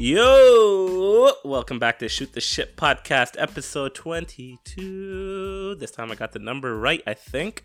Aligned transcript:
Yo, 0.00 1.30
welcome 1.44 1.78
back 1.78 1.98
to 1.98 2.08
Shoot 2.08 2.32
the 2.32 2.40
Shit 2.40 2.74
podcast, 2.74 3.34
episode 3.36 3.94
22. 3.94 5.74
This 5.74 5.90
time 5.90 6.10
I 6.10 6.14
got 6.14 6.32
the 6.32 6.38
number 6.38 6.74
right, 6.74 7.02
I 7.06 7.12
think. 7.12 7.62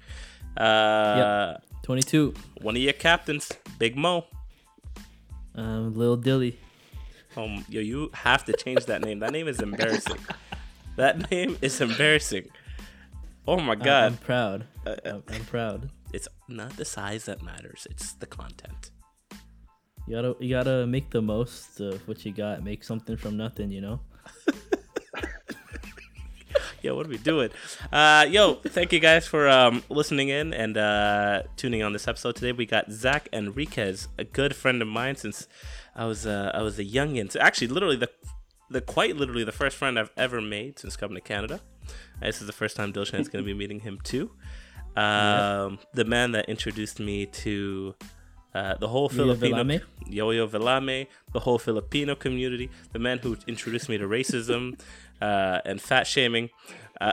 Uh, 0.58 1.54
22. 1.84 2.34
One 2.60 2.76
of 2.76 2.82
your 2.82 2.92
captains, 2.92 3.54
Big 3.80 3.96
Mo. 3.96 4.26
Um, 5.56 5.96
Lil 5.96 6.18
Dilly. 6.18 6.60
Um, 7.38 7.64
yo, 7.70 7.80
you 7.80 8.10
have 8.14 8.44
to 8.44 8.52
change 8.52 8.86
that 8.88 9.02
name. 9.02 9.20
That 9.20 9.32
name 9.32 9.48
is 9.48 9.62
embarrassing. 9.62 10.20
that 10.98 11.32
name 11.32 11.58
is 11.62 11.80
embarrassing. 11.80 12.50
Oh 13.48 13.62
my 13.62 13.76
god. 13.76 14.12
I'm 14.12 14.18
proud. 14.18 14.66
Uh, 14.86 14.98
I'm, 15.06 15.24
I'm 15.30 15.46
proud. 15.46 15.90
It's 16.12 16.28
not 16.50 16.76
the 16.76 16.84
size 16.84 17.24
that 17.28 17.42
matters, 17.42 17.88
it's 17.90 18.12
the 18.12 18.28
content. 18.28 18.92
You 20.08 20.16
gotta 20.16 20.36
you 20.40 20.50
gotta 20.50 20.86
make 20.86 21.10
the 21.10 21.22
most 21.22 21.80
of 21.80 22.08
what 22.08 22.24
you 22.26 22.32
got. 22.32 22.64
Make 22.64 22.84
something 22.84 23.18
from 23.18 23.38
nothing. 23.38 23.72
You 23.72 23.82
know. 23.82 24.00
Yo, 26.82 26.96
what 26.96 27.08
are 27.08 27.10
we 27.10 27.18
doing? 27.18 27.50
Uh, 27.92 28.28
yo, 28.30 28.54
thank 28.56 28.94
you 28.94 29.00
guys 29.00 29.26
for 29.26 29.50
um, 29.50 29.84
listening 29.90 30.30
in 30.30 30.54
and 30.54 30.78
uh, 30.78 31.42
tuning 31.58 31.82
on 31.82 31.94
this 31.94 32.08
episode 32.08 32.36
today. 32.36 32.52
We 32.52 32.68
got 32.68 32.92
Zach 32.92 33.28
Enriquez, 33.34 34.08
a 34.20 34.24
good 34.24 34.56
friend 34.56 34.84
of 34.84 34.88
mine 34.88 35.16
since 35.16 35.48
I 35.96 36.06
was 36.06 36.28
uh, 36.28 36.52
I 36.54 36.62
was 36.62 36.78
a 36.78 36.84
youngin. 36.86 37.32
So 37.32 37.40
actually, 37.40 37.70
literally 37.70 37.96
the 37.96 38.10
the 38.70 38.82
quite 38.82 39.16
literally 39.18 39.44
the 39.44 39.52
first 39.52 39.78
friend 39.78 39.98
I've 39.98 40.12
ever 40.16 40.42
made 40.42 40.78
since 40.78 40.96
coming 40.96 41.16
to 41.16 41.22
Canada. 41.22 41.62
Uh, 42.22 42.28
This 42.28 42.40
is 42.42 42.46
the 42.46 42.54
first 42.54 42.76
time 42.76 42.94
Dilshan 42.94 43.20
is 43.20 43.30
going 43.30 43.44
to 43.44 43.48
be 43.48 43.56
meeting 43.56 43.80
him 43.80 44.00
too. 44.04 44.32
Um, 44.96 45.80
The 45.94 46.06
man 46.06 46.32
that 46.34 46.48
introduced 46.48 47.00
me 47.02 47.26
to 47.44 47.96
uh, 48.56 48.76
the 48.84 48.88
whole 48.88 49.10
Filipino 49.10 49.64
Villame? 49.64 49.82
Yo-Yo 50.08 50.48
Villame, 50.48 51.08
the 51.34 51.40
whole 51.46 51.60
Filipino 51.60 52.16
community, 52.16 52.68
the 52.94 53.00
man 53.00 53.18
who 53.24 53.36
introduced 53.48 53.88
me 53.90 53.98
to 53.98 54.08
racism 54.08 54.62
uh, 55.22 55.60
and 55.70 55.82
fat 55.90 56.06
shaming. 56.08 56.50
Uh, 57.02 57.12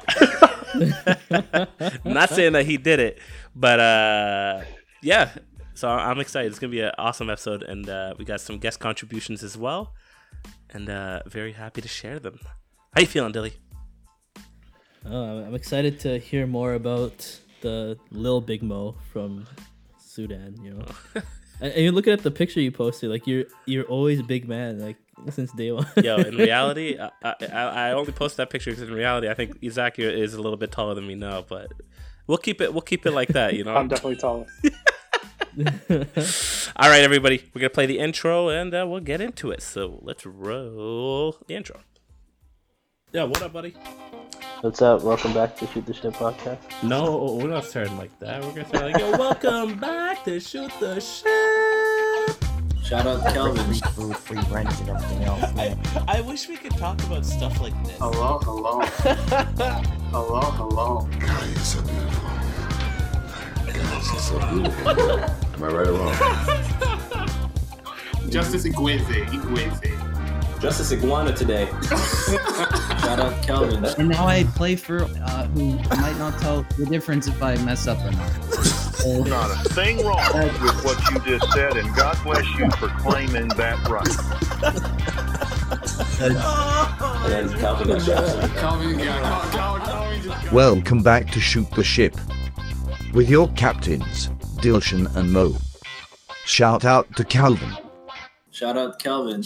not 2.05 2.29
saying 2.31 2.53
that 2.53 2.65
he 2.67 2.77
did 2.77 3.01
it, 3.01 3.19
but 3.55 3.79
uh, 3.81 4.63
yeah. 5.03 5.31
So 5.75 5.89
I'm 5.89 6.21
excited. 6.21 6.49
It's 6.51 6.59
gonna 6.61 6.71
be 6.71 6.81
an 6.81 6.93
awesome 6.99 7.29
episode, 7.31 7.63
and 7.73 7.89
uh, 7.89 8.15
we 8.19 8.25
got 8.25 8.41
some 8.41 8.59
guest 8.59 8.79
contributions 8.79 9.43
as 9.43 9.57
well, 9.57 9.93
and 10.71 10.89
uh, 10.89 11.23
very 11.27 11.53
happy 11.53 11.81
to 11.81 11.89
share 11.89 12.19
them. 12.21 12.39
How 12.95 13.01
you 13.01 13.07
feeling, 13.07 13.33
Dilly? 13.33 13.55
Oh, 15.05 15.25
I'm- 15.25 15.45
I'm 15.47 15.55
excited 15.55 15.99
to 16.01 16.19
hear 16.19 16.47
more 16.47 16.75
about 16.75 17.17
the 17.63 17.99
Lil 18.11 18.41
Big 18.41 18.63
Mo 18.63 18.95
from 19.13 19.47
Sudan. 19.99 20.55
You 20.63 20.75
know. 20.75 20.85
and 21.63 21.73
and 21.73 21.83
you're 21.83 21.93
looking 21.93 22.13
at 22.13 22.23
the 22.23 22.31
picture 22.31 22.61
you 22.61 22.73
posted. 22.73 23.11
Like 23.11 23.27
you're 23.27 23.45
you're 23.67 23.85
always 23.85 24.21
a 24.21 24.25
big 24.25 24.49
man. 24.49 24.81
Like 24.81 24.97
since 25.31 25.53
day 25.53 25.73
one. 25.73 25.87
Yo, 26.03 26.17
in 26.17 26.37
reality, 26.37 26.99
I, 27.23 27.35
I, 27.41 27.45
I 27.53 27.93
only 27.93 28.13
posted 28.13 28.39
that 28.39 28.51
picture 28.51 28.71
because 28.71 28.89
in 28.89 28.95
reality, 28.95 29.29
I 29.29 29.35
think 29.35 29.59
Isaac 29.65 29.99
is 29.99 30.35
a 30.35 30.43
little 30.43 30.57
bit 30.57 30.73
taller 30.73 30.95
than 30.95 31.07
me 31.07 31.15
now, 31.15 31.45
but 31.49 31.73
we'll 32.27 32.39
keep 32.39 32.61
it. 32.61 32.73
We'll 32.73 32.83
keep 32.83 33.07
it 33.07 33.13
like 33.13 33.29
that, 33.29 33.55
you 33.55 33.65
know. 33.65 33.77
I'm 33.77 33.89
definitely 33.89 34.17
taller. 34.17 34.47
All 36.77 36.89
right, 36.89 37.03
everybody, 37.03 37.45
we're 37.55 37.61
gonna 37.61 37.71
play 37.71 37.87
the 37.87 37.99
intro 37.99 38.49
and 38.49 38.75
uh, 38.75 38.87
we'll 38.89 39.01
get 39.01 39.21
into 39.21 39.51
it. 39.51 39.63
So 39.63 40.01
let's 40.03 40.27
roll 40.27 41.37
the 41.47 41.55
intro. 41.55 41.81
Yeah, 43.13 43.25
what 43.25 43.43
up, 43.43 43.53
buddy? 43.53 43.75
What's 44.63 44.81
up? 44.81 45.03
Welcome 45.03 45.35
back 45.35 45.55
to 45.59 45.67
Shoot 45.67 45.85
the 45.85 45.93
Shit 45.93 46.15
podcast. 46.15 46.59
No, 46.83 47.35
we're 47.39 47.49
not 47.49 47.67
starting 47.67 47.99
like 47.99 48.19
that. 48.21 48.43
We're 48.43 48.53
gonna 48.53 48.69
start 48.69 48.93
like, 48.93 48.99
yo, 48.99 49.11
welcome 49.11 49.79
back 49.81 50.25
to 50.25 50.41
shoot 50.41 50.73
the 50.81 50.99
shit. 50.99 51.27
Shout 52.83 53.07
out 53.07 53.23
Kelvin. 53.35 53.75
food, 53.75 54.17
free 54.17 54.41
rent, 54.51 54.71
and 54.81 54.89
everything 54.89 55.25
else. 55.25 55.43
I, 55.59 55.77
I 56.09 56.21
wish 56.23 56.49
we 56.49 56.57
could 56.57 56.75
talk 56.79 57.03
about 57.03 57.27
stuff 57.27 57.61
like 57.61 57.75
this. 57.85 57.99
Hello, 57.99 58.39
hello. 58.39 58.81
hello, 60.11 60.41
hello. 60.41 61.09
God, 61.21 61.47
you're 61.49 61.57
so 61.59 61.83
beautiful. 61.83 62.31
God, 63.75 64.03
she's 64.05 64.23
so 64.23 64.39
beautiful. 64.49 64.89
Am 65.21 65.63
I 65.63 65.67
right 65.67 65.87
or 65.87 65.93
wrong? 65.93 66.15
Justice 68.31 68.65
Igueze, 68.65 69.27
Igueze. 69.27 70.12
Justice 70.63 70.93
Iguana 70.93 71.35
today. 71.35 71.67
Shout 71.89 73.19
out 73.19 73.43
Kelvin. 73.43 73.85
And 73.85 74.09
now 74.09 74.29
I 74.29 74.45
play 74.45 74.77
for 74.77 75.03
uh, 75.03 75.47
who 75.49 75.73
might 76.01 76.17
not 76.19 76.39
tell 76.41 76.65
the 76.79 76.87
difference 76.87 77.27
if 77.27 77.43
I 77.43 77.57
mess 77.65 77.89
up 77.89 77.99
or 77.99 78.13
not. 78.13 79.27
Not 79.27 79.51
a 79.51 79.69
thing 79.71 80.07
wrong 80.07 80.21
with 80.33 80.85
what 80.85 81.11
you 81.11 81.19
just 81.37 81.53
said, 81.53 81.77
and 81.77 81.93
God 81.97 82.17
bless 82.23 82.47
you 82.57 82.71
for 82.79 82.87
claiming 83.01 83.49
that 83.49 83.89
right. 83.89 84.07
And 86.23 86.37
then 87.33 87.59
Calvin 87.59 87.89
got 87.89 88.03
shot. 88.03 88.51
Kelvin, 88.57 88.99
yeah, 89.01 89.49
Kelvin, 89.51 89.85
Kelvin 89.85 90.23
just 90.23 90.43
got 90.45 90.53
Welcome 90.53 91.03
back 91.03 91.29
to 91.33 91.41
Shoot 91.41 91.69
the 91.73 91.83
Ship 91.83 92.15
with 93.13 93.29
your 93.29 93.49
captains, 93.55 94.29
Dilshan 94.61 95.13
and 95.17 95.33
Mo. 95.33 95.57
Shout 96.45 96.85
out 96.85 97.17
to 97.17 97.25
Calvin. 97.25 97.77
Shout 98.53 98.79
out 98.79 99.01
Kelvin. 99.01 99.43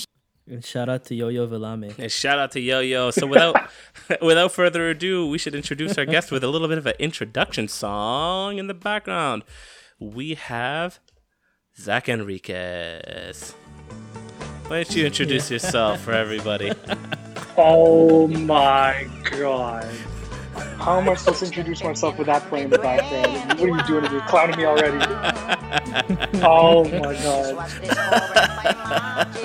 And 0.48 0.64
shout 0.64 0.88
out 0.88 1.04
to 1.06 1.14
Yo 1.14 1.28
Yo 1.28 1.46
Villame. 1.48 1.98
And 1.98 2.10
shout 2.10 2.38
out 2.38 2.52
to 2.52 2.60
Yo 2.60 2.78
Yo. 2.80 3.10
So 3.10 3.26
without 3.26 3.56
without 4.22 4.52
further 4.52 4.88
ado, 4.90 5.26
we 5.28 5.38
should 5.38 5.54
introduce 5.56 5.98
our 5.98 6.04
guest 6.04 6.30
with 6.30 6.44
a 6.44 6.48
little 6.48 6.68
bit 6.68 6.78
of 6.78 6.86
an 6.86 6.94
introduction 7.00 7.66
song 7.66 8.58
in 8.58 8.68
the 8.68 8.74
background. 8.74 9.42
We 9.98 10.34
have 10.34 11.00
Zach 11.76 12.08
Enriquez. 12.08 13.54
Why 14.68 14.82
don't 14.82 14.94
you 14.96 15.06
introduce 15.06 15.50
yourself 15.50 16.00
for 16.00 16.12
everybody? 16.12 16.72
Oh 17.58 18.28
my 18.28 19.08
god. 19.30 19.88
How 20.76 21.00
am 21.00 21.08
I 21.08 21.14
supposed 21.14 21.38
to 21.38 21.46
introduce 21.46 21.82
myself 21.82 22.18
with 22.18 22.26
that 22.26 22.42
playing 22.50 22.66
in 22.66 22.70
the 22.70 22.78
background? 22.78 23.58
What 23.58 23.70
are 23.70 23.76
you 23.78 23.82
doing 23.86 24.04
to 24.04 24.10
me? 24.10 24.20
Clowning 24.28 24.58
me 24.58 24.66
already? 24.66 24.98
Oh 26.42 26.84
my 26.84 27.14
god. 27.14 27.56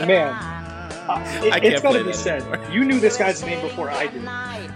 Man. 0.06 0.61
It, 1.20 1.54
I 1.54 1.58
it's 1.58 1.82
can't 1.82 1.84
gotta 1.84 1.90
play 1.90 2.04
be 2.04 2.12
that 2.12 2.14
said. 2.14 2.42
anymore. 2.44 2.72
You 2.72 2.86
knew 2.86 3.00
this 3.00 3.18
guy's 3.18 3.44
name 3.44 3.62
before 3.62 3.90
I 3.90 4.08
did. 4.08 4.26
I, 4.26 4.70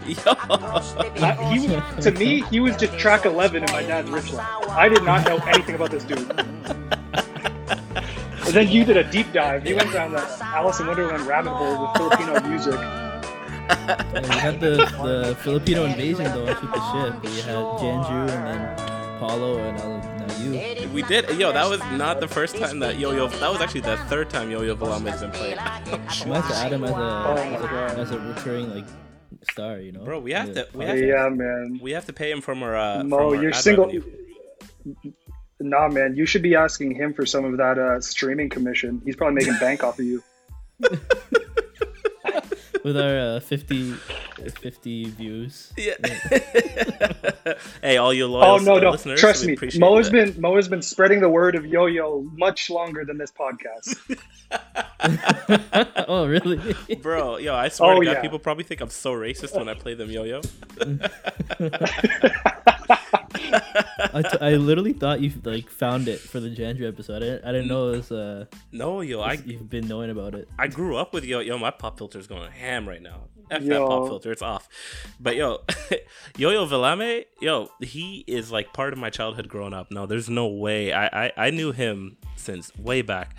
he 1.54 1.68
was, 1.68 2.06
to 2.06 2.12
me, 2.12 2.42
he 2.44 2.60
was 2.60 2.76
just 2.78 2.98
track 3.00 3.26
11 3.26 3.64
in 3.64 3.72
my 3.72 3.84
dad's 3.84 4.10
rich 4.10 4.32
life. 4.34 4.48
I 4.70 4.90
did 4.90 5.04
not 5.04 5.26
know 5.26 5.38
anything 5.48 5.76
about 5.76 5.92
this 5.92 6.04
dude. 6.04 6.30
And 8.46 8.54
then 8.54 8.70
you 8.70 8.86
did 8.86 8.98
a 8.98 9.04
deep 9.12 9.32
dive. 9.34 9.66
You 9.66 9.76
went 9.76 9.92
down 9.92 10.12
the 10.12 10.22
Alice 10.42 10.80
in 10.80 10.88
Wonderland 10.88 11.26
rabbit 11.28 11.52
hole 11.52 11.82
with 11.82 11.98
Filipino 11.98 12.40
music. 12.48 12.76
And 14.14 14.26
we 14.28 14.36
had 14.36 14.60
the, 14.60 14.76
the 15.04 15.36
Filipino 15.42 15.86
invasion 15.86 16.26
though. 16.26 16.48
on 16.48 16.56
Shoot 16.62 16.74
the 16.74 16.92
ship. 16.92 17.24
We 17.24 17.42
had 17.42 17.56
Janju 17.56 18.30
and 18.30 18.48
then 18.48 19.20
Paulo 19.20 19.58
and 19.60 19.78
now, 19.78 20.02
now 20.02 20.15
you. 20.40 20.90
We 20.90 21.02
did. 21.04 21.30
Yo, 21.40 21.52
that 21.52 21.70
was 21.70 21.80
not 21.92 22.20
the 22.20 22.28
first 22.28 22.56
time 22.58 22.80
that 22.80 22.98
Yo 22.98 23.12
Yo. 23.12 23.28
That 23.28 23.52
was 23.52 23.62
actually 23.62 23.82
the 23.82 23.98
third 24.10 24.30
time 24.30 24.50
Yo 24.52 24.62
Yo 24.62 24.76
Villame 24.76 25.08
has 25.10 25.22
been 25.22 25.32
played. 25.32 25.58
We 26.24 26.30
might 26.32 26.42
have 26.44 26.50
to 26.50 26.56
add 26.56 26.74
him 26.74 26.84
as 26.84 26.92
a, 26.92 26.94
my 26.94 27.42
as 27.42 27.62
a, 27.98 28.00
as 28.02 28.12
a 28.12 28.20
recurring 28.20 28.74
like 28.74 28.86
star. 29.52 29.80
You 29.80 29.92
know. 29.92 30.04
Bro, 30.04 30.20
we 30.22 30.32
have 30.34 30.50
Yeah. 30.50 30.64
to. 30.64 30.68
We 30.78 30.86
have 30.86 30.96
to. 30.98 31.08
Yeah, 31.08 31.30
man. 31.30 31.80
We 31.82 31.92
have 31.92 32.06
to 32.06 32.14
pay 32.14 32.32
him 32.32 32.42
from 32.42 32.64
our. 32.64 32.76
Uh, 32.76 33.04
Mo, 33.04 33.18
from 33.18 33.28
our 33.28 33.36
you're 33.42 33.54
single. 33.54 33.86
revenue. 33.86 34.04
Nah, 35.60 35.88
man, 35.88 36.16
you 36.16 36.26
should 36.26 36.42
be 36.42 36.56
asking 36.56 36.96
him 36.96 37.14
for 37.14 37.26
some 37.26 37.46
of 37.46 37.58
that 37.58 37.78
uh, 37.80 38.02
streaming 38.02 38.50
commission. 38.50 39.02
He's 39.06 39.16
probably 39.16 39.36
making 39.36 39.58
bank 39.60 39.84
off 39.84 39.98
of 40.00 40.06
you. 40.06 40.22
With 42.84 42.98
our 42.98 43.38
uh, 43.38 43.40
50, 43.40 43.96
50 44.52 45.06
views. 45.12 45.74
Yeah. 45.78 45.94
hey, 47.82 47.98
all 47.98 48.14
you 48.14 48.26
Oh 48.26 48.58
no, 48.58 48.76
uh, 48.76 48.80
no, 48.80 48.92
listeners, 48.92 49.20
trust 49.20 49.46
me. 49.46 49.54
appreciate 49.54 49.80
Mo 49.80 49.98
has 49.98 50.10
been 50.10 50.40
Mo 50.40 50.56
has 50.56 50.68
been 50.68 50.82
spreading 50.82 51.20
the 51.22 51.30
word 51.30 51.56
of 51.56 51.66
Yo-Yo 51.66 52.22
much 52.34 52.70
longer 52.70 53.06
than 53.06 53.18
this 53.18 53.32
podcast. 53.32 53.96
oh 56.08 56.26
really? 56.28 56.76
Bro, 57.02 57.38
yo, 57.38 57.56
I 57.56 57.70
swear 57.70 57.94
Oh, 57.96 58.00
to 58.00 58.06
God, 58.06 58.12
yeah. 58.14 58.22
people 58.22 58.40
probably 58.40 58.64
think 58.64 58.82
I'm 58.82 58.90
so 58.90 59.14
racist 59.14 59.56
when 59.58 59.68
I 59.70 59.74
play 59.74 59.94
them 59.96 60.10
yo-yo. 60.10 60.42
I, 64.14 64.22
t- 64.22 64.38
I 64.42 64.56
literally 64.56 64.94
thought 64.94 65.22
you 65.22 65.32
like 65.44 65.70
found 65.70 66.08
it 66.08 66.20
for 66.20 66.40
the 66.40 66.50
Janju 66.50 66.88
episode. 66.88 67.18
I 67.18 67.20
didn't, 67.20 67.46
I 67.46 67.52
didn't 67.52 67.68
know 67.68 67.90
it 67.94 67.98
was, 67.98 68.12
uh, 68.12 68.46
No, 68.72 69.02
yo, 69.02 69.22
I 69.22 69.34
you've 69.46 69.70
been 69.70 69.88
knowing 69.88 70.10
about 70.10 70.36
it. 70.36 70.48
I 70.60 70.68
grew 70.68 70.96
up 70.98 71.14
with 71.14 71.24
yo 71.26 71.40
yo. 71.40 71.58
My 71.58 71.72
pop 71.72 71.98
filter's 71.98 72.28
going 72.28 72.52
ham 72.52 72.88
right 72.88 73.02
now. 73.02 73.26
F 73.52 73.64
that 73.66 73.80
pop 73.80 74.08
filter, 74.08 74.32
it's 74.32 74.42
off. 74.42 74.68
But 75.20 75.36
yo, 75.36 75.62
yo 76.38 76.50
yo 76.50 76.66
Villame, 76.66 77.26
yo, 77.42 77.70
he 77.80 78.24
is 78.28 78.52
like 78.52 78.74
part 78.74 78.92
of 78.94 79.00
my 79.00 79.10
childhood 79.10 79.48
growing 79.48 79.74
up. 79.74 79.92
No, 79.92 80.06
there's 80.06 80.30
no 80.30 80.48
way. 80.48 80.92
I 80.94 81.26
I, 81.28 81.32
I 81.38 81.50
knew 81.52 81.72
him 81.72 82.18
since 82.36 82.76
way 82.78 83.02
back, 83.04 83.36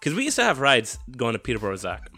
because 0.00 0.12
we 0.14 0.24
used 0.24 0.36
to 0.36 0.42
have 0.44 0.58
rides 0.60 0.98
going 1.16 1.34
to 1.34 1.38
Peterborough, 1.38 1.76
Zach. 1.76 2.10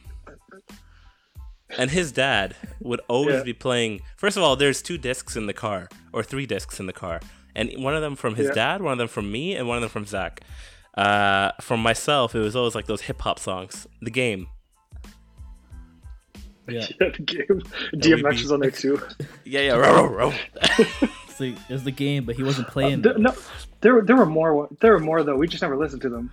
And 1.78 1.90
his 1.90 2.12
dad 2.12 2.54
would 2.80 3.00
always 3.08 3.36
Yeah. 3.38 3.42
be 3.42 3.52
playing. 3.52 4.00
First 4.16 4.36
of 4.36 4.42
all, 4.42 4.54
there's 4.54 4.80
two 4.80 4.96
discs 4.98 5.34
in 5.36 5.46
the 5.46 5.52
car, 5.52 5.88
or 6.12 6.22
three 6.22 6.46
discs 6.46 6.78
in 6.78 6.86
the 6.86 6.92
car, 6.92 7.20
and 7.56 7.72
one 7.82 7.96
of 7.96 8.02
them 8.02 8.14
from 8.14 8.36
his 8.36 8.46
Yeah. 8.48 8.54
dad, 8.54 8.82
one 8.82 8.92
of 8.92 8.98
them 8.98 9.08
from 9.08 9.32
me, 9.32 9.56
and 9.56 9.66
one 9.66 9.76
of 9.76 9.80
them 9.80 9.90
from 9.90 10.04
Zach. 10.06 10.42
Uh, 10.96 11.50
from 11.60 11.80
myself, 11.80 12.36
it 12.36 12.40
was 12.40 12.54
always 12.54 12.76
like 12.76 12.86
those 12.86 13.00
hip 13.02 13.20
hop 13.22 13.40
songs. 13.40 13.88
The 14.00 14.10
game, 14.12 14.46
Yeah. 16.68 16.86
the 16.98 17.10
game. 17.22 17.62
DMX 17.94 18.42
was 18.42 18.52
on 18.52 18.60
there 18.60 18.70
too. 18.70 19.00
Yeah, 19.44 19.60
yeah, 19.60 19.72
row, 19.74 20.06
row, 20.06 20.08
row. 20.30 20.32
It's 21.28 21.40
like, 21.40 21.54
it 21.68 21.72
was 21.72 21.84
the 21.84 21.90
game, 21.90 22.24
but 22.24 22.36
he 22.36 22.42
wasn't 22.42 22.68
playing. 22.68 23.02
There- 23.02 23.18
no, 23.18 23.34
there 23.82 24.00
there 24.00 24.16
were 24.16 24.24
more. 24.26 24.68
There 24.80 24.92
were 24.92 24.98
more 25.00 25.22
though. 25.22 25.36
We 25.36 25.46
just 25.46 25.60
never 25.62 25.76
listened 25.76 26.00
to 26.02 26.08
them. 26.08 26.30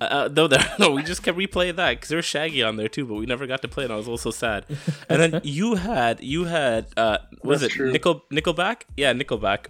Uh, 0.00 0.04
uh, 0.04 0.28
no, 0.32 0.46
there, 0.46 0.64
no, 0.78 0.90
we 0.92 1.02
just 1.02 1.22
kept 1.24 1.36
replaying 1.36 1.76
that 1.76 1.94
because 1.94 2.10
there 2.10 2.16
was 2.18 2.24
Shaggy 2.26 2.62
on 2.62 2.76
there 2.76 2.88
too, 2.88 3.06
but 3.06 3.14
we 3.14 3.26
never 3.26 3.46
got 3.46 3.60
to 3.62 3.68
play, 3.68 3.82
it, 3.84 3.86
and 3.86 3.94
I 3.94 3.96
was 3.96 4.06
also 4.08 4.30
sad. 4.30 4.64
And 5.08 5.20
then 5.20 5.40
you 5.42 5.74
had, 5.74 6.22
you 6.22 6.44
had, 6.44 6.86
uh, 6.96 7.18
was 7.42 7.62
That's 7.62 7.72
it 7.72 7.76
true. 7.76 7.92
Nickel 7.92 8.22
Nickelback? 8.30 8.82
Yeah, 8.96 9.12
Nickelback. 9.14 9.66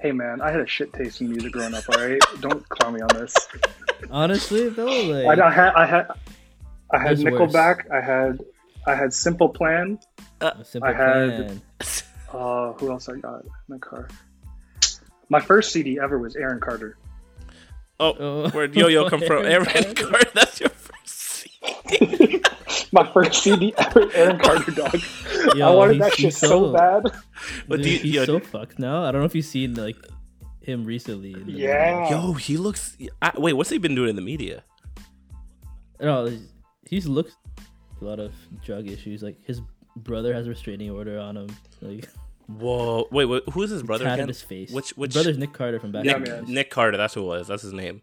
Hey 0.00 0.12
man, 0.12 0.40
I 0.40 0.50
had 0.52 0.60
a 0.60 0.66
shit 0.66 0.92
taste 0.92 1.20
in 1.20 1.28
music 1.30 1.52
growing 1.52 1.74
up. 1.74 1.82
All 1.88 2.06
right, 2.06 2.20
don't 2.40 2.66
clown 2.68 2.94
me 2.94 3.00
on 3.00 3.08
this. 3.16 3.34
Honestly, 4.10 4.68
though, 4.68 4.86
I, 4.88 5.24
like 5.24 5.38
I 5.40 5.50
had 5.50 5.72
I 5.74 5.86
had 5.86 6.06
I 6.92 6.98
had 6.98 7.18
There's 7.18 7.24
worse. 7.24 7.52
Nickelback. 7.52 7.90
I 7.90 8.00
had 8.00 8.38
I 8.86 8.94
had 8.94 9.12
Simple 9.12 9.48
Plan. 9.48 9.98
a 10.40 10.64
simple 10.64 10.88
I 10.88 10.92
had- 10.92 11.46
plan. 11.46 11.62
Uh, 12.32 12.72
who 12.74 12.90
else 12.90 13.08
I 13.08 13.16
got 13.16 13.42
in 13.42 13.50
my 13.68 13.78
car? 13.78 14.06
My 15.30 15.40
first 15.40 15.72
CD 15.72 15.98
ever 16.00 16.18
was 16.18 16.36
Aaron 16.36 16.60
Carter. 16.60 16.96
Oh, 17.98 18.14
Oh. 18.18 18.48
where'd 18.50 18.76
Yo 18.76 18.86
Yo 18.86 19.08
come 19.10 19.20
from? 19.22 19.46
Aaron 19.46 19.66
Aaron 19.74 19.94
Carter. 19.94 20.30
That's 20.34 20.60
your 20.60 20.68
first. 20.68 20.77
CD. 20.77 20.77
My 23.04 23.12
first 23.12 23.42
CD 23.42 23.72
ever, 23.76 24.10
Aaron 24.14 24.38
Carter, 24.44 24.70
dog. 24.72 25.00
I 25.62 25.70
wanted 25.70 26.00
that 26.00 26.14
shit 26.14 26.34
so 26.34 26.48
so- 26.48 26.72
bad. 26.72 27.02
But 27.68 27.76
Dude, 27.76 27.84
do 27.84 27.90
you, 27.90 27.98
he's 27.98 28.14
yo, 28.14 28.24
so 28.24 28.40
fucked 28.40 28.78
now. 28.78 29.04
I 29.04 29.12
don't 29.12 29.20
know 29.20 29.26
if 29.26 29.34
you've 29.34 29.44
seen 29.44 29.74
like 29.74 29.96
him 30.60 30.84
recently. 30.84 31.32
in 31.34 31.46
the 31.46 31.52
Yeah. 31.52 32.10
yo, 32.10 32.32
he 32.32 32.56
looks. 32.56 32.96
I, 33.22 33.32
wait, 33.36 33.52
what's 33.52 33.70
he 33.70 33.78
been 33.78 33.94
doing 33.94 34.10
in 34.10 34.16
the 34.16 34.22
media? 34.22 34.38
media. 34.38 34.64
No, 36.00 36.26
he's, 36.26 36.48
he's 36.86 37.06
looked 37.06 37.34
a 38.00 38.04
lot 38.04 38.18
of 38.20 38.32
drug 38.64 38.88
issues. 38.88 39.22
Like 39.22 39.36
his 39.44 39.60
brother 39.96 40.34
has 40.34 40.46
a 40.46 40.50
restraining 40.50 40.90
order 40.90 41.18
on 41.18 41.36
him. 41.36 41.48
Like 41.80 42.08
Whoa, 42.46 43.06
wait, 43.10 43.26
wait 43.26 43.42
who 43.52 43.62
is 43.62 43.70
his 43.70 43.82
brother 43.82 44.04
tatted 44.04 44.20
again? 44.20 44.28
his 44.28 44.42
face. 44.42 44.70
Which 44.72 44.88
His 44.88 44.96
which 44.96 45.12
brother's 45.12 45.38
Nick 45.38 45.52
Carter 45.52 45.78
from 45.78 45.92
back 45.92 46.04
Yeah, 46.04 46.16
in 46.16 46.24
the 46.24 46.30
man. 46.30 46.44
days. 46.44 46.54
Nick 46.54 46.70
Carter? 46.70 46.96
That's 46.96 47.14
who 47.14 47.22
it 47.22 47.26
was. 47.26 47.46
That's 47.48 47.62
his 47.62 47.72
name. 47.72 48.00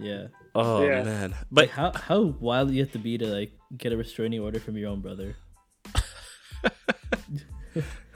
Yeah. 0.00 0.26
Oh 0.54 0.86
Yeah. 0.86 1.02
man, 1.04 1.30
But 1.50 1.68
but 1.68 1.68
how 1.70 1.92
how 1.94 2.22
wild 2.40 2.70
you 2.72 2.80
have 2.82 2.92
to 2.92 2.98
be 2.98 3.18
to 3.18 3.26
like 3.26 3.52
get 3.76 3.92
a 3.92 3.96
restraining 3.96 4.40
order 4.40 4.58
from 4.60 4.76
your 4.76 4.90
own 4.90 5.00
brother? 5.00 5.36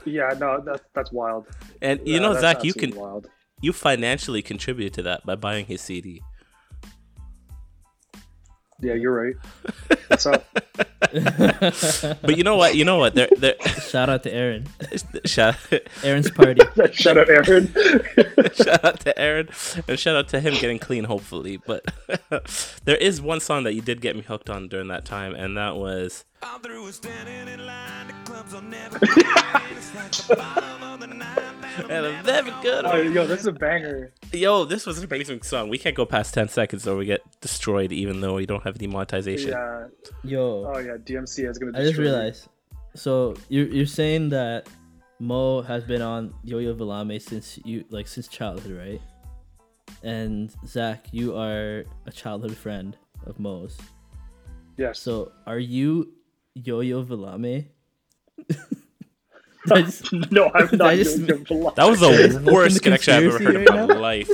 Yeah, 0.05 0.29
no, 0.37 0.61
that's 0.63 0.83
that's 0.93 1.11
wild. 1.11 1.47
and 1.81 1.99
you 2.05 2.13
Yeah, 2.13 2.19
know 2.19 2.33
Zach, 2.33 2.63
you 2.63 2.73
can 2.73 2.91
wild. 2.95 3.27
you 3.61 3.73
financially 3.73 4.41
contribute 4.41 4.93
to 4.93 5.01
that 5.03 5.25
by 5.25 5.35
buying 5.35 5.65
his 5.65 5.81
CD. 5.81 6.21
Yeah, 8.81 8.93
you're 8.93 9.13
right. 9.13 9.35
What's 10.07 10.25
up? 10.25 10.45
But 11.11 12.37
you 12.37 12.43
know 12.43 12.57
what? 12.57 12.75
You 12.75 12.83
know 12.83 12.97
what? 12.97 13.15
There, 13.15 13.29
there. 13.37 13.55
Shout 13.81 14.09
out 14.09 14.23
to 14.23 14.33
Aaron. 14.33 14.67
shout, 15.25 15.55
Aaron's 16.03 16.29
party. 16.29 16.61
Shout 16.91 17.17
out, 17.17 17.29
Aaron. 17.29 17.73
shout 18.53 18.83
out 18.83 18.99
to 19.01 19.17
Aaron, 19.17 19.49
and 19.87 19.97
shout 19.97 20.15
out 20.15 20.27
to 20.29 20.41
him 20.41 20.55
getting 20.55 20.79
clean, 20.79 21.05
hopefully. 21.05 21.57
But 21.57 21.85
there 22.83 22.97
is 22.97 23.21
one 23.21 23.39
song 23.39 23.63
that 23.63 23.73
you 23.73 23.81
did 23.81 24.01
get 24.01 24.15
me 24.15 24.23
hooked 24.23 24.49
on 24.49 24.67
during 24.67 24.89
that 24.89 25.05
time, 25.05 25.33
and 25.35 25.55
that 25.57 25.77
was. 25.77 26.25
And 31.77 31.93
I'm 32.05 32.25
never 32.25 32.51
good. 32.61 32.85
Oh, 32.85 32.95
yo, 32.97 33.27
this 33.27 33.41
is 33.41 33.47
a 33.47 33.51
banger. 33.51 34.11
Yo, 34.31 34.65
this 34.65 34.85
was 34.85 34.97
an 34.97 35.05
amazing 35.05 35.41
song. 35.41 35.69
We 35.69 35.77
can't 35.77 35.95
go 35.95 36.05
past 36.05 36.33
10 36.33 36.47
seconds 36.49 36.87
or 36.87 36.95
we 36.95 37.05
get 37.05 37.21
destroyed, 37.41 37.91
even 37.91 38.21
though 38.21 38.35
we 38.35 38.45
don't 38.45 38.63
have 38.63 38.77
demonetization. 38.77 39.49
Yeah. 39.51 39.87
Yo, 40.23 40.71
Oh 40.73 40.79
yeah, 40.79 40.97
DMC 40.97 41.49
is 41.49 41.57
gonna. 41.57 41.71
I 41.77 41.81
just 41.81 41.95
destroy 41.95 42.05
you. 42.05 42.09
realized. 42.11 42.47
So 42.95 43.35
you're 43.49 43.67
you're 43.67 43.85
saying 43.85 44.29
that 44.29 44.67
Mo 45.19 45.61
has 45.61 45.83
been 45.83 46.01
on 46.01 46.33
Yo 46.43 46.59
Yo 46.59 46.73
Villame 46.73 47.21
since 47.21 47.59
you 47.65 47.83
like 47.89 48.07
since 48.07 48.27
childhood, 48.27 48.71
right? 48.77 49.01
And 50.03 50.51
Zach, 50.65 51.07
you 51.11 51.35
are 51.37 51.83
a 52.05 52.11
childhood 52.11 52.55
friend 52.55 52.97
of 53.25 53.37
Mo's. 53.39 53.77
Yes. 54.77 54.99
So 54.99 55.31
are 55.45 55.59
you 55.59 56.13
Yo 56.53 56.79
Yo 56.81 57.03
Villame? 57.03 57.67
I 59.71 59.81
just- 59.81 60.13
no, 60.31 60.51
I'm 60.53 60.69
not. 60.77 60.87
I 60.89 60.95
just- 60.97 61.17
That 61.27 61.87
was 61.89 61.99
the 61.99 62.49
worst 62.51 62.81
connection 62.83 63.13
I've 63.15 63.23
ever 63.23 63.39
heard 63.43 63.55
in 63.55 63.63
my 63.65 63.85
right 63.85 63.97
life. 63.97 64.29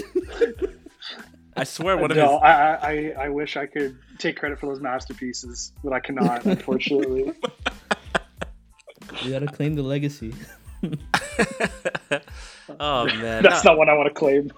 I 1.56 1.64
swear, 1.66 1.98
one 1.98 2.12
of 2.12 2.18
no, 2.18 2.34
his. 2.34 2.42
I, 2.44 2.52
I, 2.52 2.76
I- 2.76 3.14
I 3.26 3.30
wish 3.30 3.58
I 3.58 3.66
could 3.66 3.98
take 4.20 4.38
credit 4.38 4.60
for 4.60 4.68
those 4.68 4.80
masterpieces, 4.82 5.74
but 5.84 5.94
I 5.94 6.00
cannot, 6.00 6.46
unfortunately. 6.46 7.34
you 9.24 9.32
gotta 9.32 9.48
claim 9.48 9.76
the 9.76 9.84
legacy. 9.84 10.34
Oh 12.80 13.06
man, 13.06 13.44
That's 13.44 13.64
No. 13.64 13.72
not 13.72 13.78
what 13.78 13.90
I 13.90 13.94
want 13.94 14.08
to 14.08 14.14
claim. 14.14 14.52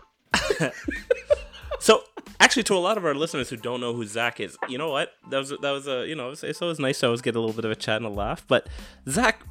So, 1.80 2.04
actually, 2.44 2.63
to 2.63 2.75
a 2.75 2.84
lot 2.88 2.98
of 2.98 3.06
our 3.06 3.16
listeners 3.16 3.50
who 3.50 3.57
don't 3.57 3.80
know 3.81 3.94
who 3.94 4.06
Zach 4.06 4.40
is, 4.40 4.57
you 4.68 4.78
know 4.78 4.90
what? 4.90 5.10
That 5.30 5.38
was 5.38 5.50
that 5.50 5.72
was 5.72 5.88
a 5.88 6.06
you 6.07 6.16
know 6.16 6.31
it's, 6.31 6.44
it's 6.44 6.62
always 6.62 6.80
nice 6.80 7.00
to 7.00 7.07
always 7.07 7.22
get 7.22 7.36
a 7.36 7.40
little 7.40 7.56
bit 7.56 7.66
of 7.66 7.72
a 7.72 7.75
chat 7.75 7.98
and 7.98 8.06
a 8.06 8.10
laugh. 8.10 8.45
But 8.48 8.68
Zach, 9.10 9.42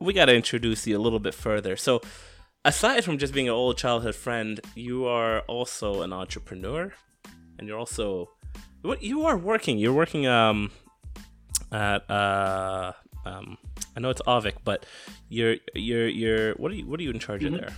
we 0.00 0.12
got 0.12 0.26
to 0.26 0.34
introduce 0.34 0.86
you 0.86 0.96
a 0.96 1.02
little 1.06 1.18
bit 1.20 1.34
further. 1.34 1.76
So, 1.76 2.00
aside 2.64 3.04
from 3.04 3.18
just 3.18 3.32
being 3.34 3.48
an 3.48 3.54
old 3.54 3.76
childhood 3.78 4.14
friend, 4.14 4.60
you 4.74 5.06
are 5.06 5.40
also 5.40 6.02
an 6.02 6.12
entrepreneur, 6.12 6.92
and 7.58 7.68
you're 7.68 7.78
also 7.78 8.30
what 8.82 9.02
you 9.02 9.24
are 9.26 9.36
working. 9.36 9.78
You're 9.78 9.92
working 9.94 10.26
um 10.26 10.70
at 11.72 12.08
uh 12.10 12.92
um 13.24 13.58
I 13.96 14.00
know 14.00 14.10
it's 14.10 14.22
Avik, 14.22 14.54
but 14.64 14.86
you're 15.28 15.56
you're 15.74 16.08
you're 16.08 16.52
what 16.54 16.70
are 16.70 16.74
you 16.74 16.86
what 16.86 17.00
are 17.00 17.02
you 17.02 17.10
in 17.10 17.18
charge 17.18 17.42
Mhm. 17.42 17.54
of 17.54 17.60
there? 17.60 17.74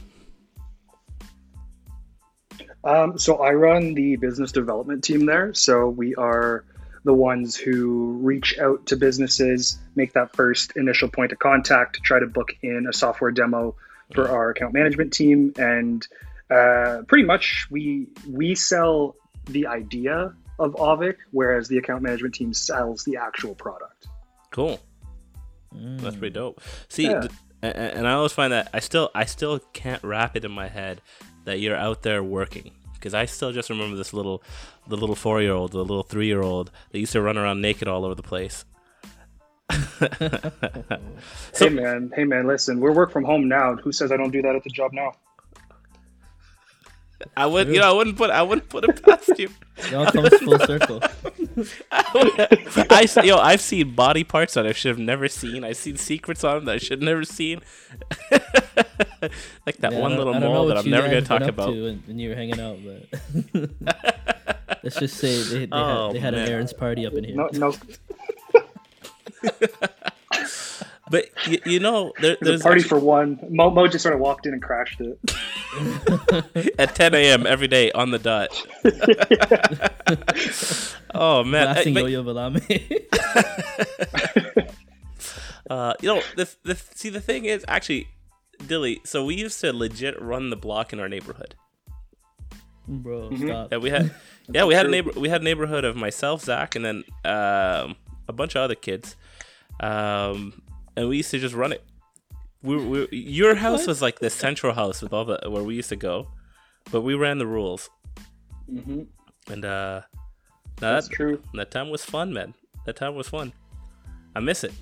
Um, 2.89 3.19
so 3.19 3.37
I 3.37 3.53
run 3.53 3.93
the 3.95 4.17
business 4.17 4.51
development 4.53 5.05
team 5.05 5.27
there. 5.27 5.53
So 5.53 5.89
we 5.89 6.15
are 6.15 6.65
the 7.05 7.13
ones 7.13 7.55
who 7.55 8.19
reach 8.23 8.59
out 8.59 8.87
to 8.87 8.97
businesses, 8.97 9.79
make 9.95 10.15
that 10.15 10.35
first 10.35 10.77
initial 10.77 11.09
point 11.09 11.33
of 11.33 11.39
contact 11.39 11.97
to 11.97 12.01
try 12.01 12.19
to 12.19 12.27
book 12.27 12.49
in 12.63 12.87
a 12.89 12.93
software 12.93 13.31
demo 13.31 13.77
for 14.15 14.29
our 14.31 14.51
account 14.51 14.73
management 14.73 15.13
team, 15.13 15.53
and 15.59 16.07
uh, 16.51 17.03
pretty 17.07 17.25
much 17.25 17.67
we 17.71 18.07
we 18.27 18.55
sell 18.55 19.17
the 19.51 19.67
idea 19.67 20.33
of 20.59 20.73
Avik, 20.75 21.17
whereas 21.31 21.69
the 21.69 21.77
account 21.77 22.03
management 22.03 22.35
team 22.35 22.55
sells 22.55 23.05
the 23.05 23.19
actual 23.19 23.55
product. 23.55 24.07
Cool. 24.51 24.81
That's 25.73 26.17
pretty 26.17 26.33
dope. 26.33 26.63
See, 26.89 27.05
Yeah. 27.05 27.21
th- 27.21 27.33
a- 27.63 27.67
a- 27.67 27.95
and 27.99 28.09
I 28.09 28.13
always 28.13 28.33
find 28.33 28.53
that 28.55 28.71
I 28.73 28.81
still 28.81 29.11
I 29.15 29.27
still 29.27 29.59
can't 29.75 30.03
wrap 30.03 30.37
it 30.37 30.45
in 30.45 30.51
my 30.53 30.69
head 30.69 31.03
that 31.45 31.61
you're 31.61 31.77
out 31.77 32.03
there 32.03 32.23
working 32.23 32.73
because 32.99 33.15
I 33.15 33.27
still 33.27 33.53
just 33.53 33.71
remember 33.71 33.97
this 33.97 34.13
little 34.13 34.43
the 34.87 34.97
little 34.97 35.15
four 35.15 35.41
year 35.41 35.53
old, 35.53 35.73
the 35.73 35.79
little 35.79 36.03
three 36.03 36.27
year 36.27 36.43
old 36.43 36.71
that 36.91 36.99
used 36.99 37.13
to 37.13 37.23
run 37.23 37.39
around 37.39 37.61
naked 37.61 37.89
all 37.89 38.05
over 38.05 38.15
the 38.15 38.23
place. 38.23 38.65
hey 41.57 41.69
man, 41.69 42.11
hey 42.15 42.25
man, 42.25 42.47
listen, 42.47 42.81
we're 42.81 42.93
work 42.93 43.13
from 43.13 43.25
home 43.25 43.49
now. 43.49 43.77
Who 43.77 43.93
says 43.93 44.11
I 44.11 44.17
don't 44.17 44.31
do 44.31 44.43
that 44.43 44.57
at 44.57 44.65
the 44.65 44.71
job 44.71 44.93
now? 44.93 45.13
I 47.37 47.47
would, 47.47 47.69
you 47.69 47.81
know, 47.81 47.91
I 47.91 47.93
wouldn't 47.93 48.17
put 48.17 48.31
I 48.31 48.43
wouldn't 48.43 48.69
put 48.69 48.85
it 48.85 49.03
past 49.03 49.39
you. 49.39 49.51
It 49.77 49.95
all 49.95 50.07
comes 50.07 50.35
full 50.39 50.59
circle. 50.61 51.03
I 51.93 53.03
s- 53.05 53.17
yo, 53.25 53.37
I've 53.39 53.61
seen 53.61 53.95
body 53.95 54.25
parts 54.25 54.55
that 54.55 54.67
I 54.67 54.73
should 54.73 54.91
have 54.91 54.99
never 54.99 55.29
seen. 55.29 55.65
I've 55.65 55.77
seen 55.77 55.97
secrets 55.97 56.45
on 56.45 56.57
them 56.57 56.65
that 56.67 56.75
I 56.77 56.79
should 56.79 57.01
have 57.03 57.07
never 57.07 57.25
seen. 57.25 57.61
like 59.67 59.77
that 59.79 59.93
Yeah, 59.93 59.99
one 60.01 60.17
little 60.17 60.35
I 60.35 60.39
don't 60.39 60.43
know 60.49 60.53
mole 60.55 60.67
that 60.67 60.79
I'm 60.79 60.89
never 60.91 61.09
gonna 61.09 61.23
talk 61.23 61.43
about. 61.43 61.73
to 61.73 61.83
When, 61.85 62.03
when 62.07 62.19
you 62.19 62.31
were 62.31 62.35
hanging 62.35 62.61
out, 62.61 62.79
but 62.85 63.71
let's 64.85 64.99
just 64.99 65.17
say 65.17 65.43
they, 65.43 65.59
they 65.67 65.69
Oh, 65.73 66.07
had, 66.07 66.15
they 66.15 66.19
had 66.21 66.35
an. 66.35 66.49
Aaron's 66.49 66.73
party 66.73 67.07
up 67.07 67.15
in 67.15 67.25
here. 67.25 67.37
No, 67.37 67.49
no. 67.53 67.75
But 71.11 71.27
you, 71.47 71.59
you 71.65 71.81
know, 71.81 72.13
there, 72.21 72.37
There's 72.41 72.43
there's 72.43 72.61
a 72.61 72.65
party 72.65 72.81
actually- 72.81 72.89
for 72.89 72.99
one. 72.99 73.39
Mo, 73.51 73.71
Mo 73.71 73.87
just 73.89 74.03
sort 74.03 74.15
of 74.15 74.21
walked 74.21 74.47
in 74.47 74.53
and 74.53 74.63
crashed 74.63 75.01
it. 75.01 75.19
at 76.79 76.95
10 76.95 77.15
a.m. 77.15 77.47
every 77.47 77.69
day 77.69 77.91
on 77.93 78.11
the 78.11 78.19
dot. 78.19 78.51
oh 81.15 81.45
man, 81.45 81.73
Blasting 81.75 81.95
Hey, 81.95 82.01
Yo 82.03 82.07
Yo 82.07 82.25
Villame. 82.25 83.07
but, 84.11 84.75
uh, 85.71 85.95
you 86.01 86.09
know, 86.15 86.23
the, 86.37 86.49
the 86.65 86.75
see 86.95 87.11
the 87.11 87.21
thing 87.21 87.45
is 87.45 87.65
actually, 87.69 88.09
Dilly. 88.67 89.01
So 89.05 89.25
we 89.25 89.35
used 89.35 89.61
to 89.61 89.73
legit 89.73 90.21
run 90.21 90.51
the 90.51 90.57
block 90.57 90.93
in 90.93 91.01
our 91.01 91.09
neighborhood. 91.09 91.55
Bro, 92.87 93.31
Mm-hmm. 93.31 93.47
stop. 93.49 93.73
Yeah, 93.73 93.79
we 93.79 93.91
had, 93.91 94.15
yeah, 94.51 94.65
we 94.65 94.75
had 94.75 94.87
a 94.87 94.89
neighbor, 94.89 95.11
we 95.17 95.29
had 95.29 95.43
a 95.43 95.45
neighborhood 95.45 95.85
of 95.85 95.97
myself, 95.97 96.43
Zach, 96.43 96.75
and 96.75 96.85
then 96.85 97.05
um, 97.25 97.97
a 98.27 98.33
bunch 98.33 98.55
of 98.57 98.63
other 98.63 98.75
kids, 98.75 99.15
um, 99.81 100.63
and 100.99 101.09
we 101.09 101.17
used 101.19 101.31
to 101.31 101.39
just 101.39 101.55
run 101.55 101.71
it. 101.73 101.83
We, 102.63 102.77
we, 102.77 103.09
your 103.13 103.55
house 103.55 103.87
was 103.87 104.03
like 104.03 104.19
the 104.19 104.31
central 104.31 104.75
house 104.75 105.01
with 105.01 105.13
all 105.13 105.25
the 105.25 105.39
where 105.49 105.63
we 105.63 105.77
used 105.77 105.91
to 105.91 105.97
go, 105.97 106.27
but 106.91 107.03
we 107.03 107.15
ran 107.15 107.39
the 107.39 107.47
rules. 107.47 107.89
Mm-hmm. 108.71 109.03
And 109.53 109.65
uh 109.65 110.03
No, 110.83 110.93
That's 110.95 111.09
that, 111.09 111.15
true. 111.15 111.41
That 111.55 111.71
time 111.71 111.89
was 111.91 112.05
fun, 112.05 112.33
man. 112.33 112.53
That 112.85 112.97
time 112.97 113.15
was 113.15 113.29
fun. 113.29 113.53
I 114.35 114.41
miss 114.41 114.65
it. 114.65 114.73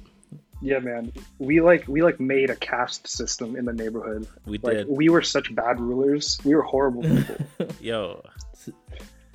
Yeah, 0.62 0.78
man. 0.78 1.12
We 1.38 1.60
like 1.60 1.86
we 1.86 2.02
like 2.02 2.18
made 2.18 2.48
a 2.48 2.56
caste 2.56 3.06
system 3.06 3.56
in 3.56 3.66
the 3.66 3.74
neighborhood. 3.74 4.26
We 4.46 4.56
Like 4.58 4.78
did. 4.78 4.88
we 4.88 5.10
were 5.10 5.20
such 5.22 5.54
bad 5.54 5.78
rulers. 5.78 6.38
We 6.44 6.54
were 6.54 6.62
horrible 6.62 7.02
people. 7.16 7.36
Yo, 7.80 8.22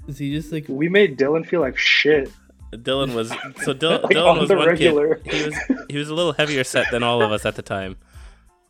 Is 0.08 0.18
he 0.18 0.34
just 0.34 0.52
like 0.52 0.66
we 0.68 0.90
made 0.90 1.20
Dylan 1.20 1.46
feel 1.46 1.62
like 1.62 1.78
shit. 1.78 2.32
Dylan 2.72 3.14
was 3.14 3.30
so 3.64 3.74
Dylan, 3.74 4.04
Like, 4.04 4.16
Dylan 4.16 4.32
on 4.32 4.40
was 4.40 4.50
the 4.50 4.56
one 4.56 4.68
regular. 4.68 5.16
kid. 5.16 5.34
He 5.34 5.46
was 5.46 5.56
he 5.90 5.98
was 5.98 6.10
a 6.10 6.14
little 6.16 6.34
heavier 6.34 6.64
set 6.64 6.88
than 6.92 7.04
all 7.04 7.22
of 7.22 7.32
us 7.32 7.46
at 7.46 7.56
the 7.56 7.62
time, 7.62 7.98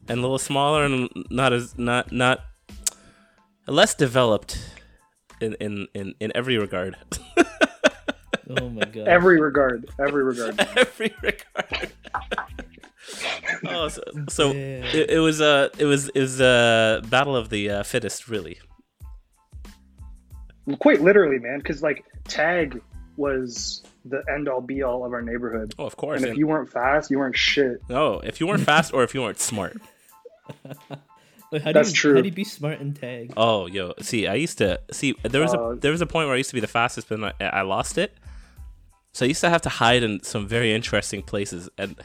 and 0.08 0.20
a 0.20 0.22
little 0.22 0.40
smaller 0.40 0.84
and 0.86 1.10
not 1.30 1.54
as 1.54 1.78
not 1.78 2.12
not 2.12 2.42
less 3.68 3.94
developed 3.96 4.58
in 5.40 5.54
in 5.60 5.88
in, 5.94 6.16
in 6.20 6.32
every 6.36 6.58
regard. 6.58 6.96
oh 7.38 8.70
my 8.70 8.86
god. 8.86 9.08
Every 9.08 9.40
regard. 9.40 9.86
Every 10.00 10.24
regard. 10.24 10.60
every 10.76 11.14
regard. 11.22 11.92
oh, 13.68 13.88
so, 13.88 14.02
so 14.30 14.52
Yeah. 14.52 14.86
it, 14.94 15.10
it 15.12 15.20
was 15.20 15.42
a 15.42 15.70
it 15.78 15.86
was 15.86 16.10
it 16.10 16.20
was 16.20 16.42
a 16.42 17.02
battle 17.10 17.36
of 17.36 17.50
the 17.50 17.70
uh, 17.70 17.84
fittest, 17.84 18.28
really. 18.28 18.60
Quite 20.80 21.02
literally, 21.02 21.40
man, 21.40 21.58
because 21.58 21.82
like 21.82 22.06
tag 22.28 22.80
was 23.18 23.84
the 24.06 24.24
end 24.34 24.48
all 24.48 24.62
be 24.62 24.82
all 24.84 25.06
of 25.06 25.14
our 25.14 25.22
neighborhood. 25.22 25.74
Oh, 25.78 25.86
of 25.86 25.96
course. 25.98 26.18
And 26.18 26.26
if 26.26 26.30
and- 26.32 26.40
you 26.40 26.48
weren't 26.48 26.72
fast, 26.72 27.12
you 27.12 27.20
weren't 27.20 27.38
shit. 27.38 27.82
No, 27.90 28.20
if 28.20 28.40
you 28.40 28.48
weren't 28.48 28.64
fast 28.64 28.94
or 28.94 29.04
if 29.04 29.14
you 29.14 29.22
weren't 29.22 29.40
smart. 29.40 29.78
Wait, 31.52 31.62
how 31.64 31.72
do 31.72 31.74
That's 31.74 31.90
you, 31.90 31.96
true. 31.96 32.16
How 32.16 32.22
do 32.22 32.28
you 32.30 32.34
be 32.34 32.46
smart 32.46 32.80
in 32.80 32.94
tag? 32.94 33.34
Oh, 33.36 33.66
yo, 33.68 33.94
see, 34.00 34.26
I 34.26 34.36
used 34.36 34.58
to 34.60 34.80
see 34.92 35.16
there 35.24 35.42
was 35.42 35.54
Uh, 35.54 35.60
a 35.72 35.76
there 35.76 35.92
was 35.92 36.00
a 36.02 36.06
point 36.06 36.28
where 36.28 36.36
I 36.36 36.38
used 36.38 36.50
to 36.52 36.56
be 36.56 36.62
the 36.62 36.68
fastest, 36.68 37.10
but 37.10 37.20
then 37.20 37.34
I, 37.42 37.60
I 37.60 37.62
lost 37.64 37.98
it. 37.98 38.14
So 39.12 39.26
I 39.26 39.28
used 39.28 39.42
to 39.42 39.50
have 39.50 39.62
to 39.64 39.70
hide 39.70 40.02
in 40.04 40.24
some 40.24 40.48
very 40.48 40.74
interesting 40.74 41.22
places, 41.22 41.70
and 41.78 41.96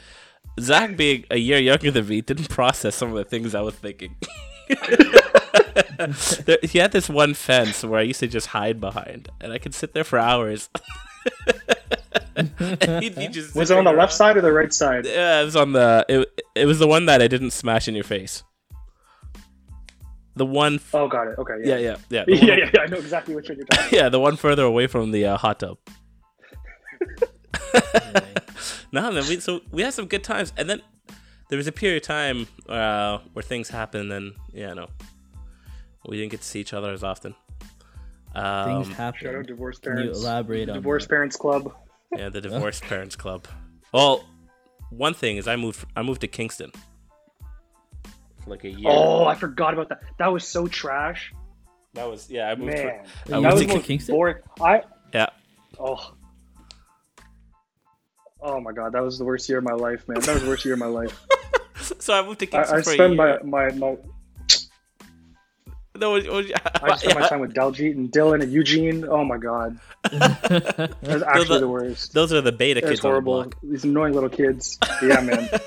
Zach, 0.59 0.97
being 0.97 1.23
a 1.31 1.37
year 1.37 1.59
younger 1.59 1.91
than 1.91 2.07
me, 2.07 2.19
didn't 2.19 2.49
process 2.49 2.95
some 2.95 3.09
of 3.09 3.15
the 3.15 3.23
things 3.23 3.55
I 3.55 3.61
was 3.61 3.75
thinking. 3.75 4.17
there, 6.45 6.57
he 6.63 6.79
had 6.79 6.91
this 6.91 7.09
one 7.09 7.33
fence 7.33 7.83
where 7.83 7.99
I 7.99 8.03
used 8.03 8.19
to 8.19 8.27
just 8.27 8.47
hide 8.47 8.81
behind, 8.81 9.29
and 9.39 9.53
I 9.53 9.57
could 9.59 9.73
sit 9.73 9.93
there 9.93 10.03
for 10.03 10.19
hours. 10.19 10.69
He'd 12.99 13.15
be 13.15 13.27
just 13.29 13.55
Was 13.55 13.71
it 13.71 13.77
on 13.77 13.83
the 13.83 13.89
zipping 13.91 13.97
left 13.97 13.97
around. 13.97 14.09
side 14.11 14.37
or 14.37 14.41
the 14.41 14.51
right 14.51 14.71
side? 14.73 15.05
Yeah, 15.05 15.41
it 15.41 15.45
was 15.45 15.55
on 15.55 15.71
the. 15.73 16.05
It, 16.07 16.41
it 16.55 16.65
was 16.65 16.77
the 16.79 16.87
one 16.87 17.05
that 17.07 17.21
I 17.21 17.27
didn't 17.27 17.51
smash 17.51 17.87
in 17.87 17.95
your 17.95 18.03
face. 18.03 18.43
The 20.35 20.45
one. 20.45 20.75
F- 20.75 20.93
Oh, 20.93 21.07
got 21.07 21.27
it. 21.27 21.37
Okay. 21.39 21.53
yeah, 21.63 21.77
Yeah. 21.77 21.95
yeah, 22.09 22.23
yeah. 22.27 22.35
Yeah, 22.45 22.55
yeah, 22.55 22.69
yeah. 22.73 22.81
I 22.81 22.85
know 22.87 22.97
exactly 22.97 23.33
which 23.35 23.49
one 23.49 23.57
you're 23.57 23.65
talking. 23.67 23.89
yeah, 23.97 24.09
the 24.09 24.19
one 24.19 24.35
further 24.37 24.63
away 24.63 24.85
from 24.87 25.09
the 25.11 25.25
uh, 25.25 25.37
hot 25.37 25.59
tub. 25.61 25.77
no, 28.91 29.11
man. 29.11 29.23
We, 29.27 29.39
so 29.39 29.61
we 29.71 29.81
had 29.81 29.93
some 29.93 30.05
good 30.05 30.23
times, 30.23 30.53
and 30.57 30.69
then 30.69 30.81
there 31.49 31.57
was 31.57 31.65
a 31.67 31.71
period 31.71 32.03
of 32.03 32.07
time 32.07 32.47
uh, 32.69 33.17
where 33.33 33.43
things 33.43 33.69
happened, 33.69 34.11
and 34.11 34.33
yeah, 34.53 34.73
no, 34.73 34.87
we 36.07 36.17
didn't 36.17 36.31
get 36.31 36.41
to 36.41 36.47
see 36.47 36.59
each 36.59 36.73
other 36.73 36.91
as 36.91 37.03
often. 37.03 37.33
Um, 38.37 38.83
Things 38.83 38.95
happen. 38.97 39.19
Shout 39.21 39.35
out 39.35 39.47
divorced 39.47 39.81
Can 39.81 39.91
you 39.93 39.97
parents. 40.03 40.21
elaborate 40.21 40.69
on 40.69 40.75
Divorced 40.75 41.09
Parents 41.09 41.35
Club. 41.35 41.73
yeah, 42.15 42.29
the 42.29 42.41
divorced 42.47 42.83
parents 42.83 43.15
club. 43.15 43.47
Well, 43.93 44.23
one 44.91 45.13
thing 45.13 45.37
is 45.37 45.47
I 45.47 45.55
moved. 45.55 45.85
I 45.95 46.01
moved 46.03 46.21
to 46.21 46.27
Kingston 46.27 46.71
for 48.43 48.49
like 48.51 48.63
a 48.63 48.69
year. 48.69 48.89
Oh, 48.91 49.25
I 49.25 49.35
forgot 49.35 49.73
about 49.73 49.89
that. 49.89 50.01
That 50.19 50.27
was 50.27 50.47
so 50.47 50.67
trash. 50.67 51.33
that 51.93 52.09
was 52.09 52.29
yeah. 52.29 52.49
I 52.49 52.55
moved. 52.55 52.73
Man, 52.73 53.05
For, 53.25 53.35
I 53.35 53.39
that 53.41 53.41
moved 53.41 53.53
was 53.53 53.61
to 53.65 53.67
most 53.75 53.85
Kingston? 53.85 54.15
boring. 54.15 54.37
I 54.61 54.81
yeah. 55.13 55.27
oh. 55.79 56.13
Oh 58.39 58.59
my 58.61 58.71
god, 58.71 58.93
that 58.93 59.01
was 59.01 59.17
the 59.17 59.25
worst 59.25 59.49
year 59.49 59.57
of 59.57 59.63
my 59.63 59.73
life, 59.73 60.07
man. 60.07 60.19
That 60.21 60.33
was 60.35 60.43
the 60.43 60.49
worst 60.49 60.63
year 60.63 60.75
of 60.75 60.79
my 60.79 60.85
life. 60.87 61.19
So 61.99 62.13
I 62.13 62.21
moved 62.25 62.39
to 62.39 62.47
Kingston 62.47 62.79
I 62.79 62.81
for 62.81 62.89
a 62.89 62.93
spend 62.95 63.13
year. 63.15 63.39
my, 63.43 63.69
my, 63.69 63.75
my 63.77 63.95
No, 65.99 66.15
it 66.15 66.31
was- 66.31 66.51
I 66.81 66.87
just 66.89 67.01
spent 67.01 67.19
my 67.19 67.27
time 67.27 67.39
with 67.39 67.53
Daljeet 67.53 67.91
and 67.95 68.11
Dylan 68.11 68.41
and 68.43 68.51
Eugene. 68.51 69.05
Oh 69.09 69.23
my 69.23 69.37
god, 69.37 69.79
that 70.03 70.95
was 71.01 71.23
actually 71.23 71.45
the- 71.47 71.59
the 71.59 71.67
worst. 71.67 72.13
Those 72.13 72.31
are 72.33 72.41
the 72.41 72.51
beta 72.51 72.79
It 72.83 72.87
kids 72.89 73.01
horrible. 73.01 73.51
These 73.63 73.83
annoying 73.83 74.13
little 74.13 74.29
kids. 74.29 74.77
Yeah, 75.01 75.21
man. 75.21 75.49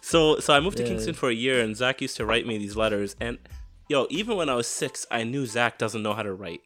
So 0.00 0.38
so 0.38 0.54
I 0.54 0.60
moved 0.60 0.78
to 0.78 0.82
Yeah. 0.84 0.90
Kingston 0.90 1.14
for 1.14 1.28
a 1.28 1.34
year, 1.34 1.60
and 1.60 1.76
Zach 1.76 2.00
used 2.00 2.16
to 2.16 2.24
write 2.24 2.46
me 2.46 2.56
these 2.58 2.76
letters. 2.76 3.14
And 3.20 3.38
yo, 3.88 4.06
even 4.08 4.36
when 4.36 4.48
I 4.48 4.54
was 4.54 4.66
six, 4.66 5.04
I 5.10 5.24
knew 5.24 5.44
Zach 5.46 5.76
doesn't 5.78 6.02
know 6.02 6.14
how 6.14 6.22
to 6.22 6.32
write. 6.32 6.60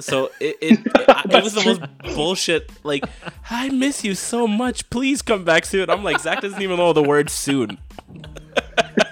So 0.00 0.30
it 0.40 0.56
it, 0.60 0.80
it, 0.80 1.32
it 1.34 1.44
was 1.44 1.54
the 1.54 1.64
most 1.64 1.80
bullshit. 2.16 2.70
Like, 2.82 3.04
I 3.50 3.68
miss 3.68 4.04
you 4.04 4.14
so 4.14 4.48
much. 4.48 4.88
Please 4.90 5.22
come 5.22 5.44
back 5.44 5.64
soon. 5.66 5.88
I'm 5.90 6.02
like, 6.02 6.18
Zach 6.20 6.40
doesn't 6.40 6.60
even 6.62 6.78
know 6.78 6.92
the 6.92 7.02
word 7.02 7.30
soon. 7.30 7.78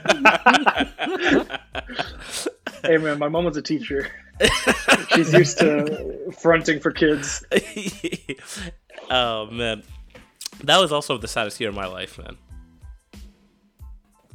hey, 2.82 2.96
man, 2.98 3.18
my 3.18 3.28
mom 3.28 3.44
was 3.44 3.56
a 3.56 3.62
teacher. 3.62 4.08
She's 5.14 5.32
used 5.32 5.58
to 5.58 6.32
fronting 6.38 6.80
for 6.80 6.90
kids. 6.90 7.44
oh 9.10 9.46
man, 9.50 9.82
that 10.64 10.78
was 10.78 10.92
also 10.92 11.18
the 11.18 11.28
saddest 11.28 11.60
year 11.60 11.70
of 11.70 11.74
my 11.74 11.86
life, 11.86 12.18
man. 12.18 12.36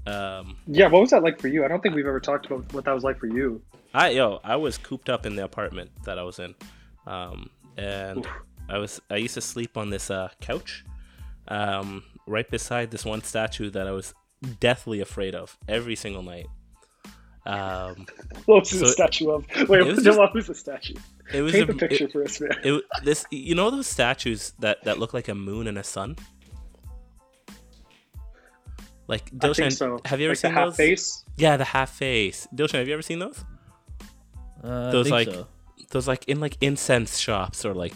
Um, 0.07 0.57
Yeah, 0.65 0.87
what 0.87 1.01
was 1.01 1.11
that 1.11 1.23
like 1.23 1.39
for 1.39 1.47
you? 1.47 1.63
I 1.63 1.67
don't 1.67 1.81
think 1.81 1.95
we've 1.95 2.07
ever 2.07 2.19
talked 2.19 2.47
about 2.47 2.71
what 2.73 2.85
that 2.85 2.93
was 2.93 3.03
like 3.03 3.19
for 3.19 3.27
you. 3.27 3.61
I 3.93 4.09
yo, 4.09 4.39
I 4.43 4.55
was 4.55 4.77
cooped 4.77 5.09
up 5.09 5.25
in 5.25 5.35
the 5.35 5.43
apartment 5.43 5.91
that 6.05 6.17
I 6.17 6.23
was 6.23 6.39
in, 6.39 6.55
um, 7.05 7.49
and 7.77 8.25
I 8.69 8.77
was 8.77 9.01
I 9.09 9.17
used 9.17 9.35
to 9.35 9.41
sleep 9.41 9.77
on 9.77 9.89
this 9.89 10.09
uh, 10.09 10.29
couch, 10.39 10.85
um, 11.49 12.03
right 12.25 12.49
beside 12.49 12.89
this 12.89 13.05
one 13.05 13.21
statue 13.21 13.69
that 13.71 13.87
I 13.87 13.91
was 13.91 14.13
deathly 14.59 15.01
afraid 15.01 15.35
of 15.35 15.57
every 15.67 15.95
single 15.95 16.23
night. 16.23 16.47
Um, 17.45 18.05
What 18.45 18.61
was 18.61 18.69
So- 18.69 18.77
the 18.79 18.87
statue 18.87 19.29
of? 19.31 19.45
Wait, 19.69 19.81
it 19.81 19.85
was 19.87 20.05
what 20.17 20.33
was 20.33 20.47
the 20.47 20.55
statue? 20.55 20.95
it 21.33 21.41
was 21.41 21.51
Paint 21.53 21.69
a, 21.69 21.73
the 21.73 21.79
picture 21.79 22.05
it- 22.05 22.11
for 22.11 22.23
us, 22.23 22.39
man. 22.41 22.51
it, 22.63 22.83
this 23.03 23.25
you 23.31 23.55
know 23.55 23.69
those 23.71 23.87
statues 23.87 24.53
that 24.59 24.83
that 24.83 24.99
look 24.99 25.13
like 25.13 25.27
a 25.27 25.35
moon 25.35 25.67
and 25.67 25.77
a 25.77 25.83
sun. 25.83 26.15
Like 29.07 29.23
I 29.33 29.47
Dilshan, 29.47 29.71
so. 29.71 29.99
have 30.05 30.19
you 30.19 30.27
ever 30.27 30.31
like 30.31 30.37
seen 30.37 30.53
the 30.53 30.59
half 30.59 30.67
those? 30.69 30.77
face? 30.77 31.25
Yeah, 31.37 31.57
the 31.57 31.65
half 31.65 31.91
face. 31.91 32.47
Dilshan, 32.55 32.75
have 32.79 32.87
you 32.87 32.93
ever 32.93 33.01
seen 33.01 33.19
those? 33.19 33.43
Uh, 34.63 34.87
I 34.87 34.91
Those 34.91 35.05
think 35.09 35.11
like 35.27 35.27
so. 35.35 35.47
those 35.89 36.07
like 36.07 36.25
in 36.29 36.39
like 36.39 36.55
incense 36.61 37.17
shops 37.17 37.65
or 37.65 37.73
like 37.73 37.93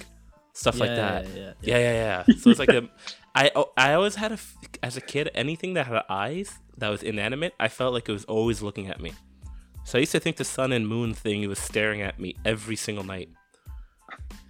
stuff 0.53 0.79
like 0.79 0.89
Yeah, 0.89 0.95
that. 0.95 1.27
yeah, 1.35 1.53
Yeah, 1.61 1.77
yeah, 1.77 2.23
yeah. 2.27 2.35
So 2.39 2.49
it's 2.49 2.59
like 2.59 2.69
a, 2.69 2.89
I 3.35 3.51
oh, 3.55 3.71
I 3.75 3.93
always 3.93 4.15
had 4.15 4.31
a 4.31 4.37
as 4.81 4.95
a 4.97 5.01
kid 5.01 5.29
anything 5.35 5.73
that 5.73 5.87
had 5.87 6.01
eyes 6.09 6.53
that 6.77 6.89
was 6.89 7.03
inanimate, 7.03 7.53
I 7.59 7.67
felt 7.67 7.93
like 7.93 8.07
it 8.07 8.11
was 8.13 8.25
always 8.25 8.61
looking 8.61 8.87
at 8.87 9.01
me. 9.01 9.11
So 9.83 9.97
I 9.97 10.01
used 10.01 10.13
to 10.13 10.19
think 10.19 10.37
the 10.37 10.45
sun 10.45 10.71
and 10.71 10.87
moon 10.87 11.13
thing 11.13 11.47
was 11.47 11.59
staring 11.59 12.01
at 12.01 12.19
me 12.19 12.35
every 12.45 12.75
single 12.75 13.03
night. 13.03 13.29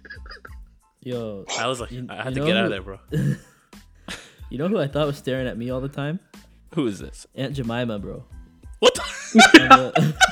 Yo, 1.02 1.44
I 1.58 1.66
was 1.66 1.80
like, 1.80 1.90
You- 1.90 2.06
I 2.08 2.22
had 2.22 2.34
to 2.34 2.40
get 2.40 2.48
know 2.54 2.58
out 2.58 2.64
of 2.64 2.70
there, 2.70 2.82
bro. 2.82 2.98
you 4.50 4.58
know 4.58 4.68
who 4.68 4.78
I 4.78 4.86
thought 4.88 5.06
was 5.06 5.18
staring 5.18 5.46
at 5.46 5.58
me 5.58 5.70
all 5.70 5.80
the 5.80 5.88
time? 5.88 6.20
Who 6.74 6.86
is 6.86 6.98
this? 6.98 7.26
Aunt 7.34 7.54
Jemima, 7.54 7.98
bro. 7.98 8.24
What? 8.80 8.94
The- 8.94 10.14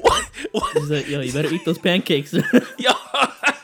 what? 0.00 0.24
what? 0.52 0.76
He's 0.76 0.90
like, 0.90 1.08
yo, 1.08 1.20
you 1.20 1.32
better 1.32 1.52
eat 1.52 1.64
those 1.64 1.78
pancakes. 1.78 2.32
Yo, 2.32 2.90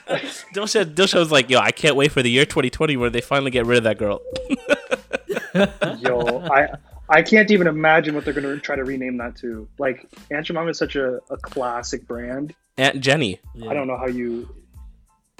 Dilsha, 0.54 0.84
Dilsha 0.84 1.18
was 1.18 1.30
like, 1.32 1.48
yo, 1.50 1.58
I 1.58 1.70
can't 1.70 1.96
wait 1.96 2.12
for 2.12 2.22
the 2.22 2.30
year 2.30 2.44
2020 2.44 2.96
where 2.96 3.10
they 3.10 3.20
finally 3.20 3.50
get 3.50 3.66
rid 3.66 3.78
of 3.78 3.84
that 3.84 3.98
girl. 3.98 4.20
Yo, 6.00 6.40
I 6.50 6.68
I 7.08 7.20
can't 7.22 7.50
even 7.50 7.66
imagine 7.66 8.14
what 8.14 8.24
they're 8.24 8.32
going 8.32 8.46
to 8.46 8.58
try 8.58 8.74
to 8.74 8.84
rename 8.84 9.18
that 9.18 9.36
to. 9.36 9.68
Like, 9.78 10.06
Aunt 10.30 10.46
Jemima 10.46 10.68
is 10.70 10.78
such 10.78 10.96
a, 10.96 11.20
a 11.30 11.36
classic 11.36 12.06
brand. 12.08 12.54
Aunt 12.78 13.00
Jenny. 13.00 13.38
I 13.68 13.74
don't 13.74 13.86
know 13.86 13.98
how 13.98 14.06
you. 14.06 14.48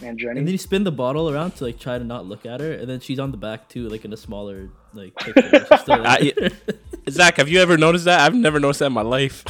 Aunt 0.02 0.18
Jenny. 0.18 0.38
And 0.40 0.46
then 0.46 0.52
you 0.52 0.58
spin 0.58 0.84
the 0.84 0.92
bottle 0.92 1.30
around 1.30 1.52
to 1.56 1.64
like 1.64 1.78
try 1.78 1.96
to 1.96 2.04
not 2.04 2.26
look 2.26 2.44
at 2.44 2.60
her, 2.60 2.72
and 2.72 2.88
then 2.90 3.00
she's 3.00 3.18
on 3.18 3.30
the 3.30 3.36
back 3.38 3.68
too, 3.68 3.88
like 3.88 4.04
in 4.04 4.12
a 4.12 4.16
smaller 4.16 4.68
like 4.92 5.14
picture. 5.16 5.66
She's 5.70 5.80
still 5.80 6.02
I- 6.06 6.32
Zach, 7.08 7.36
have 7.36 7.48
you 7.48 7.60
ever 7.60 7.78
noticed 7.78 8.04
that? 8.04 8.20
I've 8.20 8.34
never 8.34 8.60
noticed 8.60 8.80
that 8.80 8.86
in 8.86 8.92
my 8.92 9.02
life. 9.02 9.44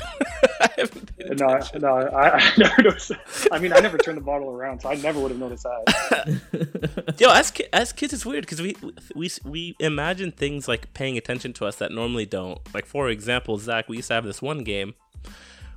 I 0.61 0.69
haven't 0.77 0.92
paid 1.29 1.39
no, 1.39 1.61
no, 1.79 1.97
I, 2.09 2.37
I 2.39 2.53
never 2.59 2.83
noticed. 2.83 3.13
I 3.51 3.59
mean, 3.59 3.73
I 3.73 3.81
never 3.81 3.99
turned 3.99 4.17
the 4.17 4.23
bottle 4.23 4.51
around, 4.51 4.81
so 4.81 4.91
I 4.91 4.95
never 4.97 5.21
would 5.21 5.31
have 5.31 5.41
noticed 5.41 5.65
that. 5.65 7.15
Yo, 7.19 7.31
as 7.31 7.51
ki- 7.51 7.67
as 7.73 7.93
kids, 7.93 8.13
it's 8.13 8.27
weird 8.27 8.45
because 8.45 8.61
we 8.61 8.77
we 9.15 9.31
we 9.45 9.77
imagine 9.79 10.33
things 10.33 10.69
like 10.69 10.93
paying 10.95 11.17
attention 11.17 11.53
to 11.55 11.67
us 11.67 11.77
that 11.77 11.93
normally 11.93 12.27
don't. 12.27 12.61
Like 12.75 12.87
for 12.87 13.09
example, 13.09 13.59
Zach, 13.59 13.89
we 13.89 13.97
used 13.97 14.09
to 14.09 14.15
have 14.15 14.25
this 14.25 14.43
one 14.43 14.65
game 14.65 14.95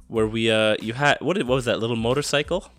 where 0.08 0.28
we 0.28 0.52
uh 0.52 0.76
you 0.82 0.94
had 0.94 1.18
what 1.22 1.38
what 1.38 1.56
was 1.56 1.66
that 1.66 1.80
little 1.80 1.96
motorcycle? 1.96 2.72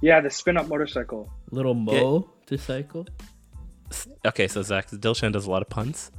Yeah, 0.00 0.20
the 0.20 0.30
spin 0.30 0.56
up 0.56 0.68
motorcycle. 0.68 1.30
Little 1.50 1.74
Mo 1.74 2.30
to 2.46 2.58
cycle. 2.58 3.06
Okay, 4.26 4.48
so 4.48 4.62
Zach 4.62 4.90
Dilshan 4.90 5.32
does 5.32 5.46
a 5.46 5.50
lot 5.50 5.62
of 5.62 5.68
puns, 5.68 6.10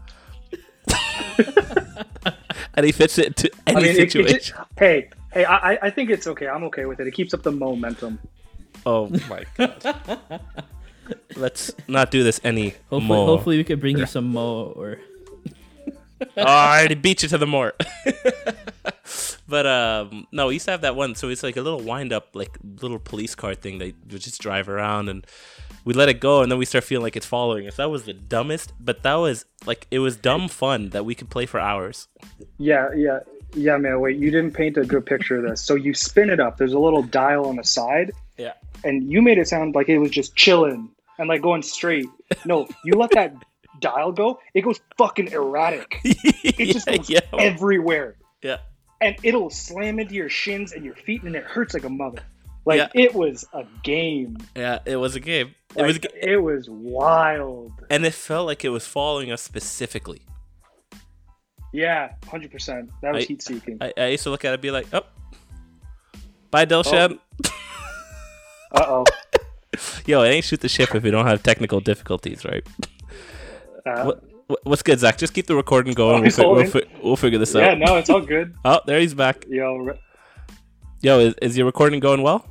and 2.75 2.85
he 2.85 2.91
fits 2.91 3.17
it 3.17 3.35
to 3.37 3.51
any 3.67 3.77
I 3.77 3.81
mean, 3.81 3.89
it, 3.91 3.99
it 3.99 4.11
situation. 4.11 4.57
hey, 4.77 5.09
Hey, 5.31 5.45
I, 5.45 5.73
I- 5.73 5.79
I 5.83 5.89
think 5.89 6.11
it's 6.11 6.27
okay. 6.27 6.47
I'm 6.47 6.63
okay 6.65 6.85
with 6.85 6.99
it. 6.99 7.07
It 7.07 7.11
keeps 7.11 7.33
up 7.33 7.41
the 7.41 7.51
momentum. 7.51 8.19
Oh 8.85 9.07
my 9.29 9.43
god. 9.57 10.41
Let's 11.35 11.71
not 11.87 12.11
do 12.11 12.23
this 12.23 12.39
any 12.43 12.69
Hopefully, 12.89 13.01
more. 13.07 13.25
hopefully 13.25 13.57
we 13.57 13.63
could 13.63 13.79
bring 13.79 13.97
you 13.97 14.05
some 14.05 14.25
mo 14.31 14.71
or 14.75 14.99
oh, 16.21 16.25
I 16.37 16.79
already 16.79 16.95
beat 16.95 17.23
you 17.23 17.29
to 17.29 17.37
the 17.37 17.47
more. 17.47 17.73
but 19.47 19.65
um, 19.65 20.27
no, 20.31 20.47
we 20.47 20.53
used 20.55 20.65
to 20.65 20.71
have 20.71 20.81
that 20.81 20.95
one. 20.95 21.15
So 21.15 21.29
it's 21.29 21.43
like 21.43 21.57
a 21.57 21.61
little 21.61 21.81
wind 21.81 22.13
up, 22.13 22.29
like 22.35 22.57
little 22.81 22.99
police 22.99 23.35
car 23.35 23.55
thing 23.55 23.79
that 23.79 23.87
you 23.87 24.19
just 24.19 24.39
drive 24.41 24.69
around 24.69 25.09
and 25.09 25.25
we 25.85 25.93
let 25.93 26.09
it 26.09 26.19
go 26.19 26.41
and 26.41 26.51
then 26.51 26.57
we 26.59 26.65
start 26.65 26.83
feeling 26.83 27.03
like 27.03 27.15
it's 27.15 27.25
following 27.25 27.67
us. 27.67 27.75
That 27.77 27.89
was 27.89 28.03
the 28.03 28.13
dumbest, 28.13 28.73
but 28.79 29.03
that 29.03 29.15
was 29.15 29.45
like 29.65 29.87
it 29.91 29.99
was 29.99 30.15
dumb 30.17 30.47
fun 30.47 30.89
that 30.89 31.05
we 31.05 31.15
could 31.15 31.29
play 31.29 31.45
for 31.45 31.59
hours. 31.59 32.07
Yeah, 32.57 32.89
yeah, 32.95 33.19
yeah, 33.53 33.77
man. 33.77 33.99
Wait, 33.99 34.17
you 34.17 34.31
didn't 34.31 34.51
paint 34.53 34.77
a 34.77 34.85
good 34.85 35.05
picture 35.05 35.37
of 35.43 35.49
this. 35.49 35.61
So 35.61 35.75
you 35.75 35.93
spin 35.93 36.29
it 36.29 36.39
up. 36.39 36.57
There's 36.57 36.73
a 36.73 36.79
little 36.79 37.03
dial 37.03 37.45
on 37.45 37.57
the 37.57 37.63
side, 37.63 38.11
Yeah. 38.37 38.53
and 38.83 39.11
you 39.11 39.21
made 39.21 39.37
it 39.37 39.47
sound 39.47 39.75
like 39.75 39.89
it 39.89 39.99
was 39.99 40.11
just 40.11 40.35
chilling 40.35 40.89
and 41.19 41.27
like 41.29 41.41
going 41.41 41.61
straight. 41.63 42.07
No, 42.45 42.67
you 42.83 42.93
let 42.93 43.11
that 43.11 43.35
dial 43.79 44.11
go. 44.11 44.39
It 44.53 44.61
goes 44.61 44.79
fucking 44.97 45.31
erratic. 45.31 45.99
It 46.03 46.71
just 46.73 46.85
goes 46.87 47.09
yeah. 47.09 47.21
everywhere, 47.37 48.15
Yeah. 48.41 48.57
and 49.01 49.15
it'll 49.23 49.49
slam 49.49 49.99
into 49.99 50.13
your 50.13 50.29
shins 50.29 50.71
and 50.73 50.83
your 50.85 50.95
feet, 50.95 51.23
and 51.23 51.35
it 51.35 51.43
hurts 51.43 51.73
like 51.73 51.83
a 51.83 51.89
mother. 51.89 52.19
Like 52.65 52.77
Yeah. 52.77 52.87
it 52.93 53.13
was 53.13 53.45
a 53.53 53.65
game. 53.83 54.37
Yeah, 54.55 54.79
it 54.85 54.95
was 54.95 55.15
a 55.15 55.19
game. 55.19 55.53
It 55.75 55.83
was 55.83 55.97
ga- 55.97 56.09
it 56.21 56.37
was 56.41 56.69
wild. 56.69 57.71
and 57.89 58.05
it 58.05 58.13
felt 58.13 58.45
like 58.47 58.63
it 58.63 58.69
was 58.69 58.85
following 58.87 59.31
us 59.31 59.41
specifically. 59.41 60.21
Yeah, 61.73 62.13
hundred 62.27 62.51
percent. 62.51 62.91
That 63.01 63.13
was 63.13 63.25
heat 63.25 63.41
seeking. 63.41 63.77
I, 63.81 63.93
I 63.97 64.05
used 64.07 64.23
to 64.23 64.29
look 64.29 64.45
at 64.45 64.49
it 64.49 64.53
and 64.53 64.61
be 64.61 64.71
like, 64.71 64.85
oh, 64.93 65.01
bye, 66.51 66.65
Dilshan. 66.65 67.19
Uh 68.71 68.85
oh. 68.87 69.05
Yo, 70.05 70.21
it 70.21 70.29
ain't 70.29 70.45
shoot 70.45 70.59
the 70.61 70.69
ship 70.69 70.93
if 70.93 71.01
we 71.03 71.09
don't 71.11 71.25
have 71.25 71.41
technical 71.41 71.79
difficulties, 71.79 72.45
right? 72.45 72.63
Uh, 73.85 74.03
What, 74.03 74.23
what- 74.47 74.59
what's 74.65 74.83
good, 74.83 74.99
Zach? 74.99 75.17
Just 75.17 75.33
keep 75.33 75.47
the 75.47 75.55
recording 75.55 75.93
going. 75.93 76.19
Oh, 76.19 76.21
we'll, 76.21 76.31
fi- 76.31 76.45
we'll, 76.45 76.65
fi- 76.65 76.99
we'll 77.01 77.15
figure 77.15 77.39
this 77.39 77.55
out. 77.55 77.61
yeah, 77.63 77.73
no, 77.73 77.97
it's 77.97 78.09
all 78.09 78.21
good. 78.21 78.53
Oh, 78.63 78.79
there 78.85 78.99
he's 78.99 79.13
back. 79.15 79.45
Yo, 79.49 79.77
re- 79.77 79.99
Yo, 81.01 81.19
is, 81.19 81.33
is 81.41 81.57
your 81.57 81.65
recording 81.65 81.99
going 81.99 82.21
well? 82.21 82.45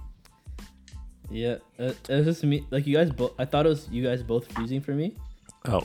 Yeah. 1.32 1.56
Uh, 1.78 1.92
it 2.08 2.16
was 2.16 2.26
just 2.26 2.44
me. 2.44 2.66
Like 2.70 2.86
you 2.86 2.96
guys 2.96 3.10
both. 3.10 3.32
I 3.38 3.44
thought 3.44 3.66
it 3.66 3.70
was 3.70 3.88
you 3.90 4.04
guys 4.04 4.22
both 4.22 4.50
freezing 4.52 4.80
for 4.80 4.92
me. 4.92 5.14
Oh. 5.64 5.82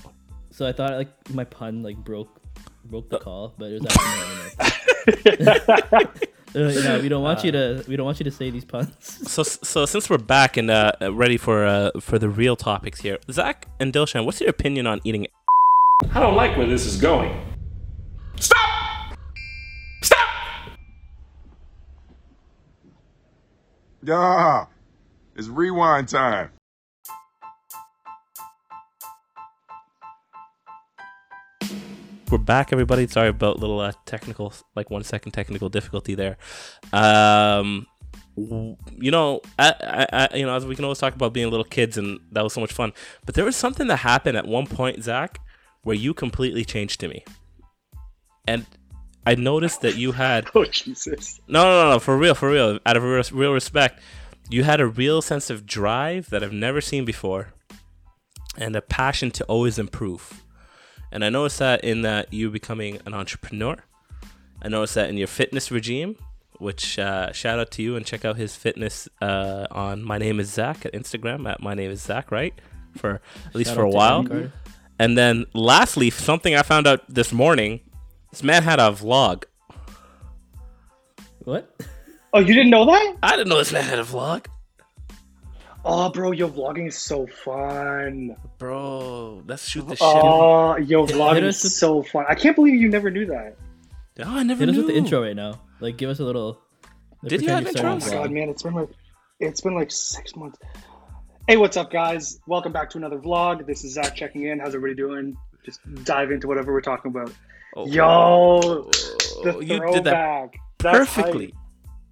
So 0.52 0.68
I 0.68 0.72
thought 0.72 0.94
like 0.94 1.10
my 1.32 1.44
pun 1.44 1.84
like 1.84 1.98
broke 1.98 2.42
broke 2.86 3.10
the 3.10 3.20
call, 3.20 3.54
but 3.58 3.72
it 3.72 3.82
was 3.82 3.96
actually 5.08 5.46
not. 5.46 6.24
Uh, 6.56 6.70
you 6.70 6.82
know, 6.82 7.00
we 7.02 7.10
don't 7.10 7.24
want 7.24 7.44
you 7.44 7.52
to 7.52 7.84
we 7.88 7.98
don't 7.98 8.06
want 8.06 8.20
you 8.20 8.24
to 8.24 8.32
say 8.32 8.50
these 8.50 8.66
puns. 8.66 8.90
So, 9.28 9.44
so 9.44 9.86
since 9.86 10.10
we're 10.10 10.18
back 10.18 10.56
and 10.58 10.72
uh, 10.72 10.94
ready 11.12 11.38
for 11.38 11.66
uh, 11.66 11.92
for 12.00 12.18
the 12.18 12.30
real 12.30 12.56
topics 12.56 13.02
here, 13.02 13.20
Zach 13.30 13.68
and 13.80 13.92
Dilshan, 13.92 14.26
what's 14.26 14.40
your 14.40 14.50
opinion 14.50 14.88
on 14.88 15.02
eating? 15.04 15.28
I 16.14 16.20
don't 16.20 16.36
like 16.36 16.58
where 16.58 16.66
this 16.66 16.86
is 16.86 17.00
going. 17.00 17.38
Stop! 18.40 19.18
Stop! 20.02 20.30
Yeah, 24.04 24.66
it's 25.38 25.48
rewind 25.48 26.10
time. 26.10 26.50
We're 32.30 32.40
back, 32.40 32.74
everybody. 32.74 33.08
Sorry 33.08 33.30
about 33.30 33.60
little 33.60 33.80
uh, 33.80 33.94
technical, 34.06 34.52
like 34.76 34.90
one 34.90 35.04
second 35.04 35.32
technical 35.32 35.70
difficulty 35.70 36.16
there. 36.16 36.38
Um, 36.92 37.86
you 38.36 39.12
know, 39.12 39.42
I, 39.58 40.08
I, 40.12 40.28
I, 40.32 40.36
you 40.36 40.46
know, 40.46 40.56
as 40.56 40.66
we 40.66 40.76
can 40.76 40.84
always 40.84 40.98
talk 40.98 41.16
about 41.16 41.32
being 41.32 41.50
little 41.50 41.64
kids, 41.64 41.98
and 41.98 42.20
that 42.34 42.44
was 42.44 42.52
so 42.52 42.60
much 42.60 42.74
fun. 42.74 42.92
But 43.26 43.36
there 43.36 43.46
was 43.46 43.56
something 43.56 43.88
that 43.88 43.98
happened 43.98 44.38
at 44.38 44.46
one 44.46 44.68
point, 44.68 45.04
Zach, 45.04 45.40
where 45.84 45.96
you 45.96 46.14
completely 46.14 46.66
changed 46.66 47.00
to 47.00 47.08
me, 47.08 47.24
and 48.46 48.66
I 49.26 49.36
noticed 49.36 49.82
that 49.82 49.96
you 49.96 50.12
had 50.14 50.50
oh 50.56 50.66
Jesus. 50.66 51.40
no, 51.48 51.64
no, 51.64 51.84
no, 51.84 51.92
no, 51.92 52.00
for 52.00 52.18
real, 52.18 52.36
for 52.36 52.50
real. 52.50 52.80
Out 52.86 52.98
of 52.98 53.04
real, 53.04 53.24
real 53.32 53.54
respect, 53.54 54.02
you 54.50 54.64
had 54.64 54.80
a 54.80 54.88
real 54.88 55.22
sense 55.22 55.50
of 55.50 55.66
drive 55.66 56.30
that 56.30 56.44
I've 56.44 56.54
never 56.54 56.82
seen 56.82 57.06
before, 57.06 57.54
and 58.58 58.76
a 58.76 58.82
passion 58.82 59.32
to 59.32 59.44
always 59.46 59.78
improve. 59.78 60.44
And 61.12 61.24
I 61.24 61.30
noticed 61.30 61.60
that 61.60 61.84
in 61.84 62.02
that 62.02 62.34
you 62.34 62.50
becoming 62.50 63.00
an 63.06 63.14
entrepreneur. 63.14 63.78
I 64.62 64.70
noticed 64.70 64.96
that 64.96 65.10
in 65.10 65.18
your 65.18 65.28
fitness 65.28 65.72
regime, 65.72 66.18
which 66.60 66.98
uh, 66.98 67.32
shout 67.32 67.60
out 67.60 67.72
to 67.72 67.84
you 67.84 67.96
and 67.96 68.06
check 68.06 68.26
out 68.26 68.38
his 68.38 68.56
fitness 68.56 69.08
uh, 69.22 69.68
on 69.72 70.04
my 70.04 70.18
name 70.18 70.40
is 70.40 70.52
Zach 70.52 70.86
at 70.86 70.94
Instagram 70.94 71.48
at 71.48 71.62
my 71.62 71.74
name 71.74 71.92
is 71.92 72.02
Zach, 72.02 72.32
right? 72.32 72.54
For 72.98 73.22
at 73.46 73.56
least 73.56 73.70
Shout 73.70 73.76
for 73.76 73.84
a 73.84 73.90
while. 73.90 74.26
And 75.00 75.18
then 75.18 75.46
lastly, 75.54 76.10
something 76.10 76.56
I 76.56 76.64
found 76.64 76.88
out 76.88 77.02
this 77.08 77.32
morning. 77.32 77.82
This 78.32 78.44
man 78.44 78.64
had 78.64 78.80
a 78.80 78.90
vlog. 78.92 79.44
What? 81.44 81.72
Oh, 82.34 82.40
you 82.40 82.54
didn't 82.54 82.70
know 82.70 82.86
that? 82.86 83.16
I 83.24 83.32
didn't 83.32 83.50
know 83.50 83.58
this 83.58 83.72
man 83.72 83.84
had 83.84 84.00
a 84.00 84.04
vlog. 84.04 84.46
Oh, 85.86 86.10
bro, 86.10 86.32
yo, 86.32 86.50
vlogging 86.50 86.88
is 86.88 86.98
so 86.98 87.26
fun. 87.28 88.36
Bro, 88.58 89.44
let's 89.48 89.68
shoot 89.68 89.88
the 89.88 89.98
oh, 90.02 90.76
shit. 90.76 90.84
Oh, 90.84 90.90
yo, 90.90 91.06
vlogging 91.06 91.36
Hit 91.36 91.44
is 91.46 91.64
with- 91.64 91.72
so 91.72 92.04
fun. 92.04 92.26
I 92.28 92.36
can't 92.36 92.56
believe 92.56 92.76
you 92.76 92.90
never 92.90 93.10
knew 93.10 93.26
that. 93.28 93.56
Oh, 94.20 94.38
I 94.38 94.44
never 94.44 94.60
Hit 94.60 94.70
us 94.70 94.78
with 94.78 94.88
the 94.88 94.96
intro 94.96 95.22
right 95.22 95.36
now. 95.36 95.62
Like, 95.80 95.98
give 95.98 96.10
us 96.10 96.20
a 96.20 96.24
little. 96.24 96.60
like, 97.22 97.30
Did 97.30 97.42
you 97.44 97.50
have 97.50 97.64
you're 97.64 97.86
Oh 97.86 98.00
my 98.00 98.10
god, 98.10 98.32
man, 98.32 98.50
it's 98.50 98.64
been 98.64 98.74
like 98.74 98.90
it's 99.40 99.62
been 99.62 99.76
like 99.76 99.92
six 99.92 100.36
months. 100.36 100.58
Hey, 101.48 101.56
what's 101.56 101.78
up, 101.78 101.92
guys? 101.92 102.40
Welcome 102.48 102.74
back 102.74 102.90
to 102.90 102.98
another 102.98 103.20
vlog. 103.20 103.66
This 103.66 103.86
is 103.86 103.94
Zach 103.94 104.16
checking 104.16 104.44
in. 104.44 104.60
How's 104.60 104.76
everybody 104.76 104.96
doing? 104.96 105.38
Just 105.64 105.80
dive 106.04 106.32
into 106.32 106.48
whatever 106.48 106.74
we're 106.74 106.82
talking 106.82 107.12
about. 107.12 107.32
Oh, 107.76 107.86
Yo, 107.86 108.90
the 109.44 109.56
oh, 109.56 109.60
you 109.60 109.80
did 109.92 110.04
that 110.04 110.04
throwback. 110.04 110.56
That's 110.80 110.98
perfectly. 110.98 111.54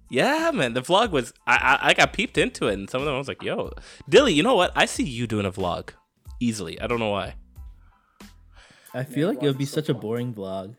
Hype. 0.08 0.12
Yeah, 0.12 0.50
man. 0.52 0.74
The 0.74 0.82
vlog 0.82 1.10
was. 1.10 1.32
I, 1.46 1.78
I 1.82 1.88
I 1.88 1.94
got 1.94 2.12
peeped 2.12 2.38
into 2.38 2.68
it, 2.68 2.74
and 2.74 2.88
some 2.88 3.00
of 3.00 3.06
them 3.06 3.14
I 3.14 3.18
was 3.18 3.28
like, 3.28 3.42
"Yo, 3.42 3.72
Dilly, 4.08 4.32
you 4.32 4.42
know 4.42 4.54
what? 4.54 4.72
I 4.74 4.86
see 4.86 5.04
you 5.04 5.26
doing 5.26 5.46
a 5.46 5.52
vlog 5.52 5.90
easily. 6.40 6.80
I 6.80 6.86
don't 6.86 6.98
know 6.98 7.10
why." 7.10 7.34
I 8.94 9.04
feel 9.04 9.28
like 9.28 9.42
it 9.42 9.46
would 9.46 9.58
be 9.58 9.66
such 9.66 9.90
a 9.90 9.94
boring 9.94 10.32
vlog. 10.32 10.74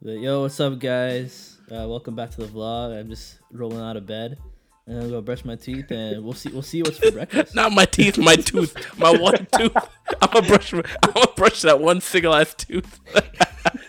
But, 0.00 0.18
Yo, 0.18 0.42
what's 0.42 0.58
up, 0.60 0.78
guys? 0.78 1.58
Uh, 1.70 1.86
welcome 1.88 2.14
back 2.14 2.30
to 2.30 2.38
the 2.38 2.46
vlog. 2.46 2.98
I'm 2.98 3.08
just 3.10 3.38
rolling 3.52 3.80
out 3.80 3.98
of 3.98 4.06
bed, 4.06 4.38
and 4.86 4.98
I'm 4.98 5.08
gonna 5.08 5.20
brush 5.22 5.44
my 5.44 5.56
teeth, 5.56 5.90
and 5.90 6.24
we'll 6.24 6.32
see. 6.32 6.50
We'll 6.50 6.62
see 6.62 6.82
what's 6.82 6.98
for 6.98 7.10
breakfast. 7.10 7.54
Not 7.56 7.72
my 7.72 7.84
teeth, 7.84 8.16
my 8.16 8.36
tooth, 8.50 8.98
my 8.98 9.10
one 9.10 9.46
tooth. 9.58 9.76
I'm 10.22 10.30
gonna 10.30 10.46
brush. 10.46 10.72
I'm 10.72 10.82
gonna 11.12 11.26
brush 11.36 11.62
that 11.62 11.80
one 11.80 12.00
single 12.00 12.34
ass 12.34 12.54
tooth. 12.54 13.00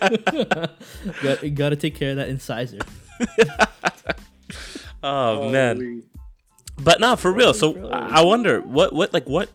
got, 1.22 1.54
gotta 1.54 1.76
take 1.76 1.94
care 1.94 2.10
of 2.10 2.16
that 2.16 2.28
incisor. 2.28 2.78
oh 5.02 5.50
man. 5.50 6.02
But 6.78 7.00
no, 7.00 7.16
for 7.16 7.32
real. 7.32 7.54
So. 7.54 7.88
I 7.90 8.22
wonder 8.22 8.60
what 8.60 8.92
what 8.92 9.12
like 9.12 9.26
what 9.26 9.50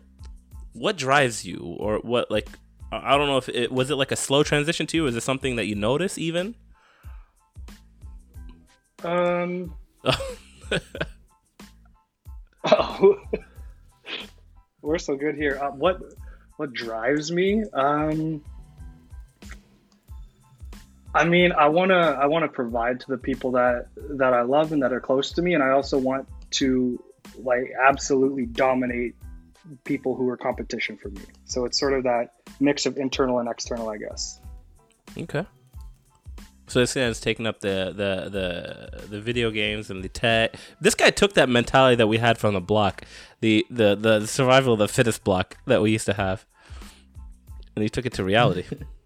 what 0.72 0.96
drives 0.96 1.44
you, 1.44 1.76
or 1.78 1.98
what 1.98 2.30
like 2.30 2.48
I 2.90 3.14
I 3.14 3.18
don't 3.18 3.26
know 3.26 3.38
if 3.38 3.48
it 3.48 3.72
was 3.72 3.90
it 3.90 3.96
like 3.96 4.12
a 4.12 4.16
slow 4.16 4.42
transition 4.42 4.86
to 4.88 4.96
you. 4.96 5.06
Is 5.06 5.16
it 5.16 5.22
something 5.22 5.56
that 5.56 5.66
you 5.66 5.74
notice 5.74 6.18
even? 6.18 6.54
Um. 9.02 9.74
Oh, 12.64 13.16
we're 14.82 14.98
so 14.98 15.16
good 15.16 15.34
here. 15.34 15.58
Uh, 15.60 15.70
what 15.70 16.00
what 16.56 16.72
drives 16.72 17.32
me? 17.32 17.64
Um. 17.72 18.42
I 21.14 21.24
mean, 21.24 21.52
I 21.52 21.68
wanna 21.68 22.18
I 22.20 22.26
wanna 22.26 22.48
provide 22.48 23.00
to 23.00 23.06
the 23.08 23.18
people 23.18 23.52
that 23.52 23.88
that 23.96 24.32
I 24.32 24.42
love 24.42 24.72
and 24.72 24.82
that 24.82 24.92
are 24.92 25.00
close 25.00 25.32
to 25.32 25.42
me, 25.42 25.54
and 25.54 25.62
I 25.62 25.70
also 25.70 25.98
want 25.98 26.26
to 26.52 27.02
like 27.38 27.72
absolutely 27.80 28.46
dominate 28.46 29.14
people 29.84 30.16
who 30.16 30.28
are 30.28 30.36
competition 30.36 30.96
for 30.96 31.08
me. 31.10 31.22
So 31.44 31.64
it's 31.64 31.78
sort 31.78 31.92
of 31.92 32.04
that 32.04 32.34
mix 32.60 32.86
of 32.86 32.96
internal 32.96 33.38
and 33.38 33.48
external, 33.48 33.88
I 33.88 33.98
guess. 33.98 34.40
Okay. 35.16 35.46
So 36.66 36.80
this 36.80 36.94
guy's 36.94 37.20
taking 37.20 37.46
up 37.46 37.60
the, 37.60 37.92
the 37.94 38.30
the 38.30 39.06
the 39.08 39.20
video 39.20 39.50
games 39.50 39.90
and 39.90 40.02
the 40.02 40.08
tech. 40.08 40.54
This 40.80 40.94
guy 40.94 41.10
took 41.10 41.34
that 41.34 41.50
mentality 41.50 41.96
that 41.96 42.06
we 42.06 42.16
had 42.16 42.38
from 42.38 42.54
the 42.54 42.62
block, 42.62 43.02
the 43.40 43.66
the 43.68 43.94
the 43.94 44.26
survival 44.26 44.72
of 44.72 44.78
the 44.78 44.88
fittest 44.88 45.22
block 45.24 45.58
that 45.66 45.82
we 45.82 45.90
used 45.90 46.06
to 46.06 46.14
have, 46.14 46.46
and 47.76 47.82
he 47.82 47.90
took 47.90 48.06
it 48.06 48.14
to 48.14 48.24
reality. 48.24 48.64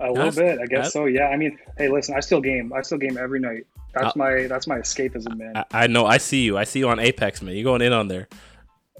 A 0.00 0.08
little 0.12 0.14
That's- 0.30 0.36
bit, 0.36 0.58
I 0.60 0.66
guess 0.66 0.86
that- 0.86 0.92
so. 0.92 1.06
Yeah. 1.06 1.28
I 1.28 1.36
mean, 1.36 1.58
hey, 1.76 1.88
listen, 1.88 2.14
I 2.16 2.20
still 2.20 2.40
game. 2.40 2.72
I 2.72 2.82
still 2.82 2.98
game 2.98 3.16
every 3.18 3.40
night. 3.40 3.66
That's 3.94 4.08
Uh, 4.08 4.12
my 4.16 4.46
that's 4.46 4.66
my 4.66 4.78
escapism, 4.78 5.36
man. 5.36 5.56
I, 5.56 5.64
I 5.72 5.86
know. 5.86 6.04
I 6.06 6.18
see 6.18 6.42
you. 6.42 6.56
I 6.58 6.64
see 6.64 6.78
you 6.80 6.88
on 6.88 6.98
Apex, 7.00 7.42
man. 7.42 7.54
You 7.56 7.64
going 7.64 7.82
in 7.82 7.92
on 7.92 8.06
there? 8.08 8.28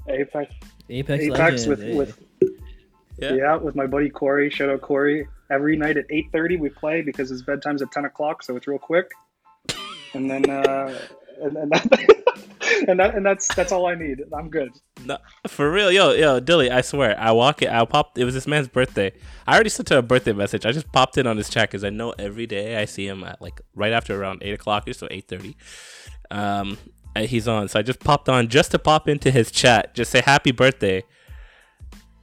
Apex, 0.08 0.52
Apex, 0.88 1.24
Apex 1.24 1.38
Legends, 1.38 1.66
with 1.68 1.82
hey. 1.82 1.94
with 1.94 2.18
Yeah. 3.18 3.32
yeah. 3.34 3.56
with 3.56 3.76
my 3.76 3.86
buddy 3.86 4.08
Corey. 4.10 4.48
Shout 4.50 4.70
out 4.70 4.80
Corey. 4.80 5.26
Every 5.50 5.76
night 5.76 5.96
at 5.98 6.06
eight 6.10 6.26
thirty 6.32 6.56
we 6.56 6.68
play 6.70 7.02
because 7.02 7.28
his 7.28 7.42
bedtime's 7.42 7.82
at 7.82 7.92
ten 7.92 8.04
o'clock, 8.06 8.42
so 8.42 8.56
it's 8.56 8.66
real 8.66 8.78
quick. 8.78 9.10
and 10.14 10.30
then 10.30 10.48
uh, 10.48 10.98
and, 11.42 11.56
and, 11.56 11.70
that, 11.72 12.37
and 12.88 12.98
that 12.98 13.14
and 13.14 13.24
that's 13.24 13.52
that's 13.54 13.72
all 13.72 13.86
I 13.86 13.94
need. 13.94 14.22
I'm 14.36 14.48
good. 14.48 14.70
No, 15.04 15.18
for 15.46 15.70
real, 15.70 15.92
yo, 15.92 16.12
yo, 16.12 16.40
Dilly, 16.40 16.70
I 16.70 16.80
swear, 16.80 17.18
I 17.18 17.32
walk 17.32 17.62
it, 17.62 17.70
I 17.70 17.84
popped. 17.84 18.18
It 18.18 18.24
was 18.24 18.34
this 18.34 18.46
man's 18.46 18.68
birthday. 18.68 19.12
I 19.46 19.54
already 19.54 19.70
sent 19.70 19.90
him 19.90 19.98
a 19.98 20.02
birthday 20.02 20.32
message. 20.32 20.66
I 20.66 20.72
just 20.72 20.90
popped 20.92 21.18
in 21.18 21.26
on 21.26 21.36
his 21.36 21.48
chat 21.48 21.70
because 21.70 21.84
I 21.84 21.90
know 21.90 22.14
every 22.18 22.46
day 22.46 22.76
I 22.76 22.84
see 22.84 23.06
him 23.06 23.24
at 23.24 23.40
like 23.40 23.60
right 23.74 23.92
after 23.92 24.20
around 24.20 24.42
eight 24.42 24.54
o'clock 24.54 24.88
or 24.88 24.92
so, 24.92 25.06
eight 25.10 25.28
thirty. 25.28 25.56
Um, 26.30 26.78
and 27.14 27.26
he's 27.26 27.48
on, 27.48 27.68
so 27.68 27.78
I 27.78 27.82
just 27.82 28.00
popped 28.00 28.28
on 28.28 28.48
just 28.48 28.70
to 28.72 28.78
pop 28.78 29.08
into 29.08 29.30
his 29.30 29.50
chat, 29.50 29.94
just 29.94 30.10
say 30.10 30.20
happy 30.20 30.52
birthday, 30.52 31.02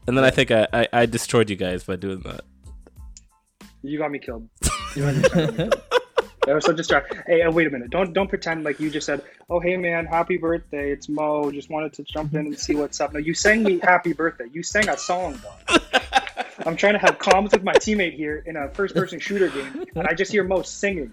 and 0.08 0.18
then 0.18 0.24
I 0.24 0.30
think 0.30 0.52
I, 0.52 0.68
I, 0.72 0.88
I 0.94 1.06
destroyed 1.06 1.50
you 1.50 1.56
guys 1.56 1.84
by 1.84 1.96
doing 1.96 2.20
that. 2.22 2.42
You 3.82 3.98
got 3.98 4.12
me 4.12 4.20
killed. 4.20 4.50
I 6.48 6.54
was 6.54 6.66
so 6.66 6.74
distracted. 6.74 7.24
Hey, 7.26 7.42
uh, 7.42 7.52
wait 7.52 7.66
a 7.66 7.72
minute. 7.72 7.90
Don't 7.90 8.14
don't 8.14 8.28
pretend 8.28 8.64
like 8.64 8.80
you 8.80 8.92
just 8.92 9.06
said, 9.06 9.24
"Oh, 9.50 9.60
hey 9.60 9.78
man, 9.78 10.06
happy 10.06 10.38
birthday. 10.38 10.92
It's 10.92 11.10
Mo. 11.10 11.52
Just 11.52 11.70
wanted 11.70 11.94
to 11.94 12.04
jump 12.04 12.34
in 12.36 12.42
and 12.42 12.58
see 12.58 12.76
what's 12.76 13.02
up." 13.02 13.14
No, 13.14 13.20
you 13.20 13.34
sang 13.34 13.64
me 13.64 13.80
happy 13.80 14.14
birthday. 14.14 14.46
You 14.52 14.62
sang 14.62 14.88
a 14.90 14.98
song, 14.98 15.42
dog. 15.42 15.82
I'm 16.66 16.76
trying 16.76 16.94
to 16.94 17.00
have 17.00 17.18
comms 17.18 17.52
with 17.52 17.64
my 17.64 17.74
teammate 17.74 18.16
here 18.16 18.44
in 18.46 18.56
a 18.58 18.70
first-person 18.70 19.20
shooter 19.20 19.50
game, 19.50 19.86
and 19.96 20.08
I 20.08 20.14
just 20.14 20.32
hear 20.32 20.44
Mo 20.44 20.62
singing. 20.62 21.12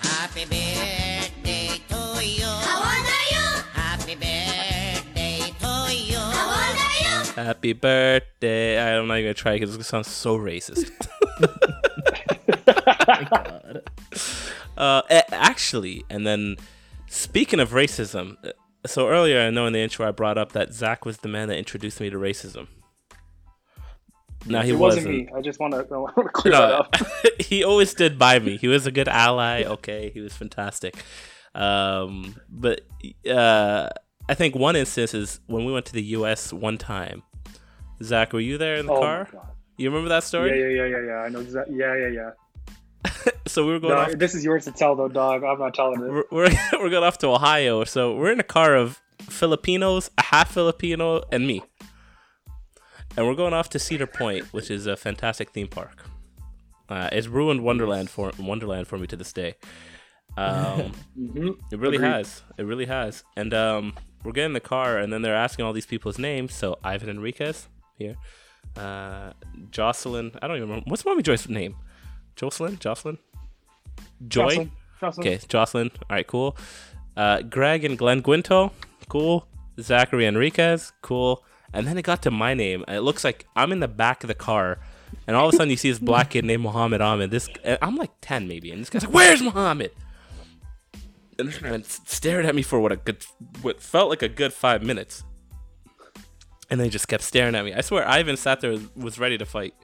Happy 0.00 0.44
birthday 0.44 1.80
to 1.88 2.24
you. 2.24 2.44
How 2.44 2.78
old 2.78 3.06
are 3.06 3.26
you? 3.30 3.62
Happy 3.72 4.14
birthday 4.14 5.52
to 5.60 5.94
you. 5.94 6.18
How 6.18 6.48
old 6.48 6.76
are 6.78 7.00
you? 7.02 7.44
Happy 7.44 7.72
birthday! 7.74 8.80
I'm 8.80 9.06
not 9.06 9.18
even 9.18 9.26
gonna 9.26 9.34
try 9.34 9.52
because 9.52 9.68
it's 9.74 9.76
gonna 9.76 10.04
sound 10.04 10.06
so 10.06 10.38
racist. 10.38 10.90
uh, 14.76 15.02
actually, 15.32 16.04
and 16.10 16.26
then 16.26 16.56
speaking 17.08 17.60
of 17.60 17.70
racism, 17.70 18.36
uh, 18.44 18.50
so 18.86 19.08
earlier 19.08 19.40
I 19.40 19.50
know 19.50 19.66
in 19.66 19.72
the 19.72 19.80
intro 19.80 20.08
I 20.08 20.10
brought 20.10 20.38
up 20.38 20.52
that 20.52 20.72
Zach 20.72 21.04
was 21.04 21.18
the 21.18 21.28
man 21.28 21.48
that 21.48 21.58
introduced 21.58 22.00
me 22.00 22.10
to 22.10 22.16
racism. 22.16 22.66
Now 24.46 24.62
he 24.62 24.70
it 24.70 24.78
wasn't, 24.78 25.06
wasn't. 25.06 25.26
me. 25.26 25.28
I 25.36 25.42
just 25.42 25.60
want 25.60 25.74
to, 25.74 25.80
I 25.80 25.96
want 25.98 26.14
to 26.16 26.22
clear 26.30 26.52
that 26.54 26.68
No, 26.68 26.74
up. 26.76 26.96
he 27.40 27.62
always 27.62 27.90
stood 27.90 28.18
by 28.18 28.38
me. 28.38 28.56
He 28.56 28.68
was 28.68 28.86
a 28.86 28.90
good 28.90 29.08
ally. 29.08 29.64
Okay, 29.64 30.10
he 30.14 30.20
was 30.20 30.32
fantastic. 30.32 30.96
Um, 31.54 32.36
but 32.48 32.80
uh, 33.30 33.90
I 34.28 34.34
think 34.34 34.54
one 34.54 34.76
instance 34.76 35.12
is 35.12 35.40
when 35.46 35.66
we 35.66 35.72
went 35.72 35.86
to 35.86 35.92
the 35.92 36.02
U.S. 36.02 36.52
one 36.52 36.78
time. 36.78 37.22
Zach, 38.02 38.32
were 38.32 38.40
you 38.40 38.56
there 38.56 38.76
in 38.76 38.86
the 38.86 38.92
Oh 38.92 39.00
my 39.00 39.24
car? 39.24 39.28
You 39.80 39.88
remember 39.90 40.10
that 40.10 40.24
story? 40.24 40.50
Yeah, 40.50 40.66
yeah, 40.68 40.84
yeah, 40.84 40.96
yeah, 40.98 41.06
yeah. 41.06 41.18
I 41.22 41.28
know 41.30 41.40
exactly. 41.40 41.76
Yeah, 41.76 41.96
yeah, 41.96 42.08
yeah. 42.08 42.30
So 43.46 43.66
we 43.66 43.72
were 43.72 43.80
going 43.80 43.94
No, 43.94 44.00
off. 44.02 44.12
this 44.12 44.34
is 44.34 44.44
yours 44.44 44.64
to 44.66 44.72
tell, 44.72 44.94
though, 44.94 45.08
dog. 45.08 45.42
I'm 45.42 45.58
not 45.58 45.74
telling 45.74 46.00
it. 46.02 46.10
We're, 46.10 46.24
we're 46.30 46.50
we're 46.80 46.90
going 46.90 47.02
off 47.04 47.18
to 47.18 47.28
Ohio. 47.28 47.84
So 47.84 48.14
we're 48.14 48.30
in 48.32 48.38
a 48.40 48.44
car 48.44 48.76
of 48.76 49.00
Filipinos, 49.22 50.10
a 50.18 50.22
half 50.22 50.52
Filipino, 50.52 51.22
and 51.32 51.46
me. 51.46 51.62
And 53.16 53.26
we're 53.26 53.34
going 53.34 53.54
off 53.54 53.68
to 53.70 53.78
Cedar 53.78 54.06
Point, 54.06 54.52
which 54.52 54.70
is 54.70 54.86
a 54.86 54.96
fantastic 54.96 55.50
theme 55.50 55.66
park. 55.68 56.04
Uh, 56.88 57.08
it's 57.12 57.26
ruined 57.26 57.62
Wonderland 57.62 58.10
for 58.10 58.30
Wonderland 58.38 58.86
for 58.86 58.98
me 58.98 59.06
to 59.08 59.16
this 59.16 59.32
day. 59.32 59.54
Um, 60.36 60.92
Mhm. 61.18 61.56
It 61.72 61.78
really 61.78 61.96
Agreed. 61.96 62.08
has. 62.08 62.42
It 62.58 62.62
really 62.64 62.86
has. 62.86 63.24
And 63.36 63.52
um, 63.54 63.94
we're 64.24 64.32
getting 64.32 64.50
in 64.50 64.52
the 64.52 64.60
car, 64.60 64.98
and 64.98 65.12
then 65.12 65.22
they're 65.22 65.34
asking 65.34 65.64
all 65.64 65.72
these 65.72 65.86
people's 65.86 66.18
names. 66.18 66.54
So 66.54 66.78
Ivan 66.84 67.08
Enriquez 67.08 67.66
here, 67.96 68.16
uh, 68.76 69.32
Jocelyn. 69.70 70.32
I 70.40 70.46
don't 70.46 70.56
even 70.56 70.68
remember 70.68 70.90
what's 70.90 71.04
Mommy 71.04 71.22
Joyce's 71.22 71.48
name. 71.48 71.76
Jocelyn. 72.36 72.78
Jocelyn. 72.78 73.18
Joy. 74.28 74.48
Jocelyn. 74.48 74.70
Jocelyn. 75.00 75.26
Okay, 75.26 75.46
Jocelyn. 75.48 75.90
All 75.94 76.16
right, 76.16 76.26
cool. 76.26 76.56
Uh, 77.16 77.42
Greg 77.42 77.84
and 77.84 77.98
Glenn 77.98 78.22
Guinto. 78.22 78.72
Cool. 79.08 79.46
Zachary 79.80 80.26
Enriquez. 80.26 80.92
Cool. 81.02 81.44
And 81.72 81.86
then 81.86 81.96
it 81.98 82.02
got 82.02 82.22
to 82.22 82.30
my 82.30 82.54
name, 82.54 82.84
it 82.88 83.00
looks 83.00 83.22
like 83.22 83.46
I'm 83.54 83.72
in 83.72 83.80
the 83.80 83.88
back 83.88 84.24
of 84.24 84.28
the 84.28 84.34
car. 84.34 84.78
And 85.26 85.36
all 85.36 85.48
of 85.48 85.54
a 85.54 85.56
sudden, 85.56 85.70
you 85.70 85.76
see 85.76 85.90
this 85.90 85.98
black 85.98 86.30
kid 86.30 86.44
named 86.44 86.62
Muhammad 86.62 87.00
Ahmed. 87.00 87.30
This 87.30 87.48
I'm 87.80 87.96
like 87.96 88.10
10 88.20 88.48
maybe, 88.48 88.70
and 88.70 88.80
this 88.80 88.90
guy's 88.90 89.04
like, 89.04 89.14
"Where's 89.14 89.42
Muhammad?" 89.42 89.92
And 91.38 91.48
this 91.48 91.60
man 91.60 91.84
stared 91.84 92.44
at 92.46 92.54
me 92.54 92.62
for 92.62 92.80
what 92.80 92.92
a 92.92 92.96
good, 92.96 93.24
what 93.62 93.80
felt 93.80 94.10
like 94.10 94.22
a 94.22 94.28
good 94.28 94.52
five 94.52 94.82
minutes. 94.82 95.24
And 96.70 96.78
they 96.80 96.88
just 96.88 97.08
kept 97.08 97.24
staring 97.24 97.54
at 97.56 97.64
me. 97.64 97.74
I 97.74 97.80
swear, 97.80 98.06
Ivan 98.08 98.36
sat 98.36 98.60
there 98.60 98.78
was 98.94 99.18
ready 99.18 99.36
to 99.38 99.44
fight. 99.44 99.74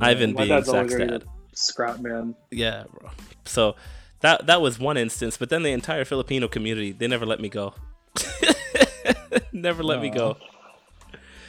Ivan 0.00 0.34
being 0.34 0.62
Zach's 0.64 0.94
dad. 0.94 1.24
Scrap 1.52 2.00
man. 2.00 2.34
Yeah, 2.50 2.84
bro. 2.92 3.10
So 3.44 3.74
that 4.20 4.46
that 4.46 4.60
was 4.62 4.78
one 4.78 4.96
instance, 4.96 5.36
but 5.36 5.48
then 5.50 5.62
the 5.62 5.72
entire 5.72 6.04
Filipino 6.04 6.46
community 6.48 6.92
they 6.92 7.06
never 7.08 7.26
let 7.26 7.40
me 7.40 7.48
go. 7.48 7.74
never 9.52 9.82
let 9.82 10.00
me 10.00 10.10
go. 10.10 10.36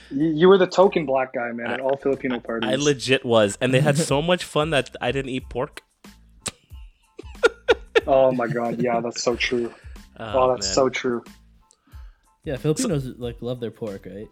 You, 0.09 0.27
you 0.27 0.47
were 0.49 0.57
the 0.57 0.67
token 0.67 1.05
black 1.05 1.33
guy, 1.33 1.51
man, 1.51 1.67
at 1.71 1.79
all 1.79 1.97
Filipino 1.97 2.39
parties. 2.39 2.69
I 2.69 2.75
legit 2.75 3.25
was, 3.25 3.57
and 3.61 3.73
they 3.73 3.79
had 3.79 3.97
so 3.97 4.21
much 4.31 4.43
fun 4.43 4.71
that 4.71 4.95
I 4.99 5.11
didn't 5.11 5.29
eat 5.31 5.47
pork. 5.49 5.83
oh 8.07 8.31
my 8.31 8.47
god, 8.47 8.81
yeah, 8.81 8.99
that's 8.99 9.21
so 9.21 9.35
true. 9.35 9.73
Oh, 10.19 10.43
Oh, 10.43 10.53
that's 10.53 10.67
man. 10.67 10.75
so 10.75 10.89
true. 10.89 11.23
Yeah, 12.43 12.57
Filipinos 12.57 13.05
like 13.17 13.41
love 13.41 13.59
their 13.59 13.71
pork, 13.71 14.05
right? 14.05 14.27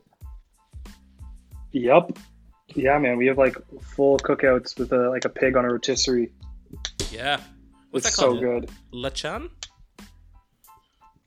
Yep. 1.71 2.17
Yeah, 2.75 2.97
man, 2.99 3.17
we 3.17 3.27
have 3.27 3.37
like 3.37 3.55
full 3.95 4.17
cookouts 4.19 4.77
with 4.77 4.91
a 4.93 5.09
like 5.09 5.25
a 5.25 5.29
pig 5.29 5.55
on 5.55 5.65
a 5.65 5.69
rotisserie. 5.71 6.31
Yeah. 7.11 7.39
What's 7.91 8.07
It's 8.07 8.15
that 8.17 8.21
so 8.21 8.37
good. 8.39 8.69
Lachan? 8.93 9.49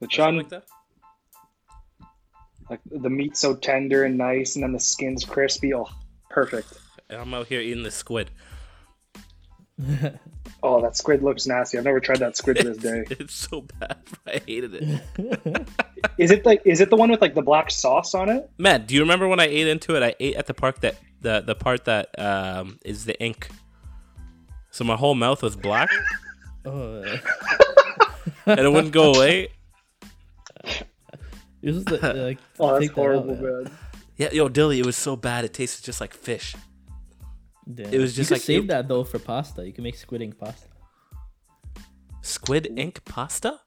The 0.01 0.07
Something 0.07 0.09
chun, 0.09 0.37
like 0.39 0.49
that? 0.51 0.65
like 2.71 2.81
the 2.91 3.11
meat's 3.11 3.41
so 3.41 3.55
tender 3.55 4.05
and 4.05 4.17
nice, 4.19 4.55
and 4.57 4.63
then 4.63 4.73
the 4.73 4.81
skin's 4.81 5.25
crispy. 5.25 5.75
Oh, 5.75 5.89
perfect. 6.31 6.73
And 7.11 7.21
I'm 7.21 7.35
out 7.35 7.47
here 7.49 7.61
eating 7.61 7.83
the 7.83 7.91
squid. 7.91 8.31
Oh, 10.65 10.81
that 10.81 10.97
squid 10.97 11.23
looks 11.23 11.47
nasty. 11.47 11.77
I've 11.77 11.85
never 11.85 11.99
tried 11.99 12.19
that 12.19 12.37
squid 12.37 12.59
to 12.59 12.65
this 12.73 12.77
day. 12.79 13.05
It's 13.11 13.35
so 13.35 13.63
bad. 13.81 13.97
I 14.27 14.41
hated 14.47 14.75
it. 14.75 15.67
Is 16.19 16.31
it 16.31 16.45
like 16.45 16.63
is 16.65 16.81
it 16.81 16.91
the 16.91 16.97
one 16.97 17.11
with 17.11 17.21
like 17.21 17.35
the 17.35 17.43
black 17.43 17.71
sauce 17.71 18.15
on 18.15 18.29
it? 18.29 18.51
Matt, 18.59 18.87
do 18.87 18.95
you 18.95 19.01
remember 19.01 19.27
when 19.29 19.41
I 19.41 19.47
ate 19.47 19.67
into 19.67 19.97
it? 19.97 20.03
I 20.03 20.15
ate 20.21 20.35
at 20.37 20.47
the 20.47 20.55
park 20.55 20.81
that 20.81 20.97
the 21.21 21.41
the 21.41 21.55
part 21.55 21.85
that 21.87 22.17
um 22.19 22.79
is 22.85 23.05
the 23.07 23.19
ink. 23.23 23.49
So 24.71 24.85
my 24.85 24.97
whole 24.97 25.15
mouth 25.15 25.43
was 25.43 25.55
black 25.57 25.91
Oh, 26.65 27.03
and 28.47 28.61
it 28.61 28.71
wouldn't 28.73 28.93
go 28.93 29.15
away. 29.15 29.49
It 31.63 31.75
was 31.75 31.85
the, 31.85 31.99
like, 31.99 32.39
Oh, 32.59 32.73
that's 32.73 32.87
take 32.87 32.95
that 32.95 33.01
out, 33.01 33.05
horrible, 33.05 33.35
man. 33.37 33.65
man. 33.65 33.73
Yeah, 34.17 34.31
yo, 34.33 34.49
Dilly, 34.49 34.79
it 34.81 34.87
was 34.87 34.97
so 34.97 35.17
bad. 35.17 35.45
It 35.45 35.55
tasted 35.55 35.85
just 35.85 36.01
like 36.01 36.13
fish. 36.15 36.55
Damn. 37.73 37.93
It 37.95 37.99
was 37.99 38.15
just 38.17 38.31
you 38.31 38.35
like 38.35 38.41
could 38.43 38.47
save 38.47 38.65
it- 38.65 38.69
that 38.69 38.89
though 38.89 39.05
for 39.05 39.19
pasta. 39.19 39.67
You 39.67 39.73
can 39.73 39.85
make 39.85 39.97
squid 39.97 40.23
ink 40.23 40.39
pasta. 40.39 40.67
Squid 42.23 42.73
ink 42.77 43.05
pasta? 43.05 43.61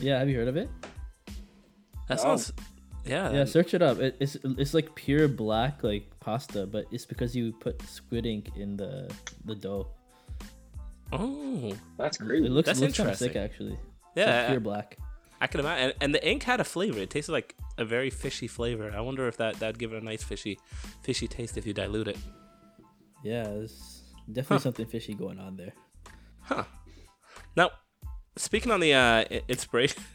Yeah, 0.00 0.18
have 0.18 0.28
you 0.28 0.36
heard 0.36 0.48
of 0.48 0.56
it? 0.56 0.68
That 2.08 2.16
No. 2.18 2.22
sounds. 2.22 2.52
Yeah. 3.04 3.32
Yeah, 3.32 3.44
search 3.44 3.74
it 3.74 3.82
up. 3.82 3.98
It, 3.98 4.16
it's 4.20 4.36
it's 4.44 4.74
like 4.74 4.94
pure 4.94 5.26
black 5.28 5.82
like 5.82 6.08
pasta, 6.20 6.66
but 6.66 6.86
it's 6.92 7.04
because 7.04 7.34
you 7.34 7.52
put 7.52 7.80
squid 7.82 8.26
ink 8.26 8.50
in 8.56 8.76
the 8.76 9.12
the 9.44 9.54
dough. 9.54 9.88
Oh, 11.12 11.74
That's 11.98 12.18
It 12.20 12.24
looks, 12.24 12.66
That's 12.66 12.78
it 12.80 12.84
looks 12.84 12.96
kind 12.96 13.10
of 13.10 13.12
interesting. 13.20 13.28
sick 13.28 13.36
actually. 13.36 13.72
It's 13.72 13.80
Yeah, 14.16 14.38
like 14.38 14.46
pure 14.48 14.60
black. 14.60 14.98
I 15.40 15.46
can 15.48 15.60
imagine. 15.60 15.84
And, 15.90 15.94
and 16.00 16.14
the 16.14 16.26
ink 16.26 16.44
had 16.44 16.60
a 16.60 16.64
flavor. 16.64 17.00
It 17.00 17.10
tasted 17.10 17.32
like 17.32 17.54
a 17.76 17.84
very 17.84 18.08
fishy 18.10 18.46
flavor. 18.46 18.92
I 18.96 19.00
wonder 19.00 19.26
if 19.28 19.36
that 19.38 19.58
that'd 19.60 19.78
give 19.78 19.92
it 19.92 20.00
a 20.00 20.04
nice 20.04 20.22
fishy, 20.22 20.58
fishy 21.02 21.26
taste 21.28 21.58
if 21.58 21.66
you 21.66 21.74
dilute 21.74 22.08
it. 22.08 22.16
Yeah, 23.22 23.44
there's 23.44 24.02
definitely 24.30 24.62
something 24.62 24.86
fishy 24.86 25.14
going 25.14 25.38
on 25.38 25.56
there. 25.56 25.72
Huh. 26.40 26.64
Now, 27.56 27.70
speaking 28.36 28.72
on 28.72 28.80
the 28.80 28.94
uh, 28.94 29.24
i- 29.30 29.42
inspiration. 29.48 30.02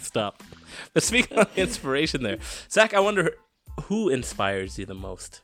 Stop. 0.00 0.42
But 0.92 1.02
speaking 1.02 1.38
on 1.38 1.46
the 1.54 1.60
inspiration 1.62 2.22
there, 2.22 2.38
Zach, 2.70 2.94
I 2.94 3.00
wonder 3.00 3.34
who 3.84 4.08
inspires 4.08 4.78
you 4.78 4.86
the 4.86 4.94
most. 4.94 5.40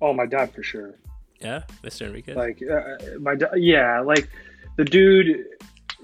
Oh, 0.00 0.12
my 0.12 0.26
dad 0.26 0.52
for 0.54 0.62
sure. 0.62 0.94
Yeah, 1.40 1.62
Mr. 1.82 2.06
Enriquez. 2.06 2.36
Like 2.36 2.60
uh, 2.62 3.18
my 3.20 3.34
da- 3.34 3.54
yeah, 3.54 4.00
like 4.00 4.28
the 4.76 4.84
dude 4.84 5.44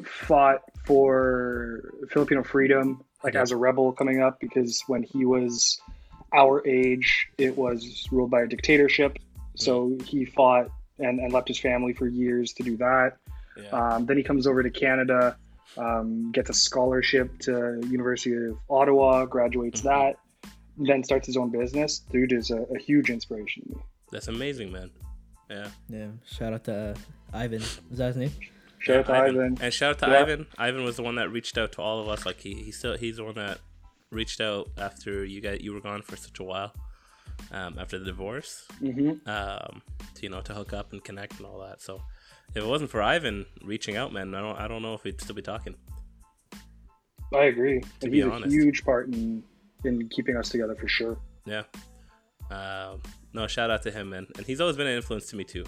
fought 0.04 0.62
for 0.86 1.92
Filipino 2.10 2.42
freedom, 2.42 3.02
like 3.22 3.34
Yeah. 3.34 3.42
as 3.42 3.50
a 3.52 3.56
rebel 3.56 3.92
coming 3.92 4.22
up, 4.22 4.40
because 4.40 4.82
when 4.86 5.02
he 5.02 5.24
was 5.26 5.78
our 6.34 6.66
age, 6.66 7.28
it 7.38 7.56
was 7.56 8.06
ruled 8.10 8.30
by 8.30 8.42
a 8.42 8.46
dictatorship. 8.46 9.18
So 9.54 9.96
he 10.04 10.24
fought 10.24 10.68
and, 10.98 11.20
and 11.20 11.32
left 11.32 11.48
his 11.48 11.58
family 11.58 11.92
for 11.92 12.06
years 12.06 12.52
to 12.54 12.62
do 12.62 12.76
that. 12.78 13.16
yeah. 13.62 13.68
Um, 13.70 14.06
then 14.06 14.16
he 14.16 14.22
comes 14.22 14.46
over 14.46 14.62
to 14.62 14.70
Canada, 14.70 15.36
um, 15.78 16.30
gets 16.32 16.50
a 16.50 16.54
scholarship 16.54 17.38
to 17.40 17.80
University 17.88 18.34
of 18.34 18.58
Ottawa, 18.68 19.24
graduates 19.26 19.80
Mhm. 19.80 19.84
that, 19.84 20.16
then 20.78 21.02
starts 21.04 21.26
his 21.26 21.36
own 21.36 21.50
business. 21.50 22.00
Dude 22.10 22.32
is 22.32 22.50
a, 22.50 22.62
a 22.74 22.78
huge 22.78 23.08
inspiration 23.10 23.62
to 23.64 23.68
me. 23.76 23.82
That's 24.12 24.28
amazing, 24.28 24.72
man. 24.72 24.90
Yeah. 25.50 25.68
Yeah. 25.88 26.08
Shout 26.26 26.52
out 26.52 26.64
to 26.64 26.74
uh, 26.74 26.94
Ivan. 27.32 27.62
Is 27.62 27.80
that 27.92 28.08
his 28.08 28.16
name? 28.16 28.32
Shout 28.78 28.96
out 28.98 29.06
to 29.06 29.12
Ivan. 29.14 29.58
And 29.60 29.72
shout 29.72 29.90
out 29.92 29.98
to 30.00 30.06
Yeah. 30.12 30.20
Ivan. 30.20 30.46
Ivan 30.58 30.84
was 30.84 30.96
the 30.96 31.02
one 31.02 31.14
that 31.16 31.30
reached 31.30 31.56
out 31.56 31.72
to 31.72 31.82
all 31.82 32.00
of 32.00 32.08
us. 32.08 32.26
Like 32.26 32.40
he, 32.40 32.54
he 32.54 32.70
still 32.72 32.96
he's 32.96 33.16
the 33.16 33.24
one 33.24 33.34
that 33.36 33.58
reached 34.10 34.40
out 34.40 34.68
after 34.78 35.24
you 35.24 35.40
got 35.40 35.60
you 35.60 35.72
were 35.72 35.80
gone 35.80 36.02
for 36.02 36.16
such 36.16 36.38
a 36.40 36.44
while. 36.44 36.72
Um, 37.50 37.76
after 37.78 37.98
the 37.98 38.04
divorce. 38.06 38.66
Mhm. 38.80 39.26
Um, 39.28 39.82
to, 40.14 40.22
you 40.22 40.30
know, 40.30 40.40
to 40.40 40.54
hook 40.54 40.72
up 40.72 40.92
and 40.92 41.04
connect 41.04 41.36
and 41.36 41.44
all 41.46 41.58
that. 41.60 41.82
So 41.82 42.02
if 42.54 42.56
it 42.56 42.66
wasn't 42.66 42.90
for 42.90 43.02
Ivan 43.02 43.44
reaching 43.62 43.96
out, 43.96 44.12
man, 44.12 44.34
I 44.34 44.40
don't 44.40 44.56
I 44.58 44.66
don't 44.68 44.80
know 44.82 44.94
if 44.94 45.04
we'd 45.04 45.20
still 45.20 45.34
be 45.36 45.42
talking. 45.42 45.74
I 47.34 47.44
agree. 47.44 47.80
To 47.80 47.86
And 48.02 48.12
be 48.12 48.18
he's 48.22 48.26
honest. 48.26 48.46
a 48.46 48.50
huge 48.50 48.84
part 48.84 49.08
in 49.08 49.42
in 49.84 50.08
keeping 50.08 50.36
us 50.36 50.48
together 50.48 50.74
for 50.74 50.88
sure. 50.88 51.18
Yeah. 51.44 51.64
Um, 52.50 53.02
no, 53.34 53.46
shout 53.46 53.70
out 53.70 53.82
to 53.82 53.90
him, 53.90 54.10
man. 54.10 54.26
And 54.36 54.46
he's 54.46 54.60
always 54.60 54.76
been 54.76 54.86
an 54.86 54.96
influence 54.96 55.26
to 55.30 55.36
me 55.36 55.44
too. 55.44 55.64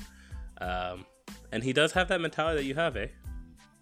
Um, 0.61 1.05
and 1.53 1.62
he 1.62 1.72
does 1.72 1.92
have 1.92 2.09
that 2.09 2.20
mentality 2.20 2.62
that 2.62 2.64
you 2.66 2.74
have, 2.77 2.96
eh? 2.96 3.09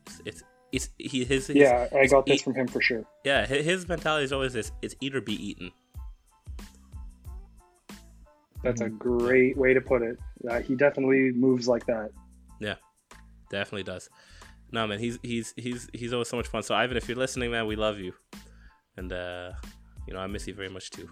It's 0.07 0.23
it's, 0.25 0.43
it's 0.77 0.91
he 0.99 1.25
his, 1.25 1.47
his 1.47 1.57
yeah, 1.57 1.89
I 1.95 2.07
got 2.07 2.27
this 2.27 2.37
eat- 2.37 2.43
from 2.45 2.55
him 2.55 2.69
for 2.69 2.81
sure. 2.81 3.05
Yeah, 3.25 3.47
his 3.47 3.89
mentality 3.89 4.25
is 4.25 4.33
always 4.33 4.53
this: 4.53 4.71
it's 4.83 4.95
eat 5.01 5.17
or 5.17 5.21
be 5.21 5.35
eaten. 5.35 5.73
That's 8.63 8.81
a 8.81 8.89
great 8.89 9.57
way 9.57 9.75
to 9.75 9.81
put 9.81 10.03
it. 10.03 10.19
Uh, 10.49 10.61
he 10.61 10.75
definitely 10.75 11.33
moves 11.33 11.69
like 11.69 11.87
that. 11.87 12.11
Yeah, 12.61 12.75
definitely 13.51 13.85
does. 13.85 14.11
No, 14.73 14.87
man, 14.87 14.99
he's 14.99 15.19
he's 15.23 15.55
he's 15.57 15.89
he's 15.93 16.13
always 16.13 16.29
so 16.29 16.37
much 16.37 16.49
fun. 16.49 16.63
So 16.63 16.75
Ivan, 16.75 16.97
if 16.97 17.09
you're 17.09 17.17
listening, 17.17 17.51
man, 17.51 17.67
we 17.67 17.77
love 17.77 17.99
you, 17.99 18.13
and 18.97 19.13
uh, 19.13 19.53
you 20.07 20.15
know 20.15 20.21
I 20.21 20.27
miss 20.27 20.47
you 20.47 20.55
very 20.55 20.69
much 20.69 20.91
too. 20.91 21.09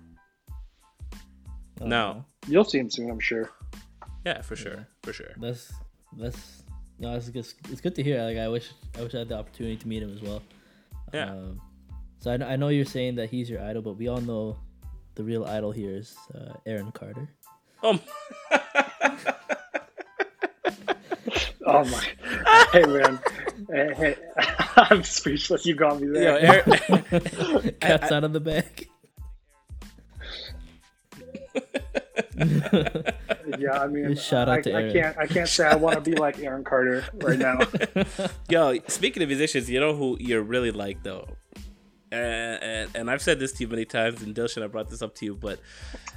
Now, 1.80 2.26
You'll 2.46 2.64
see 2.64 2.78
him 2.78 2.88
soon, 2.90 3.10
I'm 3.10 3.20
sure. 3.20 3.50
yeah, 4.24 4.42
for 4.42 4.56
sure, 4.56 4.86
for 5.02 5.12
sure. 5.12 5.32
That's 5.38 5.72
that's 6.16 6.63
no, 7.04 7.14
it's 7.16 7.28
good. 7.28 7.46
It's 7.70 7.80
good 7.82 7.94
to 7.96 8.02
hear. 8.02 8.22
Like 8.22 8.38
I 8.38 8.48
wish 8.48 8.70
I 8.98 9.02
wish 9.02 9.14
I 9.14 9.18
had 9.18 9.28
the 9.28 9.38
opportunity 9.38 9.76
to 9.76 9.86
meet 9.88 10.02
him 10.02 10.12
as 10.14 10.22
well. 10.22 10.42
Yeah. 11.12 11.30
Um, 11.30 11.60
so 12.18 12.30
I, 12.30 12.52
I 12.52 12.56
know 12.56 12.68
you're 12.68 12.86
saying 12.86 13.16
that 13.16 13.28
he's 13.28 13.50
your 13.50 13.62
idol, 13.62 13.82
but 13.82 13.98
we 13.98 14.08
all 14.08 14.22
know 14.22 14.56
the 15.14 15.22
real 15.22 15.44
idol 15.44 15.70
here 15.70 15.94
is 15.94 16.16
uh, 16.34 16.54
Aaron 16.64 16.90
Carter. 16.92 17.28
Oh. 17.82 18.00
Oh 21.66 21.82
my! 21.82 22.06
hey 22.72 22.82
man, 22.84 23.18
hey, 23.70 23.94
hey. 23.96 24.16
I'm 24.76 25.02
speechless. 25.02 25.64
You 25.64 25.74
got 25.74 25.98
me 25.98 26.08
there. 26.08 26.38
Yo, 26.44 26.52
Aaron- 26.52 27.74
Cat's 27.80 28.12
out 28.12 28.22
of 28.22 28.34
the 28.34 28.40
bag. 28.40 28.88
Yeah, 33.58 33.80
I 33.82 33.86
mean, 33.86 34.16
Shout 34.30 34.48
out 34.48 34.58
I, 34.58 34.60
to 34.62 34.76
I 34.76 34.92
can't. 34.92 35.18
I 35.18 35.26
can't 35.26 35.48
say 35.48 35.66
I 35.66 35.74
want 35.76 35.96
to 35.96 36.00
be 36.10 36.16
like 36.26 36.38
Aaron 36.40 36.64
Carter 36.64 37.04
right 37.22 37.38
now. 37.38 37.58
Yo, 38.48 38.78
speaking 38.88 39.22
of 39.22 39.28
musicians, 39.28 39.68
you 39.70 39.80
know 39.80 39.94
who 39.94 40.16
you're 40.20 40.42
really 40.42 40.70
like 40.70 41.02
though, 41.02 41.28
and, 42.12 42.62
and, 42.62 42.90
and 42.94 43.10
I've 43.10 43.22
said 43.22 43.38
this 43.40 43.52
to 43.52 43.64
you 43.64 43.68
many 43.68 43.84
times, 43.84 44.22
and 44.22 44.34
Dilshan, 44.34 44.62
I 44.62 44.66
brought 44.68 44.88
this 44.90 45.02
up 45.02 45.14
to 45.16 45.24
you, 45.24 45.34
but 45.34 45.58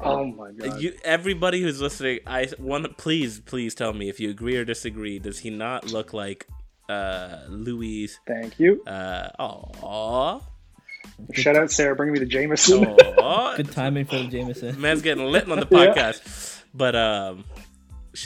Oh 0.02 0.26
my 0.26 0.52
god! 0.52 0.80
you, 0.82 0.94
everybody 1.04 1.62
who's 1.62 1.82
listening, 1.82 2.20
I 2.28 2.48
want 2.60 2.98
please, 2.98 3.40
please 3.40 3.74
tell 3.76 3.94
me 3.94 4.10
if 4.10 4.20
you 4.20 4.30
agree 4.30 4.56
or 4.58 4.66
disagree. 4.66 5.20
Does 5.20 5.40
he 5.40 5.50
not 5.50 5.92
look 5.92 6.14
like 6.14 6.48
uh, 6.90 7.40
Louis? 7.50 8.18
Thank 8.28 8.60
you. 8.60 8.84
Uh, 8.86 9.30
aw, 9.40 10.40
Shout 11.34 11.56
out 11.56 11.72
Sarah, 11.72 11.96
bring 11.96 12.12
me 12.12 12.20
the 12.20 12.26
Jameson. 12.26 12.86
aw. 12.86 13.56
Good 13.56 13.72
timing 13.72 14.06
for 14.06 14.18
the 14.18 14.28
Jameson. 14.28 14.80
man's 14.80 15.02
getting 15.02 15.26
lit 15.26 15.50
on 15.50 15.60
the 15.60 15.68
Yeah. 15.72 15.88
podcast. 15.94 16.57
But 16.78 16.96
um, 16.96 17.44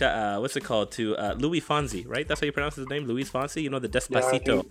uh, 0.01 0.37
what's 0.39 0.55
it 0.55 0.63
called? 0.63 0.91
To 0.93 1.15
uh, 1.15 1.35
Luis 1.37 1.63
Fonsi, 1.63 2.07
right? 2.07 2.27
That's 2.27 2.41
how 2.41 2.45
you 2.45 2.51
pronounce 2.51 2.75
his 2.75 2.89
name, 2.89 3.05
Luis 3.05 3.29
Fonsi. 3.29 3.63
You 3.63 3.69
know 3.69 3.79
the 3.79 3.89
Despacito. 3.89 4.65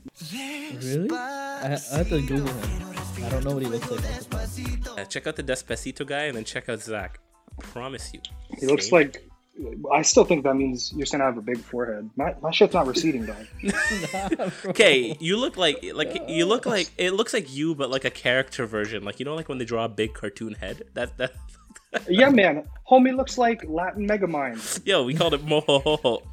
Really? 0.82 1.10
I, 1.10 1.78
I 1.92 1.96
have 1.96 2.08
to 2.10 2.20
Google 2.20 2.52
him. 2.52 3.24
I 3.24 3.28
don't 3.28 3.44
know 3.44 3.52
what 3.52 3.62
he 3.62 3.68
looks 3.68 3.90
like. 3.90 4.00
off 4.00 4.54
the 4.54 4.78
top. 4.84 4.98
Uh, 4.98 5.04
check 5.04 5.26
out 5.26 5.36
the 5.36 5.42
Despacito 5.42 6.06
guy, 6.06 6.24
and 6.24 6.36
then 6.36 6.44
check 6.44 6.68
out 6.68 6.80
Zach. 6.80 7.20
Promise 7.60 8.12
you. 8.14 8.20
He 8.58 8.66
looks 8.66 8.88
Same. 8.88 8.98
like. 8.98 9.26
I 9.92 10.00
still 10.02 10.24
think 10.24 10.44
that 10.44 10.54
means 10.54 10.90
you're 10.96 11.04
saying 11.04 11.20
I 11.20 11.26
have 11.26 11.36
a 11.36 11.42
big 11.42 11.58
forehead. 11.58 12.08
My, 12.16 12.34
my 12.40 12.50
shit's 12.50 12.72
not 12.72 12.86
receding, 12.86 13.26
dog. 13.26 13.46
Okay, 14.64 15.14
you 15.20 15.36
look 15.36 15.58
like 15.58 15.84
like 15.92 16.16
you 16.28 16.46
look 16.46 16.64
like 16.64 16.90
it 16.96 17.10
looks 17.12 17.34
like 17.34 17.52
you, 17.52 17.74
but 17.74 17.90
like 17.90 18.06
a 18.06 18.10
character 18.10 18.64
version. 18.64 19.02
Like 19.04 19.18
you 19.18 19.26
know, 19.26 19.34
like 19.34 19.50
when 19.50 19.58
they 19.58 19.66
draw 19.66 19.84
a 19.84 19.88
big 19.88 20.14
cartoon 20.14 20.54
head. 20.54 20.84
That 20.94 21.18
that. 21.18 21.32
Yeah, 22.09 22.31
man. 22.31 22.64
Homie 22.88 23.16
looks 23.16 23.38
like 23.38 23.64
Latin 23.68 24.07
Megamind. 24.07 24.87
Yo, 24.87 25.05
we 25.05 25.14
called 25.14 25.35
it 25.35 25.44
moho. 25.44 26.22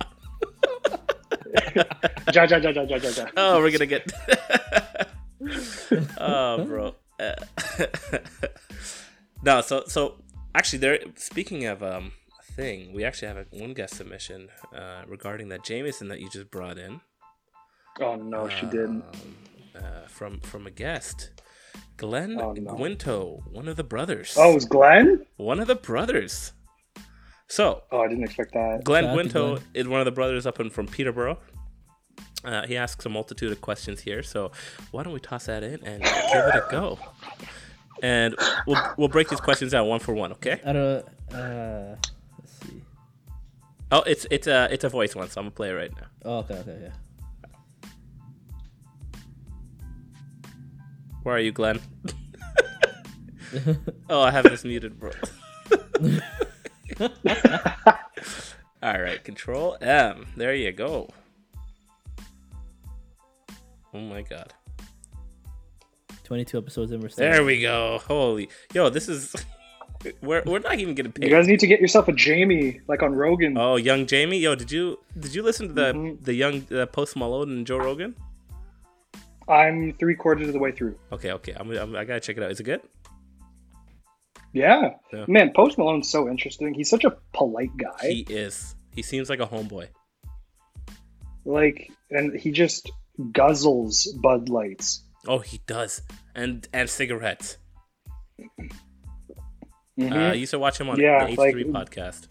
Ja, 2.33 2.43
ja, 2.43 2.57
ja, 2.57 2.69
ja, 2.69 2.81
ja, 2.81 2.97
ja, 2.97 3.09
ja. 3.09 3.25
Oh, 3.37 3.61
we're 3.61 3.71
gonna 3.71 3.85
get. 3.85 4.11
oh, 6.19 6.65
bro. 6.65 6.95
Uh, 7.19 7.33
no, 9.43 9.61
so 9.61 9.83
so 9.87 10.21
actually, 10.53 10.77
there. 10.77 10.99
Speaking 11.15 11.65
of 11.65 11.81
um, 11.81 12.11
a 12.39 12.43
thing, 12.53 12.93
we 12.93 13.03
actually 13.03 13.27
have 13.27 13.37
a, 13.37 13.45
one 13.49 13.73
guest 13.73 13.95
submission 13.95 14.49
uh, 14.71 15.01
regarding 15.07 15.49
that 15.49 15.63
Jameson 15.63 16.09
that 16.09 16.19
you 16.19 16.29
just 16.29 16.51
brought 16.51 16.77
in. 16.77 17.01
Oh 17.99 18.17
no, 18.17 18.47
she 18.49 18.67
didn't. 18.67 19.03
Uh, 19.75 20.05
from 20.07 20.39
from 20.41 20.67
a 20.67 20.71
guest, 20.71 21.31
Glenn 21.97 22.39
Oh, 22.39 22.51
no. 22.53 22.73
Guinto, 22.75 23.41
one 23.51 23.67
of 23.67 23.75
the 23.75 23.83
brothers. 23.83 24.35
Oh, 24.37 24.51
it 24.51 24.55
was 24.55 24.65
Glenn? 24.65 25.25
One 25.37 25.59
of 25.59 25.67
the 25.67 25.75
brothers. 25.75 26.53
So, 27.47 27.83
Oh, 27.91 28.01
I 28.01 28.07
didn't 28.07 28.25
expect 28.25 28.53
that. 28.53 28.83
Glenn 28.83 29.05
Shout 29.05 29.17
out 29.17 29.25
Guinto 29.25 29.47
Glenn. 29.55 29.63
is 29.73 29.87
one 29.87 29.99
of 30.01 30.05
the 30.05 30.11
brothers 30.11 30.45
up 30.45 30.59
in, 30.59 30.69
from 30.69 30.87
Peterborough. 30.87 31.39
Uh, 32.43 32.67
he 32.67 32.77
asks 32.77 33.05
a 33.05 33.09
multitude 33.09 33.51
of 33.51 33.61
questions 33.61 33.99
here, 34.01 34.21
so 34.21 34.51
why 34.91 35.01
don't 35.03 35.13
we 35.13 35.19
toss 35.19 35.45
that 35.47 35.63
in 35.63 35.83
and 35.83 36.03
give 36.03 36.11
it 36.45 36.55
a 36.55 36.65
go? 36.69 36.99
And 38.03 38.35
we'll 38.67 38.79
we'll 38.97 39.07
break 39.07 39.27
these 39.29 39.39
questions 39.41 39.73
out 39.73 39.85
one 39.87 39.99
for 39.99 40.13
one, 40.13 40.31
okay? 40.33 40.61
I 40.63 40.71
don't. 40.71 41.05
Uh, 41.33 41.95
let's 42.37 42.59
see. 42.61 42.83
Oh, 43.91 44.01
it's 44.01 44.27
it's 44.29 44.45
a 44.45 44.67
it's 44.71 44.83
a 44.83 44.89
voice 44.89 45.15
one, 45.15 45.29
so 45.29 45.41
I'm 45.41 45.45
gonna 45.45 45.55
play 45.55 45.69
it 45.69 45.73
right 45.73 45.91
now. 45.95 46.07
Oh, 46.23 46.37
okay, 46.39 46.55
okay, 46.59 46.77
yeah. 46.83 46.89
Where 51.27 51.35
are 51.35 51.39
you, 51.41 51.51
Glenn? 51.51 51.81
oh, 54.09 54.21
I 54.21 54.31
have 54.31 54.45
this 54.45 54.63
muted, 54.63 54.97
bro. 54.97 55.11
All 58.81 59.01
right, 59.01 59.21
Control 59.25 59.75
M. 59.81 60.25
There 60.37 60.55
you 60.55 60.71
go. 60.71 61.09
Oh 63.93 63.99
my 63.99 64.21
god. 64.21 64.53
22 66.23 66.59
episodes 66.59 66.93
in. 66.93 67.01
We're 67.01 67.09
still 67.09 67.29
There 67.29 67.43
we 67.43 67.59
go. 67.59 67.99
Holy, 68.07 68.47
yo, 68.73 68.89
this 68.89 69.09
is. 69.09 69.35
We're, 70.21 70.43
we're 70.45 70.59
not 70.59 70.79
even 70.79 70.95
getting 70.95 71.11
paid. 71.11 71.25
You 71.25 71.35
guys 71.35 71.47
need 71.47 71.59
to 71.59 71.67
get 71.67 71.81
yourself 71.81 72.07
a 72.07 72.13
Jamie, 72.13 72.79
like 72.87 73.03
on 73.03 73.13
Rogan. 73.13 73.57
Oh, 73.57 73.75
young 73.75 74.05
Jamie, 74.05 74.37
yo, 74.37 74.55
did 74.55 74.71
you 74.71 74.99
did 75.19 75.35
you 75.35 75.43
listen 75.43 75.67
to 75.67 75.73
the 75.73 75.91
Mm-hmm. 75.91 76.23
the 76.23 76.33
young 76.33 76.65
uh, 76.71 76.85
Post 76.85 77.17
Malone 77.17 77.49
and 77.51 77.67
Joe 77.67 77.79
Rogan? 77.79 78.15
I'm 79.49 79.93
three 79.93 80.15
quarters 80.15 80.47
of 80.47 80.53
the 80.53 80.59
way 80.59 80.71
through. 80.71 80.97
Okay, 81.11 81.31
okay, 81.31 81.53
I'm, 81.57 81.71
I'm 81.71 81.95
I 81.95 82.03
gotta 82.05 82.19
check 82.19 82.37
it 82.37 82.43
out. 82.43 82.51
Is 82.51 82.59
it 82.59 82.63
good? 82.63 82.81
Yeah. 84.53 84.91
Yeah. 85.13 85.25
Man, 85.27 85.51
Post 85.55 85.77
Malone's 85.77 86.09
so 86.09 86.29
interesting. 86.29 86.73
He's 86.73 86.89
such 86.89 87.03
a 87.03 87.15
polite 87.33 87.75
guy. 87.77 87.95
He 88.09 88.25
is. 88.29 88.75
He 88.93 89.01
seems 89.03 89.29
like 89.29 89.39
a 89.39 89.45
homeboy. 89.45 89.87
Like, 91.45 91.91
and 92.09 92.37
he 92.37 92.51
just 92.51 92.89
guzzles 93.31 94.07
Bud 94.21 94.49
Lights. 94.49 95.03
Oh, 95.27 95.39
he 95.39 95.61
does, 95.67 96.01
and 96.35 96.67
and 96.73 96.89
cigarettes. 96.89 97.57
Mhm. 99.99 100.11
Uh, 100.11 100.15
I 100.31 100.33
used 100.33 100.51
to 100.51 100.59
watch 100.59 100.79
him 100.79 100.89
on 100.89 100.99
Yeah, 100.99 101.25
the 101.25 101.35
H3 101.35 101.71
like- 101.73 101.89
podcast. 101.89 102.27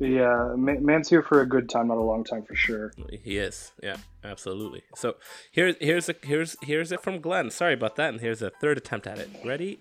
Yeah, 0.00 0.54
ma- 0.56 0.78
man's 0.80 1.08
here 1.08 1.22
for 1.22 1.40
a 1.40 1.46
good 1.46 1.68
time, 1.68 1.88
not 1.88 1.98
a 1.98 2.02
long 2.02 2.22
time 2.22 2.44
for 2.44 2.54
sure. 2.54 2.92
He 3.24 3.38
is. 3.38 3.72
Yeah, 3.82 3.96
absolutely. 4.22 4.82
So 4.94 5.16
here's 5.50 5.74
here's 5.80 6.08
a, 6.08 6.14
here's 6.22 6.56
here's 6.62 6.92
it 6.92 7.02
from 7.02 7.20
Glenn. 7.20 7.50
Sorry 7.50 7.74
about 7.74 7.96
that, 7.96 8.10
and 8.10 8.20
here's 8.20 8.40
a 8.40 8.50
third 8.50 8.78
attempt 8.78 9.06
at 9.08 9.18
it. 9.18 9.28
Ready? 9.44 9.80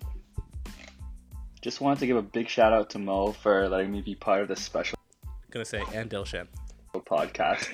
Just 1.62 1.82
wanted 1.82 2.00
to 2.00 2.08
give 2.08 2.18
a 2.18 2.22
big 2.22 2.48
shout 2.48 2.74
out 2.74 2.90
to 2.92 3.00
Mo 3.00 3.32
for 3.32 3.68
letting 3.70 3.92
me 3.92 4.02
be 4.02 4.16
part 4.16 4.42
of 4.42 4.48
this 4.48 4.62
special 4.62 4.98
I'm 5.24 5.30
Gonna 5.52 5.66
say 5.66 5.84
and 5.94 6.10
Dilshan. 6.10 6.48
podcast. 6.94 7.70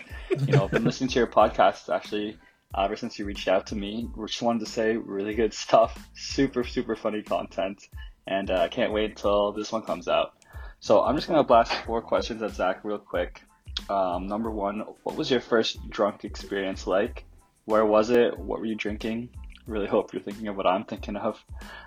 You 0.48 0.54
know, 0.54 0.66
I've 0.66 0.72
been 0.72 0.84
listening 0.84 1.10
to 1.12 1.20
your 1.20 1.28
podcast 1.28 1.94
actually 1.94 2.38
ever 2.78 2.96
since 2.96 3.18
you 3.18 3.26
reached 3.26 3.48
out 3.48 3.68
to 3.68 3.76
me. 3.76 4.10
Just 4.28 4.42
wanted 4.42 4.66
to 4.66 4.72
say 4.72 4.98
really 4.98 5.34
good 5.34 5.54
stuff, 5.54 5.98
super 6.14 6.66
super 6.66 6.96
funny 6.96 7.22
content, 7.22 7.88
and 8.28 8.52
uh, 8.52 8.60
I 8.62 8.68
can't 8.68 8.92
wait 8.92 9.12
until 9.12 9.54
this 9.54 9.72
one 9.72 9.84
comes 9.84 10.10
out. 10.10 10.34
So 10.84 11.02
I'm 11.02 11.16
just 11.16 11.30
gonna 11.30 11.46
blast 11.46 11.72
four 11.86 12.02
questions 12.02 12.42
at 12.42 12.52
Zach 12.52 12.84
real 12.84 12.98
quick. 12.98 13.42
Um, 13.90 14.28
number 14.28 14.52
one, 14.52 14.84
what 15.04 15.16
was 15.16 15.32
your 15.32 15.40
first 15.40 15.90
drunk 15.90 16.26
experience 16.26 16.86
like? 16.86 17.24
Where 17.64 17.86
was 17.86 18.10
it? 18.10 18.38
What 18.38 18.60
were 18.60 18.66
you 18.66 18.76
drinking? 18.76 19.30
really 19.66 19.88
hope 19.88 20.12
you're 20.12 20.22
thinking 20.22 20.50
of 20.50 20.58
what 20.58 20.68
I'm 20.68 20.84
thinking 20.84 21.16
of. 21.16 21.42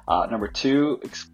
Uh, 0.09 0.27
number 0.31 0.49
two, 0.49 0.99
ex- 1.05 1.29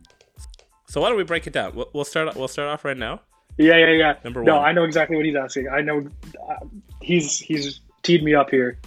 So 0.89 1.01
why 1.01 1.09
don't 1.09 1.17
we 1.17 1.23
break 1.23 1.47
it 1.47 1.53
down? 1.53 1.77
We'll, 1.77 1.89
we'll 1.93 2.05
start. 2.05 2.35
We'll 2.35 2.49
start 2.49 2.69
off 2.69 2.85
right 2.85 2.97
now. 2.97 3.21
Yeah, 3.59 3.77
yeah, 3.77 3.93
yeah. 3.93 4.15
Number 4.25 4.43
no, 4.43 4.57
one. 4.57 4.65
I 4.65 4.73
know 4.73 4.83
exactly 4.83 5.15
what 5.15 5.25
he's 5.25 5.37
asking. 5.37 5.69
I 5.69 5.83
know 5.83 6.09
uh, 6.51 6.67
he's 7.01 7.39
he's 7.39 7.79
teed 8.03 8.25
me 8.25 8.35
up 8.35 8.51
here. 8.51 8.81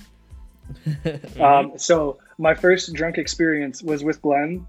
um, 1.40 1.78
so 1.78 2.20
my 2.38 2.54
first 2.54 2.94
drunk 2.94 3.18
experience 3.20 3.82
was 3.82 4.04
with 4.04 4.22
Glenn. 4.22 4.68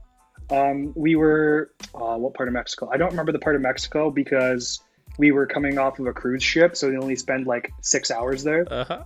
Um, 0.51 0.93
we 0.95 1.17
were 1.17 1.73
uh, 1.95 2.17
what 2.17 2.35
part 2.35 2.49
of 2.49 2.55
Mexico? 2.55 2.89
I 2.93 2.97
don't 2.97 3.11
remember 3.11 3.33
the 3.33 3.39
part 3.39 3.57
of 3.57 3.63
Mexico 3.63 4.11
because 4.11 4.81
we 5.19 5.33
were 5.33 5.47
coming 5.47 5.79
off 5.79 5.99
of 5.99 6.07
a 6.07 6.13
cruise 6.13 6.43
ship, 6.43 6.77
so 6.77 6.89
we 6.89 6.97
only 6.97 7.17
spend 7.17 7.47
like 7.47 7.73
six 7.81 8.11
hours 8.11 8.45
there. 8.45 8.67
Uh-huh. 8.71 9.05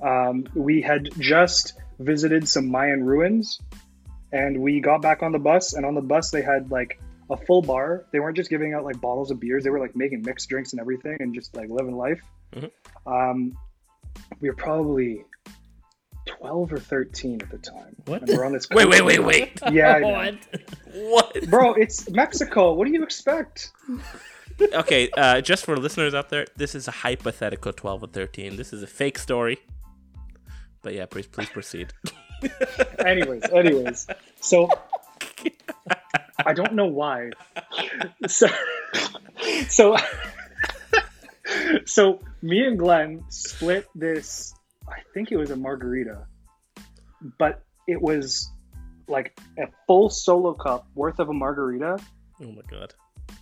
Um, 0.00 0.46
we 0.54 0.80
had 0.80 1.08
just 1.18 1.74
visited 1.98 2.48
some 2.48 2.70
Mayan 2.70 3.04
ruins, 3.04 3.60
and 4.32 4.60
we 4.60 4.80
got 4.80 5.02
back 5.02 5.22
on 5.22 5.32
the 5.32 5.38
bus. 5.38 5.74
And 5.74 5.84
on 5.84 5.94
the 5.94 6.02
bus, 6.02 6.30
they 6.30 6.42
had 6.42 6.70
like 6.70 7.00
a 7.30 7.36
full 7.36 7.62
bar. 7.62 8.06
They 8.12 8.20
weren't 8.20 8.36
just 8.36 8.50
giving 8.50 8.74
out 8.74 8.84
like 8.84 9.00
bottles 9.00 9.30
of 9.30 9.40
beers; 9.40 9.64
they 9.64 9.70
were 9.70 9.80
like 9.80 9.96
making 9.96 10.22
mixed 10.22 10.48
drinks 10.48 10.72
and 10.72 10.80
everything, 10.80 11.16
and 11.20 11.34
just 11.34 11.54
like 11.54 11.68
living 11.68 11.96
life. 11.96 12.22
Mhm. 12.54 12.70
Um, 13.06 13.58
we 14.40 14.48
were 14.48 14.56
probably 14.56 15.24
twelve 16.26 16.72
or 16.72 16.78
thirteen 16.78 17.40
at 17.42 17.50
the 17.50 17.58
time. 17.58 17.96
What? 18.06 18.22
And 18.22 18.36
we're 18.36 18.44
on 18.44 18.52
this. 18.52 18.68
Wait, 18.72 18.88
wait, 18.88 19.02
wait, 19.02 19.22
wait. 19.22 19.60
Yeah, 19.70 19.94
I 19.94 20.00
know. 20.00 20.12
What? 20.12 21.34
What? 21.34 21.50
bro, 21.50 21.74
it's 21.74 22.08
Mexico. 22.10 22.72
What 22.74 22.86
do 22.86 22.92
you 22.92 23.02
expect? 23.02 23.72
okay, 24.60 25.10
uh, 25.16 25.40
just 25.40 25.64
for 25.64 25.76
listeners 25.76 26.14
out 26.14 26.30
there, 26.30 26.46
this 26.56 26.74
is 26.74 26.86
a 26.88 26.92
hypothetical 26.92 27.72
12 27.72 28.04
or 28.04 28.06
13. 28.06 28.56
This 28.56 28.72
is 28.72 28.82
a 28.82 28.86
fake 28.86 29.18
story. 29.18 29.58
But 30.82 30.94
yeah, 30.94 31.06
please, 31.06 31.26
please 31.26 31.48
proceed. 31.48 31.92
anyways, 32.98 33.42
anyways, 33.44 34.06
so 34.40 34.68
I 36.44 36.52
don't 36.52 36.74
know 36.74 36.86
why. 36.86 37.30
So, 38.28 38.48
so, 39.68 39.96
so 41.86 42.20
me 42.42 42.66
and 42.66 42.78
Glenn 42.78 43.24
split 43.30 43.88
this. 43.94 44.54
I 44.88 44.98
think 45.12 45.32
it 45.32 45.36
was 45.36 45.50
a 45.50 45.56
margarita, 45.56 46.26
but 47.38 47.62
it 47.86 48.00
was 48.00 48.50
like 49.08 49.38
a 49.58 49.66
full 49.86 50.08
solo 50.10 50.54
cup 50.54 50.86
worth 50.94 51.18
of 51.18 51.28
a 51.28 51.32
margarita, 51.34 51.98
Oh 52.42 52.52
my 52.52 52.62
god. 52.70 52.94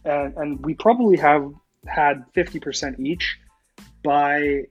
and 0.05 0.37
and 0.37 0.65
we 0.65 0.75
probably 0.75 1.17
have 1.19 1.53
had 1.87 2.25
fifty 2.35 2.61
percent 2.61 2.99
each 3.01 3.39
by 4.05 4.63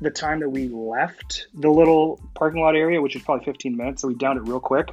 the 0.00 0.10
time 0.10 0.40
that 0.40 0.48
we 0.48 0.68
left 0.68 1.48
the 1.54 1.68
little 1.68 2.20
parking 2.34 2.60
lot 2.60 2.76
area, 2.76 3.00
which 3.02 3.14
was 3.14 3.22
probably 3.24 3.44
15 3.44 3.76
minutes, 3.76 4.02
so 4.02 4.06
we 4.08 4.14
downed 4.14 4.38
it 4.38 4.42
real 4.48 4.60
quick. 4.60 4.88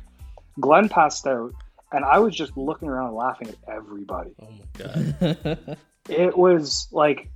Glenn 0.60 0.90
passed 0.90 1.28
out, 1.28 1.52
and 1.92 2.04
I 2.04 2.18
was 2.18 2.36
just 2.36 2.58
looking 2.58 2.88
around 2.88 3.14
laughing 3.14 3.50
at 3.50 3.56
everybody. 3.72 4.32
Oh 4.42 4.50
my 4.50 4.84
god. 4.84 5.78
It 6.10 6.38
was 6.38 6.88
like, 6.92 7.30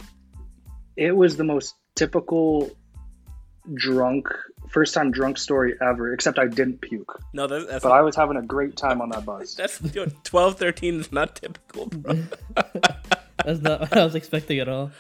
it 0.96 1.16
was 1.16 1.38
the 1.38 1.44
most 1.44 1.74
typical 1.96 2.70
drunk, 3.74 4.28
first 4.70 4.94
time 4.94 5.12
drunk 5.12 5.38
story 5.38 5.76
ever, 5.82 6.14
except 6.14 6.40
I 6.40 6.48
didn't 6.48 6.82
puke. 6.82 7.20
No, 7.34 7.48
that's, 7.48 7.66
that's 7.68 7.84
But 7.84 7.92
I 7.92 8.02
was 8.02 8.16
having 8.16 8.38
a 8.38 8.42
great 8.42 8.76
time 8.78 9.02
on 9.02 9.10
that 9.10 9.26
bus. 9.26 9.56
That's 9.56 9.82
yo, 9.94 10.06
12, 10.24 10.58
13 10.58 11.00
is 11.00 11.12
not 11.12 11.36
typical, 11.36 11.88
bro. 11.88 12.24
That's 13.46 13.62
not 13.62 13.80
what 13.80 13.98
I 13.98 14.04
was 14.04 14.16
expecting 14.16 14.60
at 14.60 14.68
all. 14.68 14.92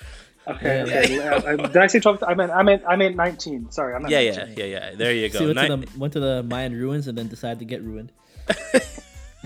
Okay, 0.47 0.77
Yeah. 0.87 0.99
okay. 0.99 1.19
Uh, 1.19 1.63
uh, 1.63 1.67
did 1.67 1.77
I 1.77 1.87
say 1.87 1.99
12? 1.99 2.23
I 2.25 2.33
meant, 2.33 2.51
I 2.53 2.63
meant, 2.63 2.83
I 2.87 2.95
meant 2.95 3.15
19. 3.17 3.69
Sorry, 3.71 3.93
I 3.93 3.99
meant 3.99 4.09
yeah, 4.11 4.31
19. 4.31 4.55
yeah, 4.57 4.63
yeah, 4.63 4.65
yeah. 4.65 4.95
There 4.95 5.13
you 5.13 5.29
go. 5.29 5.39
you 5.41 5.45
went, 5.47 5.55
Nine- 5.57 5.69
to 5.81 5.85
the, 5.85 5.99
went 5.99 6.13
to 6.13 6.19
the 6.21 6.43
Mayan 6.43 6.73
ruins 6.73 7.07
and 7.07 7.17
then 7.17 7.27
decided 7.27 7.59
to 7.59 7.65
get 7.65 7.83
ruined. 7.83 8.11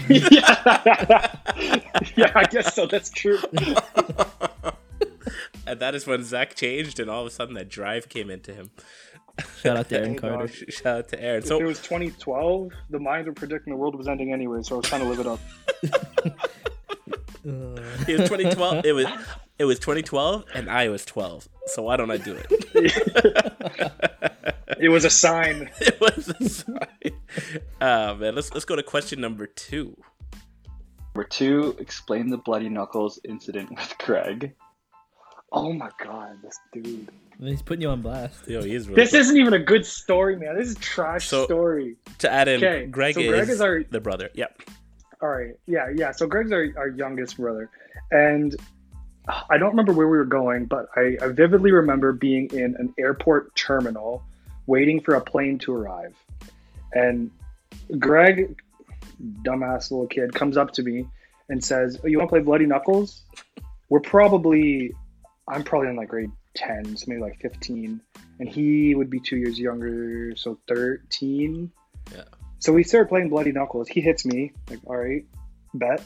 yeah. 0.08 1.36
yeah, 2.16 2.32
I 2.36 2.46
guess 2.50 2.76
so. 2.76 2.86
That's 2.86 3.10
true. 3.10 3.40
and 5.68 5.80
that 5.80 5.96
is 5.96 6.06
when 6.08 6.24
Zach 6.24 6.56
changed, 6.56 7.00
and 7.00 7.10
all 7.10 7.22
of 7.22 7.28
a 7.28 7.32
sudden 7.32 7.56
that 7.56 7.70
drive 7.70 8.10
came 8.10 8.30
into 8.30 8.54
him. 8.54 8.72
Shout 9.62 9.78
out 9.78 9.90
to 9.90 9.98
Aaron 9.98 10.12
Hey, 10.12 10.16
Carter. 10.18 10.38
dog. 10.48 10.50
Shout 10.70 10.98
out 10.98 11.08
to 11.10 11.22
Aaron. 11.24 11.40
If 11.42 11.48
So 11.48 11.60
it 11.60 11.64
was 11.64 11.80
2012, 11.82 12.72
the 12.90 12.98
Mayans 13.00 13.26
were 13.26 13.34
predicting 13.34 13.72
the 13.74 13.78
world 13.78 13.96
was 13.96 14.08
ending 14.08 14.32
anyway, 14.34 14.60
so 14.62 14.76
I 14.76 14.78
was 14.78 14.86
trying 14.88 15.02
to 15.02 15.08
live 15.08 15.20
it 15.20 15.28
up. 15.28 15.40
It 17.46 18.18
was 18.20 18.30
2012. 18.30 18.86
It 18.86 18.94
was 18.94 19.06
it 19.60 19.66
was 19.66 19.78
2012, 19.80 20.46
and 20.56 20.70
I 20.70 20.88
was 20.88 21.04
12. 21.04 21.50
So 21.66 21.82
why 21.84 21.98
don't 21.98 22.10
I 22.10 22.16
do 22.16 22.38
it? 22.40 22.48
It 24.80 24.88
was 24.90 25.04
a 25.04 25.10
sign. 25.10 25.70
it 25.82 26.00
was 26.00 26.30
a 26.30 26.48
sign. 26.50 27.20
Uh, 27.82 28.16
man, 28.18 28.34
let's 28.36 28.54
let's 28.54 28.64
go 28.64 28.78
to 28.78 28.84
question 28.84 29.20
number 29.20 29.46
two. 29.46 29.98
number 31.14 31.28
two, 31.28 31.76
explain 31.80 32.30
the 32.30 32.38
bloody 32.38 32.70
knuckles 32.70 33.20
incident 33.28 33.72
with 33.72 33.94
Greg. 34.00 34.54
Oh 35.52 35.74
my 35.74 35.90
god, 36.02 36.38
this 36.44 36.58
dude. 36.72 37.10
He's 37.40 37.62
putting 37.62 37.82
you 37.82 37.90
on 37.90 38.02
blast. 38.02 38.48
Yo, 38.48 38.62
he's 38.62 38.88
really 38.88 39.02
This 39.02 39.14
isn't 39.14 39.38
even 39.38 39.54
a 39.54 39.60
good 39.60 39.86
story, 39.86 40.36
man. 40.38 40.58
This 40.58 40.70
is 40.70 40.76
a 40.76 40.80
trash 40.80 41.28
So- 41.28 41.46
story. 41.46 41.98
to 42.20 42.32
add 42.32 42.48
in. 42.48 42.64
Okay, 42.64 42.86
Greg, 42.86 43.16
so 43.16 43.22
is, 43.22 43.50
is 43.50 43.62
our- 43.62 43.84
the 43.84 44.00
brother. 44.00 44.30
Yep. 44.34 44.62
All 45.22 45.30
right. 45.30 45.56
Yeah, 45.68 45.90
yeah. 45.96 46.12
So 46.12 46.28
Greg's 46.28 46.52
our, 46.52 46.68
our 46.78 46.90
youngest 46.90 47.38
brother. 47.38 47.70
And 48.12 48.56
uh, 49.28 49.42
I 49.50 49.58
don't 49.58 49.70
remember 49.70 49.94
where 49.94 50.08
we 50.08 50.18
were 50.18 50.26
going, 50.26 50.66
but 50.66 50.88
I, 50.96 51.18
I 51.22 51.28
vividly 51.28 51.72
remember 51.72 52.12
being 52.12 52.50
in 52.52 52.76
an 52.78 52.94
airport 53.00 53.56
terminal 53.56 54.24
waiting 54.68 55.00
for 55.02 55.16
a 55.16 55.22
plane 55.22 55.58
to 55.60 55.74
arrive. 55.74 56.14
And 56.94 57.32
Greg, 58.00 58.62
dumbass 59.44 59.92
little 59.92 60.08
kid, 60.08 60.34
comes 60.34 60.58
up 60.58 60.72
to 60.74 60.84
me 60.84 61.08
and 61.50 61.64
says, 61.64 62.00
oh, 62.04 62.08
You 62.08 62.18
want 62.18 62.30
to 62.30 62.34
play 62.34 62.42
Bloody 62.42 62.66
Knuckles? 62.66 63.24
We're 63.90 64.00
probably, 64.02 64.94
I'm 65.48 65.64
probably 65.64 65.90
in 65.90 65.96
like 65.96 66.10
grade 66.10 66.32
10, 66.56 66.98
so 66.98 67.06
maybe 67.08 67.22
like 67.22 67.40
15. 67.42 68.02
And 68.40 68.50
he 68.50 68.96
would 68.96 69.10
be 69.10 69.20
two 69.20 69.38
years 69.38 69.60
younger, 69.60 70.36
so 70.36 70.60
13. 70.68 71.72
Yeah. 72.14 72.24
So 72.60 72.74
we 72.74 72.84
started 72.84 73.10
playing 73.10 73.30
Bloody 73.30 73.52
Knuckles. 73.52 73.88
He 73.88 74.02
hits 74.02 74.26
me, 74.26 74.54
like, 74.70 74.80
all 74.86 74.98
right, 74.98 75.26
bet. 75.74 76.04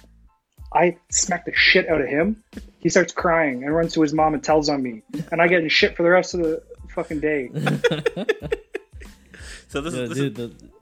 I 0.73 0.97
smack 1.11 1.45
the 1.45 1.53
shit 1.53 1.87
out 1.87 2.01
of 2.01 2.07
him. 2.07 2.43
He 2.79 2.89
starts 2.89 3.13
crying 3.13 3.63
and 3.63 3.73
runs 3.73 3.93
to 3.93 4.01
his 4.01 4.13
mom 4.13 4.33
and 4.33 4.43
tells 4.43 4.67
on 4.67 4.83
me. 4.83 5.01
And 5.31 5.41
I 5.41 5.47
get 5.47 5.61
in 5.61 5.69
shit 5.69 5.95
for 5.95 6.03
the 6.03 6.09
rest 6.09 6.33
of 6.33 6.41
the 6.41 6.61
fucking 6.89 7.21
day. 7.21 7.49
So 9.67 9.81
this 9.81 9.95
Yo, 9.95 10.03
is 10.03 10.09
this 10.09 10.17
dude, 10.17 10.35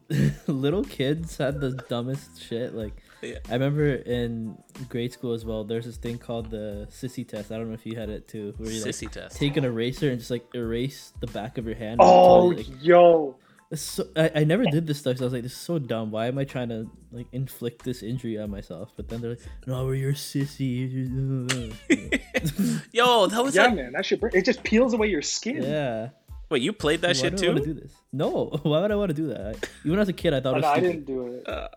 the 0.08 0.34
little 0.52 0.84
kids 0.84 1.38
had 1.38 1.60
the 1.60 1.72
dumbest 1.72 2.42
shit. 2.42 2.76
Like, 2.76 2.94
Yeah. 3.22 3.38
I 3.50 3.54
remember 3.54 3.96
in 3.96 4.58
grade 4.90 5.14
school 5.14 5.34
as 5.34 5.44
well. 5.46 5.64
There's 5.64 5.86
this 5.86 5.98
thing 5.98 6.18
called 6.18 6.52
the 6.52 6.88
sissy 6.92 7.28
test. 7.28 7.52
I 7.52 7.58
don't 7.58 7.68
know 7.70 7.74
if 7.74 7.86
you 7.86 7.96
had 7.98 8.10
it 8.10 8.28
too. 8.28 8.54
Where 8.58 8.70
you 8.72 8.82
like, 8.84 8.92
Sissy 8.92 9.10
test. 9.10 9.38
take 9.38 9.58
an 9.58 9.66
eraser 9.66 10.10
and 10.12 10.20
just 10.20 10.30
like 10.32 10.46
erase 10.54 11.12
the 11.22 11.28
back 11.28 11.58
of 11.58 11.66
your 11.66 11.76
hand. 11.76 12.00
Oh, 12.04 12.52
until, 12.52 12.74
like, 12.74 12.84
yo. 12.84 13.36
so, 13.74 14.06
I, 14.16 14.32
I 14.36 14.44
never 14.44 14.64
did 14.66 14.86
this 14.86 15.00
stuff. 15.00 15.18
So 15.18 15.24
I 15.24 15.26
was 15.26 15.34
like, 15.34 15.44
this 15.44 15.54
is 15.54 15.58
so 15.58 15.80
dumb. 15.80 16.12
Why 16.12 16.28
am 16.28 16.38
I 16.38 16.44
trying 16.44 16.70
to 16.70 16.88
like 17.12 17.26
inflict 17.32 17.84
this 17.84 18.04
injury 18.04 18.38
on 18.38 18.52
myself? 18.52 18.92
But 18.96 19.08
then 19.10 19.22
they're 19.22 19.32
like, 19.32 19.40
no, 19.66 19.90
you're 19.92 20.12
a 20.12 20.14
sissy. 20.14 21.74
Yo, 22.94 23.28
that 23.28 23.44
was 23.44 23.56
Yeah, 23.56 23.66
like, 23.66 23.76
man, 23.76 23.92
that 23.94 24.06
shit, 24.06 24.20
it 24.34 24.46
just 24.46 24.64
peels 24.64 24.94
away 24.94 25.08
your 25.08 25.22
skin. 25.22 25.64
yeah. 25.64 26.10
wait, 26.50 26.62
you 26.62 26.74
played 26.74 27.02
that 27.02 27.08
Why 27.10 27.14
shit 27.14 27.38
do 27.38 27.46
I 27.46 27.50
want 27.54 27.64
too? 27.64 27.66
to 27.66 27.74
do 27.74 27.80
this? 27.82 27.92
No. 28.14 28.46
Why 28.64 28.82
would 28.82 28.92
I 28.92 28.96
want 28.96 29.10
to 29.10 29.16
do 29.16 29.28
that? 29.30 29.56
I- 29.64 29.68
even 29.88 29.98
as 30.00 30.10
a 30.10 30.14
kid, 30.14 30.34
I 30.34 30.42
thought 30.42 30.54
Oh, 30.54 30.58
it 30.58 30.62
was 30.62 30.66
I 30.66 30.80
didn't 30.80 31.06
do 31.06 31.28
it. 31.34 31.48
Uh, 31.50 31.68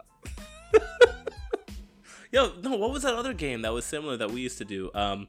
Yo, 2.32 2.52
no, 2.62 2.76
what 2.76 2.90
was 2.90 3.02
that 3.02 3.14
other 3.14 3.32
game 3.34 3.62
that 3.62 3.72
was 3.72 3.84
similar 3.84 4.16
that 4.16 4.30
we 4.30 4.40
used 4.40 4.58
to 4.58 4.64
do? 4.64 4.90
Um, 4.94 5.28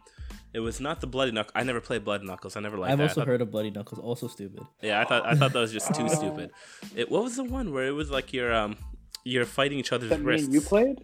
it 0.53 0.59
was 0.59 0.79
not 0.81 0.99
the 1.01 1.07
Bloody 1.07 1.31
Knuckles. 1.31 1.53
I 1.55 1.63
never 1.63 1.79
played 1.79 2.03
Bloody 2.03 2.25
Knuckles. 2.25 2.55
I 2.57 2.59
never 2.59 2.77
liked 2.77 2.91
I've 2.91 2.97
that. 2.97 3.03
I 3.03 3.07
also 3.07 3.21
thought- 3.21 3.27
heard 3.27 3.41
of 3.41 3.51
Bloody 3.51 3.71
Knuckles. 3.71 3.99
Also 3.99 4.27
stupid. 4.27 4.63
Yeah, 4.81 4.99
I 4.99 5.05
thought 5.05 5.25
I 5.25 5.35
thought 5.35 5.53
that 5.53 5.59
was 5.59 5.71
just 5.71 5.93
too 5.93 6.09
stupid. 6.19 6.51
It 6.95 7.09
what 7.09 7.23
was 7.23 7.35
the 7.35 7.43
one 7.43 7.71
where 7.73 7.85
it 7.87 7.91
was 7.91 8.09
like 8.09 8.33
you're 8.33 8.53
um 8.53 8.75
you're 9.23 9.45
fighting 9.45 9.77
each 9.79 9.91
other's 9.91 10.09
That 10.09 10.21
wrists. 10.21 10.45
and 10.47 10.53
you 10.53 10.61
played? 10.61 11.03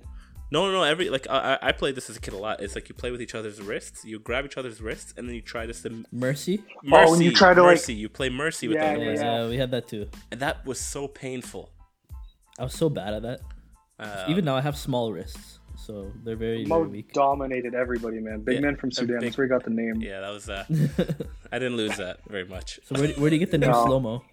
No, 0.51 0.65
no, 0.67 0.71
no. 0.73 0.83
Every 0.83 1.09
like 1.09 1.27
I, 1.29 1.53
I 1.61 1.69
I 1.69 1.71
played 1.71 1.95
this 1.95 2.09
as 2.09 2.17
a 2.17 2.19
kid 2.19 2.33
a 2.33 2.37
lot. 2.37 2.61
It's 2.61 2.75
like 2.75 2.87
you 2.89 2.95
play 2.95 3.11
with 3.11 3.21
each 3.21 3.35
other's 3.35 3.61
wrists. 3.61 4.03
You 4.05 4.19
grab 4.19 4.45
each 4.45 4.57
other's 4.57 4.81
wrists, 4.81 5.13
and 5.17 5.27
then 5.27 5.35
you 5.35 5.41
try 5.41 5.65
to 5.65 5.73
sim- 5.73 6.05
Mercy. 6.11 6.63
mercy. 6.83 7.07
Oh, 7.07 7.11
when 7.11 7.21
you 7.21 7.31
try 7.31 7.53
to, 7.53 7.61
like- 7.61 7.71
mercy. 7.73 7.93
You 7.93 8.09
play 8.09 8.29
mercy 8.29 8.67
with 8.67 8.77
Yeah, 8.77 8.93
the 8.93 8.99
Yeah, 8.99 9.03
yeah, 9.05 9.09
wrist, 9.11 9.23
yeah, 9.23 9.47
we 9.47 9.57
had 9.57 9.71
that 9.71 9.87
too. 9.87 10.07
and 10.31 10.39
that 10.41 10.65
was 10.65 10.79
so 10.79 11.07
painful. 11.07 11.71
I 12.59 12.63
was 12.63 12.73
so 12.73 12.89
bad 12.89 13.13
at 13.15 13.21
that. 13.23 13.39
Uh, 13.99 14.25
Even 14.29 14.45
now, 14.45 14.55
I 14.55 14.61
have 14.61 14.77
small 14.77 15.11
wrists, 15.11 15.59
so 15.77 16.11
they're 16.23 16.35
very, 16.35 16.65
very 16.65 16.87
weak. 16.87 17.13
dominated 17.13 17.73
everybody, 17.75 18.19
man. 18.19 18.41
Big 18.41 18.55
Yeah, 18.55 18.61
man 18.61 18.75
from 18.75 18.91
Sudan. 18.91 19.17
big- 19.19 19.25
That's 19.29 19.37
where 19.37 19.47
he 19.47 19.49
got 19.49 19.63
the 19.63 19.69
name. 19.71 20.01
yeah, 20.01 20.21
that 20.21 20.29
was. 20.31 20.49
Uh, 20.49 20.65
I 21.51 21.59
didn't 21.59 21.77
lose 21.77 21.97
that 21.97 22.19
very 22.27 22.45
much. 22.45 22.79
So 22.85 22.95
where, 22.99 23.09
where 23.13 23.29
do 23.29 23.35
you 23.35 23.39
get 23.39 23.51
the 23.51 23.57
name 23.63 23.71
No. 23.71 23.85
slow 23.85 23.99
mo? 23.99 24.23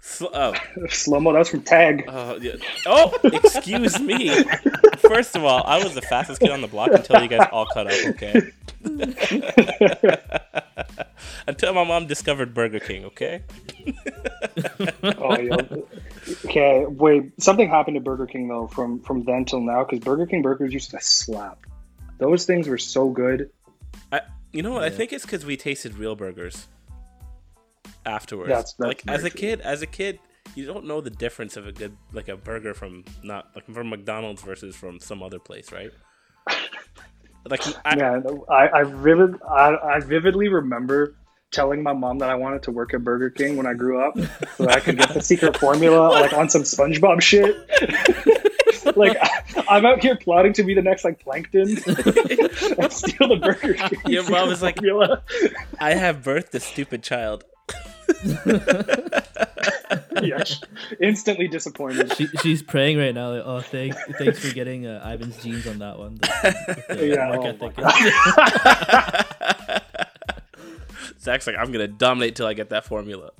Sl- 0.00 0.26
oh, 0.34 0.54
Slow 0.88 1.20
mo. 1.20 1.32
That 1.32 1.38
was 1.40 1.48
from 1.48 1.62
Tag. 1.62 2.04
oh, 2.08 2.36
yeah. 2.40 2.54
oh, 2.86 3.16
excuse 3.22 4.00
me. 4.00 4.30
First 4.98 5.36
of 5.36 5.44
all, 5.44 5.62
I 5.64 5.82
was 5.82 5.94
the 5.94 6.02
fastest 6.02 6.40
kid 6.40 6.50
on 6.50 6.60
the 6.60 6.66
block 6.66 6.90
until 6.92 7.22
you 7.22 7.28
guys 7.28 7.46
all 7.52 7.66
cut 7.66 7.86
up. 7.86 7.92
Okay. 8.08 8.40
until 11.46 11.72
my 11.74 11.84
mom 11.84 12.06
discovered 12.06 12.52
Burger 12.52 12.80
King. 12.80 13.04
Okay. 13.06 13.42
Oh, 15.18 15.38
yo. 15.38 15.56
Okay, 16.44 16.84
wait. 16.86 17.32
Something 17.42 17.68
happened 17.68 17.96
to 17.96 18.00
Burger 18.00 18.26
King 18.26 18.48
though 18.48 18.66
from 18.68 19.00
from 19.00 19.24
then 19.24 19.44
till 19.44 19.60
now 19.60 19.84
because 19.84 20.00
Burger 20.00 20.26
King 20.26 20.42
burgers 20.42 20.72
used 20.72 20.90
to 20.92 21.00
slap. 21.00 21.66
Those 22.18 22.44
things 22.44 22.68
were 22.68 22.78
so 22.78 23.08
good. 23.10 23.50
I, 24.12 24.20
you 24.52 24.62
know 24.62 24.72
what? 24.72 24.84
I 24.84 24.90
think 24.90 25.12
it's 25.12 25.24
because 25.24 25.44
we 25.44 25.56
tasted 25.56 25.94
real 25.96 26.14
burgers 26.14 26.68
afterwards. 28.06 28.48
That's- 28.48 28.74
that's 28.78 28.88
like 28.88 29.02
as 29.08 29.24
a 29.24 29.30
true. 29.30 29.40
kid, 29.40 29.60
as 29.60 29.82
a 29.82 29.86
kid, 29.86 30.20
you 30.54 30.66
don't 30.66 30.86
know 30.86 31.00
the 31.00 31.10
difference 31.10 31.56
of 31.56 31.66
a 31.66 31.72
good 31.72 31.96
like 32.12 32.28
a 32.28 32.36
burger 32.36 32.74
from 32.74 33.04
not 33.22 33.48
like 33.54 33.66
from 33.72 33.90
McDonald's 33.90 34.42
versus 34.42 34.76
from 34.76 35.00
some 35.00 35.22
other 35.22 35.38
place, 35.38 35.72
right? 35.72 35.90
Like 37.44 37.60
I, 37.84 37.96
Man, 37.96 38.24
I, 38.48 38.68
I 38.68 38.84
vivid 38.84 39.34
I, 39.42 39.74
I 39.74 39.98
vividly 39.98 40.46
remember 40.46 41.16
telling 41.52 41.82
my 41.82 41.92
mom 41.92 42.18
that 42.18 42.30
I 42.30 42.34
wanted 42.34 42.64
to 42.64 42.72
work 42.72 42.94
at 42.94 43.04
Burger 43.04 43.30
King 43.30 43.56
when 43.56 43.66
I 43.66 43.74
grew 43.74 44.00
up, 44.02 44.16
so 44.16 44.64
that 44.64 44.70
I 44.76 44.80
could 44.80 44.98
get 44.98 45.14
the 45.14 45.22
secret 45.22 45.56
formula 45.58 46.08
like 46.08 46.32
on 46.32 46.48
some 46.48 46.62
SpongeBob 46.62 47.20
shit. 47.20 47.56
like 48.96 49.16
I, 49.20 49.64
I'm 49.68 49.86
out 49.86 50.02
here 50.02 50.16
plotting 50.16 50.54
to 50.54 50.64
be 50.64 50.74
the 50.74 50.82
next 50.82 51.04
like 51.04 51.20
Plankton 51.20 51.68
and 51.68 52.92
steal 52.92 53.28
the 53.28 53.38
Burger 53.40 53.74
King. 53.74 54.00
your 54.06 54.28
mom 54.28 54.48
secret 54.48 54.52
is 54.52 54.62
like, 54.62 54.76
formula. 54.76 55.22
I 55.78 55.94
have 55.94 56.22
birthed 56.22 56.54
a 56.54 56.60
stupid 56.60 57.02
child. 57.02 57.44
yeah, 60.22 60.44
instantly 61.00 61.48
disappointed. 61.48 62.14
She, 62.14 62.26
she's 62.42 62.62
praying 62.62 62.98
right 62.98 63.14
now. 63.14 63.32
Like, 63.32 63.42
oh, 63.44 63.60
thank, 63.60 63.94
thanks 64.18 64.38
for 64.40 64.52
getting 64.52 64.86
uh, 64.86 65.00
Ivan's 65.04 65.42
genes 65.42 65.66
on 65.66 65.78
that 65.78 65.98
one. 65.98 66.16
The- 66.16 66.84
the 66.88 67.06
Yeah, 67.08 67.30
oh 67.32 67.40
my 67.40 67.48
ethic. 69.48 69.58
Zach's 71.22 71.46
like, 71.46 71.56
I'm 71.56 71.70
gonna 71.70 71.88
dominate 71.88 72.34
till 72.34 72.46
I 72.46 72.54
get 72.54 72.70
that 72.70 72.84
formula. 72.84 73.30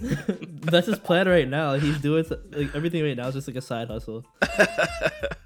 That's 0.00 0.86
his 0.86 0.98
plan 0.98 1.28
right 1.28 1.48
now. 1.48 1.74
He's 1.74 1.98
doing 1.98 2.24
like 2.50 2.74
everything 2.74 3.02
right 3.02 3.16
now 3.16 3.28
is 3.28 3.34
just 3.34 3.46
like 3.46 3.56
a 3.56 3.62
side 3.62 3.88
hustle. 3.88 4.24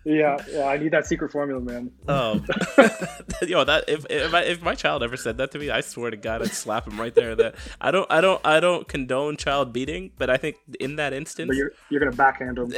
Yeah, 0.05 0.43
yeah, 0.51 0.65
I 0.65 0.79
need 0.79 0.93
that 0.93 1.07
secret 1.07 1.31
formula, 1.31 1.61
man. 1.61 1.91
Oh, 2.09 2.37
yo, 3.43 3.63
that 3.65 3.85
if 3.89 4.07
if, 4.09 4.33
I, 4.33 4.41
if 4.41 4.63
my 4.63 4.75
child 4.75 5.03
ever 5.03 5.19
said 5.19 5.37
that 5.37 5.51
to 5.51 5.59
me, 5.59 5.69
I 5.69 5.83
swear 5.83 6.11
to 6.11 6.17
God, 6.17 6.41
I'd 6.41 6.53
slap 6.53 6.89
him 6.89 6.99
right 6.99 7.15
there. 7.15 7.35
That 7.35 7.57
I 7.79 7.91
don't, 7.91 8.11
I 8.11 8.23
don't, 8.23 8.41
I 8.43 8.59
don't 8.59 8.89
condone 8.89 9.37
child 9.37 9.75
beating, 9.75 10.13
but 10.17 10.31
I 10.31 10.39
think 10.39 10.57
in 10.81 10.97
that 10.97 11.13
instance, 11.13 11.49
But 11.49 11.59
you're 11.59 11.73
you're 11.91 12.01
gonna 12.01 12.17
backhand 12.17 12.57
him. 12.57 12.73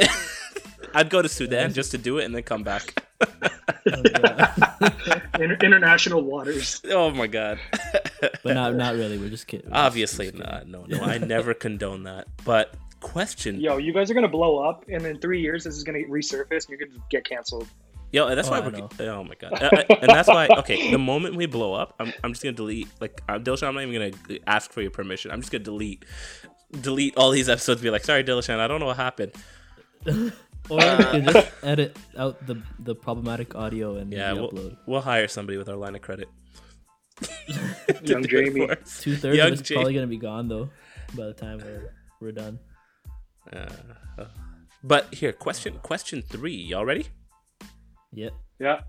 I'd 0.93 1.09
go 1.09 1.23
to 1.23 1.29
Sudan 1.29 1.73
just 1.73 1.93
to 1.93 1.99
do 1.99 2.19
it 2.19 2.25
and 2.25 2.35
then 2.35 2.43
come 2.43 2.65
back. 2.65 3.05
Inter- 5.39 5.57
international 5.63 6.23
waters. 6.23 6.81
Oh 6.91 7.11
my 7.11 7.27
God. 7.27 7.59
But 8.43 8.55
not 8.55 8.75
not 8.75 8.95
really. 8.95 9.19
We're 9.19 9.29
just 9.31 9.47
kidding. 9.47 9.73
Obviously 9.73 10.31
not. 10.33 10.67
No, 10.69 10.85
no, 10.87 11.01
I 11.01 11.19
never 11.35 11.55
condone 11.55 12.03
that. 12.05 12.27
But 12.45 12.75
question, 13.01 13.59
Yo, 13.61 13.79
you 13.79 13.93
guys 13.93 14.11
are 14.11 14.15
gonna 14.15 14.29
blow 14.29 14.59
up, 14.59 14.85
and 14.89 15.05
in 15.07 15.19
three 15.21 15.41
years, 15.41 15.65
this 15.65 15.77
is 15.77 15.85
gonna 15.85 16.01
resurface, 16.01 16.69
and 16.69 16.79
you're 16.79 16.87
gonna 16.87 17.01
get 17.11 17.25
canceled. 17.25 17.67
Yo, 18.13 18.35
that's 18.35 18.49
Oh, 18.49 18.51
why 18.51 18.59
I 18.59 18.61
we're. 18.61 18.71
know. 18.73 18.89
Oh 19.01 19.25
my 19.25 19.35
god, 19.37 19.53
Uh, 19.63 19.71
uh, 19.73 19.83
and 20.03 20.11
that's 20.11 20.29
why. 20.29 20.49
Okay, 20.59 20.91
the 20.91 20.99
moment 20.99 21.37
we 21.37 21.47
blow 21.47 21.73
up, 21.75 21.95
I'm, 22.01 22.13
I'm 22.25 22.33
just 22.33 22.43
gonna 22.43 22.53
delete. 22.57 22.89
Like, 23.01 23.23
uh, 23.29 23.39
Dilshan, 23.39 23.69
I'm 23.69 23.75
not 23.75 23.85
even 23.85 24.13
gonna 24.13 24.39
ask 24.47 24.73
for 24.73 24.83
your 24.83 24.91
permission. 24.91 25.31
I'm 25.31 25.41
just 25.41 25.53
gonna 25.53 25.65
delete, 25.65 26.05
delete 26.83 27.17
all 27.17 27.31
these 27.31 27.49
episodes. 27.49 27.81
Be 27.81 27.89
like, 27.91 28.05
sorry, 28.05 28.25
Dilshan, 28.25 28.59
I 28.59 28.67
don't 28.67 28.81
know 28.81 28.87
what 28.87 28.97
happened. 28.97 29.33
Or 30.71 30.77
we 30.77 31.05
can 31.05 31.25
just 31.25 31.49
edit 31.63 31.97
out 32.17 32.47
the 32.47 32.63
the 32.79 32.95
problematic 32.95 33.55
audio 33.55 33.97
and 33.97 34.13
Yeah, 34.13 34.33
we'll, 34.33 34.51
upload. 34.51 34.77
we'll 34.87 35.01
hire 35.01 35.27
somebody 35.29 35.59
with 35.59 35.69
our 35.69 35.77
line 35.77 35.95
of 35.97 36.03
credit. 36.03 36.29
Young 38.03 38.23
Jamie. 38.25 38.69
Two 39.01 39.17
thirds 39.17 39.37
Young 39.37 39.49
of 39.53 39.53
it's 39.61 39.63
Jamie. 39.69 39.77
probably 39.79 39.95
gonna 39.95 40.07
be 40.07 40.17
gone 40.17 40.49
though 40.49 40.71
by 41.17 41.27
the 41.27 41.35
time 41.35 41.59
we're 41.59 41.93
we're 42.21 42.33
done. 42.33 42.59
Uh, 43.53 43.69
uh, 44.19 44.25
but 44.85 45.13
here, 45.13 45.33
question, 45.33 45.79
question 45.83 46.23
three. 46.23 46.55
Y'all 46.55 46.85
ready? 46.87 47.07
Yep. 48.13 48.33
Yeah. 48.59 48.81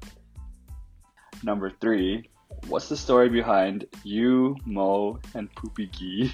Number 1.43 1.71
three. 1.81 2.29
What's 2.67 2.89
the 2.89 2.97
story 2.97 3.29
behind 3.29 3.85
you, 4.03 4.55
Mo, 4.65 5.19
and 5.33 5.53
Poopy 5.55 5.87
Gee? 5.87 6.33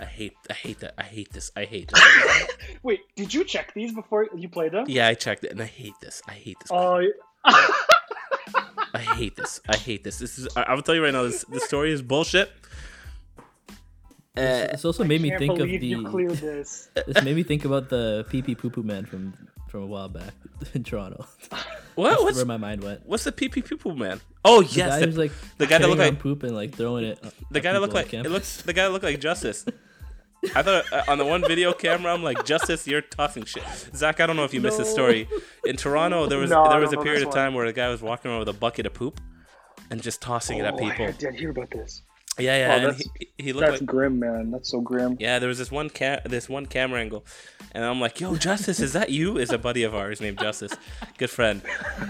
I 0.00 0.04
hate, 0.04 0.36
I 0.48 0.52
hate 0.54 0.80
that. 0.80 0.94
I 0.98 1.02
hate 1.04 1.32
this. 1.32 1.50
I 1.56 1.64
hate 1.64 1.90
this. 1.92 2.46
Wait, 2.82 3.00
did 3.16 3.32
you 3.34 3.44
check 3.44 3.72
these 3.74 3.92
before 3.92 4.28
you 4.36 4.48
played 4.48 4.72
them? 4.72 4.84
yeah, 4.88 5.08
I 5.08 5.14
checked 5.14 5.44
it, 5.44 5.50
and 5.52 5.60
I 5.60 5.66
hate 5.66 5.94
this. 6.00 6.22
I 6.28 6.32
hate 6.32 6.58
this. 6.60 6.70
Oh, 6.72 7.02
I 7.44 8.98
hate 9.16 9.36
this. 9.36 9.60
I 9.68 9.76
hate 9.76 10.04
this. 10.04 10.18
This 10.18 10.38
is. 10.38 10.48
I, 10.56 10.62
I 10.62 10.74
will 10.74 10.82
tell 10.82 10.94
you 10.94 11.02
right 11.04 11.12
now. 11.12 11.22
This 11.24 11.44
this 11.44 11.64
story 11.64 11.92
is 11.92 12.02
bullshit. 12.02 12.50
Uh, 14.36 14.70
It's 14.72 14.84
also 14.84 15.04
made 15.04 15.20
me 15.20 15.28
can't 15.30 15.38
think 15.40 15.52
of 15.52 15.58
believe 15.58 15.82
you 15.82 16.02
the. 16.04 16.10
cleared 16.10 16.36
this. 16.38 16.88
This 17.06 17.22
made 17.22 17.36
me 17.36 17.42
think 17.42 17.64
about 17.64 17.88
the 17.88 18.24
pee 18.30 18.42
pee 18.42 18.54
poo 18.54 18.70
poo 18.70 18.82
man 18.82 19.04
from 19.04 19.34
from 19.70 19.82
a 19.82 19.86
while 19.86 20.08
back 20.08 20.34
in 20.74 20.84
Toronto. 20.84 21.24
what? 21.94 22.24
That's 22.24 22.36
where 22.36 22.44
my 22.44 22.56
mind 22.56 22.82
went. 22.82 23.06
What's 23.06 23.24
the 23.24 23.32
pee 23.32 23.48
pee 23.48 23.62
people 23.62 23.94
man? 23.94 24.20
Oh 24.44 24.62
The 24.62 24.68
yes, 24.74 24.88
guy 24.90 25.00
the, 25.00 25.06
who's 25.06 25.16
like 25.18 25.32
the 25.58 25.66
guy 25.66 25.78
that 25.78 25.84
carrying 25.84 25.90
looked 25.90 26.00
around 26.00 26.10
like 26.14 26.18
poop 26.20 26.42
and 26.42 26.54
like 26.54 26.74
throwing 26.74 27.04
it. 27.04 27.18
the 27.50 27.60
guy 27.60 27.72
that 27.72 27.78
people 27.78 27.80
looked 27.80 27.94
like 27.94 28.12
it 28.14 28.30
looks 28.30 28.62
the 28.62 28.72
guy 28.72 28.84
that 28.84 28.90
looked 28.90 29.04
like 29.04 29.20
Justice. 29.20 29.64
I 30.56 30.62
thought 30.62 30.90
uh, 30.90 31.02
on 31.06 31.18
the 31.18 31.24
one 31.26 31.42
video 31.42 31.74
camera, 31.74 32.14
I'm 32.14 32.22
like 32.22 32.46
Justice, 32.46 32.86
you're 32.88 33.02
tossing 33.02 33.44
shit. 33.44 33.62
Zach, 33.94 34.20
I 34.20 34.26
don't 34.26 34.36
know 34.36 34.44
if 34.44 34.54
you 34.54 34.60
missed 34.62 34.78
the 34.78 34.86
story. 34.86 35.28
In 35.66 35.76
Toronto, 35.76 36.26
there 36.26 36.38
was 36.38 36.50
No, 36.50 36.66
there 36.70 36.80
was 36.80 36.94
a 36.94 36.96
period 36.96 37.16
this 37.16 37.22
of 37.24 37.28
one. 37.28 37.36
time 37.36 37.54
where 37.54 37.66
a 37.66 37.72
guy 37.74 37.88
was 37.90 38.00
walking 38.00 38.30
around 38.30 38.40
with 38.40 38.48
a 38.48 38.54
bucket 38.54 38.86
of 38.86 38.94
poop 38.94 39.20
and 39.90 40.00
just 40.02 40.22
tossing 40.22 40.56
it 40.58 40.64
at 40.64 40.74
Oh, 40.74 40.78
people. 40.78 41.04
I 41.06 41.10
did 41.10 41.34
hear 41.34 41.50
about 41.50 41.70
this. 41.70 42.00
Yeah, 42.38 42.56
yeah. 42.56 42.88
Oh, 42.88 42.92
he, 42.92 43.28
he 43.38 43.52
looked 43.52 43.66
That's 43.66 43.80
like 43.82 43.88
grim, 43.88 44.18
man. 44.18 44.50
That's 44.50 44.70
so 44.70 44.80
grim. 44.80 45.16
Yeah, 45.18 45.38
there 45.38 45.48
was 45.48 45.58
this 45.58 45.70
one 45.70 45.90
ca- 45.90 46.20
this 46.24 46.48
one 46.48 46.64
camera 46.64 47.00
angle, 47.00 47.26
and 47.72 47.84
I'm 47.84 48.00
like, 48.00 48.20
"Yo, 48.20 48.36
Justice, 48.36 48.80
is 48.80 48.92
that 48.92 49.10
you?" 49.10 49.36
Is 49.36 49.50
a 49.50 49.58
buddy 49.58 49.82
of 49.82 49.94
ours 49.94 50.20
named 50.20 50.38
Justice, 50.38 50.72
good 51.18 51.28
friend. 51.28 51.60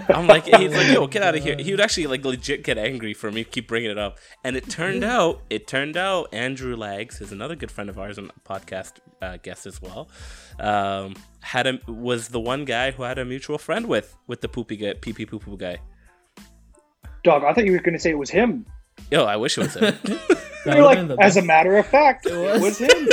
I'm 0.08 0.26
like, 0.26 0.44
he's 0.44 0.72
like, 0.72 0.88
"Yo, 0.88 1.06
get 1.06 1.22
out 1.22 1.34
of 1.34 1.42
here." 1.42 1.56
He 1.58 1.70
would 1.72 1.80
actually 1.80 2.06
like 2.06 2.24
legit 2.24 2.62
get 2.64 2.78
angry 2.78 3.14
for 3.14 3.32
me 3.32 3.44
keep 3.44 3.66
bringing 3.66 3.90
it 3.90 3.98
up, 3.98 4.18
and 4.44 4.56
it 4.56 4.68
turned 4.68 5.04
out, 5.04 5.40
it 5.48 5.66
turned 5.66 5.96
out 5.96 6.28
Andrew 6.32 6.76
Lags 6.76 7.20
is 7.20 7.32
another 7.32 7.56
good 7.56 7.70
friend 7.70 7.88
of 7.88 7.98
ours 7.98 8.18
and 8.18 8.30
podcast 8.44 8.92
uh, 9.22 9.38
guest 9.42 9.66
as 9.66 9.80
well. 9.80 10.08
Um, 10.60 11.14
had 11.40 11.66
a 11.66 11.80
was 11.88 12.28
the 12.28 12.40
one 12.40 12.64
guy 12.66 12.90
who 12.90 13.02
had 13.02 13.18
a 13.18 13.24
mutual 13.24 13.58
friend 13.58 13.86
with 13.86 14.16
with 14.26 14.42
the 14.42 14.48
poopy 14.48 14.76
guy, 14.76 14.94
pee 14.94 15.12
pee 15.12 15.26
poo 15.26 15.38
poo 15.38 15.56
guy. 15.56 15.78
Dog, 17.24 17.42
I 17.42 17.52
thought 17.52 17.64
you 17.64 17.72
were 17.72 17.80
gonna 17.80 17.98
say 17.98 18.10
it 18.10 18.18
was 18.18 18.30
him. 18.30 18.66
Yo, 19.10 19.24
I 19.24 19.36
wish 19.36 19.58
it 19.58 19.62
was 19.62 19.74
him. 19.74 19.94
You're 20.66 20.82
like, 20.84 20.98
as 21.20 21.36
a 21.36 21.42
matter 21.42 21.76
of 21.76 21.86
fact, 21.86 22.26
it 22.26 22.36
was. 22.36 22.60
was 22.60 22.78
him. 22.78 23.08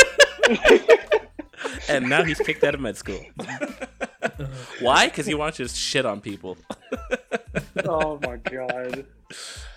and 1.89 2.09
now 2.09 2.23
he's 2.23 2.39
kicked 2.39 2.63
out 2.63 2.75
of 2.75 2.81
med 2.81 2.97
school. 2.97 3.23
Why? 4.81 5.07
Because 5.07 5.25
he 5.25 5.33
wants 5.33 5.57
to 5.57 5.63
just 5.63 5.77
shit 5.77 6.05
on 6.05 6.21
people. 6.21 6.57
oh 7.85 8.19
my 8.21 8.37
god. 8.37 9.05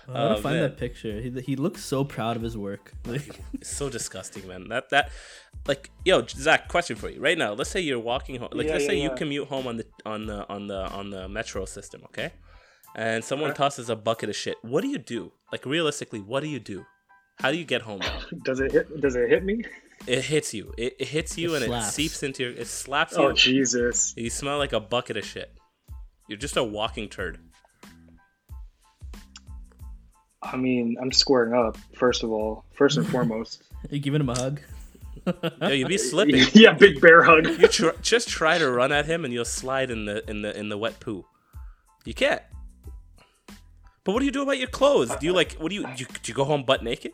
I 0.07 0.11
want 0.11 0.31
Oh, 0.31 0.35
to 0.35 0.41
find 0.41 0.55
man. 0.57 0.63
that 0.63 0.77
picture. 0.77 1.21
He, 1.21 1.29
he 1.41 1.55
looks 1.55 1.83
so 1.83 2.03
proud 2.03 2.35
of 2.35 2.41
his 2.41 2.57
work. 2.57 2.91
Like, 3.05 3.39
It's 3.53 3.69
so 3.69 3.89
disgusting, 3.89 4.47
man. 4.47 4.67
That 4.69 4.89
that 4.89 5.11
like 5.67 5.89
yo, 6.03 6.25
Zach, 6.27 6.67
question 6.67 6.95
for 6.97 7.09
you 7.09 7.21
right 7.21 7.37
now. 7.37 7.53
Let's 7.53 7.69
say 7.69 7.79
you're 7.79 7.99
walking 7.99 8.37
home. 8.39 8.49
Like 8.51 8.67
Yeah, 8.67 8.73
let's 8.73 8.83
yeah, 8.85 8.89
say 8.89 9.01
you 9.01 9.11
commute 9.11 9.47
home 9.47 9.67
on 9.67 9.77
the 9.77 9.85
on 10.05 10.25
the 10.25 10.47
on 10.49 10.67
the 10.67 10.87
on 10.89 11.09
the 11.09 11.29
metro 11.29 11.65
system, 11.65 12.01
okay? 12.05 12.31
And 12.95 13.23
someone 13.23 13.53
tosses 13.53 13.89
a 13.89 13.95
bucket 13.95 14.29
of 14.29 14.35
shit. 14.35 14.57
What 14.61 14.81
do 14.81 14.87
you 14.89 14.97
do? 14.97 15.31
Like 15.51 15.65
realistically, 15.65 16.19
what 16.19 16.41
do 16.43 16.49
you 16.49 16.59
do? 16.59 16.85
How 17.39 17.51
do 17.51 17.57
you 17.57 17.65
get 17.65 17.81
home? 17.81 18.01
Does 18.43 18.59
it 18.59 18.71
hit? 18.71 19.01
Does 19.01 19.15
it 19.15 19.29
hit 19.29 19.43
me? 19.43 19.63
It 20.07 20.25
hits 20.25 20.53
you. 20.53 20.73
It, 20.77 20.95
it 20.99 21.07
hits 21.07 21.37
you 21.37 21.53
It 21.53 21.57
and 21.57 21.65
slaps. 21.65 21.87
it 21.87 21.91
seeps 21.91 22.23
into 22.23 22.43
your. 22.43 22.51
It 22.53 22.67
slaps 22.67 23.13
oh, 23.17 23.21
you. 23.23 23.27
Oh 23.29 23.33
Jesus! 23.33 24.13
You 24.17 24.29
smell 24.29 24.57
like 24.57 24.73
a 24.73 24.79
bucket 24.79 25.15
of 25.17 25.25
shit. 25.25 25.51
You're 26.27 26.39
just 26.39 26.57
a 26.57 26.63
walking 26.63 27.07
turd. 27.09 27.39
I 30.43 30.57
mean, 30.57 30.97
I'm 30.99 31.11
squaring 31.11 31.53
up. 31.53 31.77
First 31.93 32.23
of 32.23 32.31
all, 32.31 32.65
first 32.73 32.97
and 32.97 33.07
foremost. 33.11 33.63
you 33.89 33.99
giving 33.99 34.21
him 34.21 34.29
a 34.29 34.35
hug? 34.37 34.59
Yo, 35.61 35.67
you'd 35.67 35.87
be 35.87 35.97
slipping. 35.99 36.43
yeah, 36.53 36.73
big 36.73 36.99
bear 36.99 37.23
hug. 37.23 37.45
You 37.47 37.67
tr- 37.67 37.89
just 38.01 38.27
try 38.27 38.57
to 38.57 38.69
run 38.71 38.91
at 38.91 39.05
him 39.05 39.23
and 39.23 39.33
you'll 39.33 39.45
slide 39.45 39.91
in 39.91 40.05
the 40.05 40.27
in 40.29 40.41
the 40.41 40.57
in 40.57 40.69
the 40.69 40.77
wet 40.77 40.99
poo. 40.99 41.25
You 42.05 42.13
can't. 42.15 42.41
But 44.03 44.13
what 44.13 44.19
do 44.19 44.25
you 44.25 44.31
do 44.31 44.41
about 44.41 44.57
your 44.57 44.67
clothes? 44.67 45.15
Do 45.15 45.25
you 45.25 45.33
like 45.33 45.53
what 45.53 45.69
do 45.69 45.75
you 45.75 45.83
do 45.83 45.91
you, 45.97 46.05
do 46.05 46.31
you 46.31 46.33
go 46.33 46.43
home 46.43 46.63
butt 46.63 46.83
naked? 46.83 47.13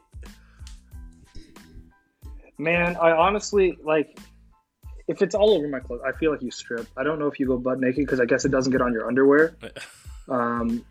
Man, 2.57 2.95
I 2.97 3.11
honestly 3.11 3.77
like. 3.83 4.17
If 5.07 5.21
it's 5.21 5.35
all 5.35 5.51
over 5.51 5.69
my 5.69 5.79
clothes, 5.79 6.01
I 6.05 6.11
feel 6.11 6.31
like 6.31 6.41
you 6.41 6.51
strip. 6.51 6.85
I 6.97 7.03
don't 7.03 7.17
know 7.17 7.27
if 7.27 7.39
you 7.39 7.47
go 7.47 7.57
butt 7.57 7.79
naked 7.79 8.05
because 8.05 8.19
I 8.19 8.25
guess 8.25 8.43
it 8.43 8.51
doesn't 8.51 8.73
get 8.73 8.81
on 8.81 8.93
your 8.93 9.07
underwear. 9.07 9.55
Um, 10.29 10.85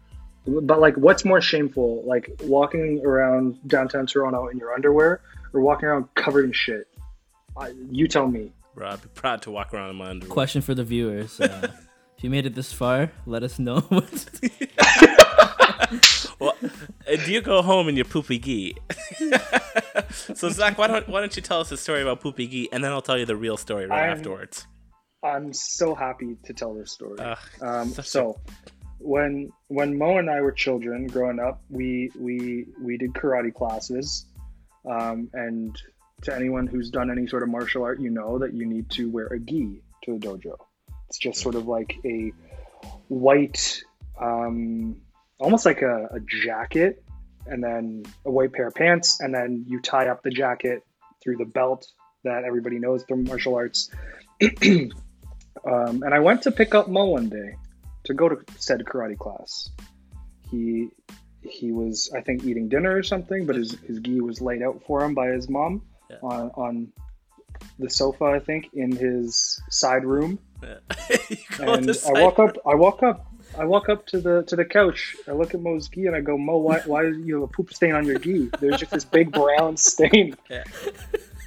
but 0.46 0.80
like, 0.80 0.96
what's 0.96 1.24
more 1.24 1.42
shameful, 1.42 2.02
like 2.06 2.30
walking 2.44 3.04
around 3.04 3.58
downtown 3.68 4.06
Toronto 4.06 4.46
in 4.48 4.56
your 4.56 4.72
underwear 4.72 5.20
or 5.52 5.60
walking 5.60 5.88
around 5.88 6.14
covered 6.14 6.46
in 6.46 6.52
shit? 6.52 6.88
I, 7.54 7.74
you 7.90 8.08
tell 8.08 8.28
me. 8.28 8.52
Bro, 8.74 8.88
I'd 8.88 9.02
be 9.02 9.08
proud 9.08 9.42
to 9.42 9.50
walk 9.50 9.74
around 9.74 9.90
in 9.90 9.96
my 9.96 10.08
underwear. 10.08 10.32
Question 10.32 10.62
for 10.62 10.74
the 10.74 10.84
viewers: 10.84 11.38
uh, 11.38 11.68
If 12.16 12.24
you 12.24 12.30
made 12.30 12.46
it 12.46 12.54
this 12.54 12.72
far, 12.72 13.12
let 13.26 13.42
us 13.42 13.58
know. 13.58 13.84
well, 16.38 16.54
uh, 16.62 17.16
do 17.24 17.32
you 17.32 17.40
go 17.40 17.62
home 17.62 17.88
in 17.88 17.96
your 17.96 18.04
poopy 18.04 18.38
gee? 18.38 18.76
so 20.34 20.48
Zach, 20.50 20.78
why 20.78 20.86
don't 20.86 21.08
why 21.08 21.20
don't 21.20 21.34
you 21.36 21.42
tell 21.42 21.60
us 21.60 21.68
the 21.68 21.76
story 21.76 22.02
about 22.02 22.20
Poopy 22.20 22.46
Gee, 22.46 22.68
and 22.72 22.82
then 22.82 22.92
I'll 22.92 23.02
tell 23.02 23.18
you 23.18 23.26
the 23.26 23.36
real 23.36 23.56
story 23.56 23.86
right 23.86 24.04
I'm- 24.08 24.16
afterwards. 24.16 24.66
I'm 25.22 25.52
so 25.52 25.94
happy 25.94 26.36
to 26.44 26.52
tell 26.52 26.74
this 26.74 26.92
story. 26.92 27.18
Ugh, 27.18 27.38
um, 27.60 27.88
such 27.88 28.06
a- 28.06 28.08
so, 28.08 28.40
when 28.98 29.50
when 29.68 29.98
Mo 29.98 30.18
and 30.18 30.30
I 30.30 30.40
were 30.40 30.52
children, 30.52 31.06
growing 31.06 31.40
up, 31.40 31.62
we 31.70 32.10
we 32.18 32.66
we 32.80 32.96
did 32.96 33.12
karate 33.12 33.52
classes, 33.52 34.26
um, 34.88 35.28
and 35.32 35.76
to 36.22 36.34
anyone 36.34 36.66
who's 36.66 36.90
done 36.90 37.10
any 37.10 37.26
sort 37.26 37.42
of 37.42 37.48
martial 37.48 37.82
art, 37.82 38.00
you 38.00 38.10
know 38.10 38.38
that 38.38 38.54
you 38.54 38.66
need 38.66 38.90
to 38.90 39.10
wear 39.10 39.26
a 39.26 39.38
gi 39.40 39.82
to 40.04 40.18
the 40.18 40.26
dojo. 40.26 40.56
It's 41.08 41.18
just 41.18 41.40
sort 41.40 41.54
of 41.54 41.66
like 41.66 41.96
a 42.04 42.32
white, 43.08 43.82
um, 44.20 45.00
almost 45.38 45.66
like 45.66 45.82
a, 45.82 46.08
a 46.12 46.20
jacket, 46.44 47.02
and 47.46 47.62
then 47.62 48.04
a 48.24 48.30
white 48.30 48.52
pair 48.52 48.68
of 48.68 48.74
pants, 48.74 49.20
and 49.20 49.34
then 49.34 49.64
you 49.68 49.80
tie 49.80 50.08
up 50.08 50.22
the 50.22 50.30
jacket 50.30 50.84
through 51.22 51.36
the 51.36 51.44
belt 51.44 51.86
that 52.24 52.44
everybody 52.44 52.78
knows 52.78 53.04
from 53.08 53.24
martial 53.24 53.54
arts. 53.54 53.90
um, 54.42 54.92
and 55.64 56.12
I 56.12 56.18
went 56.20 56.42
to 56.42 56.50
pick 56.50 56.74
up 56.74 56.88
Mo 56.88 57.06
one 57.06 57.28
day 57.28 57.56
to 58.04 58.14
go 58.14 58.28
to 58.28 58.36
said 58.56 58.82
karate 58.84 59.18
class. 59.18 59.70
He 60.50 60.88
he 61.42 61.72
was 61.72 62.10
I 62.14 62.20
think 62.22 62.44
eating 62.44 62.68
dinner 62.68 62.96
or 62.96 63.02
something, 63.02 63.46
but 63.46 63.56
his, 63.56 63.72
his 63.86 64.00
gi 64.00 64.20
was 64.20 64.40
laid 64.40 64.62
out 64.62 64.82
for 64.86 65.04
him 65.04 65.14
by 65.14 65.28
his 65.28 65.48
mom 65.48 65.82
Yeah. 66.10 66.16
on 66.22 66.50
on 66.54 66.92
the 67.78 67.90
sofa 67.90 68.24
I 68.24 68.40
think 68.40 68.70
in 68.74 68.92
his 68.92 69.60
side 69.70 70.04
room. 70.04 70.38
It 70.62 70.82
And 71.60 71.90
I 72.06 72.12
walk 72.22 72.38
up 72.38 72.58
I 72.66 72.74
walk 72.74 73.02
up 73.02 73.26
I 73.58 73.64
walk 73.64 73.88
up 73.88 74.06
to 74.08 74.20
the 74.20 74.42
to 74.44 74.56
the 74.56 74.64
couch. 74.64 75.16
I 75.28 75.32
look 75.32 75.54
at 75.54 75.60
Mo's 75.60 75.88
gi 75.88 76.06
and 76.06 76.16
I 76.16 76.20
go, 76.20 76.36
Mo, 76.36 76.58
why 76.58 76.80
why 76.86 77.02
do 77.02 77.18
you 77.18 77.34
have 77.34 77.42
a 77.44 77.46
poop 77.48 77.72
stain 77.72 77.92
on 77.92 78.04
your 78.06 78.18
gi? 78.18 78.50
There's 78.60 78.78
just 78.78 78.92
this 78.92 79.04
big 79.04 79.32
brown 79.32 79.76
stain. 79.90 80.36
Yeah. 80.50 80.64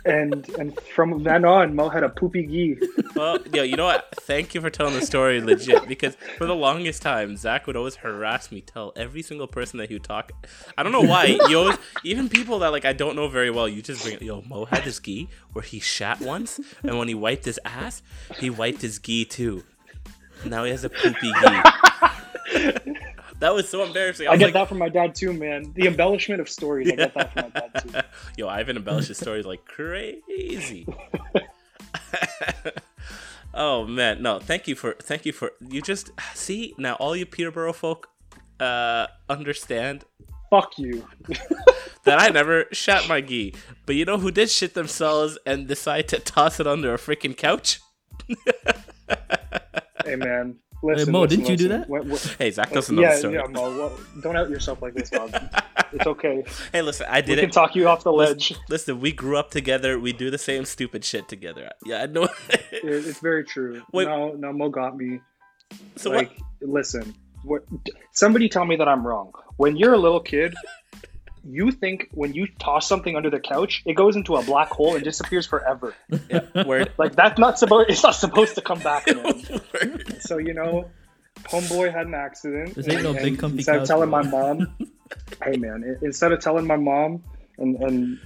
And 0.06 0.48
and 0.58 0.80
from 0.96 1.24
then 1.24 1.44
on, 1.46 1.76
Mo 1.76 1.90
had 1.90 2.04
a 2.04 2.10
poopy 2.10 2.48
gi. 2.48 2.80
Well, 3.16 3.38
yo, 3.54 3.64
you 3.64 3.76
know 3.76 3.86
what? 3.86 4.08
Thank 4.22 4.56
you 4.56 4.62
for 4.62 4.70
telling 4.70 4.94
the 4.94 5.06
story 5.06 5.42
legit 5.42 5.88
because 5.88 6.16
for 6.38 6.46
the 6.46 6.56
longest 6.56 7.02
time, 7.02 7.36
Zach 7.36 7.68
would 7.68 7.76
always 7.76 7.96
harass 7.98 8.50
me, 8.50 8.62
tell 8.62 8.94
every 8.96 9.22
single 9.22 9.48
person 9.48 9.78
that 9.80 9.90
he 9.90 9.96
would 9.96 10.04
talk. 10.04 10.32
I 10.78 10.84
don't 10.84 10.94
know 10.94 11.02
why. 11.02 11.38
You 11.50 11.60
always, 11.60 11.78
even 12.04 12.30
people 12.30 12.60
that 12.60 12.72
like 12.72 12.86
I 12.86 12.94
don't 12.94 13.16
know 13.18 13.28
very 13.28 13.52
well, 13.52 13.68
you 13.68 13.82
just 13.82 14.02
bring. 14.04 14.16
it. 14.16 14.22
Yo, 14.22 14.42
Mo 14.48 14.66
had 14.66 14.86
this 14.86 15.00
gi 15.00 15.28
where 15.52 15.64
he 15.64 15.80
shat 15.82 16.22
once, 16.22 16.60
and 16.82 16.98
when 16.98 17.08
he 17.10 17.14
wiped 17.14 17.44
his 17.46 17.60
ass, 17.66 18.02
he 18.40 18.50
wiped 18.50 18.82
his 18.82 19.00
gi 19.00 19.26
too. 19.26 19.64
Now 20.46 20.64
he 20.64 20.72
has 20.72 20.86
a 20.86 20.90
poopy 20.90 21.30
gi. 21.42 21.62
That 23.40 23.56
was 23.56 23.70
so 23.70 23.84
embarrassing. 23.84 24.28
I, 24.28 24.32
I 24.32 24.38
get 24.38 24.46
like, 24.46 24.54
that 24.54 24.68
from 24.68 24.80
my 24.80 24.90
dad 24.90 25.16
too, 25.16 25.32
man. 25.32 25.72
The 25.74 25.88
embellishment 25.88 26.42
of 26.42 26.50
stories, 26.50 26.92
I 26.92 26.96
get 26.96 27.14
that 27.14 27.34
from 27.34 27.52
my 27.54 27.60
dad 27.60 27.72
too. 27.82 28.00
Yo, 28.38 28.48
Ivan 28.50 28.76
embellishes 28.76 29.18
stories 29.18 29.46
like 29.46 29.66
crazy. 29.66 30.86
oh 33.54 33.86
man, 33.86 34.22
no, 34.22 34.40
thank 34.40 34.68
you 34.68 34.76
for 34.76 34.94
thank 35.02 35.26
you 35.26 35.32
for 35.32 35.54
you 35.70 35.82
just 35.82 36.12
see 36.34 36.74
now 36.78 36.96
all 36.96 37.16
you 37.16 37.26
Peterborough 37.26 37.74
folk 37.74 38.10
uh 38.60 39.08
understand 39.30 40.04
Fuck 40.50 40.78
you. 40.78 41.08
that 42.04 42.20
I 42.20 42.28
never 42.30 42.66
shat 42.74 43.08
my 43.08 43.22
gi. 43.22 43.54
But 43.86 43.96
you 43.96 44.04
know 44.04 44.18
who 44.18 44.32
did 44.32 44.50
shit 44.50 44.74
themselves 44.74 45.38
and 45.46 45.66
decide 45.66 46.10
to 46.10 46.20
toss 46.20 46.60
it 46.60 46.68
under 46.68 46.94
a 46.94 46.98
freaking 46.98 47.38
couch? 47.38 47.80
Hey 50.04 50.16
man. 50.16 50.58
Listen, 50.82 51.12
Mo, 51.12 51.22
listen, 51.22 51.40
didn't 51.40 51.50
you 51.52 51.58
do 51.58 51.68
that? 51.70 51.90
What- 51.90 52.06
what- 52.06 52.36
Hey, 52.40 52.52
Zach 52.52 52.72
doesn't 52.72 52.96
know 52.96 53.02
yeah, 53.02 53.12
the 53.14 53.18
story. 53.18 53.34
Yeah, 53.36 53.44
Mo, 53.50 53.78
well, 53.78 54.00
don't 54.22 54.38
out 54.38 54.50
yourself 54.50 54.82
like 54.82 54.94
this, 54.94 55.10
dog. 55.10 55.32
It's 55.92 56.06
okay. 56.06 56.44
Hey, 56.72 56.84
listen, 56.84 57.08
I 57.10 57.20
did 57.22 57.30
We 57.30 57.36
did 57.38 57.42
can 57.42 57.50
talk 57.50 57.76
you 57.76 57.88
off 57.88 58.04
the 58.04 58.14
Listen- 58.14 58.34
ledge. 58.38 58.56
Listen, 58.70 59.00
we 59.02 59.12
grew 59.12 59.38
up 59.38 59.50
together. 59.50 59.98
We 60.00 60.14
do 60.14 60.30
the 60.30 60.38
same 60.38 60.64
stupid 60.66 61.04
shit 61.04 61.28
together. 61.28 61.72
Yeah, 61.84 62.04
I 62.04 62.06
know. 62.06 62.30
It- 62.50 62.84
it's 62.84 63.20
very 63.20 63.44
true. 63.44 63.82
Wait. 63.92 64.06
No, 64.08 64.34
no, 64.34 64.54
Mo 64.54 64.70
got 64.70 64.96
me. 64.96 65.20
So 65.96 66.12
what- 66.12 66.18
like, 66.28 66.38
listen, 66.62 67.16
what? 67.44 67.64
Somebody 68.12 68.50
tell 68.50 68.66
me 68.66 68.76
that 68.76 68.88
I'm 68.88 69.06
wrong. 69.06 69.32
When 69.58 69.76
you're 69.78 69.94
a 69.94 69.98
little 69.98 70.20
kid, 70.20 70.54
you 71.44 71.72
think 71.72 72.10
when 72.12 72.34
you 72.34 72.48
toss 72.60 72.88
something 72.88 73.16
under 73.16 73.30
the 73.30 73.40
couch, 73.40 73.82
it 73.86 73.94
goes 73.94 74.16
into 74.16 74.36
a 74.36 74.44
black 74.44 74.70
hole 74.70 74.96
and 74.96 75.04
disappears 75.04 75.46
forever. 75.46 75.96
Word. 76.66 76.92
Like 76.98 77.16
that's 77.16 77.40
not 77.40 77.60
supposed. 77.60 77.90
It's 77.90 78.04
not 78.04 78.16
supposed 78.16 78.56
to 78.56 78.62
come 78.62 78.80
back. 78.80 79.08
Man. 79.08 80.04
so 80.20 80.38
you 80.38 80.54
know, 80.54 80.90
homeboy 81.44 81.94
had 81.94 82.08
an 82.08 82.14
accident. 82.14 82.76
This 82.76 82.88
ain't 82.90 83.04
no 83.04 83.14
big 83.14 83.40
comfy 83.40 83.58
Instead 83.58 83.78
of 83.82 83.88
telling 83.88 84.10
bro. 84.10 84.24
my 84.24 84.30
mom, 84.30 84.76
hey 85.44 85.58
man, 85.58 85.84
i- 85.86 86.06
instead 86.06 86.32
of 86.32 86.40
telling 86.42 86.68
my 86.68 86.76
mom 86.78 87.24
and 87.58 87.78
and 87.78 88.20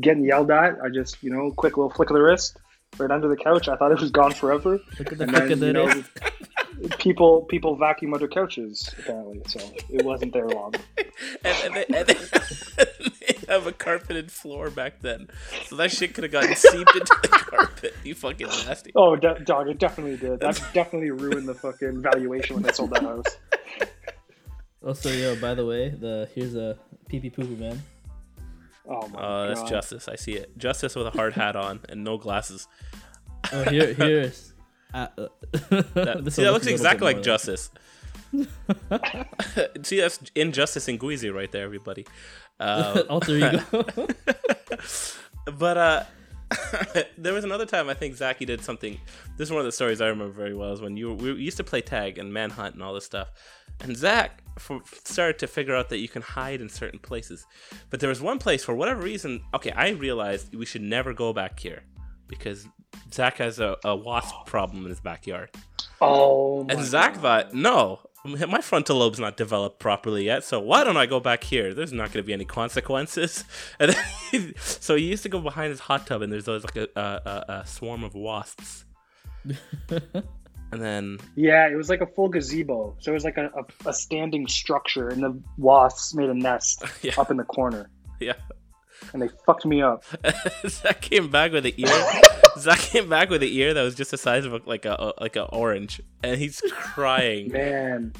getting 0.00 0.24
yelled 0.24 0.50
at, 0.50 0.76
I 0.82 0.88
just 0.88 1.22
you 1.22 1.30
know, 1.30 1.50
quick 1.52 1.76
little 1.76 1.90
flick 1.90 2.10
of 2.10 2.14
the 2.14 2.22
wrist 2.22 2.56
right 2.98 3.10
under 3.10 3.28
the 3.28 3.36
couch. 3.36 3.68
I 3.68 3.76
thought 3.76 3.90
it 3.92 4.00
was 4.00 4.10
gone 4.10 4.32
forever. 4.32 4.78
Look 4.98 5.12
at 5.12 5.18
the 5.18 5.24
And 5.24 5.32
flick 5.32 5.44
then, 5.44 5.52
of 5.52 5.60
the 5.60 5.66
you 5.68 5.72
know, 5.72 5.86
wrist. 5.86 6.10
People 6.98 7.42
people 7.42 7.76
vacuum 7.76 8.14
under 8.14 8.28
couches 8.28 8.94
apparently, 8.98 9.42
so 9.46 9.60
it 9.90 10.04
wasn't 10.04 10.32
there 10.32 10.48
long. 10.48 10.74
and, 11.44 11.56
and 11.64 11.74
they, 11.74 11.84
and 11.96 12.06
they, 12.06 12.14
they 13.26 13.38
have 13.48 13.66
a 13.66 13.72
carpeted 13.72 14.30
floor 14.30 14.70
back 14.70 15.00
then, 15.00 15.28
so 15.66 15.76
that 15.76 15.90
shit 15.92 16.14
could 16.14 16.24
have 16.24 16.32
gotten 16.32 16.54
seeped 16.56 16.94
into 16.94 17.16
the 17.22 17.28
carpet. 17.28 17.94
You 18.04 18.14
fucking 18.14 18.46
nasty. 18.46 18.92
Oh, 18.94 19.16
de- 19.16 19.40
dog, 19.44 19.68
it 19.68 19.78
definitely 19.78 20.16
did. 20.16 20.40
That 20.40 20.60
definitely 20.72 21.10
ruined 21.10 21.46
the 21.48 21.54
fucking 21.54 22.02
valuation 22.02 22.56
when 22.56 22.62
they 22.62 22.72
sold 22.72 22.90
that 22.90 23.02
house. 23.02 23.36
Also, 24.84 25.10
yo, 25.10 25.36
by 25.36 25.54
the 25.54 25.64
way, 25.64 25.90
the 25.90 26.28
here's 26.34 26.56
a 26.56 26.76
pee 27.08 27.20
pee 27.20 27.30
poo 27.30 27.44
poo 27.46 27.54
man. 27.56 27.80
Oh 28.88 29.06
my 29.06 29.20
Oh, 29.22 29.46
that's. 29.46 29.62
Justice. 29.70 30.08
I 30.08 30.16
see 30.16 30.32
it. 30.32 30.58
Justice 30.58 30.96
with 30.96 31.06
a 31.06 31.10
hard 31.10 31.34
hat 31.34 31.54
on 31.54 31.78
and 31.88 32.02
no 32.02 32.18
glasses. 32.18 32.66
Oh, 33.52 33.62
here, 33.62 33.94
here's. 33.94 34.51
Uh, 34.94 35.06
uh, 35.18 35.28
That, 35.94 36.32
see, 36.32 36.42
that 36.44 36.52
looks 36.52 36.66
exactly 36.66 37.12
like 37.12 37.22
Justice. 37.22 37.70
see, 39.82 40.00
that's 40.00 40.20
Injustice 40.34 40.88
and 40.88 40.98
Guizy 40.98 41.30
right 41.30 41.50
there, 41.50 41.64
everybody. 41.64 42.06
Uh, 42.58 43.02
Alter 43.08 43.36
ego. 43.36 43.84
but 45.58 45.76
uh, 45.76 46.04
there 47.18 47.32
was 47.32 47.44
another 47.44 47.66
time 47.66 47.88
I 47.88 47.94
think 47.94 48.16
Zachy 48.16 48.44
did 48.44 48.62
something. 48.62 48.98
This 49.36 49.48
is 49.48 49.52
one 49.52 49.60
of 49.60 49.66
the 49.66 49.72
stories 49.72 50.00
I 50.00 50.06
remember 50.08 50.32
very 50.32 50.54
well. 50.54 50.72
Is 50.72 50.80
when 50.80 50.96
you 50.96 51.12
we 51.14 51.32
used 51.34 51.56
to 51.58 51.64
play 51.64 51.80
tag 51.80 52.18
and 52.18 52.32
manhunt 52.32 52.74
and 52.74 52.82
all 52.82 52.94
this 52.94 53.04
stuff, 53.04 53.30
and 53.80 53.96
Zach 53.96 54.42
f- 54.56 55.00
started 55.04 55.38
to 55.40 55.46
figure 55.46 55.74
out 55.74 55.88
that 55.90 55.98
you 55.98 56.08
can 56.08 56.22
hide 56.22 56.60
in 56.60 56.68
certain 56.68 56.98
places. 56.98 57.46
But 57.90 58.00
there 58.00 58.08
was 58.08 58.20
one 58.20 58.38
place 58.38 58.64
for 58.64 58.74
whatever 58.74 59.02
reason. 59.02 59.42
Okay, 59.54 59.72
I 59.72 59.90
realized 59.90 60.54
we 60.54 60.66
should 60.66 60.82
never 60.82 61.12
go 61.12 61.32
back 61.32 61.58
here 61.58 61.82
because 62.28 62.66
Zach 63.12 63.38
has 63.38 63.58
a, 63.58 63.76
a 63.84 63.94
wasp 63.96 64.34
problem 64.46 64.84
in 64.84 64.90
his 64.90 65.00
backyard. 65.00 65.50
Oh, 66.00 66.66
And 66.68 66.82
Zach 66.84 67.16
thought, 67.16 67.54
no, 67.54 68.00
my 68.24 68.60
frontal 68.60 68.96
lobe's 68.98 69.18
not 69.20 69.36
developed 69.36 69.78
properly 69.78 70.24
yet, 70.24 70.44
so 70.44 70.60
why 70.60 70.82
don't 70.84 70.96
I 70.96 71.06
go 71.06 71.20
back 71.20 71.44
here? 71.44 71.74
There's 71.74 71.92
not 71.92 72.06
going 72.12 72.22
to 72.24 72.26
be 72.26 72.32
any 72.32 72.44
consequences. 72.44 73.44
And 73.80 73.92
then 73.92 74.04
he- 74.30 74.54
so 74.60 74.96
he 74.96 75.04
used 75.04 75.22
to 75.24 75.28
go 75.28 75.40
behind 75.40 75.70
his 75.70 75.80
hot 75.80 76.06
tub, 76.06 76.22
and 76.22 76.32
there's 76.32 76.48
always 76.48 76.64
like 76.64 76.76
a, 76.76 76.88
a, 76.96 77.00
a, 77.00 77.44
a 77.62 77.66
swarm 77.66 78.02
of 78.04 78.14
wasps. 78.14 78.84
and 79.90 80.80
then 80.80 81.18
Yeah, 81.36 81.68
it 81.68 81.76
was 81.76 81.88
like 81.88 82.00
a 82.00 82.06
full 82.06 82.28
gazebo. 82.28 82.96
So 83.00 83.10
it 83.10 83.14
was 83.14 83.24
like 83.24 83.36
a, 83.38 83.46
a, 83.84 83.88
a 83.90 83.92
standing 83.92 84.46
structure, 84.48 85.08
and 85.08 85.22
the 85.22 85.40
wasps 85.58 86.14
made 86.14 86.30
a 86.30 86.34
nest 86.34 86.84
Yeah. 87.02 87.12
up 87.18 87.30
in 87.30 87.36
the 87.36 87.44
corner, 87.44 87.90
yeah, 88.20 88.34
and 89.12 89.22
they 89.22 89.28
fucked 89.46 89.64
me 89.66 89.82
up. 89.82 90.04
Zach 90.66 91.00
came 91.00 91.30
back 91.30 91.52
with 91.52 91.66
an 91.66 91.72
ear. 91.76 92.02
Zach 92.58 92.78
came 92.78 93.08
back 93.08 93.30
with 93.30 93.42
an 93.42 93.48
ear 93.48 93.74
that 93.74 93.82
was 93.82 93.94
just 93.94 94.10
the 94.10 94.16
size 94.18 94.44
of 94.44 94.52
a, 94.54 94.60
like 94.66 94.84
a, 94.84 94.92
a 94.92 95.12
like 95.20 95.36
an 95.36 95.46
orange, 95.52 96.00
and 96.22 96.38
he's 96.38 96.60
crying. 96.70 97.50
Man, 97.52 98.12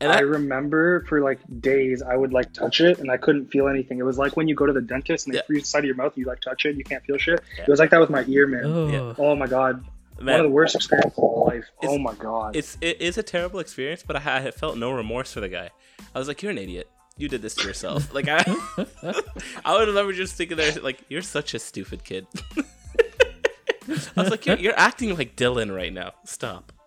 And 0.00 0.12
I 0.12 0.18
I- 0.18 0.20
remember 0.20 1.04
for 1.06 1.20
like 1.22 1.38
days 1.60 2.02
I 2.02 2.16
would 2.16 2.32
like 2.32 2.52
touch 2.52 2.80
it, 2.80 2.98
and 2.98 3.10
I 3.10 3.16
couldn't 3.16 3.46
feel 3.48 3.68
anything. 3.68 3.98
It 3.98 4.04
was 4.04 4.18
like 4.18 4.36
when 4.36 4.48
you 4.48 4.54
go 4.54 4.66
to 4.66 4.72
the 4.72 4.82
dentist 4.82 5.26
and 5.26 5.34
they 5.34 5.38
Yeah. 5.38 5.44
freeze 5.46 5.62
the 5.62 5.68
side 5.68 5.78
of 5.80 5.84
your 5.86 5.96
mouth, 5.96 6.16
you 6.16 6.26
like 6.26 6.40
touch 6.40 6.64
it, 6.66 6.76
you 6.76 6.84
can't 6.84 7.04
feel 7.04 7.16
shit. 7.18 7.40
Yeah. 7.56 7.62
It 7.64 7.68
was 7.68 7.78
like 7.80 7.90
that 7.90 8.00
with 8.00 8.10
my 8.10 8.24
ear, 8.28 8.46
man. 8.46 8.64
Oh, 8.66 8.88
Yeah. 8.88 9.14
Oh 9.18 9.34
my 9.36 9.46
god, 9.46 9.84
Man. 10.20 10.34
one 10.34 10.40
of 10.40 10.44
the 10.44 10.50
worst 10.54 10.74
experiences 10.74 11.16
of 11.18 11.24
my 11.24 11.54
life. 11.54 11.64
Oh 11.82 11.98
my 11.98 12.14
god. 12.14 12.56
It's 12.56 12.76
it 12.82 13.00
is 13.00 13.16
a 13.18 13.22
terrible 13.22 13.58
experience, 13.60 14.02
but 14.06 14.16
I, 14.16 14.20
had- 14.20 14.46
I 14.46 14.50
felt 14.50 14.76
no 14.76 14.90
remorse 14.92 15.32
for 15.32 15.40
the 15.40 15.48
guy. 15.48 15.70
I 16.14 16.18
was 16.18 16.28
like, 16.28 16.42
"You're 16.42 16.52
an 16.52 16.58
idiot. 16.58 16.88
You 17.20 17.28
did 17.28 17.42
this 17.42 17.54
to 17.56 17.66
yourself." 17.66 18.12
Like 18.14 18.28
I, 18.28 18.44
I 19.64 19.76
would 19.76 19.88
remember 19.88 20.12
just 20.12 20.34
thinking 20.34 20.56
there, 20.56 20.72
like, 20.80 21.00
"You're 21.08 21.22
such 21.22 21.54
a 21.54 21.58
stupid 21.58 22.04
kid." 22.04 22.26
I 24.16 24.22
was 24.22 24.30
like, 24.30 24.46
you're, 24.46 24.58
"You're 24.58 24.78
acting 24.78 25.16
like 25.16 25.36
Dylan 25.36 25.74
right 25.74 25.92
now. 25.92 26.12
Stop." 26.24 26.72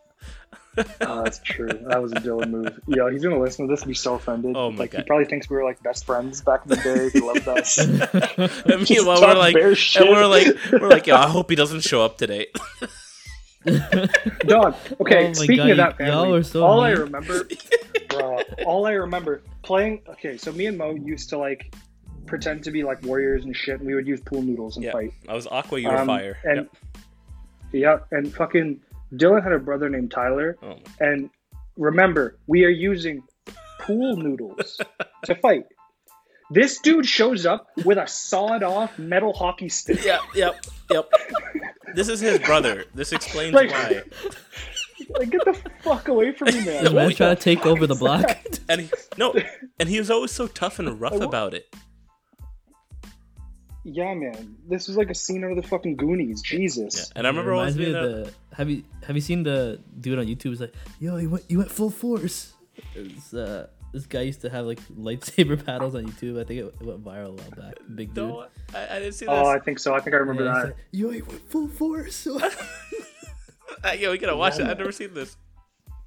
Oh, 1.01 1.23
that's 1.23 1.38
true. 1.43 1.67
That 1.67 2.01
was 2.01 2.13
a 2.13 2.15
Dylan 2.15 2.49
move. 2.49 2.79
Yeah, 2.88 3.07
he's 3.11 3.21
gonna 3.21 3.39
listen 3.39 3.67
to 3.67 3.71
this 3.71 3.81
and 3.81 3.89
be 3.89 3.93
so 3.93 4.15
offended. 4.15 4.55
Oh 4.55 4.71
my 4.71 4.79
like 4.79 4.93
he 4.95 5.03
probably 5.03 5.25
thinks 5.25 5.47
we 5.47 5.55
were 5.55 5.63
like 5.63 5.84
best 5.84 6.03
friends 6.03 6.41
back 6.41 6.63
in 6.63 6.69
the 6.69 6.77
day. 6.77 7.09
He 7.13 7.19
loved 7.19 7.47
us. 7.47 7.77
And 7.77 8.89
meanwhile, 8.89 9.21
we're 9.21 9.36
like, 9.36 9.55
and 9.55 10.09
we're 10.09 10.25
like, 10.25 10.47
we're 10.71 10.89
like, 10.89 11.05
"Yo, 11.05 11.15
I 11.15 11.27
hope 11.27 11.51
he 11.51 11.55
doesn't 11.55 11.81
show 11.81 12.03
up 12.03 12.17
today." 12.17 12.47
Dog. 14.45 14.76
Okay, 15.01 15.30
Oh 15.30 15.34
speaking 15.34 15.57
God, 15.57 15.70
of 15.72 15.78
that 15.78 15.99
y- 15.99 16.07
y'all 16.07 16.24
family, 16.24 16.38
are 16.39 16.43
so 16.43 16.64
all 16.64 16.82
I 16.82 16.91
remember, 16.91 17.47
bro, 18.09 18.41
all 18.66 18.86
I 18.86 18.91
remember 18.93 19.43
playing. 19.64 20.01
Okay, 20.09 20.38
so 20.38 20.51
me 20.51 20.66
and 20.68 20.78
Mo 20.78 20.95
used 20.95 21.30
to 21.30 21.38
like 21.38 21.74
pretend 22.26 22.64
to 22.64 22.72
be 22.72 22.84
like 22.84 23.03
warriors 23.03 23.45
and 23.45 23.55
shit, 23.55 23.80
and 23.80 23.88
we 23.88 23.95
would 23.95 24.07
use 24.07 24.22
pool 24.22 24.41
noodles 24.41 24.76
and 24.78 24.86
Yeah, 24.86 24.91
fight. 24.91 25.14
I 25.28 25.34
was 25.34 25.47
Aqua, 25.47 25.80
you 25.80 25.89
were 25.89 25.97
Um, 25.97 26.07
fire. 26.07 26.38
And 26.43 26.57
Yep. 26.57 26.68
yeah, 27.74 27.97
and 28.18 28.34
fucking 28.34 28.82
Dylan 29.14 29.43
had 29.43 29.51
a 29.53 29.59
brother 29.59 29.89
named 29.89 30.11
Tyler. 30.11 30.57
Oh 30.64 30.78
and 30.99 31.30
remember, 31.78 32.38
we 32.47 32.66
are 32.66 32.70
using 32.70 33.24
pool 33.80 34.16
noodles 34.18 34.80
to 35.26 35.36
fight. 35.36 35.66
This 36.51 36.80
dude 36.80 37.05
shows 37.07 37.45
up 37.45 37.68
with 37.84 37.97
a 37.97 38.05
sawed 38.07 38.61
off 38.64 38.99
metal 38.99 39.34
hockey 39.34 39.70
stick. 39.70 40.03
Yep, 40.03 40.22
yep, 40.36 40.66
yep. 40.91 41.09
This 41.96 42.10
is 42.10 42.20
his 42.20 42.39
brother. 42.39 42.86
This 42.94 43.12
explains 43.12 43.54
Like- 43.54 43.72
why. 43.72 44.02
Like, 45.10 45.32
get 45.32 45.44
the 45.44 45.54
fuck 45.82 46.08
away 46.08 46.32
from 46.32 46.48
me, 46.48 46.64
man. 46.64 46.84
This 46.86 46.94
man's 46.94 47.16
trying 47.18 47.36
to 47.36 47.41
take 47.41 47.66
over 47.66 47.86
the 47.88 47.96
block. 47.96 48.38
And 48.70 48.82
he, 48.82 48.89
no, 49.18 49.34
and 49.78 49.89
he 49.89 50.00
was 50.00 50.10
always 50.10 50.32
so 50.32 50.48
tough 50.48 50.80
and 50.80 51.02
rough 51.02 51.20
about 51.20 51.54
it. 51.54 51.68
Yeah, 53.84 54.14
man. 54.14 54.56
This 54.70 54.88
was 54.88 54.96
like 54.96 55.10
a 55.10 55.16
scene 55.16 55.44
out 55.44 55.52
of 55.52 55.58
the 55.58 55.68
fucking 55.68 55.98
Goonies. 55.98 56.41
Jesus. 56.41 56.96
Yeah, 56.96 57.04
And 57.18 57.28
I 57.28 57.30
remember 57.30 57.52
It 57.52 57.56
always 57.58 57.78
reminds 57.78 57.94
me 57.94 58.00
of 58.00 58.06
a, 58.06 58.08
the. 58.30 58.34
Have 58.56 58.70
you 58.70 58.84
have 59.06 59.16
you 59.18 59.22
seen 59.22 59.44
the 59.44 59.82
dude 60.00 60.18
on 60.20 60.26
YouTube? 60.26 60.54
Is 60.54 60.62
like, 60.62 60.74
yo, 61.00 61.18
you 61.18 61.30
went 61.30 61.44
you 61.50 61.58
went 61.58 61.70
full 61.72 61.89
force. 61.89 62.54
It's, 62.96 63.34
uh, 63.34 63.68
this 63.94 64.06
guy 64.06 64.22
used 64.22 64.41
to 64.41 64.50
have 64.50 64.66
like 64.66 64.82
lightsaber 64.89 65.64
battles 65.66 65.96
on 65.96 66.06
YouTube. 66.06 66.39
I 66.41 66.44
think 66.44 66.60
it, 66.62 66.76
it 66.82 66.86
went 66.86 67.04
viral 67.04 67.28
a 67.30 67.41
while 67.41 67.52
back. 67.56 67.76
Big 67.96 68.14
dude. 68.14 68.28
No, 68.28 68.48
I, 68.76 68.96
I 68.96 69.00
didn't 69.00 69.14
see 69.14 69.28
Oh, 69.28 69.46
I 69.48 69.60
think 69.60 69.80
so. 69.80 69.94
I 69.96 70.00
think 70.02 70.16
I 70.16 70.18
remember 70.20 70.44
Yeah, 70.46 70.54
that. 70.54 70.66
like, 70.66 70.76
yo, 70.91 71.12
you 71.12 71.24
went 71.26 71.50
full 71.50 71.68
force. 71.68 72.28
Uh, 73.84 73.91
yo, 73.91 74.12
we 74.12 74.18
gotta 74.18 74.36
watch 74.36 74.60
it. 74.60 74.68
I've 74.68 74.78
never 74.78 74.91
seen 74.91 75.14
this. 75.14 75.36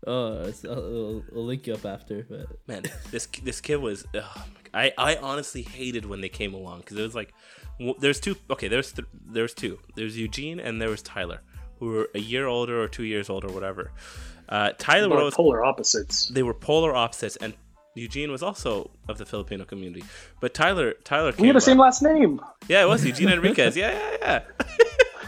oh, 0.06 0.44
it's, 0.44 0.64
I'll, 0.64 0.72
I'll, 0.72 1.22
I'll 1.34 1.44
link 1.44 1.66
you 1.66 1.74
up 1.74 1.84
after. 1.84 2.24
But 2.28 2.46
Man, 2.66 2.84
this 3.10 3.26
this 3.42 3.60
kid 3.60 3.76
was. 3.76 4.06
Oh 4.14 4.44
I 4.72 4.92
I 4.96 5.16
honestly 5.16 5.62
hated 5.62 6.06
when 6.06 6.20
they 6.20 6.28
came 6.28 6.54
along 6.54 6.80
because 6.80 6.96
it 6.96 7.02
was 7.02 7.14
like, 7.14 7.34
w- 7.78 7.96
there's 7.98 8.20
two. 8.20 8.36
Okay, 8.50 8.68
there's 8.68 8.92
th- 8.92 9.08
there's 9.26 9.52
two. 9.52 9.78
There's 9.94 10.16
Eugene 10.16 10.60
and 10.60 10.80
there 10.80 10.88
was 10.90 11.02
Tyler, 11.02 11.40
who 11.80 11.86
were 11.86 12.08
a 12.14 12.18
year 12.20 12.46
older 12.46 12.80
or 12.82 12.88
two 12.88 13.04
years 13.04 13.28
older, 13.28 13.48
whatever. 13.48 13.92
Uh, 14.48 14.70
Tyler 14.78 15.08
was 15.24 15.34
polar 15.34 15.64
opposites. 15.64 16.28
They 16.28 16.42
were 16.44 16.54
polar 16.54 16.94
opposites, 16.94 17.36
and 17.36 17.52
Eugene 17.96 18.30
was 18.30 18.42
also 18.42 18.90
of 19.08 19.18
the 19.18 19.26
Filipino 19.26 19.64
community. 19.64 20.04
But 20.40 20.54
Tyler 20.54 20.94
Tyler 21.04 21.32
came. 21.32 21.42
We 21.42 21.48
had 21.48 21.56
the 21.56 21.60
same 21.60 21.78
last 21.78 22.02
name. 22.02 22.40
Yeah, 22.68 22.82
it 22.82 22.88
was 22.88 23.04
Eugene 23.04 23.30
Enriquez. 23.30 23.76
Yeah, 23.76 23.92
yeah, 23.92 24.16
yeah. 24.20 24.42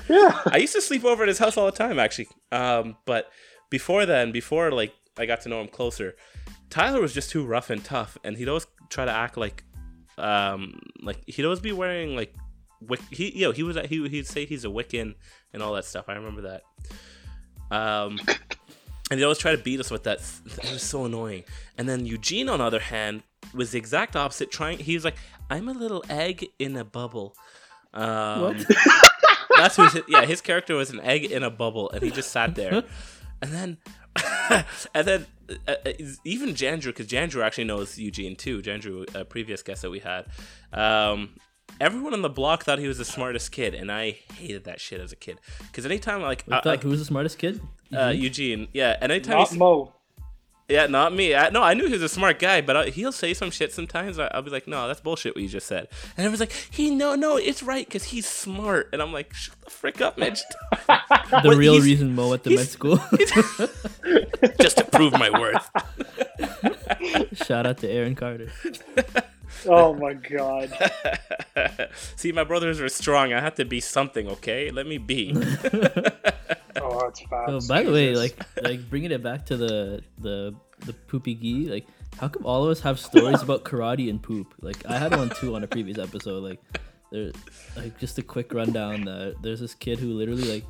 Yeah. 0.09 0.43
I 0.47 0.59
used 0.59 0.75
to 0.75 0.83
sleep 0.83 1.05
over 1.05 1.23
at 1.23 1.29
his 1.29 1.39
house 1.39 1.57
all 1.57 1.67
the 1.67 1.73
time, 1.73 1.99
actually. 1.99 2.29
Um, 2.53 2.97
but 3.05 3.31
before 3.71 4.07
then, 4.07 4.33
before 4.33 4.71
like 4.71 4.93
I 5.19 5.27
got 5.27 5.41
to 5.43 5.49
know 5.49 5.61
him 5.61 5.69
closer, 5.69 6.15
Tyler 6.71 7.01
was 7.01 7.15
just 7.15 7.31
too 7.31 7.45
rough 7.45 7.71
and 7.71 7.85
tough, 7.85 8.19
and 8.23 8.37
he'd 8.37 8.49
always 8.49 8.67
try 8.91 9.05
to 9.05 9.13
act 9.13 9.37
like, 9.37 9.65
um, 10.17 10.81
like 11.03 11.19
he'd 11.27 11.45
always 11.45 11.61
be 11.61 11.73
wearing 11.73 12.17
like, 12.17 12.35
wick. 12.81 13.01
He, 13.11 13.31
you 13.31 13.47
know, 13.47 13.53
he 13.53 13.63
was 13.63 13.77
he 13.87 14.07
he'd 14.09 14.27
say 14.27 14.45
he's 14.45 14.65
a 14.65 14.69
Wiccan 14.69 15.15
and 15.53 15.63
all 15.63 15.73
that 15.75 15.85
stuff. 15.85 16.07
I 16.09 16.15
remember 16.15 16.43
that. 16.43 16.63
Um, 17.71 18.19
and 19.11 19.19
he'd 19.19 19.25
always 19.25 19.39
try 19.39 19.53
to 19.53 19.63
beat 19.63 19.81
us 19.81 19.91
with 19.91 20.05
that. 20.05 20.19
It 20.65 20.73
was 20.73 20.83
so 20.83 21.05
annoying. 21.05 21.45
And 21.77 21.89
then 21.89 22.07
Eugene, 22.07 22.49
on 22.49 22.59
the 22.59 22.65
other 22.65 22.81
hand, 22.81 23.23
was 23.55 23.73
the 23.73 23.79
exact 23.79 24.17
opposite. 24.17 24.51
Trying, 24.51 24.79
he 24.79 24.95
was 24.95 25.05
like, 25.05 25.17
"I'm 25.51 25.69
a 25.69 25.73
little 25.73 26.05
egg 26.09 26.47
in 26.59 26.77
a 26.77 26.85
bubble." 26.85 27.37
Um, 27.95 28.65
that's 29.57 29.77
who. 29.77 29.85
His, 29.85 30.03
yeah, 30.09 30.25
his 30.25 30.41
character 30.41 30.75
was 30.75 30.91
an 30.91 31.01
egg 31.01 31.25
in 31.25 31.43
a 31.43 31.51
bubble, 31.51 31.91
and 31.91 32.03
he 32.03 32.11
just 32.11 32.31
sat 32.31 32.55
there. 32.55 32.85
And 33.41 33.53
then, 33.53 33.77
and 34.97 35.07
then 35.07 35.27
uh, 35.69 35.75
uh, 35.87 35.93
even 36.25 36.51
Jandrew, 36.51 36.87
because 36.87 37.07
Jandrew 37.07 37.41
actually 37.41 37.65
knows 37.65 37.97
Eugene 37.97 38.35
too. 38.35 38.61
Jandrew, 38.63 39.15
a 39.15 39.25
previous 39.25 39.63
guest 39.63 39.83
that 39.83 39.91
we 39.91 40.01
had. 40.01 40.27
Um, 40.73 41.37
everyone 41.81 42.13
on 42.15 42.23
the 42.23 42.29
block 42.31 42.65
thought 42.65 42.79
he 42.79 42.89
was 42.89 42.99
the 42.99 43.05
smartest 43.05 43.53
kid, 43.53 43.75
and 43.75 43.91
I 43.91 44.19
hated 44.35 44.65
that 44.65 44.81
shit 44.81 45.01
as 45.01 45.13
a 45.13 45.17
kid. 45.17 45.39
Because 45.67 45.85
anytime 45.87 46.23
like, 46.23 46.45
I 46.51 46.57
I- 46.57 46.57
thought, 46.59 46.67
like 46.67 46.83
who 46.83 46.91
was 46.91 47.01
the 47.01 47.07
smartest 47.07 47.39
kid? 47.39 47.61
uh, 47.97 48.09
Eugene, 48.09 48.69
yeah, 48.73 48.97
and 49.01 49.11
anytime 49.13 49.39
Not 49.39 49.49
he's- 49.49 49.59
Mo. 49.59 49.95
yeah, 50.69 50.87
not 50.87 51.15
me. 51.15 51.35
I, 51.35 51.49
no, 51.51 51.63
I 51.63 51.73
knew 51.75 51.87
he 51.87 51.93
was 51.93 52.03
a 52.03 52.09
smart 52.09 52.39
guy, 52.39 52.61
but 52.61 52.77
I, 52.77 52.87
he'll 52.91 53.13
say 53.13 53.33
some 53.33 53.51
shit 53.51 53.73
sometimes. 53.73 54.19
I, 54.19 54.27
I'll 54.35 54.43
be 54.43 54.51
like, 54.51 54.67
no, 54.69 54.87
that's 54.87 55.01
bullshit 55.01 55.35
what 55.35 55.41
you 55.43 55.49
just 55.49 55.67
said. 55.67 55.89
And 56.17 56.27
I 56.27 56.31
was 56.31 56.41
like, 56.41 56.53
he 56.53 56.91
no, 56.95 57.15
no, 57.15 57.37
it's 57.39 57.63
right 57.63 57.87
because 57.87 58.05
he's 58.05 58.27
smart. 58.29 58.91
And 58.93 59.01
I'm 59.01 59.13
like, 59.13 59.33
shut 59.33 59.59
the 59.63 59.71
frick 59.71 60.01
up, 60.01 60.19
Mitch." 60.19 60.41
The 61.31 61.43
What, 61.45 61.57
real 61.59 61.75
he's- 61.75 61.85
reason 61.85 62.15
Mo 62.15 62.31
went 62.31 62.45
to 62.45 62.51
med 62.57 62.69
school. 62.69 62.97
just 64.61 64.79
to 64.79 64.85
prove 64.91 65.13
my 65.13 65.29
worth. 65.31 65.69
Shout 67.47 67.67
out 67.67 67.77
to 67.79 67.89
Aaron 67.91 68.15
Carter. 68.15 68.51
Oh 69.67 69.95
my 69.95 70.15
god. 70.15 70.73
See, 72.17 72.33
my 72.33 72.45
brothers 72.45 72.81
are 72.81 72.89
strong. 72.89 73.33
I 73.33 73.41
have 73.41 73.55
to 73.57 73.65
be 73.65 73.81
something, 73.81 74.29
okay? 74.29 74.71
Let 74.71 74.87
me 74.87 74.99
be. 74.99 75.35
Oh, 76.81 77.01
that's 77.01 77.21
fast. 77.23 77.51
Oh, 77.51 77.61
by 77.69 77.83
the 77.83 77.93
way, 77.93 78.15
like 78.15 78.39
like 78.63 78.89
bringing 78.89 79.11
it 79.11 79.23
back 79.23 79.47
to 79.47 79.57
the 79.57 80.03
the 80.19 80.55
the 80.87 80.93
poopy 80.93 81.35
gi, 81.35 81.69
like 81.69 81.87
how 82.19 82.29
come 82.29 82.47
all 82.47 82.65
of 82.65 82.71
us 82.71 82.81
have 82.81 82.99
stories 82.99 83.43
about 83.43 83.65
karate 83.65 84.09
and 84.11 84.23
poop? 84.23 84.55
Like 84.61 84.87
I 84.87 84.99
had 84.99 85.17
one 85.17 85.31
too 85.31 85.55
on 85.55 85.65
a 85.65 85.67
previous 85.67 85.99
episode. 85.99 86.43
Like 86.43 86.61
there, 87.11 87.33
like 87.77 87.99
just 87.99 88.19
a 88.19 88.23
quick 88.23 88.55
rundown. 88.55 89.09
Uh, 89.09 89.33
there's 89.43 89.61
this 89.61 89.75
kid 89.75 89.99
who 89.99 90.13
literally 90.13 90.45
like 90.45 90.65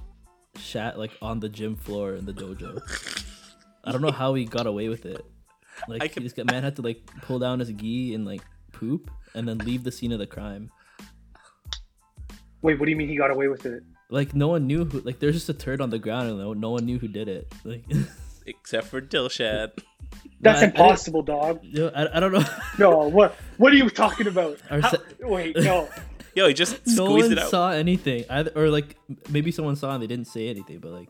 shat 0.57 0.99
like 0.99 1.12
on 1.20 1.41
the 1.41 1.49
gym 1.49 1.76
floor 1.76 2.14
in 2.14 2.24
the 2.24 2.32
dojo. 2.32 2.80
I 3.84 3.93
don't 3.93 4.03
know 4.03 4.11
how 4.11 4.34
he 4.34 4.45
got 4.45 4.66
away 4.66 4.89
with 4.89 5.07
it. 5.07 5.24
Like 5.86 6.14
this 6.14 6.32
guy, 6.32 6.45
man 6.45 6.62
had 6.62 6.76
to 6.76 6.82
like 6.82 7.07
pull 7.22 7.39
down 7.39 7.61
his 7.61 7.70
gi 7.70 8.14
and 8.14 8.24
like 8.24 8.43
poop 8.78 9.10
and 9.34 9.46
then 9.48 9.58
leave 9.58 9.82
the 9.84 9.92
scene 9.92 10.12
of 10.12 10.18
the 10.18 10.26
crime. 10.26 10.70
Wait, 12.62 12.78
what 12.78 12.86
do 12.86 12.90
you 12.90 12.96
mean 12.96 13.08
he 13.08 13.16
got 13.16 13.30
away 13.30 13.48
with 13.48 13.66
it? 13.66 13.82
Like 14.10 14.34
no 14.34 14.48
one 14.48 14.66
knew 14.66 14.84
who. 14.84 15.00
Like 15.00 15.18
there's 15.20 15.34
just 15.34 15.48
a 15.48 15.54
turd 15.54 15.80
on 15.80 15.90
the 15.90 15.98
ground 15.98 16.28
and 16.28 16.38
no, 16.38 16.52
no 16.54 16.70
one 16.70 16.84
knew 16.86 16.98
who 16.98 17.08
did 17.08 17.28
it. 17.28 17.52
Like. 17.64 17.84
Except 18.46 18.86
for 18.86 19.02
Dilshan. 19.02 19.70
That's 20.40 20.60
I- 20.60 20.64
I 20.64 20.68
impossible, 20.68 21.20
dog. 21.22 21.60
Yo, 21.62 21.88
I, 21.94 22.16
I 22.16 22.20
don't 22.20 22.32
know. 22.32 22.44
No, 22.78 23.08
what 23.16 23.34
what 23.58 23.72
are 23.72 23.76
you 23.76 23.90
talking 23.90 24.26
about? 24.26 24.58
How- 24.70 24.88
se- 24.88 24.98
wait, 25.20 25.54
no. 25.56 25.88
Yo, 26.34 26.48
he 26.48 26.54
just 26.54 26.86
no 26.86 27.06
squeezed 27.06 27.28
one 27.28 27.32
it 27.32 27.38
out. 27.40 27.50
saw 27.50 27.70
anything, 27.72 28.24
either, 28.30 28.52
or 28.56 28.68
like 28.70 28.96
maybe 29.28 29.50
someone 29.50 29.76
saw 29.76 29.92
and 29.92 30.02
they 30.02 30.06
didn't 30.06 30.28
say 30.28 30.48
anything, 30.48 30.78
but 30.78 30.92
like, 30.92 31.08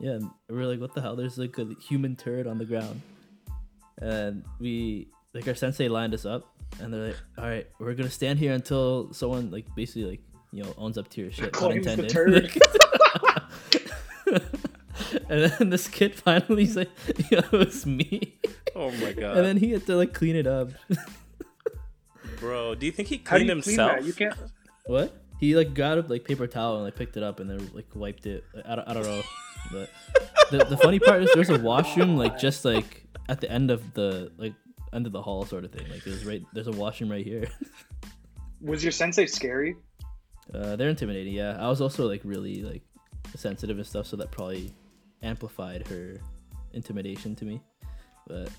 yeah, 0.00 0.18
we're 0.48 0.66
like, 0.66 0.80
what 0.80 0.94
the 0.94 1.00
hell? 1.02 1.14
There's 1.14 1.36
like 1.38 1.56
a 1.58 1.68
human 1.88 2.16
turd 2.16 2.46
on 2.48 2.58
the 2.58 2.64
ground, 2.64 3.00
and 4.00 4.42
we 4.58 5.08
like 5.34 5.46
our 5.48 5.54
sensei 5.54 5.88
lined 5.88 6.14
us 6.14 6.24
up, 6.24 6.54
and 6.80 6.92
they're 6.92 7.08
like, 7.08 7.16
all 7.38 7.44
right, 7.44 7.66
we're 7.78 7.94
gonna 7.94 8.10
stand 8.10 8.38
here 8.38 8.52
until 8.52 9.12
someone 9.12 9.50
like 9.50 9.66
basically 9.74 10.04
like 10.04 10.20
you 10.52 10.62
know 10.62 10.74
owns 10.76 10.98
up 10.98 11.08
to 11.10 11.22
your 11.22 11.30
shit, 11.32 11.52
pun 11.52 11.70
the 11.70 11.76
intended. 11.76 12.62
and 15.28 15.52
then 15.52 15.70
this 15.70 15.88
kid 15.88 16.14
finally 16.14 16.66
said, 16.66 16.88
"Yeah, 17.30 17.40
it 17.40 17.52
was 17.52 17.86
me." 17.86 18.38
Oh 18.74 18.90
my 18.92 19.12
god. 19.12 19.36
And 19.36 19.46
then 19.46 19.56
he 19.56 19.72
had 19.72 19.86
to 19.86 19.96
like 19.96 20.12
clean 20.14 20.36
it 20.36 20.46
up. 20.46 20.70
Bro, 22.38 22.76
do 22.76 22.86
you 22.86 22.92
think 22.92 23.08
he 23.08 23.22
How 23.24 23.38
do 23.38 23.44
cleaned 23.44 23.56
you 23.58 23.62
clean 23.62 23.78
himself? 23.78 23.92
that? 23.92 24.04
You 24.04 24.12
can't. 24.12 24.34
What? 24.86 25.16
He 25.38 25.56
like 25.56 25.74
got 25.74 25.98
a 25.98 26.00
like 26.02 26.24
paper 26.24 26.46
towel 26.46 26.76
and 26.76 26.84
like 26.84 26.96
picked 26.96 27.16
it 27.16 27.22
up 27.22 27.40
and 27.40 27.50
then 27.50 27.70
like 27.74 27.86
wiped 27.94 28.26
it. 28.26 28.44
Like, 28.54 28.66
I 28.66 28.76
don't, 28.76 28.88
I 28.88 28.94
don't 28.94 29.04
know. 29.04 29.22
But 29.70 29.90
the, 30.50 30.64
the 30.64 30.76
funny 30.76 30.98
part 30.98 31.22
is 31.22 31.30
there's 31.34 31.50
a 31.50 31.58
washroom 31.58 32.16
like 32.16 32.38
just 32.38 32.64
like 32.64 33.04
at 33.28 33.40
the 33.40 33.50
end 33.50 33.70
of 33.70 33.94
the 33.94 34.32
like 34.38 34.54
end 34.92 35.06
of 35.06 35.12
the 35.12 35.22
hall 35.22 35.44
sort 35.44 35.64
of 35.64 35.72
thing. 35.72 35.88
Like 35.90 36.04
there's 36.04 36.24
right 36.24 36.42
there's 36.52 36.66
a 36.68 36.72
washroom 36.72 37.10
right 37.10 37.24
here. 37.24 37.48
Was 38.60 38.82
your 38.82 38.92
sensei 38.92 39.26
scary? 39.26 39.76
Uh, 40.54 40.76
they're 40.76 40.88
intimidating. 40.88 41.32
Yeah, 41.34 41.56
I 41.58 41.68
was 41.68 41.80
also 41.80 42.06
like 42.08 42.20
really 42.24 42.62
like 42.62 42.82
sensitive 43.34 43.76
and 43.78 43.86
stuff, 43.86 44.06
so 44.06 44.16
that 44.16 44.30
probably 44.30 44.72
amplified 45.22 45.86
her 45.88 46.18
intimidation 46.72 47.34
to 47.36 47.44
me. 47.44 47.60
But 48.26 48.50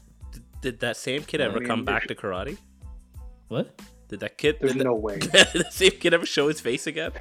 Did 0.61 0.79
that 0.81 0.97
same 0.97 1.23
kid 1.23 1.39
I 1.41 1.45
ever 1.45 1.59
mean, 1.59 1.67
come 1.67 1.85
back 1.85 2.07
to 2.07 2.15
karate? 2.15 2.57
what? 3.47 3.79
Did 4.09 4.19
that 4.21 4.37
kid? 4.37 4.57
There's 4.59 4.73
did 4.73 4.79
that- 4.81 4.85
no 4.85 4.95
way. 4.95 5.19
did 5.19 5.31
the 5.53 5.67
same 5.71 5.91
kid 5.91 6.13
ever 6.13 6.25
show 6.25 6.47
his 6.47 6.59
face 6.59 6.87
again? 6.87 7.11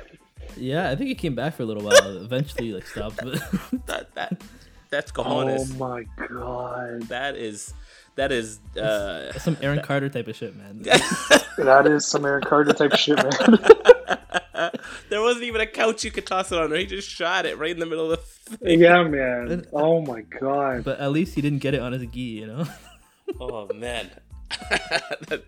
Yeah, 0.56 0.90
I 0.90 0.96
think 0.96 1.08
he 1.08 1.14
came 1.14 1.34
back 1.34 1.54
for 1.54 1.62
a 1.62 1.66
little 1.66 1.84
while. 1.84 2.16
Eventually, 2.18 2.72
like 2.72 2.86
stopped. 2.86 3.16
But 3.22 3.34
That 3.86 4.14
that 4.14 4.42
that's 4.90 5.12
Oh 5.16 5.64
my 5.78 6.04
god. 6.28 7.02
That 7.02 7.36
is 7.36 7.72
that 8.16 8.32
is 8.32 8.60
uh 8.76 9.30
that's 9.32 9.44
some 9.44 9.56
Aaron 9.62 9.80
Carter 9.82 10.08
type 10.08 10.28
of 10.28 10.36
shit, 10.36 10.54
man. 10.56 10.84
That 11.58 11.86
is 11.86 12.06
some 12.06 12.24
Aaron 12.24 12.42
Carter 12.42 12.72
type 12.72 12.92
of 12.92 12.98
shit, 12.98 13.16
man. 13.16 13.58
there 15.10 15.20
wasn't 15.20 15.44
even 15.44 15.60
a 15.60 15.66
couch 15.66 16.02
you 16.02 16.10
could 16.10 16.26
toss 16.26 16.50
it 16.50 16.58
on. 16.58 16.72
He 16.72 16.86
just 16.86 17.08
shot 17.08 17.44
it 17.44 17.58
right 17.58 17.70
in 17.70 17.78
the 17.78 17.84
middle 17.84 18.10
of 18.10 18.20
the 18.46 18.56
thing. 18.56 18.80
yeah, 18.80 19.02
man. 19.02 19.66
Oh 19.72 20.00
my 20.00 20.22
god. 20.22 20.82
But 20.84 20.98
at 20.98 21.12
least 21.12 21.34
he 21.34 21.42
didn't 21.42 21.58
get 21.58 21.74
it 21.74 21.80
on 21.80 21.92
his 21.92 22.06
gi, 22.06 22.20
you 22.20 22.46
know. 22.46 22.66
Oh 23.40 23.68
man. 23.72 24.10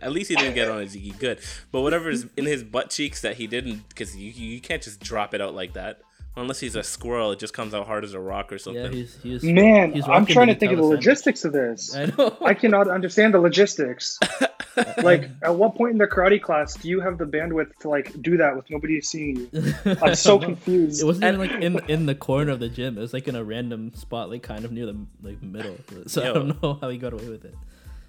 At 0.01 0.13
least 0.13 0.31
he 0.31 0.37
didn't 0.37 0.55
get 0.55 0.71
on 0.71 0.81
his 0.81 0.97
Ziggy 0.97 1.19
good. 1.19 1.39
But 1.71 1.83
whatever 1.83 2.09
is 2.09 2.27
in 2.37 2.47
his 2.47 2.63
butt 2.63 2.91
cheeks 2.91 3.21
that 3.23 3.37
he 3.37 3.47
didn't, 3.47 3.89
because 3.89 4.17
you, 4.17 4.31
you 4.31 4.61
can't 4.61 4.83
just 4.83 5.01
drop 5.01 5.35
it 5.35 5.41
out 5.41 5.55
like 5.55 5.75
that. 5.75 6.01
Unless 6.37 6.61
he's 6.61 6.75
a 6.75 6.83
squirrel, 6.83 7.31
it 7.31 7.39
just 7.39 7.55
comes 7.55 7.75
out 7.75 7.87
hard 7.87 8.03
as 8.03 8.13
a 8.13 8.19
rock 8.19 8.53
or 8.53 8.59
something. 8.59 8.83
Yeah, 8.83 8.91
he's 8.91 9.17
he's 9.23 9.43
Man, 9.45 9.93
he's 9.93 10.07
I'm 10.09 10.27
trying 10.27 10.49
to 10.49 10.57
think 10.57 10.73
of 10.73 10.79
the 10.79 10.85
logistics 10.85 11.45
of 11.45 11.53
this. 11.53 11.95
I 11.97 12.07
know. 12.07 12.37
I 12.45 12.55
cannot 12.55 12.89
understand 12.89 13.35
the 13.35 13.39
logistics. 13.39 14.19
like, 15.03 15.31
at 15.43 15.55
what 15.55 15.77
point 15.77 15.93
in 15.93 15.99
the 15.99 16.09
karate 16.09 16.43
class 16.43 16.75
do 16.75 16.89
you 16.89 17.01
have 17.01 17.19
the 17.19 17.25
bandwidth 17.25 17.77
to 17.81 17.89
like 17.89 18.21
do 18.21 18.37
that 18.39 18.57
with 18.57 18.69
nobody 18.69 19.01
seeing 19.01 19.49
you? 19.53 19.75
I'm 20.03 20.17
so 20.17 20.41
confused. 20.41 21.01
It 21.01 21.05
wasn't 21.05 21.25
even 21.27 21.39
like 21.39 21.53
in 21.63 21.79
in 21.89 22.07
the 22.07 22.17
corner 22.17 22.51
of 22.51 22.59
the 22.59 22.69
gym. 22.69 22.99
It 22.99 23.01
was 23.01 23.13
like 23.13 23.29
in 23.29 23.37
a 23.37 23.45
random 23.45 23.95
spot, 23.95 24.29
like 24.29 24.43
kind 24.43 24.65
of 24.65 24.73
near 24.73 24.87
the 24.87 25.07
like 25.23 25.41
middle. 25.41 25.77
So 26.09 26.23
I 26.23 26.33
don't 26.33 26.61
know 26.61 26.79
how 26.81 26.89
he 26.89 26.99
got 26.99 27.13
away 27.13 27.29
with 27.29 27.45
it. 27.45 27.55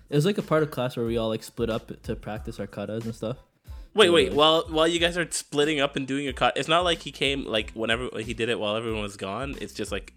It 0.09 0.15
was 0.15 0.25
like 0.25 0.39
a 0.39 0.43
part 0.43 0.63
of 0.63 0.71
class 0.71 0.97
where 0.97 1.05
we 1.05 1.17
all 1.17 1.29
like 1.29 1.43
split 1.43 1.69
up 1.69 2.01
to 2.03 2.15
practice 2.15 2.59
our 2.59 2.67
katas 2.67 3.05
and 3.05 3.13
stuff. 3.13 3.37
Wait, 3.95 4.09
wait. 4.09 4.33
While 4.33 4.65
while 4.69 4.87
you 4.87 4.99
guys 4.99 5.17
are 5.17 5.29
splitting 5.31 5.79
up 5.79 5.95
and 5.95 6.05
doing 6.05 6.27
a 6.27 6.33
cut, 6.33 6.57
it's 6.57 6.67
not 6.67 6.83
like 6.83 6.99
he 6.99 7.11
came 7.11 7.45
like 7.45 7.71
whenever 7.71 8.09
he 8.19 8.33
did 8.33 8.49
it 8.49 8.59
while 8.59 8.75
everyone 8.75 9.01
was 9.01 9.17
gone. 9.17 9.55
It's 9.61 9.73
just 9.73 9.91
like 9.91 10.13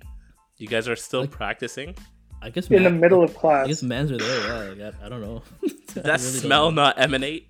you 0.56 0.66
guys 0.66 0.88
are 0.88 0.96
still 0.96 1.26
practicing. 1.26 1.94
I 2.42 2.50
guess 2.50 2.68
In 2.68 2.84
the 2.84 2.90
middle 2.90 3.22
of 3.22 3.34
class. 3.34 3.64
I 3.64 3.68
guess 3.68 3.82
mans 3.82 4.12
are 4.12 4.18
there. 4.18 4.74
Yeah, 4.74 4.84
like, 4.84 4.94
I, 5.02 5.06
I 5.06 5.08
don't 5.08 5.20
know. 5.20 5.42
That 5.94 6.04
really 6.04 6.18
smell 6.18 6.70
know. 6.70 6.82
not 6.82 6.98
emanate. 6.98 7.48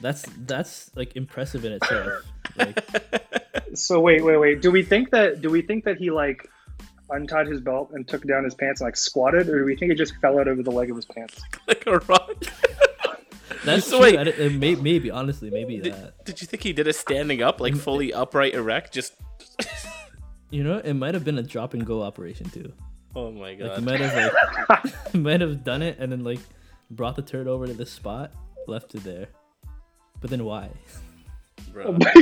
That's 0.00 0.24
that's 0.46 0.90
like 0.94 1.16
impressive 1.16 1.64
in 1.64 1.72
itself. 1.72 2.22
Like, 2.56 2.82
So 3.74 4.00
wait, 4.00 4.24
wait, 4.24 4.36
wait. 4.38 4.62
Do 4.62 4.70
we 4.70 4.82
think 4.82 5.10
that? 5.10 5.42
Do 5.42 5.50
we 5.50 5.62
think 5.62 5.84
that 5.84 5.98
he 5.98 6.10
like 6.10 6.48
untied 7.10 7.46
his 7.46 7.60
belt 7.60 7.90
and 7.92 8.06
took 8.06 8.26
down 8.26 8.44
his 8.44 8.54
pants 8.54 8.80
and 8.80 8.86
like 8.86 8.96
squatted, 8.96 9.48
or 9.48 9.58
do 9.60 9.64
we 9.64 9.76
think 9.76 9.92
it 9.92 9.96
just 9.96 10.16
fell 10.16 10.38
out 10.38 10.48
over 10.48 10.62
the 10.62 10.70
leg 10.70 10.90
of 10.90 10.96
his 10.96 11.04
pants? 11.04 11.40
like 11.68 11.84
a 11.86 11.98
rock. 11.98 12.44
That's 13.64 13.86
So 13.86 13.98
true. 13.98 14.06
wait. 14.06 14.18
I 14.18 14.24
di- 14.24 14.30
it 14.30 14.52
may, 14.52 14.74
maybe 14.74 15.10
honestly, 15.10 15.50
maybe 15.50 15.80
that. 15.80 15.92
Uh, 15.94 16.10
did 16.24 16.40
you 16.40 16.46
think 16.46 16.62
he 16.62 16.72
did 16.72 16.86
it 16.86 16.94
standing 16.96 17.42
up, 17.42 17.60
like 17.60 17.74
fully 17.76 18.12
upright, 18.12 18.54
erect? 18.54 18.92
Just 18.92 19.14
You 20.50 20.62
know, 20.62 20.78
it 20.78 20.94
might 20.94 21.14
have 21.14 21.24
been 21.24 21.38
a 21.38 21.42
drop 21.42 21.74
and 21.74 21.84
go 21.84 22.02
operation 22.02 22.48
too. 22.50 22.72
oh 23.14 23.30
my 23.32 23.50
Like 23.50 23.58
god. 23.58 23.78
he 23.78 23.84
might 23.84 24.00
have 24.00 24.32
like 24.68 25.14
might 25.14 25.40
have 25.40 25.64
done 25.64 25.82
it 25.82 25.98
and 25.98 26.10
then 26.12 26.22
like 26.24 26.40
brought 26.90 27.16
the 27.16 27.22
turd 27.22 27.48
over 27.48 27.66
to 27.66 27.72
this 27.74 27.90
spot, 27.90 28.32
left 28.66 28.94
it 28.94 29.02
there. 29.04 29.26
But 30.20 30.30
then 30.30 30.44
why? 30.44 30.70
Bro. 31.72 31.84
Oh 31.86 31.92
my 31.92 32.12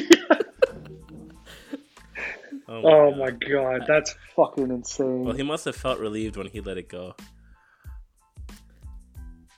oh, 2.68 2.82
oh 2.82 3.10
God. 3.10 3.18
my 3.18 3.30
god, 3.30 3.84
that's 3.86 4.14
fucking 4.34 4.70
insane. 4.70 5.24
Well, 5.24 5.34
he 5.34 5.42
must 5.42 5.64
have 5.66 5.76
felt 5.76 5.98
relieved 5.98 6.36
when 6.36 6.48
he 6.48 6.60
let 6.60 6.78
it 6.78 6.88
go. 6.88 7.14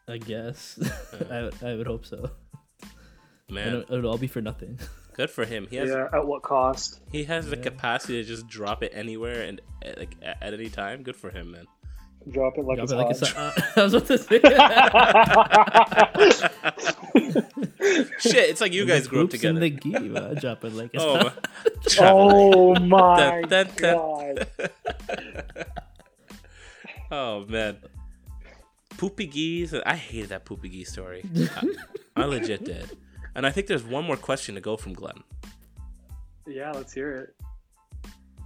I 0.09 0.19
guess. 0.19 0.79
I, 1.31 1.43
would- 1.43 1.55
I 1.65 1.75
would 1.75 1.87
hope 1.87 2.07
so. 2.07 2.31
Man. 3.49 3.69
And 3.69 3.77
it, 3.79 3.87
it 3.91 3.91
would 3.91 4.05
all 4.05 4.19
be 4.19 4.27
for 4.27 4.41
nothing. 4.41 4.79
Good 5.15 5.31
for 5.31 5.45
him. 5.45 5.67
He 5.71 5.77
has 5.77 5.89
yeah, 5.91 6.09
at 6.13 6.27
what 6.27 6.43
cost? 6.43 7.01
he 7.11 7.25
has 7.25 7.49
the 7.49 7.57
capacity 7.57 8.23
to 8.23 8.29
just 8.29 8.47
drop 8.49 8.83
it 8.83 8.93
anywhere 8.95 9.43
and 9.43 9.61
uh, 9.85 9.91
like 9.97 10.15
at, 10.21 10.43
at 10.43 10.53
any 10.55 10.69
time. 10.69 11.03
Good 11.03 11.17
for 11.17 11.31
him, 11.31 11.53
man. 11.53 11.65
Drop 12.31 12.59
it 12.59 12.65
like 12.67 12.77
Drop 12.77 12.85
it's 12.85 12.93
it 12.93 12.97
like 12.97 13.07
hot. 13.07 13.55
it's 13.57 13.69
uh, 13.69 13.73
I 13.81 13.83
was 13.85 13.95
about 13.95 14.07
to 14.09 14.19
say. 14.19 14.41
Shit, 18.19 18.51
it's 18.51 18.61
like 18.61 18.73
you 18.75 18.85
guys 18.85 19.07
grew 19.07 19.21
up 19.23 19.31
Groups 19.31 19.43
in 19.45 19.55
together. 19.55 19.61
the 19.61 19.71
game, 19.71 20.17
uh, 20.17 20.35
drop 20.35 20.65
it 20.65 20.73
like 20.75 20.91
it's 20.93 21.03
Oh, 21.03 21.19
hot. 21.19 21.49
oh 22.01 22.75
my 22.81 23.43
Dun, 23.43 23.49
dun, 23.49 23.67
dun. 23.77 23.95
god. 23.95 24.49
oh 27.11 27.45
man. 27.47 27.77
Poopy 28.97 29.27
geese. 29.27 29.75
I 29.85 29.95
hated 29.95 30.31
that 30.31 30.45
poopy 30.45 30.69
geese 30.69 30.93
story. 30.93 31.25
I, 31.37 31.69
I 32.17 32.25
legit 32.25 32.65
did. 32.65 32.97
And 33.35 33.47
I 33.47 33.51
think 33.51 33.67
there's 33.67 33.85
one 33.85 34.05
more 34.05 34.17
question 34.17 34.55
to 34.55 34.61
go 34.61 34.77
from 34.77 34.95
Glenn. 34.95 35.23
Yeah, 36.47 36.73
let's 36.73 36.93
hear 36.93 37.13
it. 37.13 37.35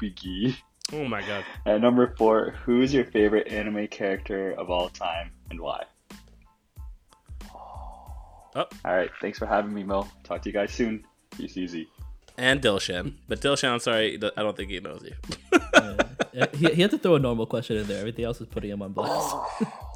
Biggie. 0.03 0.57
Oh 0.93 1.05
my 1.05 1.21
god. 1.21 1.45
At 1.67 1.81
number 1.81 2.15
four, 2.17 2.55
who's 2.65 2.93
your 2.93 3.05
favorite 3.05 3.49
anime 3.49 3.87
character 3.87 4.53
of 4.53 4.71
all 4.71 4.89
time 4.89 5.31
and 5.51 5.61
why? 5.61 5.85
Oh. 7.55 7.57
All 8.57 8.69
right. 8.85 9.11
Thanks 9.21 9.39
for 9.39 9.47
having 9.47 9.73
me, 9.73 9.85
Mo. 9.85 10.09
Talk 10.25 10.43
to 10.43 10.49
you 10.49 10.53
guys 10.53 10.73
soon. 10.73 11.05
Peace 11.37 11.57
easy. 11.57 11.89
And 12.37 12.61
Dilshan. 12.61 13.15
But 13.29 13.41
Dilshan, 13.41 13.71
I'm 13.71 13.79
sorry, 13.79 14.19
I 14.37 14.43
don't 14.43 14.57
think 14.57 14.71
he 14.71 14.81
knows 14.81 15.05
you. 15.05 15.15
Yeah, 16.33 16.47
he, 16.55 16.67
he 16.75 16.83
had 16.83 16.91
to 16.93 16.99
throw 16.99 17.17
a 17.17 17.19
normal 17.19 17.47
question 17.47 17.77
in 17.77 17.87
there. 17.87 17.99
Everything 17.99 18.25
else 18.25 18.39
was 18.39 18.49
putting 18.49 18.71
him 18.71 18.83
on 18.83 18.93
blast. 18.93 19.37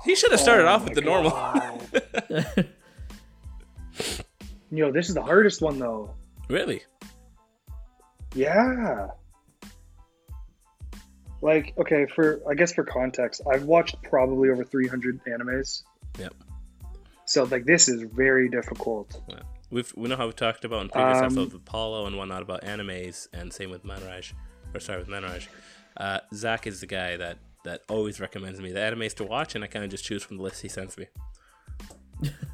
He 0.04 0.14
should 0.14 0.30
have 0.32 0.40
started 0.40 0.66
Oh 0.66 0.74
off 0.74 0.84
with 0.84 0.94
the 0.94 1.00
normal. 1.00 1.30
Yo, 4.70 4.90
this 4.90 5.08
is 5.08 5.14
the 5.14 5.22
hardest 5.22 5.62
one 5.62 5.78
though. 5.78 6.14
really? 6.48 6.82
Yeah. 8.34 9.08
Like, 11.40 11.74
okay, 11.78 12.06
for 12.06 12.40
I 12.50 12.54
guess 12.54 12.72
for 12.72 12.84
context, 12.84 13.42
I've 13.50 13.64
watched 13.64 14.02
probably 14.02 14.48
over 14.50 14.64
300 14.64 15.20
animes. 15.26 15.82
Yep. 16.18 16.34
So 17.26 17.44
like 17.44 17.64
this 17.64 17.88
is 17.88 18.02
very 18.02 18.48
difficult. 18.48 19.20
Yeah. 19.28 19.40
We've 19.70 19.92
we 19.96 20.08
know 20.08 20.16
how 20.16 20.26
we've 20.26 20.36
talked 20.36 20.64
about 20.64 20.82
in 20.82 20.88
previous 20.88 21.18
Um, 21.18 21.24
episodes 21.24 21.52
with 21.54 21.64
Paulo 21.64 22.06
and 22.06 22.16
whatnot 22.16 22.42
about 22.42 22.62
animes, 22.62 23.28
and 23.32 23.52
same 23.52 23.70
with 23.70 23.84
Manraj, 23.84 24.32
or 24.74 24.80
sorry 24.80 24.98
with 24.98 25.08
Manraj. 25.08 25.46
Uh, 25.96 26.20
Zach 26.34 26.66
is 26.66 26.80
the 26.80 26.86
guy 26.86 27.16
that 27.16 27.38
that 27.64 27.82
always 27.88 28.20
recommends 28.20 28.60
me 28.60 28.72
the 28.72 28.80
animes 28.80 29.14
to 29.14 29.24
watch, 29.24 29.54
and 29.54 29.64
I 29.64 29.66
kind 29.66 29.84
of 29.84 29.90
just 29.90 30.04
choose 30.04 30.22
from 30.22 30.36
the 30.36 30.42
list 30.42 30.62
he 30.62 30.68
sends 30.68 30.98
me. 30.98 31.06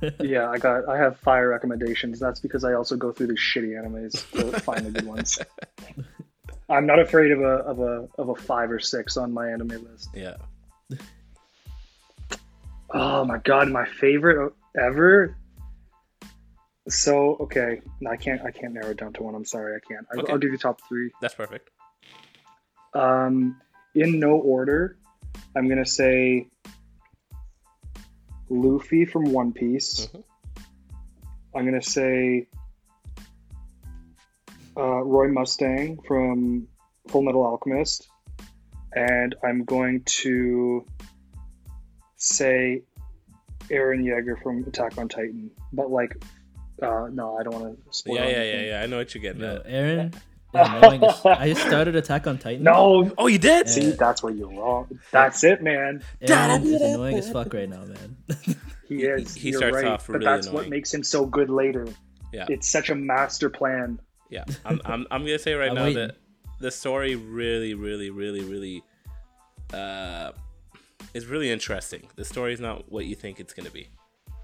yeah, 0.21 0.49
I 0.49 0.59
got 0.59 0.89
I 0.89 0.97
have 0.97 1.19
fire 1.19 1.49
recommendations. 1.49 2.19
That's 2.19 2.41
because 2.41 2.65
I 2.65 2.75
also 2.75 2.97
go 2.97 3.13
through 3.13 3.29
the 3.29 3.35
shitty 3.35 3.73
animes 3.73 4.31
to 4.33 4.61
find 4.61 4.87
the 4.87 4.91
good 4.91 5.07
ones. 5.07 5.39
I'm 6.69 6.87
not 6.87 7.01
afraid 7.01 7.33
of 7.33 7.41
a 7.41 7.45
of 7.45 7.81
a 7.81 8.09
of 8.17 8.29
a 8.29 8.35
five 8.35 8.71
or 8.71 8.79
six 8.79 9.17
on 9.17 9.33
my 9.33 9.49
anime 9.49 9.69
list. 9.91 10.11
Yeah. 10.15 10.37
Oh 12.93 13.25
my 13.25 13.39
god, 13.39 13.69
my 13.69 13.87
favorite 13.87 14.53
ever. 14.77 15.37
So 16.89 17.37
okay, 17.41 17.83
no, 18.01 18.11
I 18.11 18.17
can't 18.17 18.41
I 18.43 18.51
can't 18.51 18.73
narrow 18.73 18.91
it 18.91 18.97
down 18.97 19.13
to 19.13 19.23
one. 19.23 19.37
I'm 19.37 19.45
sorry, 19.45 19.77
I 19.77 19.79
can't. 19.89 20.05
I, 20.13 20.21
Okay. 20.21 20.33
I'll 20.33 20.39
give 20.39 20.51
you 20.51 20.59
top 20.59 20.81
three. 20.89 21.13
That's 21.21 21.35
perfect. 21.35 21.71
Um, 22.95 23.61
in 23.95 24.19
no 24.19 24.33
order, 24.33 24.97
I'm 25.57 25.69
gonna 25.69 25.87
say 25.87 26.49
Luffy 28.49 29.05
from 29.05 29.33
One 29.33 29.53
Piece. 29.53 30.09
I'm 31.55 31.65
gonna 31.65 31.83
say 31.83 32.47
uh, 34.77 35.03
Roy 35.03 35.29
Mustang 35.29 36.01
from 36.07 36.69
Full 37.09 37.23
Metal 37.23 37.45
Alchemist, 37.45 38.09
and 38.95 39.35
I'm 39.45 39.65
going 39.65 40.03
to 40.05 40.85
say 42.17 42.83
Eren 43.69 44.05
Yeager 44.05 44.41
from 44.43 44.65
Attack 44.65 44.99
on 44.99 45.09
Titan. 45.09 45.51
But 45.73 45.91
like, 45.91 46.23
uh, 46.83 47.09
no, 47.13 47.37
I 47.37 47.43
don't 47.43 47.55
want 47.55 47.85
to 47.85 47.93
spoil. 47.93 48.17
Yeah, 48.17 48.23
yeah, 48.23 48.31
yeah, 48.31 48.37
anything. 48.37 48.69
yeah. 48.69 48.83
I 48.83 48.87
know 48.87 48.99
what 48.99 49.15
you're 49.15 49.23
getting 49.23 49.43
Yo, 49.43 49.57
at. 49.57 49.67
Eren, 49.67 50.15
yeah, 50.55 50.81
knowing 50.81 51.01
this- 51.01 51.25
I 51.25 51.49
just 51.49 51.67
started 51.67 51.97
Attack 51.97 52.27
on 52.27 52.39
Titan. 52.39 52.63
No. 52.65 53.11
Oh, 53.19 53.27
you 53.27 53.39
did? 53.39 53.69
See, 53.69 53.91
that's 53.91 54.23
where 54.23 54.33
you're 54.33 54.49
wrong. 54.49 54.99
That's 55.11 55.45
it, 55.45 55.63
man. 55.63 56.03
Eren 56.23 56.65
is 56.65 56.81
annoying 56.81 57.17
as 57.19 57.31
fuck 57.31 57.53
right 57.55 57.69
now, 57.69 57.85
man. 57.85 58.17
He 58.91 59.05
is. 59.05 59.37
he 59.37 59.51
You're 59.51 59.59
starts 59.59 59.77
right, 59.77 59.85
off 59.87 60.07
but 60.09 60.15
really 60.15 60.25
that's 60.25 60.49
what 60.49 60.69
makes 60.69 60.93
him 60.93 61.05
so 61.05 61.25
good 61.25 61.49
later. 61.49 61.87
Yeah. 62.33 62.47
It's 62.49 62.69
such 62.69 62.91
a 62.91 62.95
master 62.97 63.49
plan. 63.49 64.01
Yeah, 64.31 64.43
I'm, 64.65 64.81
I'm, 64.85 65.07
I'm 65.13 65.23
gonna 65.25 65.39
say 65.39 65.55
right 65.55 65.73
now 65.73 65.85
waiting. 65.85 66.09
that 66.09 66.17
the 66.59 66.73
story 66.73 67.15
really, 67.15 67.75
really, 67.75 68.11
really, 68.11 68.41
really, 68.41 68.83
uh, 69.73 70.33
is 71.15 71.27
really 71.27 71.51
interesting. 71.51 72.03
The 72.17 72.25
story 72.25 72.53
is 72.53 72.59
not 72.59 72.91
what 72.91 73.07
you 73.07 73.15
think 73.15 73.39
it's 73.39 73.55
gonna 73.55 73.71
be. 73.71 73.89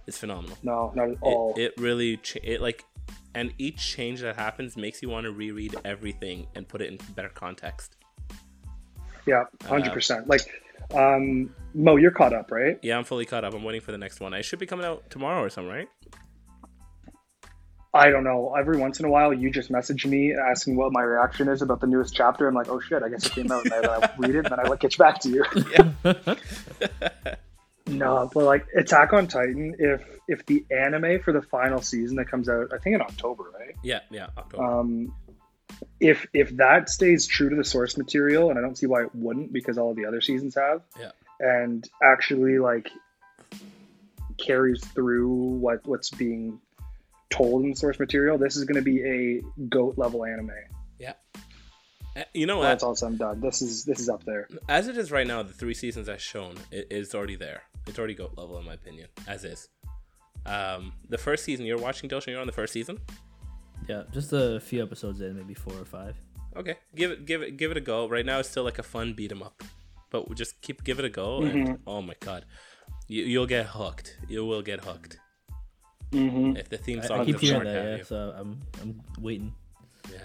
It's 0.06 0.18
phenomenal. 0.18 0.56
No, 0.62 0.92
not 0.94 1.06
at 1.08 1.10
It- 1.14 1.18
all. 1.22 1.54
It, 1.56 1.74
really, 1.78 2.16
ch- 2.18 2.38
it 2.44 2.60
like, 2.60 2.84
and 3.34 3.52
each 3.58 3.76
change 3.76 4.20
that 4.20 4.36
happens 4.36 4.76
makes 4.76 5.02
you 5.02 5.08
want 5.08 5.24
to 5.24 5.32
reread 5.32 5.74
everything 5.84 6.46
and 6.54 6.66
put 6.66 6.80
it 6.80 6.88
in 6.90 6.98
better 7.14 7.28
context. 7.28 7.96
yeah, 9.26 9.44
Uh, 9.64 9.68
hundred 9.68 9.92
percent. 9.92 10.28
Like, 10.28 10.42
um, 10.94 11.54
Mo, 11.74 11.96
you're 11.96 12.10
caught 12.10 12.32
up, 12.32 12.50
right? 12.50 12.78
Yeah, 12.82 12.96
I'm 12.96 13.04
fully 13.04 13.26
caught 13.26 13.44
up. 13.44 13.54
I'm 13.54 13.64
waiting 13.64 13.80
for 13.80 13.92
the 13.92 13.98
next 13.98 14.20
one. 14.20 14.32
I 14.32 14.40
should 14.40 14.58
be 14.58 14.66
coming 14.66 14.86
out 14.86 15.10
tomorrow 15.10 15.42
or 15.42 15.50
something, 15.50 15.72
right? 15.72 15.88
I 17.92 18.10
don't 18.10 18.24
know. 18.24 18.54
Every 18.58 18.76
once 18.76 19.00
in 19.00 19.06
a 19.06 19.08
while, 19.10 19.32
you 19.32 19.50
just 19.50 19.70
message 19.70 20.04
me 20.04 20.34
asking 20.34 20.76
what 20.76 20.92
my 20.92 21.00
reaction 21.02 21.48
is 21.48 21.62
about 21.62 21.80
the 21.80 21.86
newest 21.86 22.14
chapter. 22.14 22.46
I'm 22.46 22.54
like, 22.54 22.68
oh 22.68 22.78
shit, 22.78 23.02
I 23.02 23.08
guess 23.08 23.24
it 23.24 23.32
came 23.32 23.50
out. 23.50 23.64
And 23.64 23.72
I, 23.72 23.78
I 23.78 24.10
read 24.18 24.34
it, 24.34 24.44
and 24.44 24.46
then 24.46 24.60
I 24.60 24.64
like 24.64 24.80
get 24.80 24.96
back 24.98 25.18
to 25.20 25.30
you. 25.30 25.44
no, 27.86 28.30
but 28.32 28.44
like 28.44 28.66
Attack 28.76 29.12
on 29.12 29.28
Titan, 29.28 29.76
if 29.78 30.02
if 30.28 30.44
the 30.46 30.64
anime 30.70 31.20
for 31.20 31.32
the 31.32 31.42
final 31.42 31.80
season 31.80 32.16
that 32.16 32.28
comes 32.28 32.48
out, 32.48 32.72
I 32.72 32.78
think 32.78 32.94
in 32.94 33.00
October, 33.00 33.44
right? 33.58 33.74
Yeah, 33.82 34.00
yeah. 34.10 34.28
October. 34.36 34.64
Um, 34.64 35.14
if 36.00 36.26
if 36.32 36.56
that 36.56 36.88
stays 36.88 37.26
true 37.26 37.50
to 37.50 37.56
the 37.56 37.64
source 37.64 37.96
material, 37.96 38.50
and 38.50 38.58
I 38.58 38.62
don't 38.62 38.76
see 38.76 38.86
why 38.86 39.02
it 39.02 39.14
wouldn't, 39.14 39.52
because 39.52 39.78
all 39.78 39.90
of 39.90 39.96
the 39.96 40.06
other 40.06 40.20
seasons 40.20 40.54
have, 40.54 40.82
yeah. 40.98 41.10
and 41.38 41.88
actually 42.02 42.58
like 42.58 42.90
carries 44.38 44.84
through 44.84 45.28
what 45.28 45.86
what's 45.86 46.10
being 46.10 46.60
told 47.30 47.64
in 47.64 47.70
the 47.70 47.76
source 47.76 47.98
material, 47.98 48.38
this 48.38 48.56
is 48.56 48.64
going 48.64 48.76
to 48.76 48.82
be 48.82 49.02
a 49.02 49.42
goat 49.68 49.98
level 49.98 50.24
anime. 50.24 50.50
Yeah. 50.98 51.14
Uh, 52.16 52.22
You 52.32 52.46
know 52.46 52.58
what? 52.58 52.82
all 52.82 52.94
said 52.94 53.10
and 53.10 53.18
done, 53.18 53.40
this 53.40 53.62
is 53.62 53.84
this 53.84 54.00
is 54.00 54.08
up 54.08 54.24
there. 54.24 54.48
As 54.68 54.88
it 54.88 54.96
is 54.96 55.10
right 55.10 55.26
now, 55.26 55.42
the 55.42 55.52
three 55.52 55.74
seasons 55.74 56.08
I've 56.08 56.22
shown, 56.22 56.56
it 56.70 56.88
is 56.90 57.14
already 57.14 57.36
there. 57.36 57.62
It's 57.86 57.98
already 57.98 58.14
goat 58.14 58.32
level 58.36 58.58
in 58.58 58.64
my 58.64 58.74
opinion, 58.74 59.08
as 59.28 59.44
is. 59.44 59.68
Um, 60.44 60.92
the 61.08 61.18
first 61.18 61.44
season 61.44 61.66
you're 61.66 61.78
watching, 61.78 62.08
Dilshan, 62.08 62.28
you're 62.28 62.40
on 62.40 62.46
the 62.46 62.52
first 62.52 62.72
season. 62.72 62.98
Yeah, 63.88 64.02
just 64.12 64.32
a 64.32 64.60
few 64.60 64.82
episodes 64.82 65.20
in, 65.20 65.36
maybe 65.36 65.54
four 65.54 65.74
or 65.80 65.84
five. 65.84 66.16
Okay, 66.56 66.76
give 66.94 67.10
it, 67.10 67.26
give 67.26 67.42
it, 67.42 67.56
give 67.56 67.70
it 67.70 67.76
a 67.76 67.80
go. 67.80 68.08
Right 68.08 68.24
now, 68.24 68.38
it's 68.38 68.48
still 68.48 68.64
like 68.64 68.78
a 68.78 68.82
fun 68.82 69.12
beat 69.14 69.30
'em 69.30 69.42
up, 69.42 69.62
but 70.10 70.28
we'll 70.28 70.34
just 70.36 70.60
keep 70.62 70.82
give 70.84 70.98
it 70.98 71.04
a 71.04 71.08
go. 71.10 71.42
And 71.42 71.68
Mhm. 71.68 71.78
oh 71.86 72.00
my 72.02 72.14
god, 72.20 72.44
you, 73.08 73.24
you'll 73.24 73.46
get 73.46 73.66
hooked. 73.66 74.18
You 74.28 74.44
will 74.46 74.62
get 74.62 74.80
hooked. 74.84 75.18
Mhm. 76.12 76.58
If 76.58 76.68
the 76.68 76.78
theme 76.78 77.02
song 77.02 77.20
I 77.20 77.24
keep 77.24 77.34
doesn't 77.34 77.48
hearing 77.48 77.64
that, 77.64 77.84
yeah. 77.84 77.96
you- 77.98 78.04
So 78.04 78.34
I'm 78.36 78.60
I'm 78.80 79.00
waiting. 79.20 79.54
Yeah. 80.10 80.18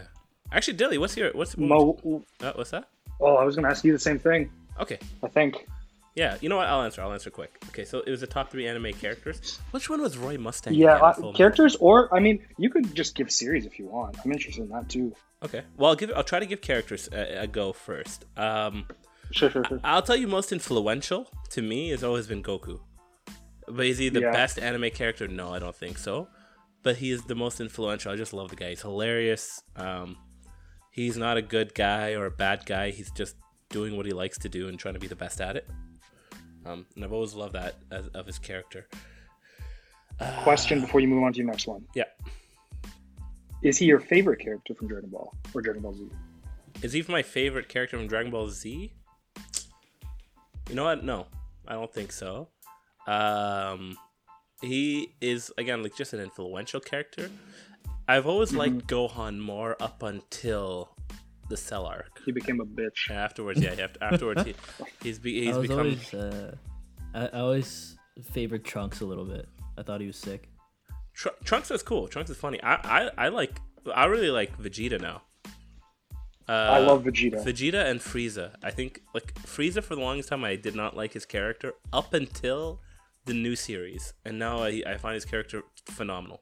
Actually, 0.51 0.77
Dilly, 0.77 0.97
what's 0.97 1.17
your 1.17 1.31
what's 1.33 1.57
Mo- 1.57 2.23
uh, 2.41 2.53
what's 2.55 2.71
that? 2.71 2.87
Oh, 3.19 3.35
I 3.35 3.43
was 3.43 3.55
going 3.55 3.63
to 3.65 3.69
ask 3.69 3.83
you 3.83 3.91
the 3.91 3.99
same 3.99 4.17
thing. 4.19 4.51
Okay. 4.79 4.97
I 5.23 5.27
think. 5.27 5.67
Yeah, 6.15 6.37
you 6.41 6.49
know 6.49 6.57
what? 6.57 6.67
I'll 6.67 6.81
answer. 6.81 7.01
I'll 7.01 7.13
answer 7.13 7.29
quick. 7.29 7.63
Okay, 7.69 7.85
so 7.85 7.99
it 7.99 8.09
was 8.09 8.19
the 8.19 8.27
top 8.27 8.51
three 8.51 8.67
anime 8.67 8.91
characters. 8.93 9.59
Which 9.71 9.89
one 9.89 10.01
was 10.01 10.17
Roy 10.17 10.37
Mustang? 10.37 10.73
Yeah, 10.73 10.95
uh, 10.97 11.31
characters, 11.31 11.75
or 11.77 12.13
I 12.13 12.19
mean, 12.19 12.45
you 12.57 12.69
could 12.69 12.93
just 12.93 13.15
give 13.15 13.31
series 13.31 13.65
if 13.65 13.79
you 13.79 13.85
want. 13.85 14.17
I'm 14.23 14.31
interested 14.31 14.63
in 14.63 14.69
that 14.69 14.89
too. 14.89 15.15
Okay. 15.43 15.63
Well, 15.77 15.91
I'll 15.91 15.95
give. 15.95 16.11
I'll 16.15 16.23
try 16.23 16.39
to 16.39 16.45
give 16.45 16.61
characters 16.61 17.07
a, 17.13 17.43
a 17.43 17.47
go 17.47 17.71
first. 17.73 18.25
Um, 18.37 18.85
Sure, 19.33 19.49
sure, 19.49 19.63
sure. 19.63 19.79
I'll 19.85 20.01
tell 20.01 20.17
you 20.17 20.27
most 20.27 20.51
influential 20.51 21.31
to 21.51 21.61
me 21.61 21.89
has 21.91 22.03
always 22.03 22.27
been 22.27 22.43
Goku. 22.43 22.81
But 23.65 23.85
is 23.85 23.97
he 23.97 24.09
the 24.09 24.19
Yeah. 24.19 24.31
best 24.31 24.59
anime 24.59 24.89
character? 24.89 25.25
No, 25.29 25.53
I 25.53 25.59
don't 25.59 25.73
think 25.75 25.97
so. 25.97 26.27
But 26.83 26.97
he 26.97 27.11
is 27.11 27.23
the 27.23 27.35
most 27.35 27.61
influential. 27.61 28.11
I 28.11 28.17
just 28.17 28.33
love 28.33 28.49
the 28.49 28.57
guy. 28.57 28.71
He's 28.71 28.81
hilarious. 28.81 29.63
Um, 29.77 30.17
he's 30.91 31.15
not 31.15 31.37
a 31.37 31.41
good 31.41 31.73
guy 31.73 32.11
or 32.15 32.25
a 32.25 32.31
bad 32.31 32.65
guy. 32.65 32.91
He's 32.91 33.09
just 33.11 33.37
doing 33.69 33.95
what 33.95 34.05
he 34.05 34.11
likes 34.11 34.37
to 34.39 34.49
do 34.49 34.67
and 34.67 34.77
trying 34.77 34.95
to 34.95 34.99
be 34.99 35.07
the 35.07 35.15
best 35.15 35.39
at 35.39 35.55
it. 35.55 35.69
Um, 36.65 36.85
and 36.95 37.03
I've 37.03 37.13
always 37.13 37.33
loved 37.33 37.53
that 37.53 37.75
as, 37.91 38.07
of 38.09 38.25
his 38.25 38.39
character. 38.39 38.87
Question 40.43 40.81
before 40.81 40.99
you 40.99 41.07
move 41.07 41.23
on 41.23 41.33
to 41.33 41.37
your 41.39 41.47
next 41.47 41.67
one. 41.67 41.83
Yeah. 41.95 42.03
Is 43.63 43.77
he 43.77 43.85
your 43.85 43.99
favorite 43.99 44.39
character 44.39 44.73
from 44.75 44.87
Dragon 44.87 45.09
Ball 45.09 45.33
or 45.53 45.61
Dragon 45.61 45.81
Ball 45.81 45.93
Z? 45.93 46.09
Is 46.81 46.93
he 46.93 47.03
my 47.07 47.23
favorite 47.23 47.69
character 47.69 47.97
from 47.97 48.07
Dragon 48.07 48.31
Ball 48.31 48.47
Z? 48.49 48.93
You 50.69 50.75
know 50.75 50.83
what? 50.83 51.03
No, 51.03 51.27
I 51.67 51.73
don't 51.73 51.91
think 51.91 52.11
so. 52.11 52.49
Um, 53.07 53.97
he 54.61 55.15
is 55.21 55.51
again 55.57 55.83
like 55.83 55.95
just 55.95 56.13
an 56.13 56.19
influential 56.19 56.79
character. 56.79 57.29
I've 58.07 58.27
always 58.27 58.53
liked 58.53 58.87
Gohan 58.87 59.39
more 59.39 59.75
up 59.81 60.03
until 60.03 60.95
the 61.51 61.57
Cell 61.57 61.85
arc. 61.85 62.13
He 62.25 62.31
became 62.39 62.59
a 62.59 62.65
bitch. 62.79 63.01
Afterwards, 63.27 63.59
yeah, 63.65 63.75
he- 63.75 64.01
afterwards 64.09 64.43
he, 64.47 64.53
he's 65.03 65.19
be, 65.19 65.31
he's 65.45 65.55
I 65.55 65.59
was 65.59 65.67
become. 65.67 65.79
always 65.85 66.13
uh, 66.13 66.55
I, 67.13 67.21
I 67.37 67.39
always 67.47 67.97
favored 68.35 68.63
Trunks 68.71 69.01
a 69.01 69.05
little 69.11 69.25
bit. 69.35 69.45
I 69.77 69.83
thought 69.83 69.99
he 70.01 70.07
was 70.07 70.17
sick. 70.29 70.41
Tr- 71.13 71.37
Trunks 71.43 71.69
is 71.71 71.83
cool. 71.83 72.07
Trunks 72.07 72.29
is 72.31 72.37
funny. 72.37 72.59
I, 72.63 72.75
I 72.99 73.01
I 73.25 73.27
like. 73.29 73.53
I 73.93 74.05
really 74.05 74.29
like 74.39 74.51
Vegeta 74.65 74.99
now. 75.09 75.21
Uh, 76.49 76.53
I 76.77 76.79
love 76.79 77.03
Vegeta. 77.03 77.43
Vegeta 77.45 77.81
and 77.89 77.99
Frieza. 77.99 78.47
I 78.63 78.71
think 78.71 79.01
like 79.13 79.33
Frieza 79.53 79.81
for 79.83 79.95
the 79.95 80.01
longest 80.01 80.29
time 80.29 80.43
I 80.43 80.55
did 80.55 80.75
not 80.75 80.95
like 81.01 81.13
his 81.13 81.25
character 81.25 81.73
up 81.93 82.13
until 82.13 82.81
the 83.25 83.33
new 83.33 83.55
series, 83.55 84.13
and 84.25 84.39
now 84.39 84.55
I, 84.63 84.81
I 84.85 84.97
find 84.97 85.15
his 85.15 85.25
character 85.25 85.63
phenomenal. 85.85 86.41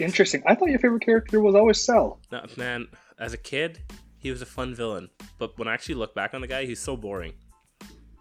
Interesting. 0.00 0.42
I 0.46 0.54
thought 0.54 0.70
your 0.70 0.78
favorite 0.78 1.02
character 1.02 1.40
was 1.40 1.54
always 1.54 1.80
Cell. 1.80 2.20
Now, 2.30 2.44
man, 2.56 2.88
as 3.18 3.32
a 3.32 3.38
kid, 3.38 3.80
he 4.18 4.30
was 4.30 4.42
a 4.42 4.46
fun 4.46 4.74
villain, 4.74 5.10
but 5.38 5.58
when 5.58 5.68
I 5.68 5.74
actually 5.74 5.96
look 5.96 6.14
back 6.14 6.34
on 6.34 6.40
the 6.40 6.46
guy, 6.46 6.66
he's 6.66 6.80
so 6.80 6.96
boring. 6.96 7.34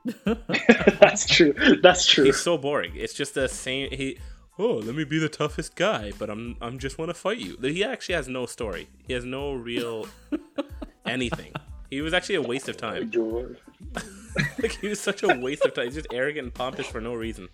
That's 0.25 1.25
true. 1.25 1.53
That's 1.81 2.05
true. 2.05 2.25
He's 2.25 2.39
so 2.39 2.57
boring. 2.57 2.93
It's 2.95 3.13
just 3.13 3.33
the 3.33 3.47
same. 3.47 3.91
He 3.91 4.17
oh, 4.57 4.75
let 4.75 4.95
me 4.95 5.03
be 5.03 5.19
the 5.19 5.29
toughest 5.29 5.75
guy, 5.75 6.11
but 6.17 6.29
I'm 6.29 6.55
I'm 6.61 6.79
just 6.79 6.97
want 6.97 7.09
to 7.09 7.13
fight 7.13 7.37
you. 7.37 7.57
He 7.61 7.83
actually 7.83 8.15
has 8.15 8.27
no 8.27 8.45
story. 8.45 8.87
He 9.07 9.13
has 9.13 9.25
no 9.25 9.53
real 9.53 10.07
anything. 11.05 11.53
He 11.89 12.01
was 12.01 12.13
actually 12.13 12.35
a 12.35 12.41
waste 12.41 12.69
of 12.69 12.77
time. 12.77 13.11
like 14.61 14.71
he 14.79 14.87
was 14.87 14.99
such 14.99 15.23
a 15.23 15.27
waste 15.39 15.65
of 15.65 15.73
time. 15.73 15.85
He's 15.85 15.95
just 15.95 16.13
arrogant 16.13 16.45
and 16.45 16.53
pompous 16.53 16.87
for 16.87 17.01
no 17.01 17.13
reason. 17.13 17.49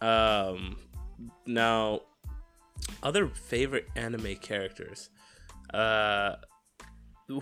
Um, 0.00 0.76
now, 1.46 2.02
other 3.02 3.28
favorite 3.28 3.88
anime 3.96 4.36
characters. 4.36 5.10
Uh, 5.72 6.36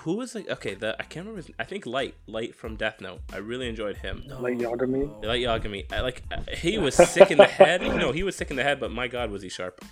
who 0.01 0.15
was 0.17 0.35
like 0.35 0.49
okay? 0.51 0.75
The 0.75 0.95
I 1.01 1.05
can't 1.05 1.27
remember. 1.27 1.47
His, 1.47 1.51
I 1.59 1.65
think 1.65 1.87
Light, 1.87 2.15
Light 2.27 2.55
from 2.55 2.77
Death 2.77 3.01
Note. 3.01 3.21
I 3.33 3.39
really 3.39 3.69
enjoyed 3.69 3.97
him. 3.97 4.23
Like 4.27 4.59
Yagami. 4.59 5.25
Light 5.25 5.43
Yagami. 5.43 5.91
I, 5.93 6.01
like 6.01 6.23
uh, 6.31 6.43
he 6.53 6.79
was 6.79 6.95
sick 6.95 7.31
in 7.31 7.39
the 7.39 7.47
head. 7.47 7.83
No, 7.99 8.13
he 8.13 8.23
was 8.23 8.37
sick 8.37 8.51
in 8.51 8.57
the 8.57 8.63
head, 8.63 8.81
but 8.81 8.91
my 8.93 9.09
God, 9.09 9.31
was 9.31 9.43
he 9.43 9.49
sharp. 9.49 9.83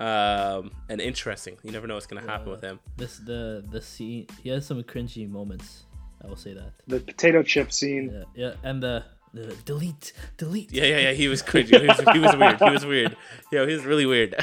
Um, 0.00 0.72
and 0.88 1.00
interesting. 1.00 1.56
You 1.62 1.70
never 1.70 1.86
know 1.86 1.94
what's 1.94 2.06
gonna 2.06 2.28
happen 2.28 2.50
with 2.50 2.60
him. 2.60 2.80
This 2.96 3.18
the 3.18 3.64
the 3.70 3.80
scene. 3.80 4.26
He 4.42 4.48
has 4.48 4.66
some 4.66 4.82
cringy 4.82 5.28
moments. 5.28 5.84
I 6.22 6.26
will 6.26 6.36
say 6.36 6.54
that. 6.54 6.72
The 6.88 7.00
potato 7.00 7.42
chip 7.42 7.72
scene. 7.72 8.10
Yeah, 8.12 8.48
yeah, 8.48 8.54
and 8.62 8.82
the 8.82 9.04
the 9.34 9.54
delete, 9.64 10.12
delete. 10.36 10.72
Yeah, 10.72 10.84
yeah, 10.84 10.98
yeah. 10.98 11.12
He 11.12 11.28
was 11.28 11.42
cringy. 11.42 11.80
He 11.80 11.86
was, 11.86 11.98
he 12.12 12.18
was 12.20 12.36
weird. 12.36 12.58
He 12.60 12.70
was 12.70 12.86
weird. 12.86 13.16
Yeah, 13.52 13.66
he 13.66 13.74
was 13.74 13.84
really 13.84 14.06
weird. 14.06 14.42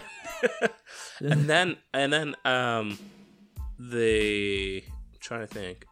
and 1.19 1.49
then, 1.49 1.77
and 1.93 2.11
then, 2.13 2.35
um, 2.45 2.97
the 3.79 4.83
trying 5.19 5.41
to 5.41 5.47
think. 5.47 5.85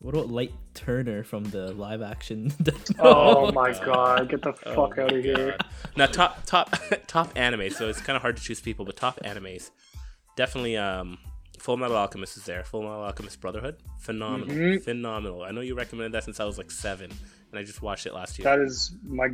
What 0.00 0.14
about 0.14 0.28
Light 0.28 0.52
Turner 0.74 1.22
from 1.24 1.44
the 1.44 1.72
live 1.72 2.02
action? 2.02 2.52
Oh 2.98 3.50
my 3.52 3.72
god! 3.72 4.28
Get 4.28 4.42
the 4.42 4.52
Oh 4.66 4.74
fuck 4.74 4.98
out 4.98 5.10
my 5.12 5.18
of 5.18 5.24
here. 5.24 5.56
Now, 5.96 6.06
top 6.06 6.44
top 6.44 6.74
top 7.06 7.30
anime. 7.36 7.70
So 7.70 7.88
it's 7.88 8.00
kind 8.00 8.14
of 8.16 8.22
hard 8.22 8.36
to 8.36 8.42
choose 8.42 8.60
people, 8.60 8.84
but 8.84 8.96
top 8.96 9.18
animes. 9.24 9.70
Definitely, 10.36 10.76
um, 10.76 11.18
Full 11.58 11.76
Metal 11.78 11.96
Alchemist 11.96 12.36
is 12.36 12.44
there. 12.44 12.64
Full 12.64 12.82
Metal 12.82 13.02
Alchemist 13.02 13.40
Brotherhood, 13.40 13.76
phenomenal, 14.00 14.54
Mhm. 14.54 14.82
phenomenal. 14.84 15.42
I 15.42 15.52
know 15.52 15.62
you 15.62 15.74
recommended 15.74 16.12
that 16.12 16.24
since 16.24 16.38
I 16.38 16.44
was 16.44 16.58
like 16.58 16.70
seven, 16.70 17.10
and 17.54 17.58
I 17.58 17.64
just 17.64 17.82
watched 17.82 18.06
it 18.06 18.14
last 18.14 18.38
year. 18.38 18.44
That 18.44 18.64
is 18.64 18.96
my 19.06 19.28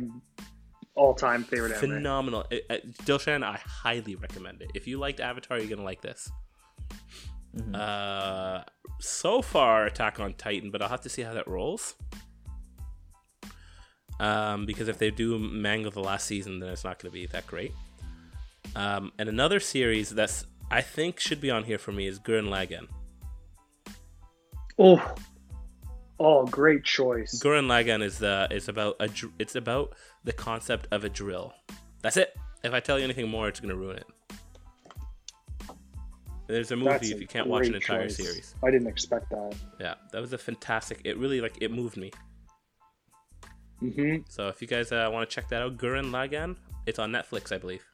all-time 0.95 1.43
favorite 1.43 1.71
anime. 1.71 1.79
phenomenal. 1.79 2.45
It, 2.51 2.65
it, 2.69 2.97
Dilshan, 2.99 3.43
I 3.43 3.59
highly 3.65 4.15
recommend 4.15 4.61
it. 4.61 4.71
If 4.75 4.87
you 4.87 4.99
liked 4.99 5.19
Avatar, 5.19 5.57
you're 5.57 5.69
gonna 5.69 5.83
like 5.83 6.01
this. 6.01 6.29
Uh, 7.73 8.63
so 8.99 9.41
far, 9.41 9.85
Attack 9.85 10.19
on 10.19 10.33
Titan, 10.33 10.71
but 10.71 10.81
I'll 10.81 10.89
have 10.89 11.01
to 11.01 11.09
see 11.09 11.21
how 11.21 11.33
that 11.33 11.47
rolls. 11.47 11.95
Um, 14.19 14.65
because 14.65 14.87
if 14.87 14.99
they 14.99 15.09
do 15.09 15.39
manga 15.39 15.89
the 15.89 16.03
last 16.03 16.27
season, 16.27 16.59
then 16.59 16.69
it's 16.69 16.83
not 16.83 16.99
going 16.99 17.11
to 17.11 17.13
be 17.13 17.25
that 17.27 17.47
great. 17.47 17.73
Um, 18.75 19.11
and 19.17 19.27
another 19.27 19.59
series 19.59 20.11
that's 20.11 20.45
I 20.69 20.81
think 20.81 21.19
should 21.19 21.41
be 21.41 21.49
on 21.49 21.63
here 21.63 21.79
for 21.79 21.91
me 21.91 22.07
is 22.07 22.19
Gurren 22.19 22.47
Lagann. 22.47 22.87
Oh, 24.77 25.15
oh, 26.23 26.45
great 26.45 26.83
choice. 26.83 27.39
Gurren 27.43 27.65
Lagann 27.67 28.03
is 28.03 28.17
the 28.19 28.47
is 28.51 28.67
about 28.69 28.95
a 28.99 29.07
dr- 29.07 29.33
it's 29.39 29.55
about 29.55 29.93
the 30.23 30.33
concept 30.33 30.87
of 30.91 31.03
a 31.03 31.09
drill. 31.09 31.53
That's 32.01 32.17
it. 32.17 32.35
If 32.63 32.73
I 32.73 32.79
tell 32.79 32.97
you 32.99 33.05
anything 33.05 33.29
more, 33.29 33.47
it's 33.47 33.59
gonna 33.59 33.75
ruin 33.75 33.97
it. 33.97 34.05
There's 36.47 36.71
a 36.71 36.75
movie 36.75 36.89
That's 36.89 37.09
if 37.11 37.21
you 37.21 37.27
can't 37.27 37.47
watch 37.47 37.67
an 37.67 37.75
entire 37.75 38.07
choice. 38.07 38.17
series. 38.17 38.55
I 38.63 38.71
didn't 38.71 38.87
expect 38.87 39.29
that. 39.29 39.55
Yeah, 39.79 39.95
that 40.11 40.19
was 40.21 40.33
a 40.33 40.37
fantastic. 40.37 41.01
It 41.05 41.17
really 41.17 41.39
like 41.39 41.57
it 41.61 41.71
moved 41.71 41.95
me. 41.97 42.11
hmm 43.79 44.17
So 44.27 44.49
if 44.49 44.61
you 44.61 44.67
guys 44.67 44.91
uh, 44.91 45.09
want 45.11 45.29
to 45.29 45.33
check 45.33 45.47
that 45.49 45.61
out, 45.61 45.77
Gurren 45.77 46.11
Lagann, 46.11 46.57
it's 46.85 46.99
on 46.99 47.11
Netflix, 47.11 47.51
I 47.53 47.57
believe. 47.57 47.85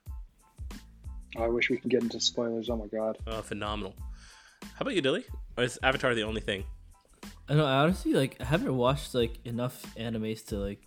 I 1.37 1.47
wish 1.47 1.69
we 1.69 1.77
could 1.77 1.91
get 1.91 2.01
into 2.01 2.19
spoilers. 2.19 2.69
Oh 2.69 2.77
my 2.77 2.87
god. 2.87 3.17
Oh, 3.27 3.41
phenomenal. 3.41 3.93
How 4.63 4.81
about 4.81 4.95
you, 4.95 5.01
Dilly? 5.01 5.25
Or 5.55 5.63
is 5.63 5.77
Avatar 5.83 6.15
the 6.15 6.23
only 6.23 6.41
thing? 6.41 6.63
I 7.49 7.53
know. 7.53 7.65
I 7.65 7.77
honestly 7.83 8.13
like 8.13 8.37
I 8.39 8.45
haven't 8.45 8.75
watched 8.75 9.13
like 9.13 9.33
enough 9.45 9.85
animes 9.95 10.45
to 10.47 10.57
like 10.57 10.81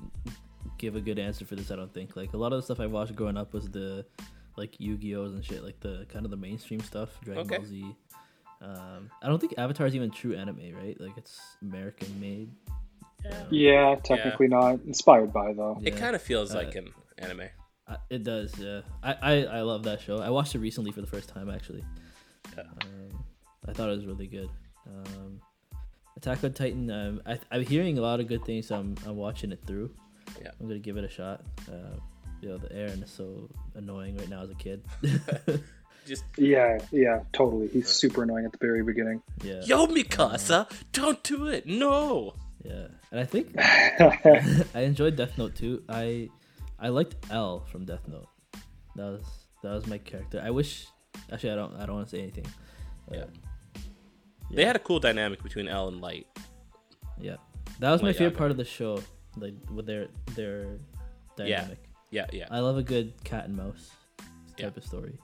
give 0.78 0.97
a 0.97 1.01
good 1.01 1.18
answer 1.18 1.45
for 1.45 1.57
this. 1.57 1.70
I 1.70 1.76
don't 1.76 1.93
think 1.93 2.16
like 2.16 2.32
a 2.32 2.36
lot 2.36 2.53
of 2.53 2.59
the 2.59 2.62
stuff 2.62 2.80
I 2.80 2.86
watched 2.86 3.14
growing 3.14 3.36
up 3.36 3.53
was 3.55 3.70
the 3.70 4.05
like 4.57 4.78
Yu-Gi-Ohs 4.78 5.32
and 5.32 5.45
shit, 5.45 5.62
like 5.64 5.80
the 5.80 6.07
kind 6.09 6.24
of 6.24 6.30
the 6.30 6.36
mainstream 6.36 6.80
stuff, 6.80 7.09
Dragon 7.22 7.43
Okay. 7.45 7.57
Ball 7.59 7.66
Z. 7.66 7.97
Um, 8.62 9.11
I 9.22 9.28
don't 9.28 9.38
think 9.41 9.55
Avatar 9.57 9.86
is 9.86 9.95
even 9.97 10.11
true 10.11 10.34
anime, 10.34 10.74
right? 10.76 11.01
Like 11.01 11.16
it's 11.16 11.41
American 11.62 12.20
made. 12.20 12.51
Yeah, 13.24 13.45
yeah 13.51 13.95
technically 14.03 14.49
not 14.49 14.80
inspired 14.86 15.32
by 15.32 15.53
though. 15.55 15.78
It 15.82 15.97
kind 15.97 16.14
of 16.14 16.20
feels 16.22 16.55
Uh, 16.55 16.59
like 16.59 16.74
an 16.74 16.88
anime. 17.18 17.43
I, 17.88 17.97
it 18.11 18.22
does, 18.22 18.59
yeah. 18.59 18.82
I, 19.03 19.14
I 19.14 19.32
I 19.45 19.61
love 19.62 19.82
that 19.84 20.01
show. 20.03 20.18
I 20.18 20.30
watched 20.30 20.55
it 20.55 20.59
recently 20.59 20.93
for 20.93 21.01
the 21.01 21.07
first 21.07 21.28
time 21.28 21.49
actually. 21.51 21.84
Um, 22.59 23.24
I 23.66 23.72
thought 23.72 23.88
it 23.88 23.97
was 23.97 24.07
really 24.07 24.26
good. 24.26 24.51
Um, 24.86 25.41
Attack 26.17 26.45
on 26.45 26.53
Titan. 26.53 26.91
Um, 26.91 27.23
I, 27.27 27.39
I'm 27.51 27.65
hearing 27.65 27.99
a 27.99 28.01
lot 28.03 28.21
of 28.21 28.29
good 28.29 28.45
things. 28.45 28.67
So 28.69 28.77
I'm 28.77 28.95
I'm 29.07 29.17
watching 29.17 29.53
it 29.53 29.61
through. 29.67 29.91
Yeah. 30.41 30.51
I'm 30.61 30.67
gonna 30.69 30.79
give 30.79 30.97
it 30.97 31.05
a 31.05 31.09
shot. 31.09 31.43
Uh, 31.69 31.97
you 32.41 32.49
know, 32.49 32.59
the 32.59 32.69
Eren 32.69 33.03
is 33.03 33.11
so 33.11 33.49
annoying 33.75 34.17
right 34.17 34.29
now 34.29 34.43
as 34.43 34.51
a 34.51 34.55
kid. 34.55 34.83
Just 36.07 36.25
Yeah, 36.39 36.79
yeah, 36.91 37.21
totally. 37.33 37.69
He's 37.69 37.89
super 37.89 38.23
annoying 38.23 38.45
at 38.47 38.53
the 38.53 38.59
very 38.59 38.83
beginning. 38.83 39.23
yeah. 39.43 39.61
Yo, 39.65 39.87
Mikasa, 39.87 40.71
don't 40.93 41.23
do 41.23 41.47
it. 41.49 41.67
No. 41.67 42.35
Yeah, 42.65 42.89
and 43.11 43.21
I 43.21 43.25
think 43.25 43.55
I 43.59 44.81
enjoyed 44.83 45.17
Death 45.17 45.37
Note 45.39 45.55
too. 45.55 45.83
I 45.89 46.29
I 46.79 46.89
liked 46.89 47.17
L 47.31 47.61
from 47.71 47.85
Death 47.87 48.07
Note. 48.07 48.29
That 48.97 49.05
was 49.05 49.23
that 49.63 49.73
was 49.75 49.87
my 49.87 49.99
character. 49.99 50.43
I 50.45 50.51
wish. 50.51 50.87
Actually, 51.33 51.53
I 51.53 51.55
don't. 51.57 51.75
I 51.77 51.87
don't 51.87 51.97
want 51.97 52.09
to 52.09 52.17
say 52.17 52.23
anything. 52.23 52.47
Yeah. 53.11 53.25
They 54.51 54.65
had 54.65 54.77
a 54.77 54.81
cool 54.81 54.99
dynamic 55.01 55.43
between 55.43 55.69
L 55.69 55.89
and 55.89 56.01
Light. 56.01 56.27
Yeah, 57.21 57.37
that 57.79 57.91
was 57.91 58.03
my 58.03 58.13
favorite 58.13 58.35
Yagami. 58.35 58.39
part 58.39 58.51
of 58.51 58.57
the 58.57 58.65
show. 58.65 59.01
Like 59.37 59.55
with 59.73 59.87
their 59.87 60.09
their 60.35 60.79
dynamic. 61.37 61.79
Yeah, 62.11 62.27
yeah. 62.33 62.47
I 62.51 62.59
love 62.59 62.77
a 62.77 62.83
good 62.83 63.13
cat 63.23 63.45
and 63.45 63.57
mouse 63.57 63.91
Yeah. 64.59 64.65
type 64.67 64.77
of 64.79 64.85
story. 64.85 65.17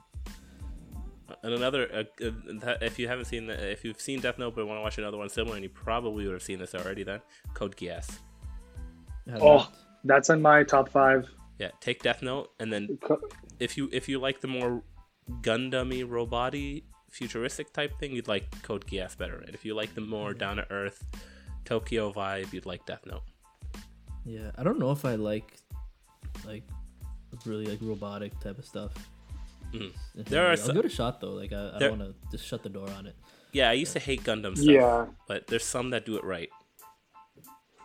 And 1.43 1.53
another, 1.53 1.89
uh, 1.93 2.25
uh, 2.25 2.75
if 2.81 2.97
you 2.97 3.09
haven't 3.09 3.25
seen, 3.25 3.47
the, 3.47 3.71
if 3.71 3.83
you've 3.83 3.99
seen 3.99 4.21
Death 4.21 4.37
Note 4.39 4.55
but 4.55 4.65
want 4.65 4.77
to 4.77 4.81
watch 4.81 4.97
another 4.97 5.17
one 5.17 5.27
similar, 5.29 5.55
and 5.55 5.63
you 5.63 5.69
probably 5.69 6.23
would 6.25 6.31
have 6.33 6.41
seen 6.41 6.57
this 6.57 6.73
already, 6.73 7.03
then 7.03 7.19
Code 7.53 7.75
Geass. 7.75 8.09
Oh, 9.41 9.69
that's 10.05 10.29
in 10.29 10.41
my 10.41 10.63
top 10.63 10.87
five. 10.87 11.27
Yeah, 11.59 11.71
take 11.81 12.01
Death 12.01 12.21
Note, 12.21 12.51
and 12.61 12.71
then 12.71 12.97
if 13.59 13.75
you 13.75 13.89
if 13.91 14.07
you 14.07 14.19
like 14.19 14.39
the 14.39 14.47
more 14.47 14.81
Gundamy, 15.41 16.05
roboty, 16.07 16.83
futuristic 17.09 17.73
type 17.73 17.97
thing, 17.99 18.11
you'd 18.13 18.27
like 18.27 18.45
Code 18.63 18.85
Geass 18.87 19.17
better. 19.17 19.37
And 19.45 19.53
if 19.55 19.65
you 19.65 19.73
like 19.75 19.93
the 19.95 20.01
more 20.01 20.33
down 20.33 20.57
to 20.57 20.71
earth 20.71 21.03
Tokyo 21.65 22.11
vibe, 22.13 22.53
you'd 22.53 22.65
like 22.65 22.85
Death 22.85 23.05
Note. 23.05 23.23
Yeah, 24.25 24.51
I 24.57 24.63
don't 24.63 24.79
know 24.79 24.91
if 24.91 25.05
I 25.05 25.15
like 25.15 25.53
like 26.45 26.63
really 27.45 27.65
like 27.65 27.79
robotic 27.81 28.39
type 28.39 28.57
of 28.57 28.65
stuff. 28.65 28.91
If 29.73 30.25
There 30.25 30.43
I- 30.43 30.47
are 30.47 30.51
I'll 30.51 30.57
some- 30.57 30.75
give 30.75 30.85
it 30.85 30.91
a 30.91 30.95
shot 30.95 31.19
though. 31.21 31.31
Like 31.33 31.51
I, 31.53 31.71
I 31.75 31.79
There- 31.79 31.89
don't 31.89 31.99
want 31.99 32.15
to 32.21 32.31
just 32.31 32.45
shut 32.47 32.63
the 32.63 32.69
door 32.69 32.89
on 32.91 33.05
it. 33.07 33.15
Yeah, 33.53 33.69
I 33.69 33.73
used 33.73 33.93
to 33.93 33.99
hate 33.99 34.23
Gundam 34.23 34.55
stuff. 34.57 34.67
Yeah. 34.69 35.05
but 35.27 35.47
there's 35.47 35.63
some 35.65 35.89
that 35.91 36.05
do 36.05 36.17
it 36.17 36.23
right. 36.23 36.49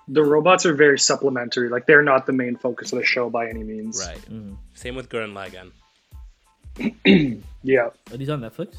The 0.09 0.23
robots 0.23 0.67
are 0.67 0.75
very 0.75 0.99
supplementary. 0.99 1.69
Like 1.69 1.87
they're 1.87 2.03
not 2.03 2.27
the 2.27 2.33
main 2.33 2.57
focus 2.57 2.93
of 2.93 2.99
the 2.99 3.05
show 3.05 3.31
by 3.31 3.49
any 3.49 3.63
means. 3.63 4.05
Right. 4.07 4.21
Mm. 4.31 4.57
Same 4.75 4.97
with 4.97 5.09
Gurren 5.09 5.33
Lagann. 5.33 5.71
Yeah. 7.65 7.91
Are 8.11 8.17
these 8.17 8.29
on 8.29 8.41
Netflix? 8.41 8.75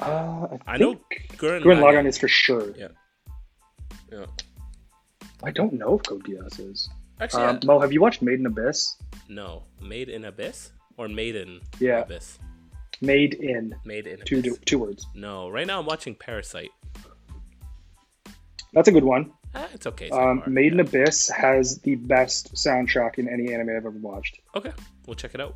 Uh, 0.00 0.58
I, 0.66 0.74
I 0.74 0.76
know 0.76 0.94
think 0.94 1.36
Gurren 1.38 1.62
Gurren 1.62 1.80
Lagann- 1.80 2.06
is 2.06 2.18
for 2.18 2.28
sure. 2.28 2.72
Yeah. 2.76 2.88
Yeah. 4.12 4.26
I 5.42 5.50
don't 5.50 5.72
know 5.74 5.96
if 5.96 6.02
Code 6.04 6.24
Geass 6.24 6.58
is. 6.60 6.88
Actually, 7.20 7.44
um, 7.44 7.60
Mo, 7.64 7.78
have 7.80 7.92
you 7.92 8.00
watched 8.00 8.22
Made 8.22 8.40
in 8.40 8.46
Abyss? 8.46 8.96
No, 9.28 9.62
Made 9.80 10.08
in 10.08 10.24
Abyss 10.24 10.72
or 10.96 11.06
Maiden? 11.08 11.60
Yeah. 11.78 12.00
Abyss. 12.00 12.38
Made 13.00 13.34
in. 13.34 13.74
Made 13.84 14.06
in 14.06 14.20
Two 14.24 14.38
Abyss. 14.40 14.58
two 14.64 14.78
words. 14.78 15.06
No, 15.14 15.48
right 15.48 15.66
now 15.66 15.78
I'm 15.80 15.86
watching 15.86 16.14
Parasite. 16.14 16.70
That's 18.72 18.88
a 18.88 18.92
good 18.92 19.04
one. 19.04 19.32
Ah, 19.54 19.68
it's 19.72 19.86
okay. 19.86 20.08
so 20.08 20.20
Um, 20.20 20.40
far. 20.40 20.48
Made 20.50 20.72
in 20.72 20.80
Abyss 20.80 21.28
has 21.30 21.78
the 21.78 21.94
best 21.94 22.54
soundtrack 22.54 23.18
in 23.18 23.28
any 23.28 23.52
anime 23.54 23.68
I've 23.70 23.76
ever 23.86 23.90
watched. 23.90 24.40
Okay, 24.56 24.72
we'll 25.06 25.14
check 25.14 25.34
it 25.34 25.40
out. 25.40 25.54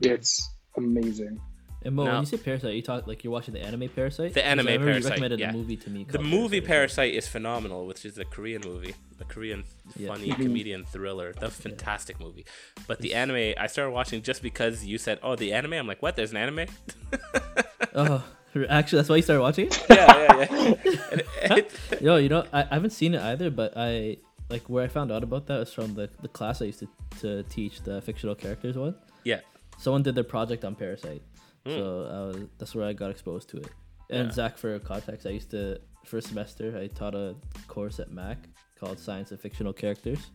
It's 0.00 0.48
amazing. 0.76 1.40
And 1.84 1.94
Mo, 1.94 2.04
No. 2.04 2.10
when 2.12 2.20
you 2.20 2.26
say 2.26 2.36
Parasite, 2.38 2.74
you 2.74 2.82
talk 2.82 3.06
like 3.06 3.22
you're 3.22 3.32
watching 3.32 3.54
the 3.54 3.60
anime 3.60 3.88
Parasite. 3.88 4.34
The 4.34 4.40
'Cause 4.40 4.46
I 4.48 4.50
anime 4.50 4.66
remember 4.66 4.86
Parasite. 4.86 5.04
You 5.04 5.10
recommended 5.10 5.40
yeah. 5.40 5.50
a 5.50 5.52
movie 5.52 5.76
to 5.76 5.90
me. 5.90 6.06
The 6.10 6.18
movie 6.18 6.60
Parasite. 6.60 6.66
Parasite 6.66 7.14
is 7.14 7.28
phenomenal, 7.28 7.86
which 7.86 8.04
is 8.04 8.18
a 8.18 8.24
Korean 8.24 8.62
movie, 8.64 8.94
a 9.20 9.24
Korean 9.24 9.62
Yeah. 9.96 10.08
funny 10.08 10.30
Mhm. 10.30 10.36
comedian 10.42 10.84
thriller. 10.84 11.32
That's 11.38 11.56
a 11.58 11.62
fantastic 11.62 12.18
movie. 12.18 12.44
But 12.88 12.98
the 13.00 13.14
anime, 13.14 13.54
I 13.56 13.66
started 13.68 13.92
watching 13.92 14.22
just 14.22 14.42
because 14.42 14.84
you 14.84 14.98
said, 14.98 15.20
"Oh, 15.22 15.36
the 15.36 15.52
anime." 15.52 15.74
I'm 15.74 15.86
like, 15.86 16.02
"What? 16.02 16.16
There's 16.16 16.32
an 16.32 16.36
anime?" 16.38 16.66
Oh, 17.94 18.22
actually, 18.68 18.98
that's 18.98 19.08
why 19.08 19.16
you 19.16 19.22
started 19.22 19.42
watching 19.42 19.66
it. 19.66 19.84
yeah, 19.90 20.16
yeah, 20.18 20.46
yeah. 20.84 21.20
And 21.42 21.58
it- 21.58 21.72
Yo, 22.00 22.16
you 22.16 22.28
know, 22.28 22.44
I, 22.52 22.62
I 22.62 22.74
haven't 22.74 22.90
seen 22.90 23.14
it 23.14 23.20
either, 23.22 23.50
but 23.50 23.72
I 23.76 24.18
like 24.50 24.68
where 24.68 24.84
I 24.84 24.88
found 24.88 25.10
out 25.12 25.22
about 25.22 25.46
that 25.46 25.58
was 25.60 25.72
from 25.72 25.94
the, 25.94 26.08
the 26.22 26.28
class 26.28 26.60
I 26.62 26.66
used 26.66 26.80
to, 26.80 26.88
to 27.20 27.42
teach 27.44 27.82
the 27.82 28.00
fictional 28.02 28.34
characters 28.34 28.76
one. 28.76 28.94
Yeah. 29.24 29.40
Someone 29.78 30.02
did 30.02 30.14
their 30.14 30.24
project 30.24 30.64
on 30.64 30.74
Parasite, 30.74 31.22
Mm. 31.68 31.76
so 31.76 32.08
I 32.10 32.18
was, 32.38 32.48
that's 32.58 32.74
where 32.74 32.86
I 32.86 32.92
got 32.92 33.10
exposed 33.10 33.48
to 33.50 33.58
it. 33.58 33.70
And 34.10 34.28
Yeah. 34.28 34.32
Zach, 34.32 34.58
for 34.58 34.78
context, 34.78 35.26
I 35.26 35.30
used 35.30 35.50
to 35.50 35.80
first 36.04 36.28
semester 36.28 36.78
I 36.82 36.86
taught 36.86 37.14
a 37.14 37.34
course 37.66 38.00
at 38.00 38.10
Mac 38.10 38.38
called 38.78 38.98
Science 38.98 39.32
of 39.32 39.40
Fictional 39.40 39.72
Characters, 39.72 40.30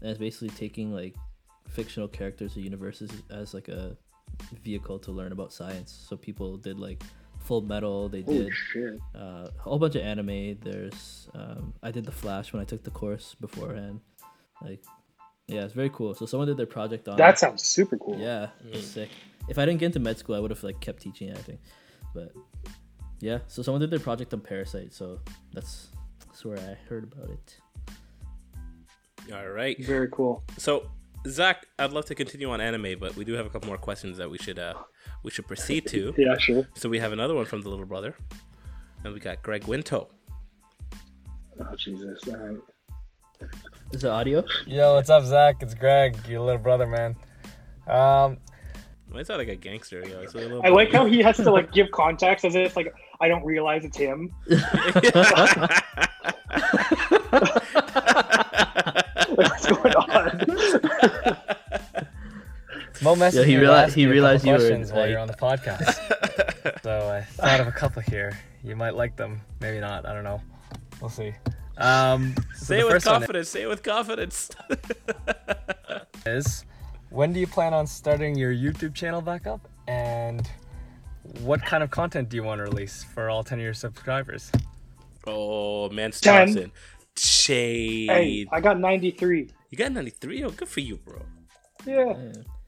and 0.00 0.10
it's 0.10 0.18
basically 0.18 0.50
taking 0.50 0.92
like 0.94 1.14
fictional 1.68 2.08
characters 2.08 2.56
or 2.56 2.60
universes 2.60 3.10
as 3.30 3.52
like 3.54 3.68
a 3.68 3.96
vehicle 4.62 4.98
to 5.00 5.10
learn 5.12 5.32
about 5.32 5.52
science. 5.52 5.92
So 6.08 6.16
people 6.16 6.56
did 6.56 6.78
like 6.78 7.02
Full 7.40 7.62
Metal, 7.62 8.08
they 8.08 8.22
Holy 8.22 8.44
did 8.44 8.52
shit. 8.52 8.94
uh, 9.14 9.48
a 9.48 9.52
whole 9.58 9.78
bunch 9.78 9.94
of 9.96 10.02
anime. 10.02 10.58
There's 10.60 11.28
um, 11.34 11.72
I 11.82 11.90
did 11.90 12.04
the 12.04 12.12
Flash 12.12 12.52
when 12.52 12.60
I 12.60 12.64
took 12.64 12.84
the 12.84 12.90
course 12.90 13.34
beforehand. 13.40 14.00
Like, 14.62 14.82
yeah, 15.48 15.62
it's 15.64 15.72
very 15.72 15.90
cool. 15.90 16.14
So 16.14 16.26
someone 16.26 16.46
did 16.48 16.58
their 16.58 16.66
project 16.66 17.08
on. 17.08 17.16
That 17.16 17.38
sounds 17.38 17.62
super 17.64 17.96
cool. 17.96 18.18
Yeah, 18.20 18.48
it's 18.70 18.86
sick. 18.86 19.08
If 19.48 19.58
I 19.58 19.64
didn't 19.66 19.80
get 19.80 19.86
into 19.86 20.00
med 20.00 20.18
school, 20.18 20.36
I 20.36 20.38
would 20.40 20.50
have 20.50 20.62
like 20.62 20.80
kept 20.80 21.02
teaching 21.02 21.28
it. 21.28 21.38
I 21.38 21.40
think, 21.40 21.60
but 22.14 22.32
yeah. 23.20 23.38
So 23.48 23.62
someone 23.62 23.80
did 23.80 23.90
their 23.90 23.98
project 23.98 24.32
on 24.34 24.40
Parasite. 24.40 24.92
So 24.92 25.20
that's 25.52 25.88
that's 26.26 26.44
where 26.44 26.58
I 26.58 26.76
heard 26.88 27.04
about 27.04 27.30
it. 27.30 27.56
All 29.32 29.48
right. 29.48 29.78
Very 29.84 30.08
cool. 30.10 30.42
So, 30.56 30.90
Zach, 31.28 31.66
I'd 31.78 31.92
love 31.92 32.06
to 32.06 32.14
continue 32.14 32.50
on 32.50 32.60
anime, 32.60 32.98
but 32.98 33.14
we 33.16 33.24
do 33.24 33.34
have 33.34 33.46
a 33.46 33.50
couple 33.50 33.68
more 33.68 33.78
questions 33.78 34.16
that 34.16 34.30
we 34.30 34.38
should 34.38 34.58
uh 34.58 34.74
we 35.22 35.30
should 35.30 35.46
proceed 35.46 35.86
to. 35.88 36.14
Yeah, 36.18 36.36
sure. 36.38 36.66
So 36.74 36.88
we 36.88 36.98
have 36.98 37.12
another 37.12 37.34
one 37.34 37.44
from 37.44 37.62
the 37.62 37.68
little 37.68 37.86
brother, 37.86 38.16
and 39.04 39.12
we 39.12 39.20
got 39.20 39.42
Greg 39.42 39.64
Winto. 39.64 40.08
Oh 41.60 41.76
Jesus. 41.76 42.20
All 42.28 42.36
right. 42.36 42.58
Is 43.92 44.04
it 44.04 44.10
audio? 44.10 44.44
Yo, 44.66 44.94
what's 44.94 45.10
up, 45.10 45.24
Zach? 45.24 45.56
It's 45.62 45.74
Greg, 45.74 46.16
your 46.28 46.40
little 46.40 46.60
brother, 46.60 46.86
man. 46.86 47.16
Um, 47.86 48.38
Why 49.10 49.20
is 49.20 49.26
that 49.26 49.38
like 49.38 49.48
a 49.48 49.56
gangster? 49.56 50.06
Yo, 50.06 50.20
it's 50.20 50.34
a 50.34 50.38
little 50.38 50.62
I 50.64 50.68
like 50.68 50.92
how 50.92 51.04
he 51.04 51.20
has 51.20 51.36
to 51.36 51.50
like 51.50 51.72
give 51.72 51.90
context 51.90 52.44
as 52.44 52.54
if 52.54 52.76
like 52.76 52.94
I 53.20 53.26
don't 53.28 53.44
realize 53.44 53.84
it's 53.84 53.96
him. 53.96 54.32
What's 54.46 54.62
going 59.66 59.94
on? 59.94 60.46
Mo 63.02 63.14
messaged 63.16 63.34
Yeah, 63.34 63.44
he 63.44 63.54
me 63.56 63.60
to 63.60 63.66
reali- 63.66 63.82
ask 63.82 63.94
he 63.94 64.02
you 64.02 64.08
a 64.08 64.10
couple 64.10 64.12
realized 64.12 64.46
you 64.46 64.52
were, 64.52 64.94
while 64.94 65.08
you're 65.08 65.18
on 65.18 65.26
the 65.26 65.34
podcast. 65.34 66.80
so 66.82 67.08
I 67.08 67.22
thought 67.22 67.60
of 67.60 67.66
a 67.66 67.72
couple 67.72 68.02
here. 68.02 68.38
You 68.62 68.76
might 68.76 68.94
like 68.94 69.16
them, 69.16 69.40
maybe 69.60 69.80
not. 69.80 70.06
I 70.06 70.12
don't 70.12 70.24
know. 70.24 70.40
We'll 71.00 71.10
see. 71.10 71.32
Um, 71.78 72.34
so 72.54 72.64
Say 72.64 72.80
the 72.82 72.88
it 72.88 72.92
with 72.92 73.04
confidence. 73.04 73.48
Say 73.48 73.62
it 73.62 73.68
with 73.68 73.82
confidence. 73.82 74.50
is 76.26 76.64
when 77.10 77.32
do 77.32 77.40
you 77.40 77.46
plan 77.46 77.74
on 77.74 77.86
starting 77.86 78.36
your 78.36 78.52
YouTube 78.52 78.94
channel 78.94 79.20
back 79.20 79.46
up? 79.46 79.68
And 79.88 80.48
what 81.40 81.62
kind 81.62 81.82
of 81.82 81.90
content 81.90 82.28
do 82.28 82.36
you 82.36 82.42
want 82.42 82.58
to 82.58 82.64
release 82.64 83.04
for 83.04 83.28
all 83.28 83.44
10 83.44 83.58
of 83.58 83.64
your 83.64 83.74
subscribers? 83.74 84.50
oh, 85.26 85.90
man, 85.90 86.12
Ten. 86.12 86.46
Thompson. 86.46 86.72
Shade. 87.16 88.08
Hey, 88.08 88.46
I 88.50 88.60
got 88.60 88.78
93. 88.78 89.50
You 89.70 89.78
got 89.78 89.92
93? 89.92 90.44
Oh, 90.44 90.50
good 90.50 90.68
for 90.68 90.80
you, 90.80 90.96
bro. 90.96 91.20
Yeah. 91.84 92.14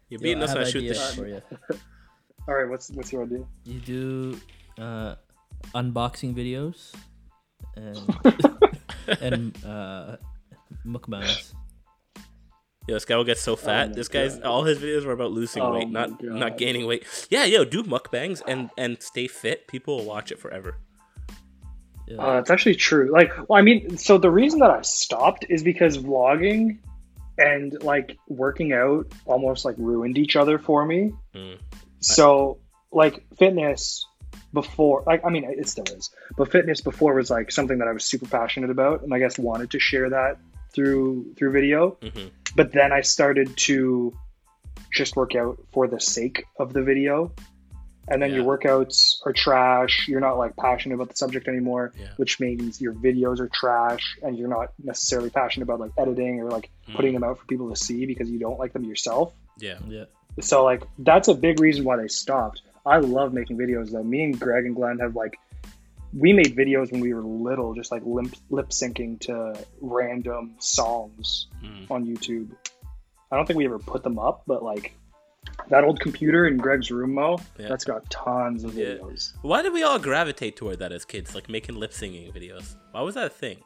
You're 0.09 0.21
beating 0.21 0.39
Yo, 0.39 0.45
us 0.45 0.51
when 0.51 0.59
I 0.59 0.61
have 0.61 0.69
shoot 0.69 0.81
the 0.81 0.91
ideas 0.91 1.07
shit. 1.07 1.15
for 1.17 1.27
you. 1.27 1.43
All 2.49 2.55
right, 2.55 2.69
what's 2.69 2.91
what's 2.91 3.13
your 3.13 3.23
idea? 3.23 3.45
You 3.65 3.81
do 3.81 4.41
uh, 4.77 5.15
unboxing 5.75 6.35
videos 6.35 6.93
and 7.77 7.99
and 9.23 9.65
uh, 9.65 10.17
mukbangs. 10.85 11.55
Yo, 12.89 12.95
this 12.95 13.05
guy 13.05 13.17
will 13.17 13.25
get 13.25 13.39
so 13.39 13.55
fat. 13.55 13.91
my 13.91 13.95
this 13.95 14.09
guy's 14.09 14.37
God. 14.37 14.45
all 14.45 14.65
his 14.65 14.79
videos 14.79 15.05
were 15.05 15.13
about 15.13 15.31
losing 15.31 15.63
Oh 15.63 15.73
weight, 15.73 15.89
not 15.89 16.21
God. 16.21 16.33
not 16.33 16.59
gaining 16.59 16.87
weight. 16.87 17.05
Yeah, 17.31 17.45
yo, 17.45 17.65
do 17.65 17.83
mukbangs 17.85 18.43
and 18.47 18.71
and 18.77 19.01
stay 19.03 19.29
fit. 19.29 19.69
People 19.69 19.99
will 19.99 20.05
watch 20.05 20.33
it 20.33 20.39
forever. 20.39 20.77
Uh, 22.19 22.39
it's 22.39 22.51
actually 22.51 22.75
true. 22.75 23.11
Like, 23.11 23.33
well, 23.49 23.59
I 23.59 23.63
mean, 23.63 23.97
so 23.97 24.19
the 24.19 24.31
reason 24.31 24.59
that 24.61 24.71
I 24.71 24.83
stopped 24.83 25.47
is 25.49 25.63
because 25.63 25.97
vlogging 25.97 26.79
and 27.39 27.81
like 27.83 28.19
working 28.29 28.73
out 28.73 29.07
almost 29.25 29.65
like 29.65 29.77
ruined 29.79 30.19
each 30.19 30.37
other 30.37 30.59
for 30.59 30.85
me. 30.85 31.13
Mm. 31.35 31.59
So, 32.01 32.59
like, 32.91 33.25
fitness 33.39 34.05
before, 34.53 35.05
like, 35.07 35.25
I 35.25 35.31
mean, 35.31 35.45
it 35.45 35.67
still 35.69 35.85
is, 35.97 36.11
but 36.37 36.51
fitness 36.51 36.81
before 36.83 37.15
was 37.15 37.31
like 37.31 37.51
something 37.53 37.79
that 37.79 37.89
I 37.89 37.93
was 37.93 38.05
super 38.05 38.27
passionate 38.27 38.71
about, 38.71 39.03
and 39.03 39.15
I 39.15 39.19
guess 39.19 39.39
wanted 39.39 39.71
to 39.71 39.79
share 39.79 40.11
that 40.11 40.37
through 40.75 41.33
through 41.39 41.53
video. 41.53 41.97
Mhm. 42.03 42.31
But 42.55 42.73
then 42.73 42.93
I 42.93 43.01
started 43.01 43.57
to 43.69 44.17
just 44.93 45.17
work 45.17 45.35
out 45.35 45.59
for 45.73 45.89
the 45.89 46.01
sake 46.01 46.45
of 46.59 46.73
the 46.73 46.83
video. 46.83 47.33
And 48.09 48.21
then 48.21 48.35
your 48.35 48.45
workouts 48.45 49.25
are 49.25 49.33
trash. 49.33 50.07
You're 50.09 50.21
not 50.21 50.37
like 50.37 50.57
passionate 50.57 50.97
about 50.97 51.09
the 51.09 51.17
subject 51.17 51.47
anymore, 51.47 51.93
Yeah. 51.97 52.09
which 52.17 52.41
means 52.41 52.81
your 52.81 52.93
videos 52.95 53.39
are 53.39 53.49
trash 53.49 54.19
and 54.23 54.37
you're 54.37 54.49
not 54.49 54.71
necessarily 54.83 55.31
passionate 55.31 55.65
about 55.65 55.79
like 55.79 55.93
editing 55.97 56.41
or 56.41 56.51
like 56.51 56.69
mm. 56.89 56.97
putting 56.97 57.15
them 57.15 57.23
out 57.23 57.39
for 57.39 57.47
people 57.47 57.71
to 57.71 57.77
see 57.77 58.05
because 58.05 58.29
you 58.29 58.41
don't 58.41 58.59
like 58.59 58.73
them 58.73 58.85
yourself. 58.85 59.33
Yeah. 59.59 59.79
Yeah. 59.87 60.07
So 60.41 60.65
like 60.65 60.83
that's 60.99 61.29
a 61.29 61.35
big 61.35 61.61
reason 61.61 61.85
why 61.85 61.97
they 61.97 62.09
stopped. 62.09 62.63
I 62.85 62.99
love 62.99 63.33
making 63.33 63.57
videos 63.57 63.93
though. 63.93 64.03
Me 64.03 64.25
and 64.25 64.39
Greg 64.39 64.65
and 64.67 64.75
Glenn 64.75 64.99
have 64.99 65.15
like 65.15 65.39
we 66.13 66.33
made 66.33 66.55
videos 66.57 66.91
when 66.93 67.01
we 67.01 67.13
were 67.15 67.23
little, 67.23 67.75
just 67.75 67.91
like 67.91 68.03
lip 68.05 68.27
lip 68.51 68.69
syncing 68.71 69.19
to 69.21 69.65
random 69.81 70.55
songs 70.59 71.47
Mm. 71.63 71.91
on 71.91 72.05
YouTube. 72.07 72.51
I 73.31 73.37
don't 73.37 73.47
think 73.47 73.57
we 73.57 73.65
ever 73.65 73.79
put 73.79 74.03
them 74.03 74.19
up, 74.19 74.43
but 74.47 74.63
like 74.63 74.93
that 75.71 75.85
old 75.85 76.01
computer 76.01 76.47
in 76.47 76.57
Greg's 76.59 76.91
room, 76.91 77.15
Mo, 77.15 77.39
Yeah. 77.59 77.69
that's 77.69 77.85
got 77.85 78.09
tons 78.11 78.65
of 78.65 78.75
Yeah. 78.75 78.95
videos. 78.97 79.33
Why 79.43 79.63
did 79.63 79.73
we 79.73 79.83
all 79.83 79.99
gravitate 79.99 80.57
toward 80.57 80.79
that 80.81 80.93
as 80.93 81.05
kids, 81.05 81.35
like 81.35 81.49
making 81.49 81.77
lip 81.77 81.93
singing 81.93 82.31
videos? 82.33 82.77
Why 82.91 83.01
was 83.03 83.15
that 83.15 83.27
a 83.27 83.31
thing? 83.31 83.59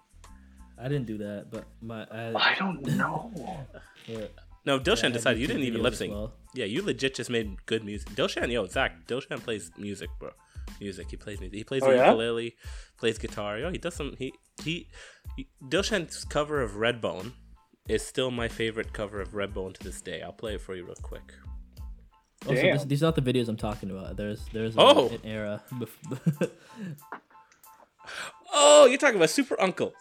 I 0.79 0.89
didn't 0.89 1.07
do 1.07 1.19
that, 1.19 1.51
but 1.51 1.65
my 1.81 2.05
I, 2.11 2.35
I 2.53 2.55
don't 2.59 2.83
know. 2.97 3.33
Yeah. 4.07 4.27
No, 4.65 4.79
Dilshan 4.79 5.05
Yeah, 5.05 5.09
decided 5.11 5.41
you 5.41 5.47
didn't 5.49 5.63
even 5.63 5.83
lip 5.83 5.93
as 5.95 5.99
sync. 5.99 6.13
well. 6.13 6.33
Yeah, 6.55 6.65
you 6.67 6.83
legit 6.83 7.15
just 7.15 7.29
made 7.31 7.65
good 7.67 7.83
music. 7.85 8.09
Dilshan, 8.11 8.53
yo, 8.53 8.67
Zach, 8.67 9.07
Dilshan 9.09 9.41
plays 9.41 9.71
music, 9.79 10.11
bro. 10.21 10.31
Music. 10.81 11.11
He 11.11 11.17
plays 11.17 11.41
music. 11.41 11.57
He 11.59 11.65
plays 11.65 11.83
Oh, 11.83 11.91
the 11.91 11.97
yeah? 11.97 12.07
ukulele, 12.07 12.57
plays 12.99 13.19
guitar. 13.19 13.59
Yo, 13.59 13.71
he 13.71 13.79
does 13.79 13.95
some. 13.95 14.15
He 14.19 14.33
he. 14.63 14.89
he 15.37 15.49
Dilshan's 15.69 16.25
cover 16.25 16.61
of 16.61 16.73
Redbone 16.73 17.33
is 17.89 18.05
still 18.07 18.31
my 18.31 18.49
favorite 18.49 18.93
cover 18.93 19.21
of 19.21 19.31
Redbone 19.31 19.75
to 19.75 19.83
this 19.85 20.01
day. 20.01 20.23
I'll 20.23 20.33
play 20.33 20.55
it 20.55 20.61
for 20.61 20.75
you 20.75 20.85
real 20.85 20.95
quick. 21.03 21.33
Also, 22.47 22.55
this, 22.61 22.81
Damn. 22.81 22.89
these 22.89 23.03
are 23.03 23.07
not 23.07 23.15
the 23.17 23.23
videos 23.23 23.49
I'm 23.49 23.57
talking 23.57 23.91
about. 23.91 24.17
There's 24.17 24.45
there's 24.53 24.77
a, 24.77 24.81
Oh! 24.81 25.09
an 25.09 25.21
era. 25.25 25.63
Bef- 25.73 26.51
Oh, 28.59 28.87
you're 28.87 28.99
talking 28.99 29.17
about 29.17 29.31
Super 29.31 29.61
Uncle. 29.61 29.93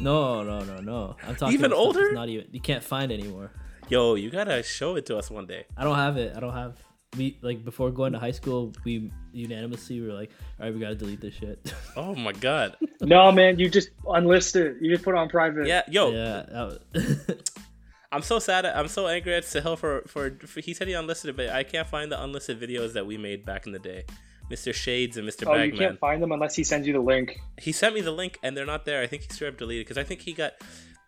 no, 0.00 0.42
no, 0.42 0.60
no, 0.64 0.80
no. 0.80 1.16
I'm 1.26 1.36
talking 1.36 1.54
Even 1.54 1.66
about 1.72 1.76
stuff 1.82 1.94
that's 1.94 1.96
older? 2.04 2.12
Not 2.12 2.28
even 2.28 2.46
you 2.50 2.60
can't 2.60 2.82
find 2.82 3.12
anymore. 3.12 3.52
Yo, 3.88 4.14
you 4.14 4.30
gotta 4.30 4.62
show 4.62 4.96
it 4.96 5.06
to 5.06 5.18
us 5.18 5.30
one 5.30 5.46
day. 5.46 5.66
I 5.76 5.84
don't 5.84 5.96
have 5.96 6.16
it. 6.16 6.34
I 6.36 6.40
don't 6.40 6.54
have. 6.54 6.76
We 7.16 7.38
like 7.42 7.64
before 7.64 7.90
going 7.90 8.12
to 8.14 8.18
high 8.18 8.30
school, 8.30 8.72
we 8.84 9.10
unanimously 9.32 10.00
were 10.00 10.14
like, 10.14 10.30
all 10.58 10.64
right, 10.66 10.74
we 10.74 10.80
gotta 10.80 10.94
delete 10.94 11.20
this 11.20 11.34
shit. 11.34 11.72
Oh 11.96 12.14
my 12.14 12.32
god. 12.32 12.76
No, 13.02 13.30
man, 13.30 13.58
you 13.58 13.68
just 13.68 13.90
unlisted. 14.08 14.76
You 14.80 14.90
just 14.90 15.04
put 15.04 15.14
it 15.14 15.18
on 15.18 15.28
private. 15.28 15.66
Yeah, 15.66 15.82
yo, 15.88 16.10
yeah, 16.10 16.46
that 16.48 16.80
was, 16.94 17.42
I'm 18.12 18.22
so 18.22 18.38
sad. 18.38 18.64
I'm 18.64 18.88
so 18.88 19.08
angry 19.08 19.34
at 19.34 19.42
Sahil 19.44 19.76
for, 19.76 20.02
for 20.06 20.38
for 20.46 20.60
he 20.60 20.72
said 20.72 20.88
he 20.88 20.94
unlisted 20.94 21.30
it, 21.30 21.36
but 21.36 21.50
I 21.50 21.64
can't 21.64 21.86
find 21.86 22.10
the 22.10 22.22
unlisted 22.22 22.58
videos 22.58 22.94
that 22.94 23.04
we 23.06 23.18
made 23.18 23.44
back 23.44 23.66
in 23.66 23.72
the 23.72 23.78
day. 23.78 24.04
Mr. 24.50 24.72
Shades 24.72 25.16
and 25.18 25.28
Mr. 25.28 25.46
Oh, 25.46 25.52
you 25.54 25.70
Bagman. 25.70 25.78
can't 25.78 25.98
find 26.00 26.22
them 26.22 26.32
unless 26.32 26.54
he 26.54 26.64
sends 26.64 26.86
you 26.86 26.92
the 26.94 27.00
link. 27.00 27.38
He 27.58 27.72
sent 27.72 27.94
me 27.94 28.00
the 28.00 28.10
link 28.10 28.38
and 28.42 28.56
they're 28.56 28.66
not 28.66 28.84
there. 28.86 29.02
I 29.02 29.06
think 29.06 29.22
he 29.22 29.28
straight 29.32 29.48
up 29.48 29.58
deleted 29.58 29.86
because 29.86 29.98
I 29.98 30.04
think 30.04 30.20
he 30.22 30.32
got 30.32 30.52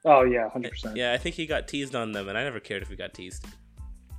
Oh 0.04 0.22
yeah, 0.22 0.48
hundred 0.50 0.72
percent. 0.72 0.96
yeah 0.96 1.12
I 1.12 1.18
think 1.18 1.34
he 1.34 1.46
got 1.46 1.66
teased 1.66 1.94
on 1.94 2.12
them 2.12 2.28
and 2.28 2.36
I 2.38 2.44
never 2.44 2.60
cared 2.60 2.82
if 2.82 2.88
he 2.88 2.96
got 2.96 3.12
teased. 3.14 3.44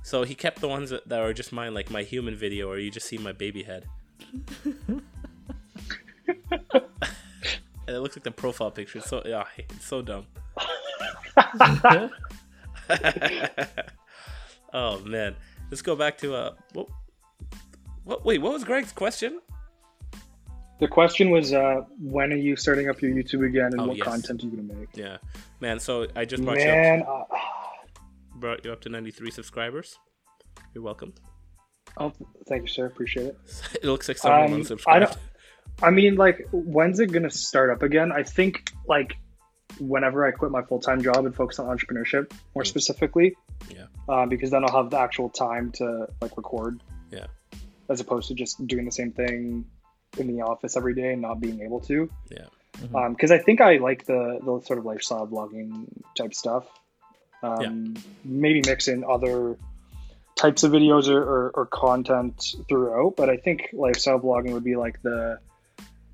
So 0.06 0.22
he 0.22 0.36
kept 0.36 0.60
the 0.60 0.68
ones 0.68 0.90
that, 0.90 1.08
that 1.08 1.18
are 1.18 1.32
just 1.32 1.52
mine, 1.52 1.74
like 1.74 1.90
my 1.90 2.04
human 2.04 2.36
video, 2.36 2.70
or 2.70 2.78
you 2.78 2.92
just 2.92 3.08
see 3.08 3.18
my 3.18 3.32
baby 3.32 3.64
head. 3.64 3.86
and 4.64 5.02
it 7.88 7.98
looks 7.98 8.14
like 8.14 8.22
the 8.22 8.30
profile 8.30 8.70
picture. 8.70 8.98
It's 8.98 9.08
so 9.08 9.20
yeah, 9.26 9.42
it's 9.58 9.84
so 9.84 10.02
dumb. 10.02 10.28
oh 14.72 15.00
man, 15.00 15.34
let's 15.72 15.82
go 15.82 15.96
back 15.96 16.18
to 16.18 16.36
uh, 16.36 16.52
what, 16.72 16.86
what? 18.04 18.24
Wait, 18.24 18.40
what 18.40 18.52
was 18.52 18.62
Greg's 18.62 18.92
question? 18.92 19.40
The 20.78 20.86
question 20.86 21.30
was, 21.30 21.52
uh, 21.52 21.80
when 22.00 22.32
are 22.32 22.36
you 22.36 22.54
starting 22.54 22.88
up 22.88 23.02
your 23.02 23.10
YouTube 23.10 23.44
again, 23.44 23.72
and 23.72 23.80
Oh, 23.80 23.86
what 23.88 23.96
yes. 23.96 24.06
content 24.06 24.44
are 24.44 24.46
you 24.46 24.52
gonna 24.56 24.72
make? 24.78 24.90
Yeah, 24.94 25.16
man. 25.58 25.80
So 25.80 26.06
I 26.14 26.24
just 26.24 26.44
brought 26.44 26.60
you 26.60 26.68
up, 26.68 27.28
uh, 27.32 27.36
brought 28.36 28.64
you 28.64 28.72
up 28.72 28.80
to 28.82 28.88
93 28.88 29.30
subscribers. 29.30 29.98
You're 30.74 30.84
welcome. 30.84 31.14
oh, 31.98 32.12
thank 32.48 32.62
you, 32.62 32.68
sir. 32.68 32.86
Appreciate 32.86 33.26
it. 33.26 33.38
It 33.82 33.84
looks 33.84 34.08
like 34.08 34.18
someone 34.18 34.52
Um, 34.52 34.60
unsubscribed. 34.62 34.82
I 34.88 34.98
don't. 35.00 35.16
I 35.82 35.90
mean, 35.90 36.14
like, 36.16 36.46
when's 36.52 37.00
it 37.00 37.12
gonna 37.12 37.30
start 37.30 37.70
up 37.70 37.82
again? 37.82 38.10
I 38.12 38.22
think 38.22 38.72
like 38.86 39.16
whenever 39.78 40.24
I 40.26 40.30
quit 40.30 40.50
my 40.50 40.62
full 40.62 40.80
time 40.80 41.02
job 41.02 41.26
and 41.26 41.34
focus 41.34 41.58
on 41.58 41.66
entrepreneurship 41.66 42.32
more 42.54 42.64
specifically. 42.64 43.34
Yeah. 43.70 43.86
Uh, 44.08 44.24
because 44.26 44.50
then 44.50 44.64
I'll 44.64 44.82
have 44.82 44.90
the 44.90 44.98
actual 44.98 45.28
time 45.28 45.72
to 45.72 46.06
like 46.22 46.36
record. 46.36 46.82
Yeah. 47.10 47.26
As 47.88 48.00
opposed 48.00 48.28
to 48.28 48.34
just 48.34 48.64
doing 48.66 48.84
the 48.84 48.92
same 48.92 49.12
thing 49.12 49.64
in 50.18 50.26
the 50.28 50.42
office 50.42 50.76
every 50.76 50.94
day 50.94 51.12
and 51.12 51.20
not 51.22 51.40
being 51.40 51.60
able 51.60 51.80
to. 51.80 52.08
Yeah. 52.30 52.46
Um, 52.94 53.12
because 53.12 53.30
I 53.30 53.38
think 53.38 53.60
I 53.60 53.76
like 53.78 54.06
the 54.06 54.38
the 54.42 54.60
sort 54.64 54.78
of 54.78 54.84
lifestyle 54.86 55.26
vlogging 55.26 55.88
type 56.16 56.32
stuff. 56.34 56.64
Um, 57.42 57.94
maybe 58.24 58.62
mix 58.66 58.88
in 58.88 59.04
other 59.04 59.56
types 60.36 60.64
of 60.64 60.72
videos 60.72 61.08
or, 61.08 61.22
or, 61.22 61.50
or 61.50 61.66
content 61.66 62.54
throughout, 62.68 63.14
but 63.16 63.30
I 63.30 63.36
think 63.36 63.70
lifestyle 63.72 64.20
vlogging 64.20 64.52
would 64.52 64.64
be 64.64 64.76
like 64.76 65.00
the 65.02 65.38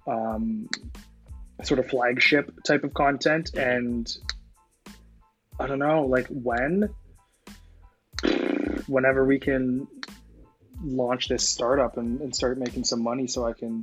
um, 0.06 0.68
sort 1.62 1.80
of 1.80 1.88
flagship 1.88 2.52
type 2.64 2.84
of 2.84 2.94
content. 2.94 3.54
And 3.54 4.08
I 5.58 5.66
don't 5.66 5.78
know, 5.78 6.06
like 6.06 6.26
when, 6.28 6.88
whenever 8.86 9.24
we 9.24 9.38
can 9.38 9.88
launch 10.84 11.28
this 11.28 11.48
startup 11.48 11.96
and, 11.96 12.20
and 12.20 12.34
start 12.34 12.58
making 12.58 12.84
some 12.84 13.02
money 13.02 13.26
so 13.26 13.46
I 13.46 13.52
can 13.52 13.82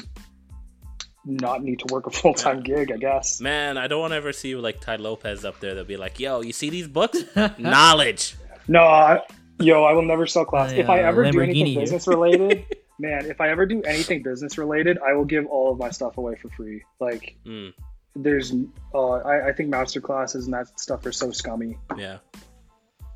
not 1.26 1.62
need 1.64 1.80
to 1.80 1.94
work 1.94 2.08
a 2.08 2.10
full 2.20 2.34
time 2.34 2.62
gig, 2.62 2.92
I 2.92 2.98
guess. 2.98 3.40
Man, 3.42 3.78
I 3.78 3.88
don't 3.88 4.00
want 4.02 4.12
to 4.12 4.18
ever 4.18 4.34
see 4.34 4.50
you 4.50 4.62
like 4.62 4.80
Tai 4.80 4.98
Lopez 4.98 5.46
up 5.46 5.60
there. 5.60 5.76
They'll 5.76 5.84
be 5.86 5.98
like, 5.98 6.20
"Yo, 6.20 6.42
you 6.42 6.54
see 6.54 6.70
these 6.70 6.88
books? 6.88 7.24
Knowledge." 7.58 8.36
No, 8.68 8.84
I, 8.84 9.22
yo, 9.60 9.84
I 9.84 9.94
will 9.94 10.04
never 10.04 10.28
sell 10.28 10.46
class. 10.46 10.72
if 10.72 10.90
I 10.90 11.00
ever 11.00 11.30
do 11.32 11.42
anything 11.42 11.80
business 11.80 12.08
related, 12.08 12.66
man, 13.00 13.26
if 13.26 13.42
I 13.42 13.50
ever 13.50 13.66
do 13.66 13.82
anything 13.84 14.22
business 14.24 14.58
related, 14.58 14.98
I 15.06 15.14
will 15.14 15.26
give 15.26 15.46
all 15.48 15.72
of 15.72 15.80
my 15.80 15.90
stuff 15.90 16.18
away 16.18 16.36
for 16.36 16.50
free. 16.50 16.84
Like, 17.00 17.36
Mm, 17.46 17.74
there's, 18.16 18.54
uh, 18.94 19.12
I, 19.12 19.50
I 19.50 19.54
think 19.54 19.70
master 19.70 20.02
classes 20.02 20.46
and 20.46 20.54
that 20.54 20.80
stuff 20.80 21.06
are 21.06 21.12
so 21.12 21.32
scummy. 21.32 21.78
yeah, 21.98 22.18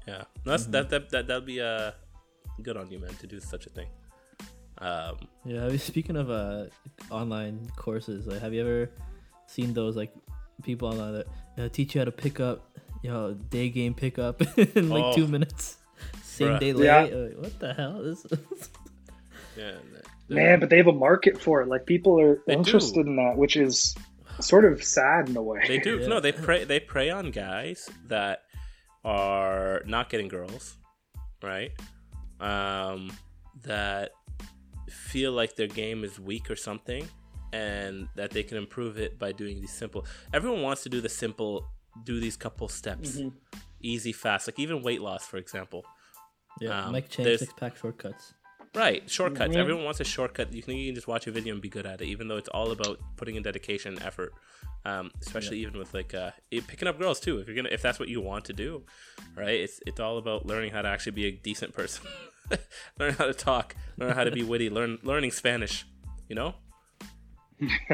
yeah. 0.08 0.24
No, 0.46 0.52
That's 0.52 0.66
that 0.68 0.90
that 0.90 1.10
that 1.12 1.28
that'd 1.28 1.46
be 1.46 1.62
uh 1.62 1.92
good 2.62 2.78
on 2.78 2.90
you, 2.92 3.00
man, 3.00 3.14
to 3.16 3.28
do 3.28 3.40
such 3.40 3.66
a 3.68 3.70
thing. 3.70 3.88
Um, 4.84 5.18
yeah. 5.46 5.66
I 5.66 5.70
mean, 5.70 5.80
Speaking 5.80 6.16
of 6.18 6.30
uh, 6.30 6.66
online 7.10 7.70
courses, 7.76 8.28
like, 8.28 8.42
have 8.42 8.54
you 8.54 8.62
ever 8.62 8.90
seen 9.48 9.74
those 9.74 9.96
like 9.96 10.14
people 10.64 10.88
online 10.90 11.14
that 11.14 11.28
you 11.58 11.64
know, 11.64 11.70
teach 11.70 11.96
you 11.96 12.02
how 12.02 12.06
to 12.06 12.12
pick 12.12 12.40
up, 12.40 12.78
you 13.02 13.10
know, 13.10 13.34
day 13.34 13.70
game 13.70 13.94
pickup 13.94 14.42
in 14.76 14.90
like 14.90 15.04
Oh. 15.04 15.16
two 15.16 15.28
minutes, 15.28 15.78
same 16.24 16.50
Bruh. 16.50 16.60
day 16.60 16.74
late? 16.74 16.86
Yeah. 16.86 17.04
Uh, 17.18 17.28
what 17.42 17.60
the 17.60 17.74
hell? 17.74 18.02
This 18.04 18.26
yeah, 19.58 19.72
Man, 20.30 20.60
but 20.60 20.70
they 20.70 20.78
have 20.78 20.88
a 20.88 20.92
market 20.94 21.40
for 21.40 21.62
it. 21.62 21.68
Like, 21.68 21.86
people 21.86 22.20
are 22.20 22.42
They 22.48 22.54
do. 22.54 22.60
interested 22.60 23.06
in 23.06 23.16
that, 23.18 23.38
which 23.38 23.56
is 23.56 23.96
sort 24.40 24.66
of 24.66 24.84
sad 24.84 25.30
in 25.30 25.38
a 25.38 25.44
way. 25.44 25.62
They 25.68 25.78
do. 25.80 26.00
No, 26.10 26.20
they 26.20 26.32
prey. 26.32 26.64
They 26.64 26.80
prey 26.80 27.10
on 27.10 27.30
guys 27.32 27.90
that 28.08 28.44
are 29.06 29.82
not 29.86 30.10
getting 30.10 30.28
girls, 30.30 30.76
right? 31.44 31.72
Um, 32.40 33.12
that 33.64 34.12
feel 34.94 35.32
like 35.32 35.56
their 35.56 35.68
game 35.68 36.04
is 36.04 36.20
weak 36.20 36.50
or 36.52 36.56
something, 36.56 37.08
and 37.52 38.08
that 38.16 38.32
they 38.32 38.44
can 38.44 38.58
improve 38.58 38.98
it 38.98 39.18
by 39.20 39.32
doing 39.32 39.60
these 39.62 39.74
simple. 39.74 40.06
Everyone 40.34 40.62
wants 40.62 40.84
to 40.84 40.90
do 40.90 41.02
the 41.02 41.10
simple, 41.10 41.68
do 42.04 42.20
these 42.20 42.38
couple 42.38 42.68
steps, 42.68 43.18
Mhm. 43.18 43.34
easy, 43.82 44.12
fast. 44.14 44.48
Like 44.48 44.60
even 44.60 44.82
weight 44.84 45.02
loss, 45.02 45.26
for 45.28 45.38
example. 45.38 45.86
yeah, 46.62 46.86
Um, 46.86 46.92
Mike 46.92 47.10
Chang 47.10 47.26
there's- 47.26 47.40
six 47.40 47.54
pack 47.58 47.76
shortcuts. 47.76 48.36
Right, 48.76 49.08
shortcuts. 49.10 49.54
Mhm. 49.56 49.60
Everyone 49.60 49.84
wants 49.86 50.00
a 50.00 50.04
shortcut. 50.04 50.54
You 50.54 50.62
can, 50.64 50.76
you 50.78 50.88
can 50.90 50.96
just 50.96 51.08
watch 51.08 51.26
a 51.28 51.32
video 51.32 51.54
and 51.54 51.62
be 51.62 51.70
good 51.70 51.86
at 51.88 52.00
it, 52.02 52.06
even 52.06 52.28
though 52.28 52.38
it's 52.38 52.50
all 52.50 52.72
about 52.72 53.00
putting 53.18 53.36
in 53.36 53.44
dedication 53.44 53.94
and 53.94 54.02
effort. 54.04 54.34
Um, 54.86 55.12
especially 55.22 55.60
even 55.60 55.78
with 55.78 55.94
like 55.94 56.14
uh, 56.14 56.32
picking 56.68 56.88
up 56.88 57.00
girls 57.00 57.20
too. 57.20 57.40
If 57.40 57.48
you're 57.48 57.56
gonna, 57.56 57.70
if 57.72 57.82
that's 57.82 58.00
what 58.00 58.10
you 58.10 58.20
want 58.22 58.46
to 58.46 58.54
do, 58.54 58.84
right? 59.36 59.60
It's 59.62 59.80
it's 59.88 60.00
all 60.00 60.18
about 60.18 60.46
learning 60.46 60.72
how 60.72 60.82
to 60.82 60.88
actually 60.90 61.14
be 61.14 61.26
a 61.26 61.32
decent 61.32 61.74
person, 61.74 62.06
learn 63.00 63.14
how 63.14 63.26
to 63.26 63.34
talk, 63.34 63.76
learn 63.98 64.14
how 64.14 64.24
to 64.24 64.32
be 64.32 64.44
witty, 64.44 64.70
learn 64.70 65.00
learning 65.04 65.32
Spanish. 65.32 65.86
You 66.30 66.36
know, 66.36 66.56